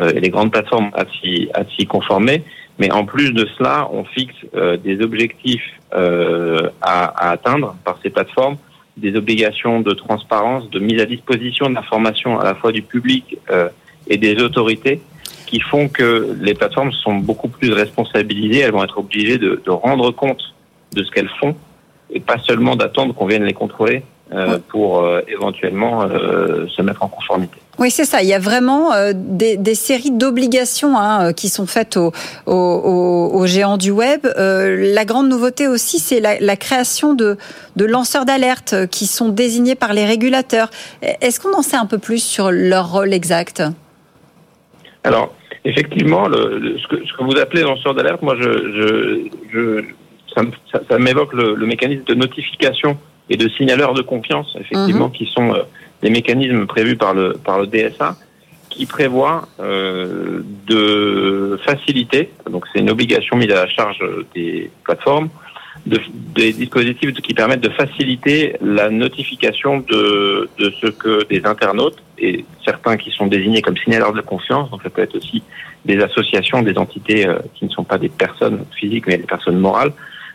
euh, 0.00 0.12
et 0.14 0.20
les 0.20 0.28
grandes 0.28 0.52
plateformes 0.52 0.90
à 0.94 1.04
s'y 1.06 1.48
à 1.54 1.64
s'y 1.64 1.86
conformer, 1.86 2.44
mais 2.78 2.92
en 2.92 3.04
plus 3.04 3.32
de 3.32 3.46
cela, 3.56 3.88
on 3.92 4.04
fixe 4.04 4.34
euh, 4.54 4.76
des 4.76 5.00
objectifs 5.00 5.68
euh, 5.94 6.70
à, 6.80 7.28
à 7.28 7.30
atteindre 7.30 7.76
par 7.84 7.98
ces 8.02 8.10
plateformes 8.10 8.56
des 9.00 9.16
obligations 9.16 9.80
de 9.80 9.92
transparence, 9.92 10.68
de 10.70 10.78
mise 10.78 11.00
à 11.00 11.06
disposition 11.06 11.70
d'informations 11.70 12.38
à 12.38 12.44
la 12.44 12.54
fois 12.54 12.72
du 12.72 12.82
public 12.82 13.38
euh, 13.50 13.68
et 14.08 14.16
des 14.16 14.36
autorités 14.42 15.00
qui 15.46 15.60
font 15.60 15.88
que 15.88 16.36
les 16.40 16.54
plateformes 16.54 16.92
sont 16.92 17.14
beaucoup 17.14 17.48
plus 17.48 17.72
responsabilisées, 17.72 18.60
elles 18.60 18.72
vont 18.72 18.84
être 18.84 18.98
obligées 18.98 19.38
de, 19.38 19.60
de 19.64 19.70
rendre 19.70 20.10
compte 20.10 20.54
de 20.94 21.02
ce 21.02 21.10
qu'elles 21.10 21.30
font 21.40 21.54
et 22.10 22.20
pas 22.20 22.38
seulement 22.38 22.76
d'attendre 22.76 23.14
qu'on 23.14 23.26
vienne 23.26 23.44
les 23.44 23.52
contrôler 23.52 24.02
euh, 24.32 24.58
pour 24.68 25.04
euh, 25.04 25.20
éventuellement 25.28 26.02
euh, 26.02 26.66
se 26.68 26.82
mettre 26.82 27.02
en 27.02 27.08
conformité. 27.08 27.58
Oui, 27.78 27.90
c'est 27.90 28.04
ça. 28.04 28.22
Il 28.22 28.28
y 28.28 28.34
a 28.34 28.40
vraiment 28.40 28.92
euh, 28.92 29.12
des, 29.14 29.56
des, 29.56 29.76
séries 29.76 30.10
d'obligations 30.10 30.98
hein, 30.98 31.32
qui 31.32 31.48
sont 31.48 31.66
faites 31.66 31.96
aux, 31.96 32.12
aux, 32.46 33.30
aux, 33.32 33.46
géants 33.46 33.76
du 33.76 33.92
web. 33.92 34.26
Euh, 34.26 34.92
la 34.94 35.04
grande 35.04 35.28
nouveauté 35.28 35.68
aussi, 35.68 36.00
c'est 36.00 36.18
la, 36.18 36.40
la, 36.40 36.56
création 36.56 37.14
de, 37.14 37.36
de 37.76 37.84
lanceurs 37.84 38.24
d'alerte 38.24 38.88
qui 38.90 39.06
sont 39.06 39.28
désignés 39.28 39.76
par 39.76 39.92
les 39.92 40.04
régulateurs. 40.04 40.70
Est-ce 41.02 41.38
qu'on 41.38 41.56
en 41.56 41.62
sait 41.62 41.76
un 41.76 41.86
peu 41.86 41.98
plus 41.98 42.22
sur 42.22 42.50
leur 42.50 42.90
rôle 42.90 43.12
exact? 43.12 43.62
Alors, 45.04 45.32
effectivement, 45.64 46.26
le, 46.26 46.58
le, 46.58 46.78
ce, 46.78 46.88
que, 46.88 46.96
ce, 47.06 47.12
que, 47.16 47.22
vous 47.22 47.38
appelez 47.38 47.62
lanceur 47.62 47.94
d'alerte, 47.94 48.22
moi, 48.22 48.34
je, 48.36 48.50
je, 48.50 49.28
je 49.52 49.84
ça, 50.34 50.42
ça, 50.72 50.80
ça 50.90 50.98
m'évoque 50.98 51.32
le, 51.32 51.54
le, 51.54 51.66
mécanisme 51.66 52.04
de 52.04 52.14
notification 52.14 52.98
et 53.30 53.36
de 53.36 53.48
signaleurs 53.50 53.94
de 53.94 54.02
confiance, 54.02 54.56
effectivement, 54.58 55.08
mmh. 55.08 55.12
qui 55.12 55.26
sont 55.26 55.54
euh, 55.54 55.62
des 56.02 56.10
mécanismes 56.10 56.66
prévus 56.66 56.96
par 56.96 57.14
le, 57.14 57.32
par 57.32 57.58
le 57.58 57.66
DSA, 57.66 58.16
qui 58.70 58.86
prévoient 58.86 59.48
euh, 59.60 60.42
de 60.66 61.58
faciliter, 61.64 62.30
donc 62.50 62.64
c'est 62.72 62.80
une 62.80 62.90
obligation 62.90 63.36
mise 63.36 63.50
à 63.50 63.64
la 63.64 63.68
charge 63.68 63.98
des 64.34 64.70
plateformes, 64.84 65.28
de, 65.86 65.98
des 66.34 66.52
dispositifs 66.52 67.12
qui 67.14 67.34
permettent 67.34 67.62
de 67.62 67.70
faciliter 67.70 68.56
la 68.60 68.90
notification 68.90 69.78
de, 69.78 70.48
de 70.58 70.70
ce 70.80 70.88
que 70.88 71.24
des 71.28 71.44
internautes, 71.44 72.02
et 72.18 72.44
certains 72.64 72.96
qui 72.96 73.10
sont 73.10 73.26
désignés 73.26 73.62
comme 73.62 73.76
signaleurs 73.76 74.12
de 74.12 74.20
confiance, 74.20 74.70
donc 74.70 74.82
ça 74.82 74.90
peut 74.90 75.02
être 75.02 75.16
aussi 75.16 75.42
des 75.84 76.00
associations, 76.00 76.62
des 76.62 76.76
entités 76.76 77.26
euh, 77.26 77.38
qui 77.54 77.64
ne 77.64 77.70
sont 77.70 77.84
pas 77.84 77.98
des 77.98 78.08
personnes 78.08 78.64
physiques, 78.78 79.06
mais 79.06 79.16
des 79.16 79.24
personnes 79.24 79.58
morales, 79.58 79.92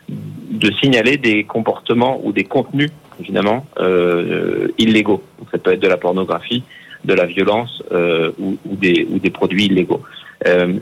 de 0.08 0.70
signaler 0.80 1.16
des 1.16 1.44
comportements 1.44 2.20
ou 2.22 2.32
des 2.32 2.44
contenus, 2.44 2.90
évidemment, 3.20 3.66
euh, 3.78 4.68
illégaux. 4.78 5.22
Donc, 5.38 5.48
ça 5.50 5.58
peut 5.58 5.72
être 5.72 5.80
de 5.80 5.88
la 5.88 5.96
pornographie, 5.96 6.62
de 7.04 7.14
la 7.14 7.26
violence 7.26 7.82
euh, 7.92 8.30
ou, 8.38 8.56
ou, 8.66 8.76
des, 8.76 9.06
ou 9.10 9.18
des 9.18 9.30
produits 9.30 9.66
illégaux. 9.66 10.02
Euh, 10.46 10.74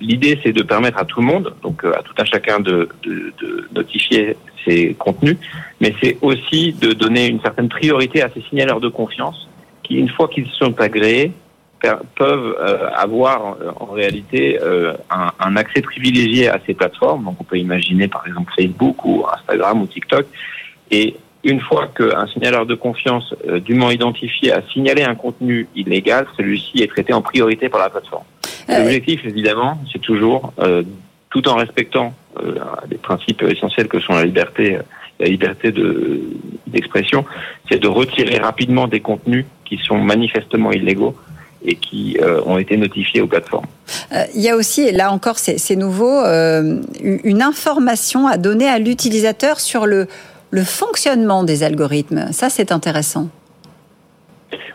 L'idée, 0.00 0.38
c'est 0.42 0.52
de 0.52 0.62
permettre 0.62 0.98
à 0.98 1.04
tout 1.04 1.20
le 1.20 1.26
monde, 1.26 1.54
donc 1.62 1.84
à 1.84 2.02
tout 2.02 2.14
un 2.18 2.24
chacun, 2.24 2.60
de, 2.60 2.88
de, 3.04 3.32
de 3.40 3.68
notifier 3.74 4.36
ses 4.66 4.94
contenus, 4.94 5.36
mais 5.80 5.94
c'est 6.02 6.18
aussi 6.20 6.72
de 6.72 6.92
donner 6.92 7.26
une 7.26 7.40
certaine 7.40 7.68
priorité 7.68 8.22
à 8.22 8.30
ces 8.34 8.42
signaleurs 8.48 8.80
de 8.80 8.88
confiance 8.88 9.48
qui, 9.82 9.94
une 9.94 10.08
fois 10.08 10.28
qu'ils 10.28 10.48
sont 10.58 10.78
agréés, 10.80 11.32
peuvent 11.80 12.56
euh, 12.58 12.88
avoir 12.94 13.56
euh, 13.60 13.70
en 13.78 13.86
réalité 13.86 14.58
euh, 14.60 14.94
un, 15.10 15.30
un, 15.38 15.56
accès 15.56 15.82
privilégié 15.82 16.48
à 16.48 16.58
ces 16.66 16.74
plateformes. 16.74 17.24
Donc 17.24 17.36
on 17.40 17.44
peut 17.44 17.58
imaginer 17.58 18.08
par 18.08 18.26
exemple 18.26 18.52
Facebook 18.58 19.04
ou 19.04 19.24
Instagram 19.32 19.82
ou 19.82 19.86
TikTok. 19.86 20.26
Et 20.90 21.16
une 21.44 21.60
fois 21.60 21.88
qu'un 21.88 22.26
signaleur 22.28 22.66
de 22.66 22.74
confiance 22.74 23.34
euh, 23.48 23.60
dûment 23.60 23.90
identifié 23.90 24.52
a 24.52 24.62
signalé 24.72 25.02
un 25.04 25.14
contenu 25.14 25.68
illégal, 25.76 26.26
celui-ci 26.36 26.82
est 26.82 26.88
traité 26.88 27.12
en 27.12 27.22
priorité 27.22 27.68
par 27.68 27.80
la 27.80 27.90
plateforme. 27.90 28.24
L'objectif, 28.68 29.24
évidemment, 29.24 29.78
c'est 29.92 30.00
toujours, 30.00 30.52
tout 31.30 31.48
en 31.48 31.54
respectant 31.54 32.14
des 32.88 32.96
principes 32.96 33.42
essentiels 33.42 33.86
que 33.86 34.00
sont 34.00 34.14
la 34.14 34.24
liberté, 34.24 34.78
la 35.20 35.26
liberté 35.26 35.72
d'expression, 36.66 37.24
c'est 37.70 37.78
de 37.78 37.86
retirer 37.86 38.38
rapidement 38.38 38.88
des 38.88 38.98
contenus 38.98 39.44
qui 39.64 39.78
sont 39.78 39.98
manifestement 39.98 40.72
illégaux 40.72 41.14
et 41.66 41.74
qui 41.74 42.16
euh, 42.22 42.40
ont 42.46 42.58
été 42.58 42.76
notifiés 42.76 43.20
aux 43.20 43.26
plateformes. 43.26 43.66
Euh, 44.12 44.24
il 44.34 44.40
y 44.40 44.48
a 44.48 44.56
aussi, 44.56 44.82
et 44.82 44.92
là 44.92 45.10
encore 45.10 45.38
c'est 45.38 45.76
nouveau, 45.76 46.24
euh, 46.24 46.80
une 47.02 47.42
information 47.42 48.26
à 48.26 48.36
donner 48.36 48.68
à 48.68 48.78
l'utilisateur 48.78 49.60
sur 49.60 49.86
le, 49.86 50.06
le 50.50 50.64
fonctionnement 50.64 51.42
des 51.44 51.62
algorithmes. 51.62 52.32
Ça, 52.32 52.48
c'est 52.48 52.72
intéressant. 52.72 53.28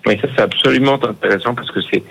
Oui, 0.05 0.17
ça 0.21 0.27
c'est 0.35 0.41
absolument 0.41 0.99
intéressant 1.03 1.55
parce 1.55 1.71
que 1.71 1.79
c'est 1.89 2.03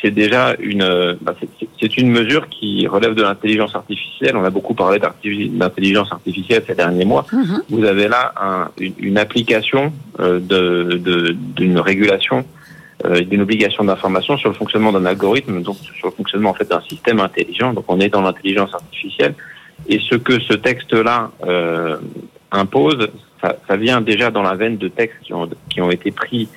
c'est 0.00 0.10
déjà 0.12 0.54
une 0.60 1.16
bah, 1.20 1.34
c'est 1.80 1.96
une 1.96 2.10
mesure 2.10 2.48
qui 2.48 2.86
relève 2.86 3.14
de 3.14 3.22
l'intelligence 3.22 3.74
artificielle. 3.74 4.36
On 4.36 4.44
a 4.44 4.50
beaucoup 4.50 4.74
parlé 4.74 5.00
d'intelligence 5.00 6.12
artificielle 6.12 6.62
ces 6.66 6.76
derniers 6.76 7.04
mois. 7.04 7.26
Mm 7.32 7.42
-hmm. 7.42 7.60
Vous 7.68 7.84
avez 7.84 8.06
là 8.08 8.32
un, 8.40 8.68
une, 8.78 8.94
une, 9.08 9.18
application 9.18 9.92
euh, 10.20 10.38
de 10.52 11.34
d'une 11.58 11.78
régulation 11.90 12.44
euh, 13.04 13.20
d'une 13.20 13.42
obligation 13.42 13.84
d'information 13.84 14.36
sur 14.36 14.48
le 14.48 14.54
fonctionnement 14.54 14.92
d'un 14.92 15.04
algorithme, 15.06 15.62
donc 15.62 15.76
sur 15.76 16.08
le 16.08 16.12
fonctionnement 16.12 16.50
en 16.50 16.54
fait 16.54 16.68
d'un 16.68 16.80
système 16.82 17.20
intelligent. 17.20 17.72
Donc 17.72 17.84
on 17.88 18.00
est 18.00 18.08
dans 18.08 18.22
l'intelligence 18.22 18.74
artificielle. 18.74 19.34
Et 19.86 20.00
ce 20.00 20.16
que 20.16 20.40
ce 20.40 20.54
texte-là 20.54 21.30
euh, 21.46 21.96
impose, 22.50 23.08
ça, 23.40 23.76
vient 23.76 24.00
déjà 24.00 24.30
dans 24.30 24.42
la 24.42 24.54
veine 24.54 24.78
de 24.78 24.88
textes 24.88 25.20
qui 25.22 25.32
ont, 25.32 25.48
qui 25.70 25.80
ont 25.80 25.92
été 25.92 26.10
pris 26.10 26.48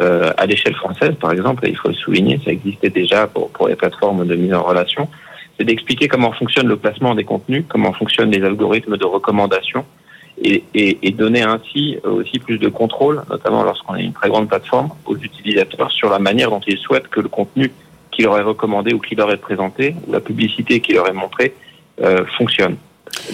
euh, 0.00 0.32
à 0.38 0.46
l'échelle 0.46 0.74
française, 0.74 1.14
par 1.20 1.32
exemple, 1.32 1.66
et 1.66 1.70
il 1.70 1.76
faut 1.76 1.88
le 1.88 1.94
souligner, 1.94 2.40
ça 2.44 2.50
existait 2.50 2.88
déjà 2.88 3.26
pour, 3.26 3.50
pour 3.50 3.68
les 3.68 3.76
plateformes 3.76 4.26
de 4.26 4.34
mise 4.36 4.54
en 4.54 4.62
relation, 4.62 5.08
c'est 5.58 5.64
d'expliquer 5.64 6.08
comment 6.08 6.32
fonctionne 6.32 6.68
le 6.68 6.76
placement 6.76 7.14
des 7.14 7.24
contenus, 7.24 7.64
comment 7.68 7.92
fonctionnent 7.92 8.30
les 8.30 8.42
algorithmes 8.42 8.96
de 8.96 9.04
recommandation, 9.04 9.84
et, 10.42 10.64
et, 10.74 10.98
et, 11.02 11.10
donner 11.10 11.42
ainsi 11.42 11.98
aussi 12.02 12.38
plus 12.38 12.58
de 12.58 12.68
contrôle, 12.68 13.22
notamment 13.28 13.62
lorsqu'on 13.62 13.96
est 13.96 14.04
une 14.04 14.12
très 14.12 14.28
grande 14.28 14.48
plateforme, 14.48 14.90
aux 15.06 15.16
utilisateurs 15.16 15.90
sur 15.90 16.08
la 16.08 16.18
manière 16.18 16.50
dont 16.50 16.60
ils 16.66 16.78
souhaitent 16.78 17.08
que 17.08 17.20
le 17.20 17.28
contenu 17.28 17.70
qui 18.10 18.22
leur 18.22 18.38
est 18.38 18.42
recommandé 18.42 18.92
ou 18.94 18.98
qui 18.98 19.14
leur 19.14 19.30
est 19.30 19.36
présenté, 19.36 19.94
ou 20.06 20.12
la 20.12 20.20
publicité 20.20 20.80
qui 20.80 20.94
leur 20.94 21.08
est 21.08 21.12
montrée, 21.12 21.54
euh, 22.02 22.24
fonctionne. 22.38 22.76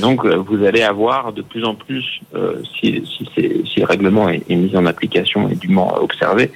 Donc 0.00 0.24
euh, 0.24 0.36
vous 0.36 0.64
allez 0.64 0.82
avoir 0.82 1.32
de 1.32 1.42
plus 1.42 1.64
en 1.64 1.74
plus, 1.74 2.20
euh, 2.34 2.62
si, 2.78 3.02
si, 3.06 3.28
si, 3.34 3.80
le 3.80 3.86
règlement 3.86 4.28
est, 4.28 4.42
est, 4.48 4.56
mis 4.56 4.76
en 4.76 4.86
application 4.86 5.48
et 5.48 5.54
dûment 5.54 5.96
observé, 6.00 6.50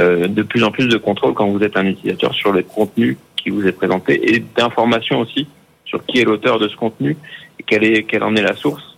euh, 0.00 0.26
de 0.26 0.42
plus 0.42 0.64
en 0.64 0.70
plus 0.70 0.88
de 0.88 0.96
contrôle 0.96 1.34
quand 1.34 1.46
vous 1.46 1.62
êtes 1.62 1.76
un 1.76 1.86
utilisateur 1.86 2.34
sur 2.34 2.52
le 2.52 2.62
contenu 2.62 3.18
qui 3.36 3.50
vous 3.50 3.66
est 3.66 3.72
présenté 3.72 4.34
et 4.34 4.40
d'informations 4.56 5.20
aussi 5.20 5.46
sur 5.84 6.04
qui 6.06 6.20
est 6.20 6.24
l'auteur 6.24 6.58
de 6.58 6.68
ce 6.68 6.76
contenu 6.76 7.16
et 7.58 7.62
quelle, 7.62 7.84
est, 7.84 8.04
quelle 8.04 8.22
en 8.22 8.34
est 8.36 8.42
la 8.42 8.54
source 8.54 8.91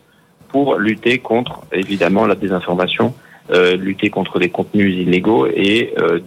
pour 0.48 0.76
lutter 0.76 1.18
contre, 1.18 1.60
évidemment, 1.72 2.26
la 2.26 2.34
désinformation, 2.34 3.14
euh, 3.50 3.76
lutter 3.76 4.10
contre 4.10 4.38
les 4.38 4.48
contenus 4.48 4.94
illégaux 4.94 5.46
et 5.46 5.92
euh, 5.98 6.20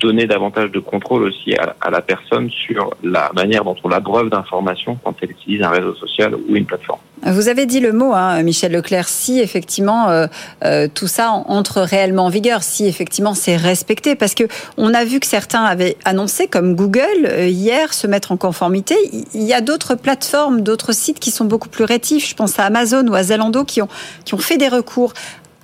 donner 0.00 0.26
davantage 0.26 0.70
de 0.70 0.78
contrôle 0.78 1.24
aussi 1.24 1.54
à, 1.56 1.90
la 1.90 2.00
personne 2.00 2.48
sur 2.50 2.94
la 3.02 3.30
manière 3.34 3.64
dont 3.64 3.74
on 3.82 3.88
l'abreuve 3.88 4.30
d'informations 4.30 4.98
quand 5.02 5.14
elle 5.20 5.32
utilise 5.32 5.62
un 5.62 5.70
réseau 5.70 5.94
social 5.94 6.34
ou 6.34 6.54
une 6.54 6.66
plateforme. 6.66 7.00
Vous 7.24 7.48
avez 7.48 7.66
dit 7.66 7.80
le 7.80 7.92
mot, 7.92 8.12
hein, 8.12 8.42
Michel 8.42 8.72
Leclerc, 8.72 9.08
si 9.08 9.40
effectivement 9.40 10.08
euh, 10.08 10.26
euh, 10.64 10.86
tout 10.92 11.08
ça 11.08 11.30
entre 11.30 11.80
réellement 11.80 12.26
en 12.26 12.28
vigueur, 12.28 12.62
si 12.62 12.86
effectivement 12.86 13.34
c'est 13.34 13.56
respecté, 13.56 14.14
parce 14.14 14.34
que 14.34 14.44
on 14.76 14.94
a 14.94 15.04
vu 15.04 15.18
que 15.18 15.26
certains 15.26 15.64
avaient 15.64 15.96
annoncé, 16.04 16.46
comme 16.46 16.76
Google 16.76 17.24
euh, 17.24 17.48
hier, 17.48 17.92
se 17.92 18.06
mettre 18.06 18.30
en 18.30 18.36
conformité. 18.36 18.94
Il 19.34 19.42
y 19.42 19.54
a 19.54 19.60
d'autres 19.60 19.96
plateformes, 19.96 20.60
d'autres 20.60 20.92
sites 20.92 21.18
qui 21.18 21.32
sont 21.32 21.46
beaucoup 21.46 21.68
plus 21.68 21.84
rétifs. 21.84 22.28
Je 22.28 22.34
pense 22.34 22.58
à 22.60 22.64
Amazon 22.64 23.04
ou 23.08 23.14
à 23.14 23.24
Zalando 23.24 23.64
qui 23.64 23.82
ont 23.82 23.88
qui 24.24 24.34
ont 24.34 24.38
fait 24.38 24.58
des 24.58 24.68
recours. 24.68 25.12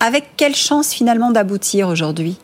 Avec 0.00 0.24
quelle 0.36 0.56
chance 0.56 0.92
finalement 0.92 1.30
d'aboutir 1.30 1.86
aujourd'hui? 1.86 2.38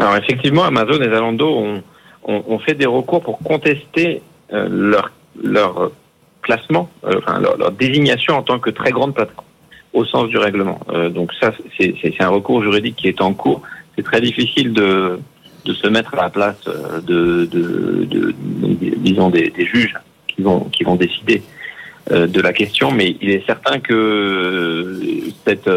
Alors 0.00 0.16
effectivement, 0.16 0.64
Amazon 0.64 0.98
et 1.02 1.10
Zalando 1.10 1.46
ont, 1.46 1.82
ont, 2.24 2.58
fait 2.58 2.74
des 2.74 2.86
recours 2.86 3.22
pour 3.22 3.38
contester 3.38 4.22
euh, 4.50 4.66
leur, 4.70 5.12
leur 5.42 5.92
classement, 6.40 6.88
euh, 7.04 7.18
enfin 7.18 7.38
leur, 7.38 7.70
désignation 7.72 8.34
en 8.34 8.42
tant 8.42 8.58
que 8.58 8.70
très 8.70 8.92
grande 8.92 9.14
plateforme 9.14 9.46
au 9.92 10.06
sens 10.06 10.28
du 10.28 10.38
règlement. 10.38 10.80
Euh, 10.88 11.10
donc 11.10 11.32
ça, 11.38 11.52
c'est 11.78 12.20
un 12.20 12.30
recours 12.30 12.62
juridique 12.62 12.96
qui 12.96 13.08
est 13.08 13.20
en 13.20 13.34
cours. 13.34 13.60
C'est 13.94 14.02
très 14.02 14.22
difficile 14.22 14.72
de, 14.72 15.18
de 15.66 15.74
se 15.74 15.86
mettre 15.86 16.14
à 16.14 16.22
la 16.22 16.30
place 16.30 16.64
de, 16.64 17.44
de 17.44 18.34
disons 18.96 19.28
des, 19.28 19.50
des, 19.50 19.66
juges 19.66 19.94
qui 20.28 20.40
vont 20.40 20.60
qui 20.72 20.82
vont 20.84 20.96
décider 20.96 21.42
de 22.10 22.40
la 22.40 22.52
question, 22.52 22.90
mais 22.90 23.16
il 23.20 23.30
est 23.30 23.44
certain 23.46 23.78
que 23.78 24.98
cette, 25.44 25.70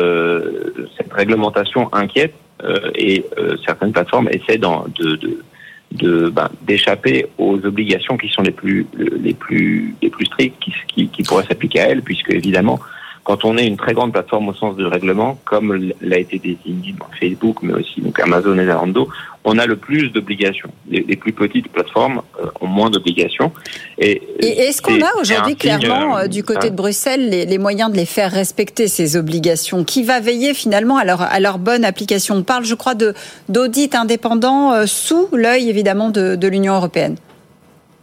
cette 0.98 1.14
réglementation 1.14 1.90
inquiète 1.94 2.34
euh, 2.64 2.92
et 2.96 3.26
euh, 3.38 3.58
certaines 3.66 3.92
plateformes 3.92 4.30
essaient 4.30 4.58
de 4.58 6.30
ben, 6.30 6.50
d'échapper 6.62 7.28
aux 7.38 7.64
obligations 7.66 8.18
qui 8.18 8.30
sont 8.30 8.42
les 8.42 8.52
plus 8.52 8.88
les 8.98 9.34
plus 9.34 9.96
les 10.02 10.10
plus 10.10 10.26
strictes 10.26 10.60
qui, 10.60 10.74
qui, 10.88 11.08
qui 11.10 11.24
pourraient 11.24 11.46
s'appliquer 11.46 11.82
à 11.82 11.90
elles 11.90 12.02
puisque 12.02 12.32
évidemment 12.32 12.80
quand 13.24 13.46
on 13.46 13.58
est 13.58 13.66
une 13.66 13.78
très 13.78 13.94
grande 13.94 14.12
plateforme 14.12 14.50
au 14.50 14.54
sens 14.54 14.76
du 14.76 14.86
règlement, 14.86 15.40
comme 15.46 15.92
l'a 16.02 16.20
été 16.20 16.40
désigné 16.40 16.94
dans 17.00 17.08
Facebook, 17.18 17.58
mais 17.62 17.74
aussi 17.74 18.02
donc 18.02 18.20
Amazon 18.20 18.58
et 18.58 18.66
Zalando, 18.66 19.08
on 19.46 19.58
a 19.58 19.66
le 19.66 19.78
plus 19.78 20.10
d'obligations. 20.10 20.70
Les, 20.90 21.06
les, 21.08 21.16
plus 21.16 21.32
petites 21.32 21.70
plateformes 21.70 22.22
euh, 22.42 22.48
ont 22.60 22.68
moins 22.68 22.90
d'obligations. 22.90 23.52
Et, 23.98 24.22
et 24.40 24.64
est-ce 24.64 24.82
qu'on 24.82 25.02
a 25.02 25.20
aujourd'hui 25.20 25.56
clairement 25.56 26.18
euh, 26.18 26.28
du 26.28 26.44
côté 26.44 26.70
de 26.70 26.76
Bruxelles 26.76 27.30
les, 27.30 27.46
les, 27.46 27.58
moyens 27.58 27.92
de 27.92 27.98
les 27.98 28.06
faire 28.06 28.32
respecter 28.32 28.88
ces 28.88 29.16
obligations 29.16 29.86
Qui 29.86 30.04
va 30.04 30.20
veiller 30.20 30.54
finalement 30.54 30.98
à 30.98 31.06
leur, 31.06 31.22
à 31.22 31.40
leur 31.40 31.60
bonne 31.60 31.86
application? 31.86 32.36
On 32.36 32.44
parle, 32.44 32.66
je 32.66 32.76
crois, 32.76 32.96
de 32.96 33.14
d'audit 33.48 33.96
indépendant 33.96 34.74
euh, 34.74 34.86
sous 34.86 35.30
l'œil 35.34 35.70
évidemment 35.70 36.10
de, 36.10 36.36
de 36.36 36.48
l'Union 36.48 36.76
européenne. 36.76 37.16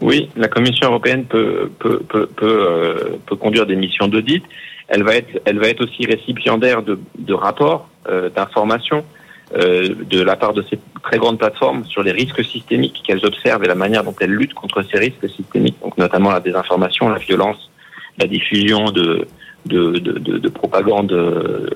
Oui, 0.01 0.31
la 0.35 0.49
Commission 0.49 0.89
européenne 0.89 1.25
peut 1.25 1.71
peut 1.79 2.01
peut, 2.09 2.27
peut, 2.27 3.19
peut 3.27 3.37
conduire 3.37 3.67
des 3.67 3.77
missions 3.77 4.09
d'audit. 4.09 4.43
Elle 4.91 5.03
va 5.05 5.15
être, 5.17 5.41
elle 5.45 5.59
va 5.59 5.69
être 5.69 5.83
aussi 5.85 6.05
récipiendaire 6.05 6.83
de, 6.83 6.99
de 7.19 7.35
rapports, 7.35 7.89
euh, 8.09 8.29
d'informations 8.29 9.05
euh, 9.57 9.95
de 10.09 10.21
la 10.23 10.37
part 10.37 10.53
de 10.53 10.63
ces 10.69 10.79
très 11.03 11.19
grandes 11.19 11.39
plateformes 11.39 11.85
sur 11.85 12.03
les 12.03 12.13
risques 12.13 12.45
systémiques 12.45 13.03
qu'elles 13.07 13.25
observent 13.25 13.65
et 13.65 13.69
la 13.69 13.75
manière 13.75 14.05
dont 14.05 14.15
elles 14.21 14.31
luttent 14.31 14.55
contre 14.55 14.83
ces 14.83 14.99
risques 14.99 15.29
systémiques, 15.29 15.79
donc 15.83 15.97
notamment 15.97 16.31
la 16.31 16.41
désinformation, 16.41 17.09
la 17.09 17.19
violence, 17.19 17.71
la 18.19 18.27
diffusion 18.27 18.91
de, 18.91 19.27
de, 19.67 19.93
de, 19.99 20.13
de, 20.19 20.39
de 20.39 20.49
propagande 20.49 21.13
euh, 21.13 21.67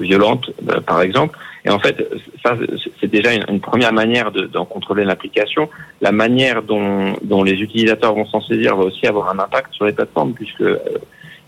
violente, 0.00 0.50
euh, 0.70 0.80
par 0.80 1.00
exemple. 1.02 1.38
Et 1.64 1.70
en 1.70 1.78
fait, 1.78 1.96
ça, 2.44 2.56
c'est 3.00 3.10
déjà 3.10 3.30
une, 3.34 3.60
première 3.60 3.92
manière 3.92 4.32
de- 4.32 4.46
d'en 4.46 4.64
contrôler 4.64 5.04
l'application. 5.04 5.68
La 6.00 6.10
manière 6.12 6.62
dont, 6.62 7.14
dont 7.22 7.44
les 7.44 7.52
utilisateurs 7.62 8.14
vont 8.14 8.26
s'en 8.26 8.40
saisir 8.40 8.76
va 8.76 8.84
aussi 8.84 9.06
avoir 9.06 9.30
un 9.30 9.38
impact 9.38 9.72
sur 9.72 9.84
les 9.84 9.92
plateformes, 9.92 10.32
puisque 10.34 10.60
euh, 10.60 10.78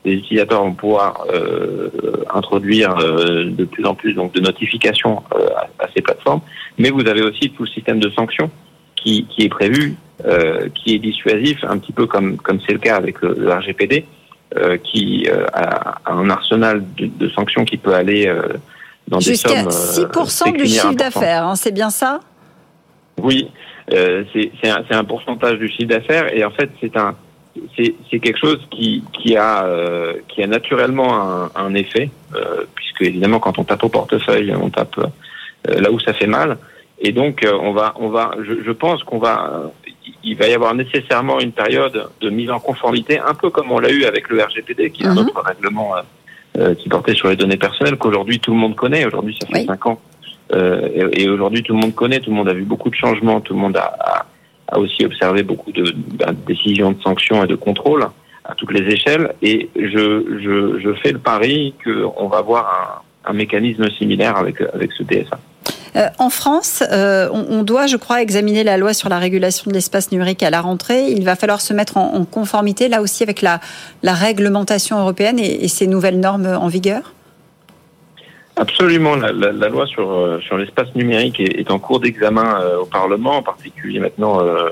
les 0.05 0.15
utilisateurs 0.15 0.63
vont 0.63 0.75
pouvoir 0.75 1.27
euh, 1.33 1.89
introduire 2.33 2.97
euh, 2.99 3.51
de 3.51 3.65
plus 3.65 3.85
en 3.87 3.95
plus 3.95 4.13
donc 4.15 4.35
de 4.35 4.41
notifications 4.41 5.23
euh, 5.35 5.47
à, 5.57 5.85
à 5.85 5.89
ces 5.95 6.03
plateformes. 6.03 6.41
Mais 6.79 6.91
vous 6.91 7.07
avez 7.07 7.23
aussi 7.23 7.51
tout 7.51 7.63
le 7.63 7.69
système 7.69 8.01
de 8.01 8.11
sanctions 8.11 8.51
qui, 8.97 9.27
qui 9.27 9.45
est 9.45 9.49
prévu, 9.49 9.97
euh, 10.27 10.69
qui 10.75 10.95
est 10.95 10.99
dissuasif, 10.99 11.59
un 11.65 11.79
petit 11.79 11.93
peu 11.93 12.07
comme 12.07 12.37
comme 12.37 12.59
c'est 12.67 12.73
le 12.73 12.79
cas 12.79 12.97
avec 12.97 13.21
le, 13.23 13.35
le 13.39 13.53
RGPD, 13.53 14.05
euh, 14.57 14.77
qui 14.79 15.27
euh, 15.29 15.47
a, 15.53 15.99
a 16.05 16.13
un 16.13 16.29
arsenal 16.31 16.85
de, 16.97 17.07
de 17.07 17.29
sanctions 17.31 17.65
qui 17.65 17.77
peut 17.77 17.95
aller 17.95 18.27
euh, 18.27 18.43
dans 19.09 19.19
des 19.19 19.25
Jusqu'à 19.25 19.63
sommes 19.71 20.05
euh, 20.05 20.09
6% 20.09 20.57
du 20.57 20.67
chiffre 20.67 20.95
d'affaires, 20.95 21.47
hein, 21.47 21.57
c'est 21.57 21.73
bien 21.73 21.91
ça? 21.91 22.21
Oui, 23.23 23.49
euh, 23.93 24.25
c'est 24.33 24.51
c'est 24.63 24.71
un, 24.71 24.85
c'est 24.89 24.95
un 24.97 25.05
pourcentage 25.05 25.59
du 25.59 25.69
chiffre 25.69 25.89
d'affaires 25.89 26.35
et 26.35 26.45
en 26.45 26.51
fait 26.51 26.71
c'est 26.81 26.97
un 26.97 27.15
c'est 27.77 28.19
quelque 28.21 28.39
chose 28.39 28.61
qui 28.71 29.03
qui 29.13 29.37
a 29.37 29.65
euh, 29.67 30.15
qui 30.29 30.43
a 30.43 30.47
naturellement 30.47 31.21
un, 31.21 31.51
un 31.55 31.75
effet 31.75 32.11
euh, 32.35 32.65
puisque 32.75 33.03
évidemment 33.03 33.39
quand 33.41 33.59
on 33.59 33.65
tape 33.65 33.85
au 33.85 33.89
portefeuille 33.89 34.55
on 34.55 34.71
tape 34.71 34.99
euh, 34.99 35.81
là 35.81 35.91
où 35.91 36.01
ça 36.01 36.13
fait 36.13 36.27
mal. 36.27 36.59
Et 37.01 37.13
donc 37.13 37.45
euh, 37.45 37.53
on 37.61 37.73
va 37.73 37.95
on 37.97 38.09
va 38.09 38.33
je, 38.43 38.55
je 38.65 38.73
pense 38.73 39.03
qu'on 39.05 39.19
va 39.19 39.51
euh, 39.53 39.91
il 40.23 40.37
va 40.37 40.49
y 40.49 40.55
avoir 40.55 40.75
nécessairement 40.75 41.41
une 41.41 41.53
période 41.53 42.09
de 42.21 42.31
mise 42.31 42.51
en 42.51 42.61
conformité 42.61 43.19
un 43.19 43.35
peu 43.35 43.51
comme 43.51 43.71
on 43.71 43.79
l'a 43.79 43.91
eu 43.91 44.05
avec 44.05 44.29
le 44.29 44.43
RGPD 44.43 44.91
qui 44.91 45.03
est 45.03 45.07
un 45.07 45.17
autre 45.17 45.41
règlement 45.41 45.97
euh, 45.97 46.03
euh, 46.59 46.75
qui 46.75 46.89
portait 46.89 47.15
sur 47.15 47.29
les 47.29 47.37
données 47.37 47.57
personnelles 47.57 47.97
qu'aujourd'hui 47.97 48.41
tout 48.41 48.53
le 48.53 48.59
monde 48.59 48.75
connaît. 48.75 49.05
Aujourd'hui 49.07 49.37
ça 49.41 49.47
fait 49.47 49.65
cinq 49.65 49.87
ans. 49.87 50.01
Euh, 50.53 51.09
et, 51.15 51.23
et 51.23 51.29
aujourd'hui, 51.29 51.63
tout 51.63 51.73
le 51.73 51.81
monde 51.81 51.95
connaît, 51.95 52.21
tout 52.21 52.31
le 52.31 52.37
monde 52.37 52.49
a 52.49 52.53
vu 52.53 52.65
beaucoup 52.65 52.91
de 52.91 52.95
changements, 52.95 53.41
tout 53.41 53.55
le 53.55 53.61
monde 53.61 53.77
a, 53.77 53.97
a, 53.99 54.27
a 54.69 54.79
aussi 54.79 55.05
observé 55.05 55.43
beaucoup 55.43 55.73
de, 55.73 55.93
ben, 55.93 56.33
de 56.33 56.47
décisions 56.47 56.93
de 56.93 57.01
sanctions 57.03 57.45
et 57.45 57.47
de 57.47 57.55
contrôles 57.55 58.07
à 58.45 58.55
toutes 58.55 58.73
les 58.73 58.93
échelles. 58.93 59.35
Et 59.43 59.71
je, 59.75 60.81
je, 60.83 60.95
fais 61.03 61.13
le 61.13 61.19
pari 61.19 61.75
qu'on 61.83 62.29
va 62.29 62.39
avoir 62.39 63.05
un, 63.25 63.33
mécanisme 63.33 63.89
similaire 63.91 64.37
avec, 64.37 64.61
avec 64.61 64.93
ce 64.93 65.03
DSA. 65.03 65.39
Euh, 65.97 66.09
en 66.19 66.29
France, 66.29 66.83
euh, 66.91 67.29
on, 67.33 67.63
doit, 67.63 67.87
je 67.87 67.97
crois, 67.97 68.21
examiner 68.21 68.65
la 68.65 68.77
loi 68.77 68.93
sur 68.93 69.09
la 69.09 69.19
régulation 69.19 69.71
de 69.71 69.75
l'espace 69.75 70.11
numérique 70.11 70.43
à 70.43 70.51
la 70.51 70.61
rentrée. 70.61 71.11
Il 71.11 71.25
va 71.25 71.37
falloir 71.37 71.61
se 71.61 71.73
mettre 71.73 71.97
en, 71.97 72.15
en 72.15 72.25
conformité, 72.25 72.89
là 72.89 73.01
aussi, 73.01 73.23
avec 73.23 73.43
la, 73.43 73.61
la 74.03 74.13
réglementation 74.13 74.99
européenne 74.99 75.39
et, 75.39 75.65
et 75.65 75.69
ces 75.69 75.87
nouvelles 75.87 76.21
normes 76.21 76.47
en 76.47 76.69
vigueur? 76.69 77.15
Absolument, 78.57 79.17
la, 79.17 79.33
la, 79.33 79.51
la 79.51 79.69
loi 79.69 79.85
sur, 79.87 80.09
euh, 80.13 80.41
sur 80.41 80.57
l'espace 80.57 80.95
numérique 80.95 81.41
est, 81.41 81.59
est 81.59 81.71
en 81.73 81.81
cours 81.81 81.99
d'examen 81.99 82.61
euh, 82.61 82.79
au 82.79 82.87
Parlement, 82.87 83.39
en 83.39 83.43
particulier 83.43 83.99
maintenant 83.99 84.41
euh, 84.41 84.69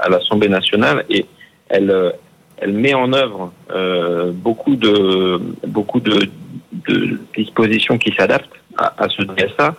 à 0.00 0.08
l'Assemblée 0.08 0.48
nationale, 0.48 1.04
et 1.10 1.26
elle, 1.68 1.90
euh, 1.90 2.10
elle 2.58 2.72
met 2.72 2.94
en 2.94 3.12
œuvre 3.12 3.52
euh, 3.72 4.30
beaucoup 4.32 4.76
de 4.76 5.40
beaucoup 5.66 5.98
de, 5.98 6.28
de 6.72 7.18
dispositions 7.36 7.98
qui 7.98 8.14
s'adaptent 8.16 8.54
à, 8.76 8.94
à 9.02 9.08
ce 9.08 9.22
DSA, 9.22 9.74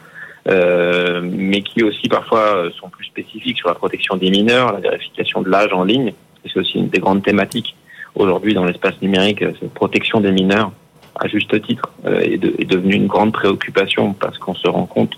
mais 1.24 1.62
qui 1.62 1.82
aussi 1.82 2.10
parfois 2.10 2.70
sont 2.78 2.90
plus 2.90 3.06
spécifiques 3.06 3.58
sur 3.58 3.70
la 3.70 3.76
protection 3.76 4.18
des 4.18 4.30
mineurs, 4.30 4.74
la 4.74 4.80
vérification 4.82 5.42
de 5.42 5.50
l'âge 5.50 5.72
en 5.72 5.86
ligne, 5.86 6.14
c'est 6.46 6.60
aussi 6.60 6.78
une 6.78 6.90
des 6.90 7.00
grandes 7.00 7.24
thématiques 7.24 7.76
aujourd'hui 8.16 8.54
dans 8.54 8.66
l'espace 8.66 9.02
numérique, 9.02 9.40
cette 9.40 9.74
protection 9.74 10.20
des 10.20 10.32
mineurs 10.32 10.72
à 11.16 11.28
juste 11.28 11.62
titre, 11.62 11.90
euh, 12.06 12.20
est, 12.20 12.38
de- 12.38 12.54
est 12.60 12.66
devenue 12.66 12.96
une 12.96 13.08
grande 13.08 13.32
préoccupation 13.34 14.14
parce 14.14 14.38
qu'on 14.38 14.56
se 14.56 14.68
rend 14.68 14.86
compte 14.86 15.14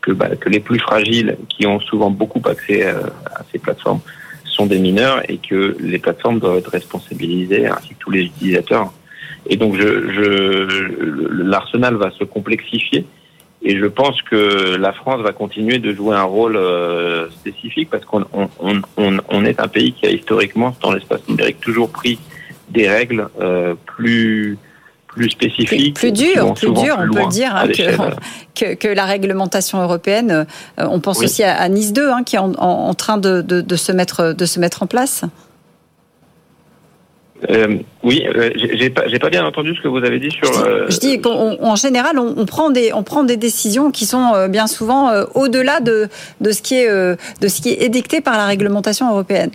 que, 0.00 0.12
bah, 0.12 0.28
que 0.36 0.48
les 0.48 0.60
plus 0.60 0.78
fragiles, 0.78 1.36
qui 1.48 1.66
ont 1.66 1.80
souvent 1.80 2.10
beaucoup 2.10 2.42
accès 2.48 2.86
euh, 2.86 3.00
à 3.34 3.42
ces 3.50 3.58
plateformes, 3.58 4.00
sont 4.44 4.66
des 4.66 4.78
mineurs 4.78 5.22
et 5.30 5.38
que 5.38 5.76
les 5.80 5.98
plateformes 5.98 6.38
doivent 6.40 6.58
être 6.58 6.70
responsabilisées, 6.70 7.66
ainsi 7.66 7.90
que 7.90 7.98
tous 7.98 8.10
les 8.10 8.22
utilisateurs. 8.22 8.92
Et 9.48 9.56
donc, 9.56 9.76
je, 9.76 10.10
je, 10.12 11.42
l'arsenal 11.44 11.94
va 11.94 12.10
se 12.10 12.24
complexifier. 12.24 13.04
Et 13.62 13.76
je 13.76 13.86
pense 13.86 14.22
que 14.22 14.76
la 14.76 14.92
France 14.92 15.20
va 15.22 15.32
continuer 15.32 15.78
de 15.78 15.92
jouer 15.92 16.14
un 16.16 16.22
rôle 16.22 16.56
euh, 16.56 17.28
spécifique 17.30 17.88
parce 17.90 18.04
qu'on 18.04 18.24
on, 18.32 18.48
on, 18.60 18.80
on- 18.96 19.18
on 19.28 19.44
est 19.44 19.58
un 19.60 19.66
pays 19.68 19.92
qui 19.92 20.06
a 20.06 20.10
historiquement, 20.10 20.76
dans 20.80 20.92
l'espace 20.92 21.26
numérique, 21.28 21.60
toujours 21.60 21.90
pris 21.90 22.18
des 22.70 22.88
règles 22.88 23.28
euh, 23.40 23.74
plus 23.96 24.58
plus 25.18 25.30
spécifiques, 25.30 25.94
Plus 25.94 26.12
dur, 26.12 26.54
plus 26.54 26.70
dur, 26.72 26.96
on 26.98 27.12
peut 27.12 27.20
le 27.24 27.28
dire, 27.28 27.54
hein, 27.54 27.68
que, 27.68 28.14
que, 28.54 28.74
que 28.74 28.88
la 28.88 29.04
réglementation 29.04 29.80
européenne. 29.82 30.30
Euh, 30.78 30.86
on 30.90 31.00
pense 31.00 31.18
Oui. 31.18 31.24
aussi 31.26 31.42
à, 31.42 31.56
à 31.60 31.68
Nice 31.68 31.92
2, 31.92 32.08
hein, 32.10 32.22
qui 32.24 32.36
est 32.36 32.38
en, 32.38 32.52
en- 32.58 32.88
en 32.88 32.94
train 32.94 33.18
de, 33.18 33.42
de, 33.42 33.60
de 33.60 33.76
se 33.76 33.92
mettre, 33.92 34.32
de 34.32 34.46
se 34.46 34.60
mettre 34.60 34.82
en 34.82 34.86
place. 34.86 35.24
Euh, 37.50 37.76
oui, 38.02 38.24
euh, 38.26 38.50
j'ai 38.56 38.90
pas, 38.90 39.30
bien 39.30 39.44
entendu 39.46 39.72
ce 39.76 39.80
que 39.80 39.86
vous 39.86 39.98
avez 39.98 40.18
dit 40.18 40.30
sur. 40.32 40.50
euh, 40.58 40.86
Je 40.88 40.98
dis 40.98 41.20
qu'en 41.20 41.76
général, 41.76 42.18
on, 42.18 42.34
on 42.36 42.46
prend 42.46 42.70
des, 42.70 42.92
on 42.92 43.04
prend 43.04 43.22
des 43.22 43.36
décisions 43.36 43.92
qui 43.92 44.06
sont 44.06 44.48
bien 44.48 44.66
souvent 44.66 45.12
au-delà 45.34 45.78
de, 45.78 46.08
de, 46.40 46.50
ce 46.50 46.62
qui 46.62 46.74
est, 46.74 46.88
de 46.90 47.48
ce 47.48 47.60
qui 47.60 47.68
est 47.70 47.82
édicté 47.84 48.20
par 48.20 48.36
la 48.36 48.46
réglementation 48.46 49.08
européenne. 49.08 49.50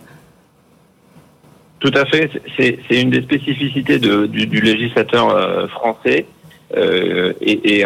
Tout 1.84 1.92
à 1.96 2.06
fait. 2.06 2.30
C'est 2.56 3.02
une 3.02 3.10
des 3.10 3.20
spécificités 3.20 3.98
du, 3.98 4.60
législateur 4.62 5.28
euh, 5.28 5.66
français. 5.66 6.24
Euh, 6.74 7.34
et 7.42 7.84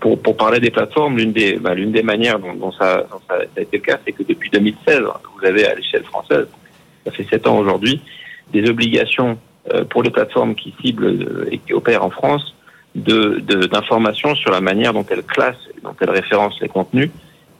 pour, 0.00 0.36
parler 0.36 0.58
des 0.58 0.72
plateformes, 0.72 1.16
l'une 1.16 1.32
des, 1.32 1.56
bah, 1.56 1.72
l'une 1.72 1.92
des 1.92 2.02
manières 2.02 2.40
dont, 2.40 2.54
dont 2.54 2.72
ça, 2.72 3.06
dont 3.08 3.20
a 3.28 3.60
été 3.60 3.76
le 3.76 3.82
cas, 3.84 3.98
c'est 4.04 4.10
que 4.10 4.24
depuis 4.24 4.50
2016, 4.50 5.02
vous 5.38 5.46
avez 5.46 5.66
à 5.68 5.76
l'échelle 5.76 6.02
française, 6.02 6.48
ça 7.04 7.12
fait 7.12 7.24
sept 7.30 7.46
ans 7.46 7.56
aujourd'hui, 7.58 8.00
des 8.52 8.68
obligations 8.68 9.38
euh, 9.72 9.84
pour 9.84 10.02
les 10.02 10.10
plateformes 10.10 10.56
qui 10.56 10.74
ciblent 10.82 11.46
et 11.52 11.58
qui 11.58 11.74
opèrent 11.74 12.04
en 12.04 12.10
France 12.10 12.56
de- 12.96 13.38
d'informations 13.68 14.34
sur 14.34 14.50
la 14.50 14.60
manière 14.60 14.92
dont 14.92 15.06
elles 15.08 15.22
classent, 15.22 15.68
dont 15.84 15.94
elles 16.00 16.10
référencent 16.10 16.60
les 16.60 16.68
contenus, 16.68 17.10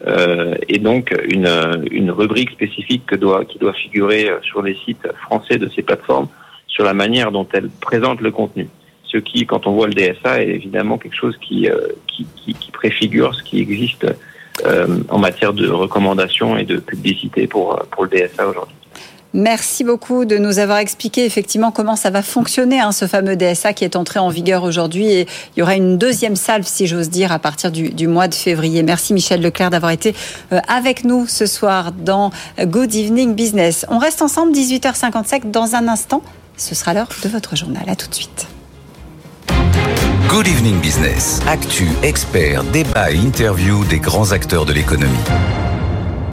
euh, 0.07 0.55
et 0.69 0.79
donc 0.79 1.15
une, 1.29 1.49
une 1.91 2.11
rubrique 2.11 2.51
spécifique 2.51 3.07
que 3.07 3.17
doit, 3.17 3.45
qui 3.45 3.59
doit 3.59 3.73
figurer 3.73 4.29
euh, 4.29 4.41
sur 4.43 4.63
les 4.63 4.77
sites 4.85 5.09
français 5.23 5.57
de 5.57 5.69
ces 5.75 5.83
plateformes 5.83 6.29
sur 6.67 6.85
la 6.85 6.93
manière 6.93 7.33
dont 7.33 7.47
elles 7.53 7.71
présentent 7.81 8.21
le 8.21 8.31
contenu. 8.31 8.69
Ce 9.05 9.17
qui, 9.17 9.47
quand 9.47 9.67
on 9.67 9.73
voit 9.73 9.87
le 9.87 9.95
DSA, 9.95 10.43
est 10.43 10.49
évidemment 10.49 10.99
quelque 10.99 11.17
chose 11.17 11.37
qui, 11.39 11.71
euh, 11.71 11.89
qui, 12.07 12.27
qui, 12.37 12.53
qui 12.53 12.71
préfigure 12.71 13.35
ce 13.35 13.43
qui 13.43 13.61
existe 13.61 14.07
euh, 14.65 14.99
en 15.09 15.19
matière 15.19 15.55
de 15.55 15.69
recommandations 15.69 16.57
et 16.59 16.65
de 16.65 16.77
publicité 16.79 17.47
pour, 17.47 17.83
pour 17.91 18.05
le 18.05 18.11
DSA 18.11 18.47
aujourd'hui. 18.49 18.77
Merci 19.37 19.85
beaucoup 19.85 20.25
de 20.25 20.39
nous 20.39 20.61
avoir 20.61 20.79
expliqué 20.79 21.27
effectivement 21.27 21.71
comment 21.71 21.95
ça 21.95 22.09
va 22.09 22.23
fonctionner, 22.23 22.81
hein, 22.81 22.91
ce 22.91 23.07
fameux 23.07 23.37
DSA 23.37 23.75
qui 23.75 23.85
est 23.85 23.95
entré 23.95 24.19
en 24.19 24.31
vigueur 24.31 24.63
aujourd'hui. 24.63 25.13
Et 25.13 25.21
il 25.55 25.61
y 25.61 25.63
aura 25.63 25.77
une 25.77 25.99
deuxième 25.99 26.37
salve, 26.37 26.65
si 26.67 26.87
j'ose 26.87 27.11
dire, 27.11 27.33
à 27.33 27.39
partir 27.39 27.71
du, 27.71 28.09
mois 28.09 28.29
de 28.29 28.35
février. 28.35 28.83
Merci 28.83 29.13
Michel 29.13 29.43
Leclerc 29.43 29.69
d'avoir 29.69 29.93
été 29.93 30.15
euh, 30.53 30.61
avec 30.69 31.05
nous 31.05 31.27
ce 31.27 31.45
soir 31.45 31.93
dans 31.93 32.31
Good 32.59 32.95
Evening 32.95 33.35
Business. 33.35 33.85
On 33.91 33.99
reste 33.99 34.23
ensemble 34.23 34.53
18h57 34.53 35.51
dans 35.51 35.75
un 35.75 35.87
instant. 35.87 36.23
Ce 36.57 36.75
sera 36.75 36.95
l'heure 36.95 37.11
de 37.23 37.29
votre 37.29 37.57
journal. 37.57 37.85
À 37.89 37.95
tout 37.95 38.09
de 38.09 38.15
suite. 38.15 38.47
Good 40.31 40.49
Evening 40.49 40.81
Business. 40.81 41.41
Actu, 41.47 41.89
experts, 42.03 42.65
débat 42.65 43.11
et 43.11 43.17
interview 43.17 43.85
des 43.85 43.99
grands 43.99 44.33
acteurs 44.33 44.65
de 44.65 44.73
l'économie. 44.73 45.13